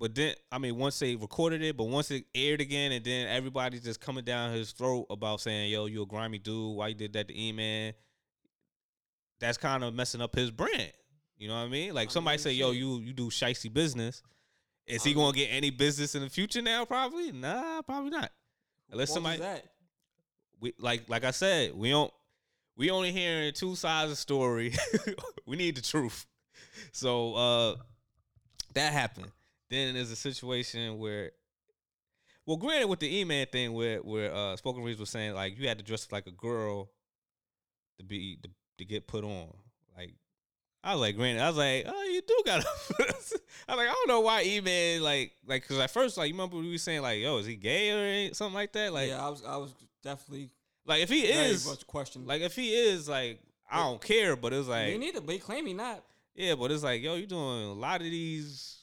but 0.00 0.14
then 0.14 0.34
I 0.50 0.56
mean, 0.56 0.76
once 0.76 0.98
they 0.98 1.14
recorded 1.14 1.62
it, 1.62 1.76
but 1.76 1.84
once 1.84 2.10
it 2.10 2.24
aired 2.34 2.62
again, 2.62 2.90
and 2.90 3.04
then 3.04 3.28
everybody 3.28 3.78
just 3.78 4.00
coming 4.00 4.24
down 4.24 4.52
his 4.52 4.72
throat 4.72 5.06
about 5.10 5.42
saying, 5.42 5.70
"Yo, 5.70 5.84
you 5.84 6.02
a 6.02 6.06
grimy 6.06 6.38
dude. 6.38 6.74
Why 6.76 6.88
you 6.88 6.94
did 6.94 7.12
that 7.12 7.28
to 7.28 7.38
E 7.38 7.52
Man?" 7.52 7.92
That's 9.40 9.58
kind 9.58 9.84
of 9.84 9.92
messing 9.94 10.22
up 10.22 10.34
his 10.34 10.50
brand. 10.50 10.92
You 11.36 11.48
know 11.48 11.54
what 11.54 11.66
I 11.66 11.68
mean? 11.68 11.92
Like 11.92 12.08
I 12.08 12.12
somebody 12.12 12.38
mean, 12.38 12.42
say, 12.42 12.52
"Yo, 12.52 12.70
you 12.70 13.00
you 13.00 13.12
do 13.12 13.28
shicey 13.28 13.70
business." 13.72 14.22
Is 14.86 15.04
he 15.04 15.12
gonna 15.12 15.36
get 15.36 15.48
any 15.48 15.70
business 15.70 16.14
in 16.14 16.22
the 16.22 16.30
future 16.30 16.62
now? 16.62 16.86
Probably, 16.86 17.30
nah, 17.30 17.82
probably 17.82 18.10
not. 18.10 18.32
Unless 18.90 19.10
What 19.10 19.14
somebody 19.14 19.38
that? 19.40 19.66
we 20.60 20.72
like 20.78 21.08
like 21.08 21.24
I 21.24 21.30
said, 21.30 21.74
we 21.74 21.90
don't 21.90 22.12
we 22.74 22.90
only 22.90 23.12
hearing 23.12 23.52
two 23.52 23.76
sides 23.76 24.04
of 24.04 24.10
the 24.10 24.16
story. 24.16 24.72
we 25.46 25.56
need 25.56 25.76
the 25.76 25.82
truth. 25.82 26.26
So 26.92 27.34
uh 27.34 27.76
that 28.72 28.92
happened. 28.94 29.30
Then 29.70 29.94
there's 29.94 30.10
a 30.10 30.16
situation 30.16 30.98
where 30.98 31.32
well, 32.46 32.56
granted 32.56 32.88
with 32.88 32.98
the 32.98 33.20
E-Man 33.20 33.46
thing 33.46 33.72
where 33.72 33.98
where 33.98 34.34
uh 34.34 34.56
Spoken 34.56 34.82
Reason 34.82 35.00
was 35.00 35.10
saying 35.10 35.34
like 35.34 35.58
you 35.58 35.68
had 35.68 35.78
to 35.78 35.84
dress 35.84 36.10
like 36.10 36.26
a 36.26 36.32
girl 36.32 36.90
to 37.98 38.04
be 38.04 38.38
to, 38.42 38.50
to 38.78 38.84
get 38.84 39.06
put 39.06 39.22
on. 39.22 39.54
Like 39.96 40.14
I 40.82 40.92
was 40.92 41.00
like, 41.00 41.16
granted, 41.16 41.42
I 41.42 41.48
was 41.48 41.56
like, 41.56 41.84
oh, 41.86 42.04
you 42.04 42.22
do 42.26 42.42
gotta. 42.44 42.66
I 42.98 43.12
was 43.12 43.34
like, 43.68 43.88
I 43.88 43.92
don't 43.92 44.08
know 44.08 44.20
why 44.20 44.42
E-Man 44.42 45.02
like 45.02 45.32
like 45.46 45.62
because 45.62 45.78
at 45.78 45.90
first 45.90 46.18
like 46.18 46.28
you 46.28 46.34
remember 46.34 46.56
we 46.56 46.70
were 46.70 46.78
saying 46.78 47.02
like, 47.02 47.20
yo, 47.20 47.38
is 47.38 47.46
he 47.46 47.54
gay 47.54 48.28
or 48.28 48.34
something 48.34 48.54
like 48.54 48.72
that? 48.72 48.92
Like, 48.92 49.10
yeah, 49.10 49.24
I 49.24 49.28
was. 49.28 49.44
I 49.44 49.56
was 49.56 49.72
definitely 50.02 50.50
like 50.86 51.02
if 51.02 51.08
he 51.08 51.20
is 51.22 51.66
much 51.66 51.86
questioned. 51.86 52.26
like 52.26 52.42
if 52.42 52.56
he 52.56 52.74
is 52.74 53.08
like 53.08 53.38
I 53.70 53.78
don't 53.84 54.00
care, 54.00 54.34
but 54.34 54.52
it's 54.52 54.66
like 54.66 54.90
you 54.90 54.98
need 54.98 55.14
to 55.14 55.38
claimed 55.38 55.68
he 55.68 55.74
not. 55.74 56.02
yeah, 56.34 56.54
but 56.54 56.72
it's 56.72 56.82
like 56.82 57.02
yo, 57.02 57.14
you're 57.14 57.26
doing 57.26 57.66
a 57.66 57.72
lot 57.72 58.00
of 58.00 58.06
these 58.06 58.79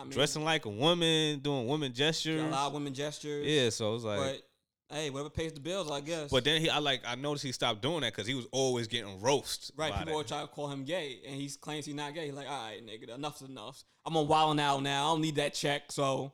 I 0.00 0.04
mean, 0.04 0.12
dressing 0.12 0.44
like 0.44 0.64
a 0.64 0.70
woman, 0.70 1.40
doing 1.40 1.66
woman 1.66 1.92
gestures. 1.92 2.42
a 2.42 2.46
lot 2.46 2.68
of 2.68 2.72
women 2.72 2.94
gestures. 2.94 3.46
Yeah, 3.46 3.70
so 3.70 3.94
it's 3.94 4.04
like. 4.04 4.18
but 4.18 4.96
hey, 4.96 5.10
whatever 5.10 5.30
pays 5.30 5.52
the 5.52 5.60
bills, 5.60 5.90
I 5.90 6.00
guess. 6.00 6.30
But 6.30 6.44
then 6.44 6.60
he, 6.60 6.68
I 6.70 6.78
like, 6.78 7.02
I 7.06 7.14
noticed 7.14 7.44
he 7.44 7.52
stopped 7.52 7.82
doing 7.82 8.00
that 8.00 8.12
because 8.12 8.26
he 8.26 8.34
was 8.34 8.46
always 8.50 8.86
getting 8.88 9.20
roast. 9.20 9.72
right, 9.76 9.94
people 9.96 10.18
are 10.18 10.24
trying 10.24 10.46
to 10.46 10.52
call 10.52 10.68
him 10.68 10.84
gay, 10.84 11.20
and 11.26 11.36
he 11.36 11.48
claims 11.60 11.86
he's 11.86 11.94
not 11.94 12.14
gay. 12.14 12.26
He's 12.26 12.34
like, 12.34 12.48
all 12.48 12.68
right, 12.68 12.80
nigga, 12.84 13.14
enough's 13.14 13.42
enough. 13.42 13.84
I'm 14.06 14.16
on 14.16 14.26
Wild 14.26 14.56
now. 14.56 14.80
Now 14.80 15.08
I 15.08 15.12
don't 15.12 15.20
need 15.20 15.36
that 15.36 15.54
check, 15.54 15.92
so 15.92 16.32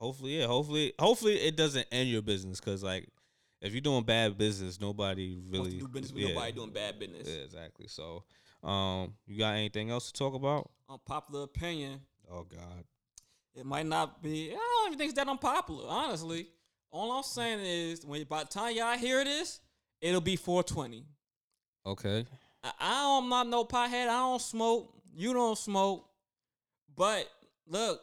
Hopefully, 0.00 0.38
yeah. 0.38 0.46
Hopefully, 0.46 0.92
hopefully 0.98 1.36
it 1.36 1.56
doesn't 1.56 1.86
end 1.92 2.08
your 2.08 2.22
business 2.22 2.58
because 2.58 2.82
like 2.82 3.08
if 3.60 3.72
you're 3.72 3.80
doing 3.80 4.02
bad 4.02 4.36
business, 4.36 4.80
nobody 4.80 5.38
really 5.48 5.78
do 5.78 5.86
business 5.86 6.12
with 6.12 6.24
yeah, 6.24 6.34
nobody 6.34 6.52
doing 6.52 6.70
bad 6.70 6.98
business. 6.98 7.28
Yeah, 7.28 7.44
exactly. 7.44 7.86
So, 7.86 8.24
um, 8.64 9.14
you 9.26 9.38
got 9.38 9.54
anything 9.54 9.90
else 9.90 10.10
to 10.10 10.12
talk 10.12 10.34
about? 10.34 10.68
Unpopular 10.90 11.44
opinion. 11.44 12.00
Oh 12.28 12.42
God. 12.42 12.84
It 13.54 13.66
might 13.66 13.86
not 13.86 14.22
be. 14.22 14.50
I 14.52 14.54
don't 14.54 14.86
even 14.88 14.98
think 14.98 15.10
it's 15.10 15.18
that 15.18 15.28
unpopular. 15.28 15.84
Honestly, 15.86 16.48
all 16.90 17.12
I'm 17.12 17.22
saying 17.22 17.60
is 17.60 18.04
when 18.04 18.24
by 18.24 18.44
the 18.44 18.48
time 18.48 18.74
y'all 18.74 18.96
hear 18.96 19.24
this, 19.24 19.60
it'll 20.00 20.20
be 20.20 20.36
420. 20.36 21.04
Okay. 21.84 22.26
I, 22.62 22.72
I 22.80 22.90
don't, 23.02 23.24
I'm 23.24 23.28
not 23.28 23.48
no 23.48 23.64
pothead. 23.64 24.08
I 24.08 24.18
don't 24.18 24.40
smoke. 24.40 24.94
You 25.14 25.34
don't 25.34 25.58
smoke. 25.58 26.06
But 26.96 27.28
look, 27.66 28.00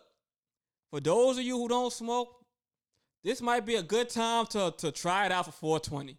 for 0.92 1.00
those 1.00 1.38
of 1.38 1.44
you 1.44 1.58
who 1.58 1.68
don't 1.68 1.94
smoke, 1.94 2.36
this 3.24 3.42
might 3.42 3.66
be 3.66 3.76
a 3.76 3.84
good 3.84 4.10
time 4.10 4.46
to 4.48 4.74
to 4.78 4.92
try 4.92 5.26
it 5.26 5.32
out 5.32 5.46
for 5.46 5.52
420. 5.52 6.18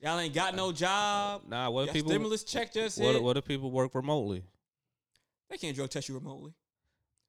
Y'all 0.00 0.18
ain't 0.18 0.34
got 0.34 0.54
no 0.54 0.70
uh, 0.70 0.72
job. 0.72 1.42
Nah. 1.48 1.70
What 1.70 1.88
if 1.88 1.94
people? 1.94 2.10
stimulus 2.10 2.44
check 2.44 2.72
just 2.72 2.98
What 3.00 3.14
hit. 3.14 3.22
What 3.22 3.36
if 3.36 3.44
people 3.44 3.70
work 3.70 3.94
remotely? 3.94 4.44
They 5.48 5.56
can't 5.56 5.74
drug 5.74 5.90
test 5.90 6.08
you 6.08 6.14
remotely. 6.14 6.52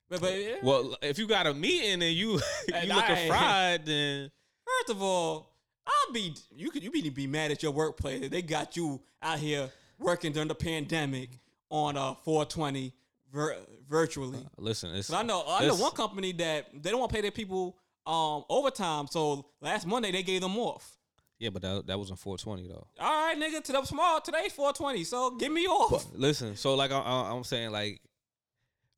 But, 0.10 0.22
but 0.22 0.34
yeah. 0.40 0.56
Well, 0.64 0.96
if 1.02 1.18
you 1.20 1.28
got 1.28 1.48
a 1.48 1.54
meeting 1.54 2.02
and 2.02 2.16
you 2.16 2.40
And 2.74 2.88
you 2.88 2.94
I- 2.94 2.96
looking 2.96 3.28
fried, 3.28 3.86
then 3.86 4.32
First 4.66 4.90
of 4.98 5.02
all, 5.02 5.54
I'll 5.86 6.14
be 6.14 6.34
you 6.56 6.70
could 6.72 6.84
you 6.84 6.92
be 6.92 7.10
be 7.10 7.28
mad 7.28 7.52
at 7.52 7.64
your 7.64 7.72
workplace. 7.72 8.30
They 8.30 8.42
got 8.42 8.76
you 8.76 9.02
out 9.22 9.40
here 9.40 9.70
working 10.00 10.32
during 10.34 10.48
the 10.50 10.56
pandemic 10.56 11.30
on 11.70 11.96
uh 11.98 12.14
420 12.24 12.94
vir- 13.34 13.56
virtually. 13.90 14.40
listen. 14.58 14.94
It's, 14.96 15.12
I 15.12 15.24
know 15.24 15.44
I 15.48 15.66
know 15.66 15.76
one 15.76 15.92
company 15.94 16.32
that 16.34 16.68
they 16.74 16.90
don't 16.92 17.00
want 17.00 17.12
to 17.12 17.16
pay 17.16 17.22
their 17.22 17.32
people 17.32 17.78
um 18.06 18.44
overtime. 18.50 19.08
So 19.08 19.46
last 19.62 19.88
Monday 19.88 20.12
they 20.12 20.24
gave 20.24 20.42
them 20.42 20.58
off. 20.58 20.98
Yeah, 21.40 21.50
but 21.52 21.62
that 21.62 21.88
that 21.88 21.98
wasn't 22.00 22.20
420 22.20 22.68
though. 22.68 22.88
All 23.00 23.26
right, 23.28 23.36
nigga, 23.40 23.64
to 23.64 23.72
the 23.72 23.84
small 23.86 24.20
today's 24.22 24.52
420. 24.54 25.04
So 25.06 25.32
give 25.32 25.52
me 25.52 25.66
off. 25.68 26.08
Listen, 26.14 26.56
so 26.58 26.76
like 26.76 26.92
I, 26.92 27.00
I, 27.00 27.32
I'm 27.32 27.44
saying, 27.46 27.72
like 27.72 28.02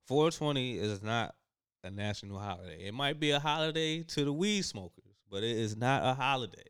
420 0.09 0.79
is 0.79 1.03
not 1.03 1.35
a 1.83 1.91
national 1.91 2.39
holiday. 2.39 2.87
It 2.87 2.95
might 2.95 3.19
be 3.19 3.29
a 3.29 3.39
holiday 3.39 4.01
to 4.01 4.25
the 4.25 4.33
weed 4.33 4.63
smokers, 4.63 5.13
but 5.29 5.43
it 5.43 5.55
is 5.55 5.77
not 5.77 6.03
a 6.03 6.15
holiday. 6.15 6.63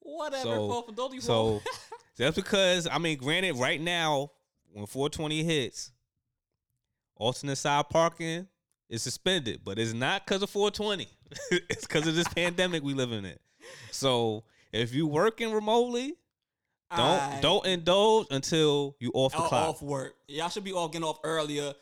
Whatever. 0.00 0.42
So- 0.42 0.84
those 0.94 1.06
of 1.08 1.14
you 1.14 1.20
who- 1.20 1.26
So 1.26 1.62
just 2.18 2.36
because 2.36 2.88
I 2.90 2.96
mean, 2.96 3.18
granted, 3.18 3.56
right 3.56 3.78
now 3.80 4.30
when 4.72 4.86
420 4.86 5.44
hits, 5.44 5.92
alternate 7.16 7.56
side 7.56 7.90
parking 7.90 8.48
is 8.88 9.02
suspended, 9.02 9.60
but 9.62 9.78
it's 9.78 9.92
not 9.92 10.24
because 10.24 10.42
of 10.42 10.48
420. 10.48 11.06
it's 11.68 11.86
because 11.86 12.06
of 12.06 12.14
this 12.14 12.28
pandemic 12.28 12.82
we 12.82 12.94
living 12.94 13.26
in. 13.26 13.36
So 13.90 14.44
if 14.72 14.94
you're 14.94 15.06
working 15.06 15.52
remotely, 15.52 16.14
don't 16.96 17.00
I- 17.20 17.40
don't 17.42 17.66
indulge 17.66 18.28
until 18.30 18.96
you 19.00 19.10
off 19.12 19.32
the 19.32 19.38
off, 19.38 19.48
clock. 19.50 19.68
off 19.68 19.82
work. 19.82 20.14
Y'all 20.28 20.48
should 20.48 20.64
be 20.64 20.72
all 20.72 20.88
getting 20.88 21.06
off 21.06 21.18
earlier. 21.24 21.74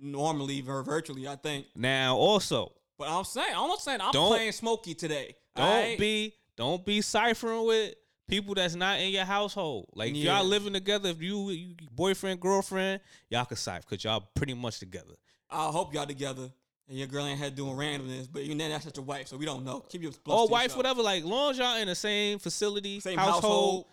Normally, 0.00 0.60
vir- 0.60 0.82
virtually, 0.82 1.26
I 1.28 1.36
think. 1.36 1.66
Now 1.74 2.16
also, 2.16 2.72
But 2.98 3.08
I'm 3.08 3.24
saying, 3.24 3.52
I'm 3.54 3.68
not 3.68 3.80
saying 3.82 4.00
I'm 4.00 4.12
Don't- 4.12 4.28
playing 4.28 4.52
Smokey 4.52 4.94
today. 4.94 5.34
don't 5.54 5.66
alright? 5.66 5.98
be 5.98 6.34
don't 6.56 6.84
be 6.84 7.02
ciphering 7.02 7.66
with 7.66 7.94
people 8.28 8.54
that's 8.54 8.74
not 8.74 8.98
in 9.00 9.10
your 9.10 9.24
household. 9.24 9.90
Like 9.94 10.10
if 10.10 10.16
Yeah. 10.16 10.36
y'all 10.38 10.44
living 10.46 10.72
together, 10.72 11.10
if 11.10 11.20
you, 11.22 11.50
you 11.50 11.74
boyfriend, 11.92 12.40
girlfriend, 12.40 13.00
y'all 13.30 13.44
can 13.44 13.56
cipher 13.58 13.84
because 13.88 14.02
y'all 14.04 14.26
pretty 14.34 14.54
much 14.54 14.78
together. 14.78 15.14
I 15.50 15.66
hope 15.66 15.92
y'all 15.94 16.06
together 16.06 16.50
and 16.88 16.98
your 16.98 17.06
girl 17.08 17.26
ain't 17.26 17.38
had 17.38 17.54
doing 17.54 17.76
randomness, 17.76 18.26
but 18.32 18.44
you 18.44 18.54
know 18.54 18.68
that's 18.68 18.84
not 18.86 18.96
your 18.96 19.04
wife, 19.04 19.28
so 19.28 19.36
we 19.36 19.44
don't 19.44 19.64
know. 19.64 19.80
Keep 19.80 20.02
your 20.02 20.12
Or 20.26 20.46
to 20.46 20.52
wife, 20.52 20.62
yourself. 20.64 20.76
whatever. 20.78 21.02
Like 21.02 21.24
long 21.24 21.50
as 21.50 21.58
y'all 21.58 21.76
in 21.76 21.88
the 21.88 21.94
same 21.94 22.38
facility, 22.38 23.00
Same 23.00 23.18
household, 23.18 23.42
household. 23.42 23.86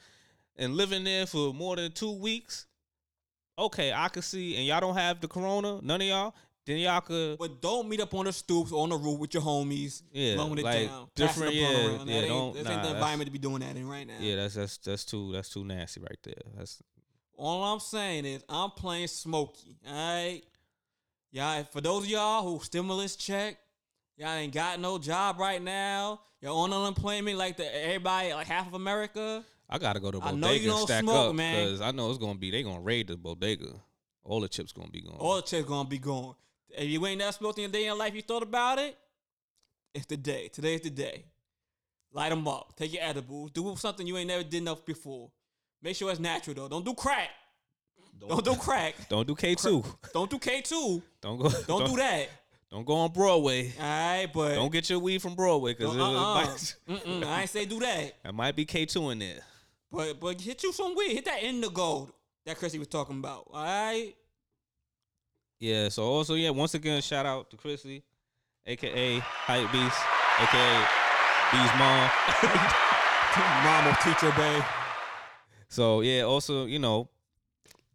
and 0.57 0.75
living 0.75 1.03
there 1.03 1.25
for 1.25 1.53
more 1.53 1.75
than 1.75 1.91
two 1.91 2.11
weeks, 2.11 2.65
okay, 3.57 3.91
I 3.93 4.07
can 4.09 4.21
see. 4.21 4.55
And 4.57 4.65
y'all 4.65 4.79
don't 4.81 4.95
have 4.95 5.19
the 5.21 5.27
corona, 5.27 5.79
none 5.81 6.01
of 6.01 6.07
y'all. 6.07 6.35
Then 6.65 6.77
y'all 6.77 7.01
could. 7.01 7.37
But 7.37 7.61
don't 7.61 7.89
meet 7.89 7.99
up 7.99 8.13
on 8.13 8.23
the 8.25 8.31
stoops 8.31 8.71
or 8.71 8.83
on 8.83 8.89
the 8.89 8.95
roof 8.97 9.19
with 9.19 9.33
your 9.33 9.43
homies. 9.43 10.01
Yeah, 10.13 10.35
blowing 10.35 10.59
it 10.59 10.63
like, 10.63 10.87
down. 10.87 11.07
different- 11.13 11.51
Passing 11.53 11.59
the 11.59 11.73
blunt 11.73 11.83
yeah, 11.83 11.87
around. 11.97 12.07
yeah, 12.07 12.13
That 12.13 12.19
ain't, 12.21 12.27
don't- 12.29 12.53
this 12.53 12.63
nah, 12.63 12.71
ain't 12.71 12.83
the 12.83 12.93
environment 12.93 13.27
to 13.27 13.31
be 13.31 13.39
doing 13.39 13.59
that 13.59 13.75
in 13.75 13.87
right 13.89 14.07
now. 14.07 14.13
Yeah, 14.19 14.35
that's 14.37 14.55
that's 14.55 14.77
that's 14.77 15.03
too 15.03 15.33
that's 15.33 15.49
too 15.49 15.65
nasty 15.65 15.99
right 15.99 16.19
there. 16.23 16.35
That's 16.57 16.81
All 17.35 17.63
I'm 17.65 17.79
saying 17.81 18.25
is 18.25 18.43
I'm 18.47 18.71
playing 18.71 19.07
Smokey. 19.07 19.75
All 19.85 19.93
right. 19.93 20.41
Y'all, 21.31 21.63
for 21.65 21.81
those 21.81 22.03
of 22.03 22.09
y'all 22.09 22.43
who 22.43 22.63
stimulus 22.63 23.15
check, 23.17 23.57
y'all 24.15 24.29
ain't 24.29 24.53
got 24.53 24.79
no 24.79 24.97
job 24.99 25.39
right 25.39 25.61
now. 25.61 26.21
You're 26.39 26.51
on 26.53 26.71
unemployment 26.71 27.37
like 27.37 27.57
the 27.57 27.83
everybody, 27.85 28.33
like 28.33 28.47
half 28.47 28.67
of 28.67 28.73
America. 28.75 29.43
I 29.73 29.79
gotta 29.79 29.99
go 29.99 30.11
to 30.11 30.19
I 30.19 30.31
bodega 30.31 30.37
know 30.37 30.51
you 30.51 30.59
and 30.59 30.67
don't 30.67 30.87
stack 30.87 31.03
smoke, 31.03 31.29
up 31.29 31.35
man. 31.35 31.65
because 31.65 31.81
I 31.81 31.89
know 31.89 32.07
it's 32.11 32.19
gonna 32.19 32.37
be 32.37 32.51
they 32.51 32.61
gonna 32.61 32.79
raid 32.79 33.07
the 33.07 33.17
bodega. 33.17 33.73
All 34.23 34.39
the 34.39 34.47
chips 34.47 34.71
gonna 34.71 34.91
be 34.91 35.01
gone. 35.01 35.15
All 35.17 35.37
the 35.37 35.41
chips 35.41 35.67
gonna 35.67 35.89
be 35.89 35.97
gone. 35.97 36.35
If 36.69 36.87
you 36.87 37.03
ain't 37.07 37.17
never 37.17 37.31
smoked 37.31 37.57
in 37.57 37.65
a 37.65 37.73
day 37.73 37.87
in 37.87 37.97
life, 37.97 38.13
you 38.13 38.21
thought 38.21 38.43
about 38.43 38.77
it. 38.77 38.95
It's 39.95 40.05
the 40.05 40.15
day. 40.15 40.49
Today's 40.49 40.81
the 40.81 40.91
day. 40.91 41.25
Light 42.11 42.29
them 42.29 42.47
up. 42.47 42.75
Take 42.75 42.93
your 42.93 43.01
edibles. 43.03 43.49
Do 43.49 43.75
something 43.75 44.05
you 44.05 44.15
ain't 44.17 44.27
never 44.27 44.43
did 44.43 44.61
enough 44.61 44.85
before. 44.85 45.31
Make 45.81 45.95
sure 45.95 46.11
it's 46.11 46.19
natural 46.19 46.55
though. 46.55 46.69
Don't 46.69 46.85
do 46.85 46.93
crack. 46.93 47.29
Don't 48.19 48.45
do 48.45 48.55
crack. 48.59 48.93
Don't 49.09 49.27
do 49.27 49.33
K 49.33 49.55
two. 49.55 49.83
Don't 50.13 50.29
do 50.29 50.37
K 50.37 50.61
two. 50.61 51.01
Don't 51.19 51.39
go. 51.39 51.49
Don't 51.67 51.89
do 51.89 51.95
that. 51.95 52.29
Don't 52.69 52.85
go 52.85 52.95
on 52.97 53.11
Broadway. 53.11 53.73
All 53.79 53.83
right, 53.85 54.27
but 54.31 54.53
Don't 54.53 54.71
get 54.71 54.87
your 54.87 54.99
weed 54.99 55.21
from 55.21 55.33
Broadway 55.33 55.73
because 55.73 55.95
uh-uh. 55.95 57.25
I 57.25 57.41
ain't 57.41 57.49
say 57.49 57.65
do 57.65 57.79
that. 57.79 58.13
it 58.23 58.33
might 58.33 58.55
be 58.55 58.65
K 58.65 58.85
two 58.85 59.09
in 59.09 59.17
there. 59.17 59.41
But 59.93 60.19
but 60.19 60.41
hit 60.41 60.63
you 60.63 60.73
some 60.73 60.95
weed. 60.95 61.13
Hit 61.13 61.25
that 61.25 61.43
indigo 61.43 62.09
that 62.47 62.57
Chrissy 62.57 62.79
was 62.79 62.87
talking 62.87 63.19
about. 63.19 63.47
All 63.53 63.63
right. 63.63 64.13
Yeah. 65.59 65.89
So 65.89 66.03
also 66.03 66.33
yeah. 66.33 66.49
Once 66.49 66.73
again, 66.73 66.99
shout 67.03 67.27
out 67.27 67.51
to 67.51 67.57
Chrissy, 67.57 68.03
aka 68.65 69.19
Hype 69.19 69.71
Beast, 69.71 69.99
aka 70.41 70.87
Beast 71.51 71.73
Mom. 71.77 72.09
Mama 73.63 73.97
teacher, 74.03 74.33
babe. 74.35 74.63
So 75.69 76.01
yeah, 76.01 76.23
also 76.23 76.65
you 76.65 76.79
know, 76.79 77.09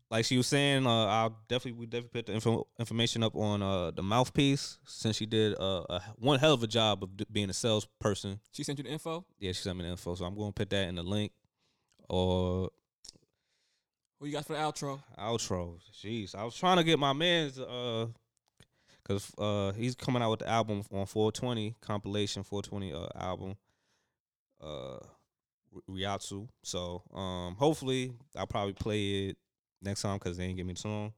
like 0.09 0.25
she 0.25 0.37
was 0.37 0.47
saying, 0.47 0.87
uh, 0.87 1.07
I'll 1.07 1.37
definitely 1.49 1.81
we 1.81 1.87
definitely 1.87 2.21
put 2.21 2.27
the 2.27 2.35
info, 2.35 2.69
information 2.79 3.25
up 3.25 3.35
on 3.35 3.61
uh, 3.61 3.91
the 3.91 4.03
MouthPeace 4.03 4.79
since 4.85 5.17
she 5.17 5.27
did 5.27 5.55
uh, 5.59 5.83
a 5.91 6.01
one 6.15 6.39
hell 6.39 6.55
of 6.55 6.63
a 6.63 6.69
job 6.69 7.03
of 7.03 7.17
d- 7.17 7.27
being 7.31 7.51
a 7.51 7.53
salesperson. 7.53 8.39
She 8.53 8.63
sent 8.63 8.79
you 8.79 8.85
the 8.85 8.91
info. 8.91 9.25
Yeah, 9.41 9.51
she 9.51 9.63
sent 9.63 9.77
me 9.77 9.85
the 9.85 9.91
info, 9.91 10.15
so 10.15 10.25
I'm 10.25 10.37
going 10.37 10.51
to 10.51 10.55
put 10.55 10.71
that 10.71 10.87
in 10.87 10.95
the 10.95 11.03
link 11.03 11.33
or 12.09 12.71
What 14.19 14.27
you 14.27 14.33
got 14.33 14.47
for 14.47 14.55
the 14.55 14.59
outro? 14.59 15.01
outro. 15.19 15.79
Jeez, 16.03 16.35
I 16.35 16.45
was 16.45 16.57
trying 16.57 16.77
to 16.79 16.85
get 16.85 16.99
my 16.99 17.13
man's 17.13 17.59
uh, 17.59 18.07
cause 19.05 19.33
uh 19.39 19.73
he's 19.73 19.95
coming 19.95 20.23
out 20.23 20.31
with 20.31 20.41
the 20.41 20.49
album 20.49 20.83
on 20.93 21.07
420 21.07 21.77
compilation 21.81 22.43
420 22.43 22.93
uh 22.93 23.09
album. 23.19 23.57
Uh, 24.61 24.99
Ryatsu. 25.89 26.49
So 26.65 27.03
um, 27.15 27.55
hopefully 27.55 28.13
I'll 28.37 28.47
probably 28.47 28.73
play 28.73 29.29
it 29.29 29.37
next 29.83 30.03
time 30.03 30.19
because 30.19 30.37
they 30.37 30.45
ain't 30.45 30.57
give 30.57 30.67
me 30.67 30.73
the 30.73 30.81
song. 30.81 31.13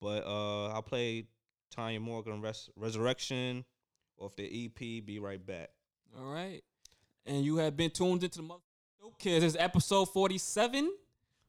But 0.00 0.26
uh, 0.26 0.68
I'll 0.68 0.82
play 0.82 1.24
Tanya 1.70 2.00
Morgan 2.00 2.42
Res- 2.42 2.68
Resurrection 2.76 3.64
off 4.18 4.36
the 4.36 4.44
EP. 4.66 4.78
Be 5.06 5.18
right 5.18 5.44
back. 5.44 5.70
All 6.18 6.26
right. 6.30 6.60
And 7.24 7.42
you 7.44 7.56
have 7.56 7.76
been 7.76 7.90
tuned 7.90 8.22
into 8.24 8.38
the 8.38 8.42
Mother 8.44 8.60
Kids. 9.18 9.44
This 9.44 9.54
is 9.54 9.60
episode 9.60 10.06
47. 10.06 10.90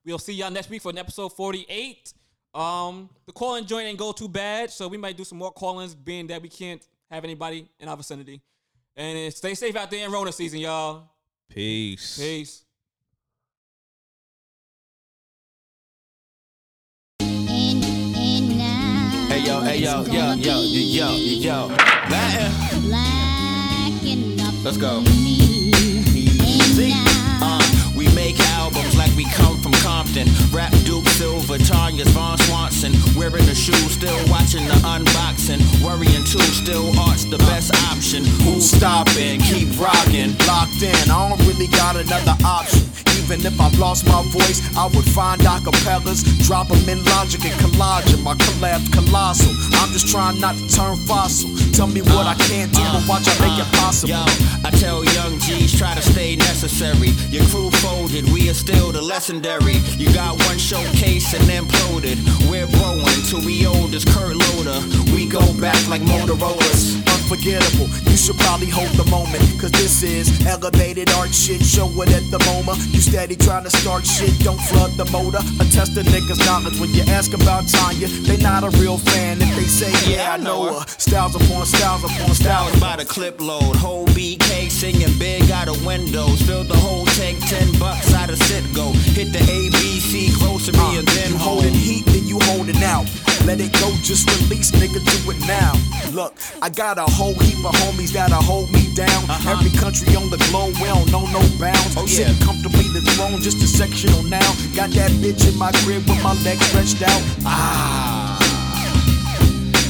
We'll 0.04 0.20
see 0.20 0.34
y'all 0.34 0.52
next 0.52 0.70
week 0.70 0.82
for 0.82 0.90
an 0.90 0.98
episode 0.98 1.30
48. 1.30 2.14
Um, 2.54 3.10
the 3.26 3.32
call-in 3.32 3.66
joint 3.66 3.88
ain't 3.88 3.98
go 3.98 4.12
too 4.12 4.28
bad, 4.28 4.70
so 4.70 4.88
we 4.88 4.98
might 4.98 5.18
do 5.18 5.24
some 5.24 5.38
more 5.38 5.52
call-ins, 5.52 5.96
being 5.96 6.28
that 6.28 6.42
we 6.42 6.50
can't 6.50 6.86
have 7.10 7.24
anybody 7.24 7.68
in 7.80 7.88
our 7.88 7.98
vicinity. 7.98 8.42
And 8.96 9.34
stay 9.34 9.56
safe 9.56 9.76
out 9.76 9.92
there 9.92 10.06
in 10.06 10.12
Rona 10.12 10.32
season, 10.32 10.60
y'all. 10.60 11.10
Peace. 11.50 12.18
Peace. 12.18 12.64
Hey 19.28 19.44
yo, 19.46 19.60
hey 19.62 19.78
yo, 19.80 20.04
yo, 20.06 20.34
yo, 20.34 20.62
yo, 20.62 20.62
yo, 20.62 21.18
yo. 21.18 21.68
Latin. 22.10 22.52
Let's 24.64 24.78
go. 24.78 25.04
See, 26.76 27.15
we 29.16 29.24
from 29.64 29.65
Compton. 29.86 30.28
Rap 30.52 30.74
Duke 30.84 31.08
Silver, 31.10 31.60
Tanya's 31.60 32.10
Von 32.10 32.38
Swanson. 32.40 32.92
Wearing 33.16 33.46
the 33.46 33.54
shoes, 33.54 33.92
still 33.94 34.18
watching 34.34 34.66
the 34.66 34.74
unboxing. 34.82 35.62
Worrying 35.86 36.26
too, 36.26 36.42
still 36.58 36.90
art's 37.00 37.26
the 37.26 37.38
best 37.46 37.70
option. 37.94 38.26
Who's 38.42 38.72
stopping? 38.72 39.40
Keep 39.42 39.80
rocking. 39.80 40.34
locked 40.50 40.82
in. 40.82 40.96
I 41.12 41.30
don't 41.30 41.40
really 41.46 41.68
got 41.68 41.96
another 41.96 42.36
option. 42.44 42.82
Even 43.26 43.46
if 43.46 43.60
I 43.60 43.70
lost 43.78 44.06
my 44.06 44.22
voice, 44.30 44.62
I 44.78 44.86
would 44.86 45.06
find 45.06 45.42
acapellas, 45.42 46.22
drop 46.46 46.68
them 46.68 46.90
in 46.90 47.04
logic 47.06 47.46
and 47.46 47.54
collage 47.62 48.14
'em. 48.14 48.24
My 48.24 48.36
collab's 48.36 48.90
colossal. 48.90 49.54
I'm 49.82 49.92
just 49.92 50.08
trying 50.10 50.40
not 50.40 50.56
to 50.56 50.68
turn 50.68 50.96
fossil. 51.08 51.50
Tell 51.74 51.88
me 51.88 52.02
what 52.02 52.28
I 52.28 52.34
uh, 52.34 52.48
can't 52.50 52.72
do, 52.74 52.84
but 52.94 53.08
watch 53.08 53.28
I 53.28 53.34
make 53.42 53.58
it 53.58 53.66
uh, 53.66 53.82
possible. 53.82 54.14
Yo, 54.14 54.26
I 54.64 54.70
tell 54.82 55.04
young 55.06 55.40
G's 55.40 55.78
try 55.78 55.96
to 55.96 56.02
stay 56.02 56.36
necessary. 56.36 57.10
Your 57.30 57.46
crew 57.46 57.72
folded, 57.82 58.26
we 58.32 58.50
are 58.50 58.54
still 58.54 58.92
the 58.92 59.02
legendary. 59.02 59.75
You 59.98 60.14
got 60.14 60.38
one 60.46 60.58
showcase 60.58 61.34
and 61.34 61.44
then 61.44 61.66
imploded. 61.66 62.18
We're 62.50 62.68
growing 62.68 63.08
until 63.20 63.46
we 63.46 63.66
old 63.66 63.94
as 63.94 64.06
Kurt 64.06 64.36
Loder. 64.36 64.80
We 65.14 65.28
go 65.28 65.42
back 65.60 65.88
like 65.88 66.02
Motorola's. 66.02 67.05
Unforgettable. 67.26 67.90
You 68.06 68.18
should 68.18 68.38
probably 68.38 68.70
hold 68.70 68.94
the 69.02 69.10
moment, 69.10 69.42
cause 69.60 69.72
this 69.72 70.04
is 70.04 70.30
elevated 70.46 71.10
art 71.18 71.34
shit. 71.34 71.60
Show 71.64 71.90
it 72.04 72.14
at 72.14 72.22
the 72.30 72.38
MoMA. 72.46 72.78
You 72.94 73.02
steady 73.02 73.36
trying 73.36 73.64
to 73.64 73.72
start 73.72 74.06
shit, 74.06 74.38
don't 74.46 74.62
flood 74.70 74.92
the 74.92 75.06
motor. 75.06 75.42
Attest 75.60 75.96
to 75.96 76.04
niggas' 76.04 76.46
knowledge 76.46 76.80
when 76.80 76.94
you 76.94 77.02
ask 77.10 77.34
about 77.34 77.68
Tanya. 77.68 78.10
They 78.30 78.38
not 78.38 78.64
a 78.64 78.70
real 78.78 79.00
fan 79.00 79.42
if 79.42 79.50
they 79.56 79.64
say, 79.66 79.90
Yeah, 80.06 80.34
I 80.34 80.38
know 80.38 80.72
her. 80.78 80.86
Styles 81.00 81.34
upon 81.34 81.66
styles 81.66 82.04
upon 82.04 82.36
styles. 82.36 82.38
Styles 82.38 82.80
by 82.80 82.96
the 82.98 83.06
clip 83.06 83.42
load. 83.42 83.76
Whole 83.76 84.06
BK 84.14 84.70
singing 84.70 85.18
big 85.18 85.50
out 85.50 85.68
of 85.68 85.84
windows. 85.84 86.44
Fill 86.44 86.64
the 86.64 86.78
whole 86.78 87.08
tank, 87.18 87.40
10 87.50 87.80
bucks 87.80 88.14
out 88.14 88.30
of 88.30 88.38
Citgo. 88.38 88.94
Hit 89.18 89.34
the 89.34 89.40
ABC, 89.40 90.32
close 90.38 90.68
to 90.68 90.74
me 90.74 90.78
Uh, 90.78 91.00
and 91.00 91.08
then 91.08 91.32
you 91.32 91.38
holding 91.40 91.74
heat, 91.74 92.06
then 92.06 92.28
you 92.28 92.38
holding 92.42 92.84
out. 92.84 93.08
Let 93.46 93.62
it 93.62 93.72
go, 93.74 93.94
just 94.02 94.26
release, 94.26 94.72
nigga, 94.72 95.00
do 95.06 95.32
it 95.32 95.40
now. 95.46 95.74
Look, 96.12 96.34
I 96.62 96.70
got 96.70 96.98
a 96.98 97.06
whole 97.06 97.36
heap 97.36 97.64
of 97.64 97.76
homies 97.76 98.12
that'll 98.12 98.42
hold 98.42 98.72
me 98.72 98.94
down. 98.96 99.30
Uh-huh. 99.30 99.52
Every 99.52 99.70
country 99.78 100.16
on 100.16 100.30
the 100.30 100.38
globe, 100.50 100.74
we 100.82 100.88
don't 100.90 101.12
know 101.12 101.26
no 101.30 101.42
bounds. 101.62 101.94
Uh-huh. 101.96 102.02
Oh, 102.02 102.10
yeah. 102.10 102.26
Sitting 102.26 102.42
comfortably 102.42 102.90
the 102.90 103.02
throne, 103.14 103.40
just 103.42 103.62
a 103.62 103.68
sectional 103.68 104.24
now. 104.24 104.50
Got 104.76 104.92
that 104.98 105.12
bitch 105.22 105.46
in 105.48 105.58
my 105.60 105.72
crib 105.86 106.10
with 106.10 106.22
my 106.24 106.34
legs 106.42 106.66
stretched 106.74 107.04
out. 107.04 107.22
Ah. 107.46 108.42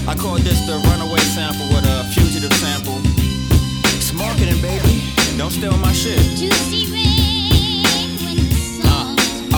I 0.08 0.14
call 0.16 0.36
this 0.38 0.60
the 0.68 0.78
runaway 0.92 1.20
sample 1.34 1.68
with 1.70 1.86
a 1.88 2.04
fugitive 2.14 2.54
sample. 2.60 3.00
It's 3.96 4.14
marketing, 4.14 4.62
baby. 4.62 5.02
Don't 5.38 5.50
steal 5.50 5.76
my 5.78 5.94
shit. 5.94 6.20
Juicy 6.38 6.92
ring 6.92 8.20
when 8.22 8.38
the 8.38 8.60
song 8.84 9.18
is 9.18 9.56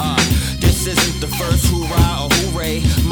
Uh, 0.00 0.20
This 0.60 0.86
isn't 0.86 1.20
the 1.20 1.26
first 1.34 1.66
hoorah 1.66 1.82
or 1.82 1.88
hooray. 1.88 1.97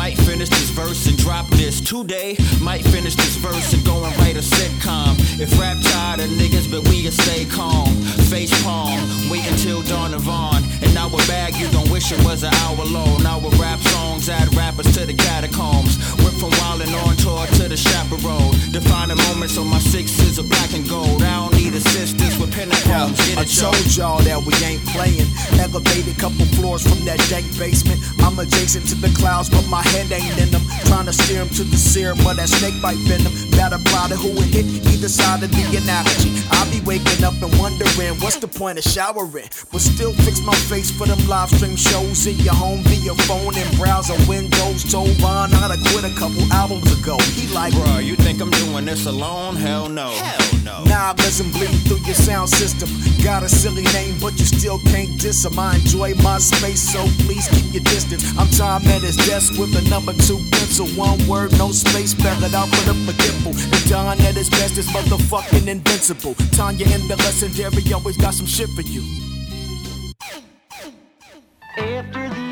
Might 0.06 0.18
finish 0.18 0.48
this 0.50 0.70
verse 0.70 1.08
and 1.08 1.18
drop 1.18 1.48
this 1.48 1.80
today. 1.80 2.36
Might 2.62 2.84
finish 2.94 3.16
this 3.16 3.34
verse 3.42 3.72
and 3.74 3.84
go 3.84 4.04
and 4.04 4.16
write 4.18 4.36
a 4.36 4.44
sitcom. 4.54 5.18
If 5.40 5.58
rap 5.58 5.76
tired 5.82 6.20
of 6.20 6.30
niggas, 6.38 6.70
but 6.70 6.86
we 6.86 7.02
can 7.02 7.10
stay 7.10 7.44
calm. 7.44 7.90
Face 8.30 8.54
palm, 8.62 9.00
wait 9.28 9.42
until 9.50 9.82
dawn 9.82 10.14
of 10.14 10.28
on. 10.28 10.62
And 10.80 10.96
our 10.96 11.10
bag, 11.26 11.56
you 11.56 11.66
gon' 11.72 11.90
wish 11.90 12.12
it 12.12 12.22
was 12.24 12.44
an 12.44 12.54
hour 12.54 12.84
long. 12.84 13.26
Our 13.26 13.50
rap 13.58 13.80
songs 13.80 14.28
add 14.28 14.54
rappers 14.54 14.94
to 14.94 15.06
the 15.06 15.14
catacombs. 15.14 15.98
Went 16.22 16.38
from 16.38 16.50
wildin' 16.62 16.94
on 17.02 17.16
tour 17.16 17.44
to 17.58 17.68
the 17.68 17.76
chaperone. 17.76 18.54
Defining 18.70 19.18
moments 19.26 19.58
on 19.58 19.66
my 19.66 19.80
sixes 19.80 20.38
of 20.38 20.48
black 20.48 20.72
and 20.72 20.88
gold. 20.88 21.20
I 21.22 21.34
don't 21.40 21.54
need 21.56 21.74
assistance 21.74 22.38
with 22.38 22.52
pen 22.54 22.70
and. 22.70 23.16
Get 23.26 23.38
I 23.38 23.44
told 23.44 23.96
y'all 23.96 24.22
that 24.22 24.38
we 24.38 24.54
ain't 24.62 24.86
playing. 24.94 25.26
Elevated 25.58 26.16
couple 26.16 26.46
floors 26.54 26.86
from 26.86 27.04
that 27.06 27.18
dank 27.26 27.46
basement. 27.58 27.98
I'm 28.20 28.38
adjacent 28.38 28.86
to 28.90 28.94
the 28.94 29.10
clouds, 29.18 29.48
but 29.50 29.66
my 29.68 29.82
head 29.82 29.95
ain't 29.96 30.38
in 30.38 30.50
them. 30.50 30.62
Trying 30.86 31.06
to 31.06 31.12
steer 31.12 31.40
'em 31.40 31.48
to 31.50 31.64
the 31.64 31.76
serum 31.76 32.18
of 32.26 32.36
that 32.36 32.48
snake 32.48 32.80
bite 32.82 32.98
venom. 33.08 33.32
Apply 33.66 34.08
to 34.08 34.16
who 34.16 34.30
it 34.40 34.54
hit 34.54 34.64
either 34.94 35.08
side 35.08 35.42
of 35.42 35.50
the 35.50 35.76
analogy. 35.76 36.30
I 36.52 36.64
be 36.70 36.80
waking 36.86 37.24
up 37.24 37.34
and 37.42 37.52
wondering 37.58 38.14
what's 38.20 38.36
the 38.36 38.46
point 38.46 38.78
of 38.78 38.84
showering, 38.84 39.48
but 39.72 39.80
still 39.80 40.14
fix 40.24 40.40
my 40.40 40.54
face 40.70 40.90
for 40.90 41.06
them 41.06 41.18
live 41.28 41.50
stream 41.50 41.76
shows 41.76 42.26
in 42.26 42.38
your 42.38 42.54
home 42.54 42.82
via 42.84 43.14
phone 43.26 43.56
and 43.56 43.68
browser 43.76 44.16
windows. 44.28 44.84
Told 44.84 45.20
Ron 45.20 45.50
how 45.50 45.68
to 45.68 45.76
quit 45.90 46.04
a 46.04 46.14
couple 46.14 46.40
albums 46.52 46.90
ago. 46.98 47.18
He 47.34 47.52
like, 47.52 47.74
Bruh, 47.74 48.04
you 48.04 48.14
think 48.16 48.40
I'm 48.40 48.50
doing 48.50 48.84
this 48.84 49.06
alone? 49.06 49.56
Hell 49.56 49.88
no. 49.88 50.10
Hell 50.10 50.60
no. 50.64 50.84
Nah, 50.84 51.12
doesn't 51.14 51.50
bleed 51.52 51.76
through 51.86 52.00
your 52.06 52.14
sound 52.14 52.48
system. 52.48 52.88
Got 53.22 53.42
a 53.42 53.48
silly 53.48 53.84
name, 53.92 54.16
but 54.20 54.38
you 54.38 54.46
still 54.46 54.78
can't 54.78 55.20
diss 55.20 55.44
him. 55.44 55.58
I 55.58 55.74
enjoy 55.74 56.14
my 56.22 56.38
space, 56.38 56.80
so 56.80 57.02
please 57.26 57.48
keep 57.48 57.74
your 57.74 57.82
distance. 57.84 58.24
I'm 58.38 58.48
Tom 58.50 58.86
at 58.86 59.02
his 59.02 59.16
desk 59.16 59.58
with 59.58 59.74
a 59.74 59.82
number 59.88 60.12
two 60.12 60.38
pencil. 60.52 60.86
One 60.98 61.18
word, 61.26 61.52
no 61.58 61.70
space, 61.72 62.12
spell 62.12 62.42
it 62.44 62.54
out, 62.54 62.68
for 62.68 62.92
the 62.92 62.94
a. 63.06 63.52
The 63.52 63.86
Don 63.88 64.18
at 64.20 64.34
his 64.34 64.50
best 64.50 64.78
is 64.78 64.86
motherfucking 64.88 65.66
invincible. 65.66 66.34
Tanya 66.52 66.86
in 66.86 67.08
the 67.08 67.16
legendary 67.16 67.92
always 67.92 68.16
got 68.16 68.34
some 68.34 68.46
shit 68.46 68.68
for 68.70 68.82
you. 68.82 69.02
After 71.78 72.28
the 72.28 72.45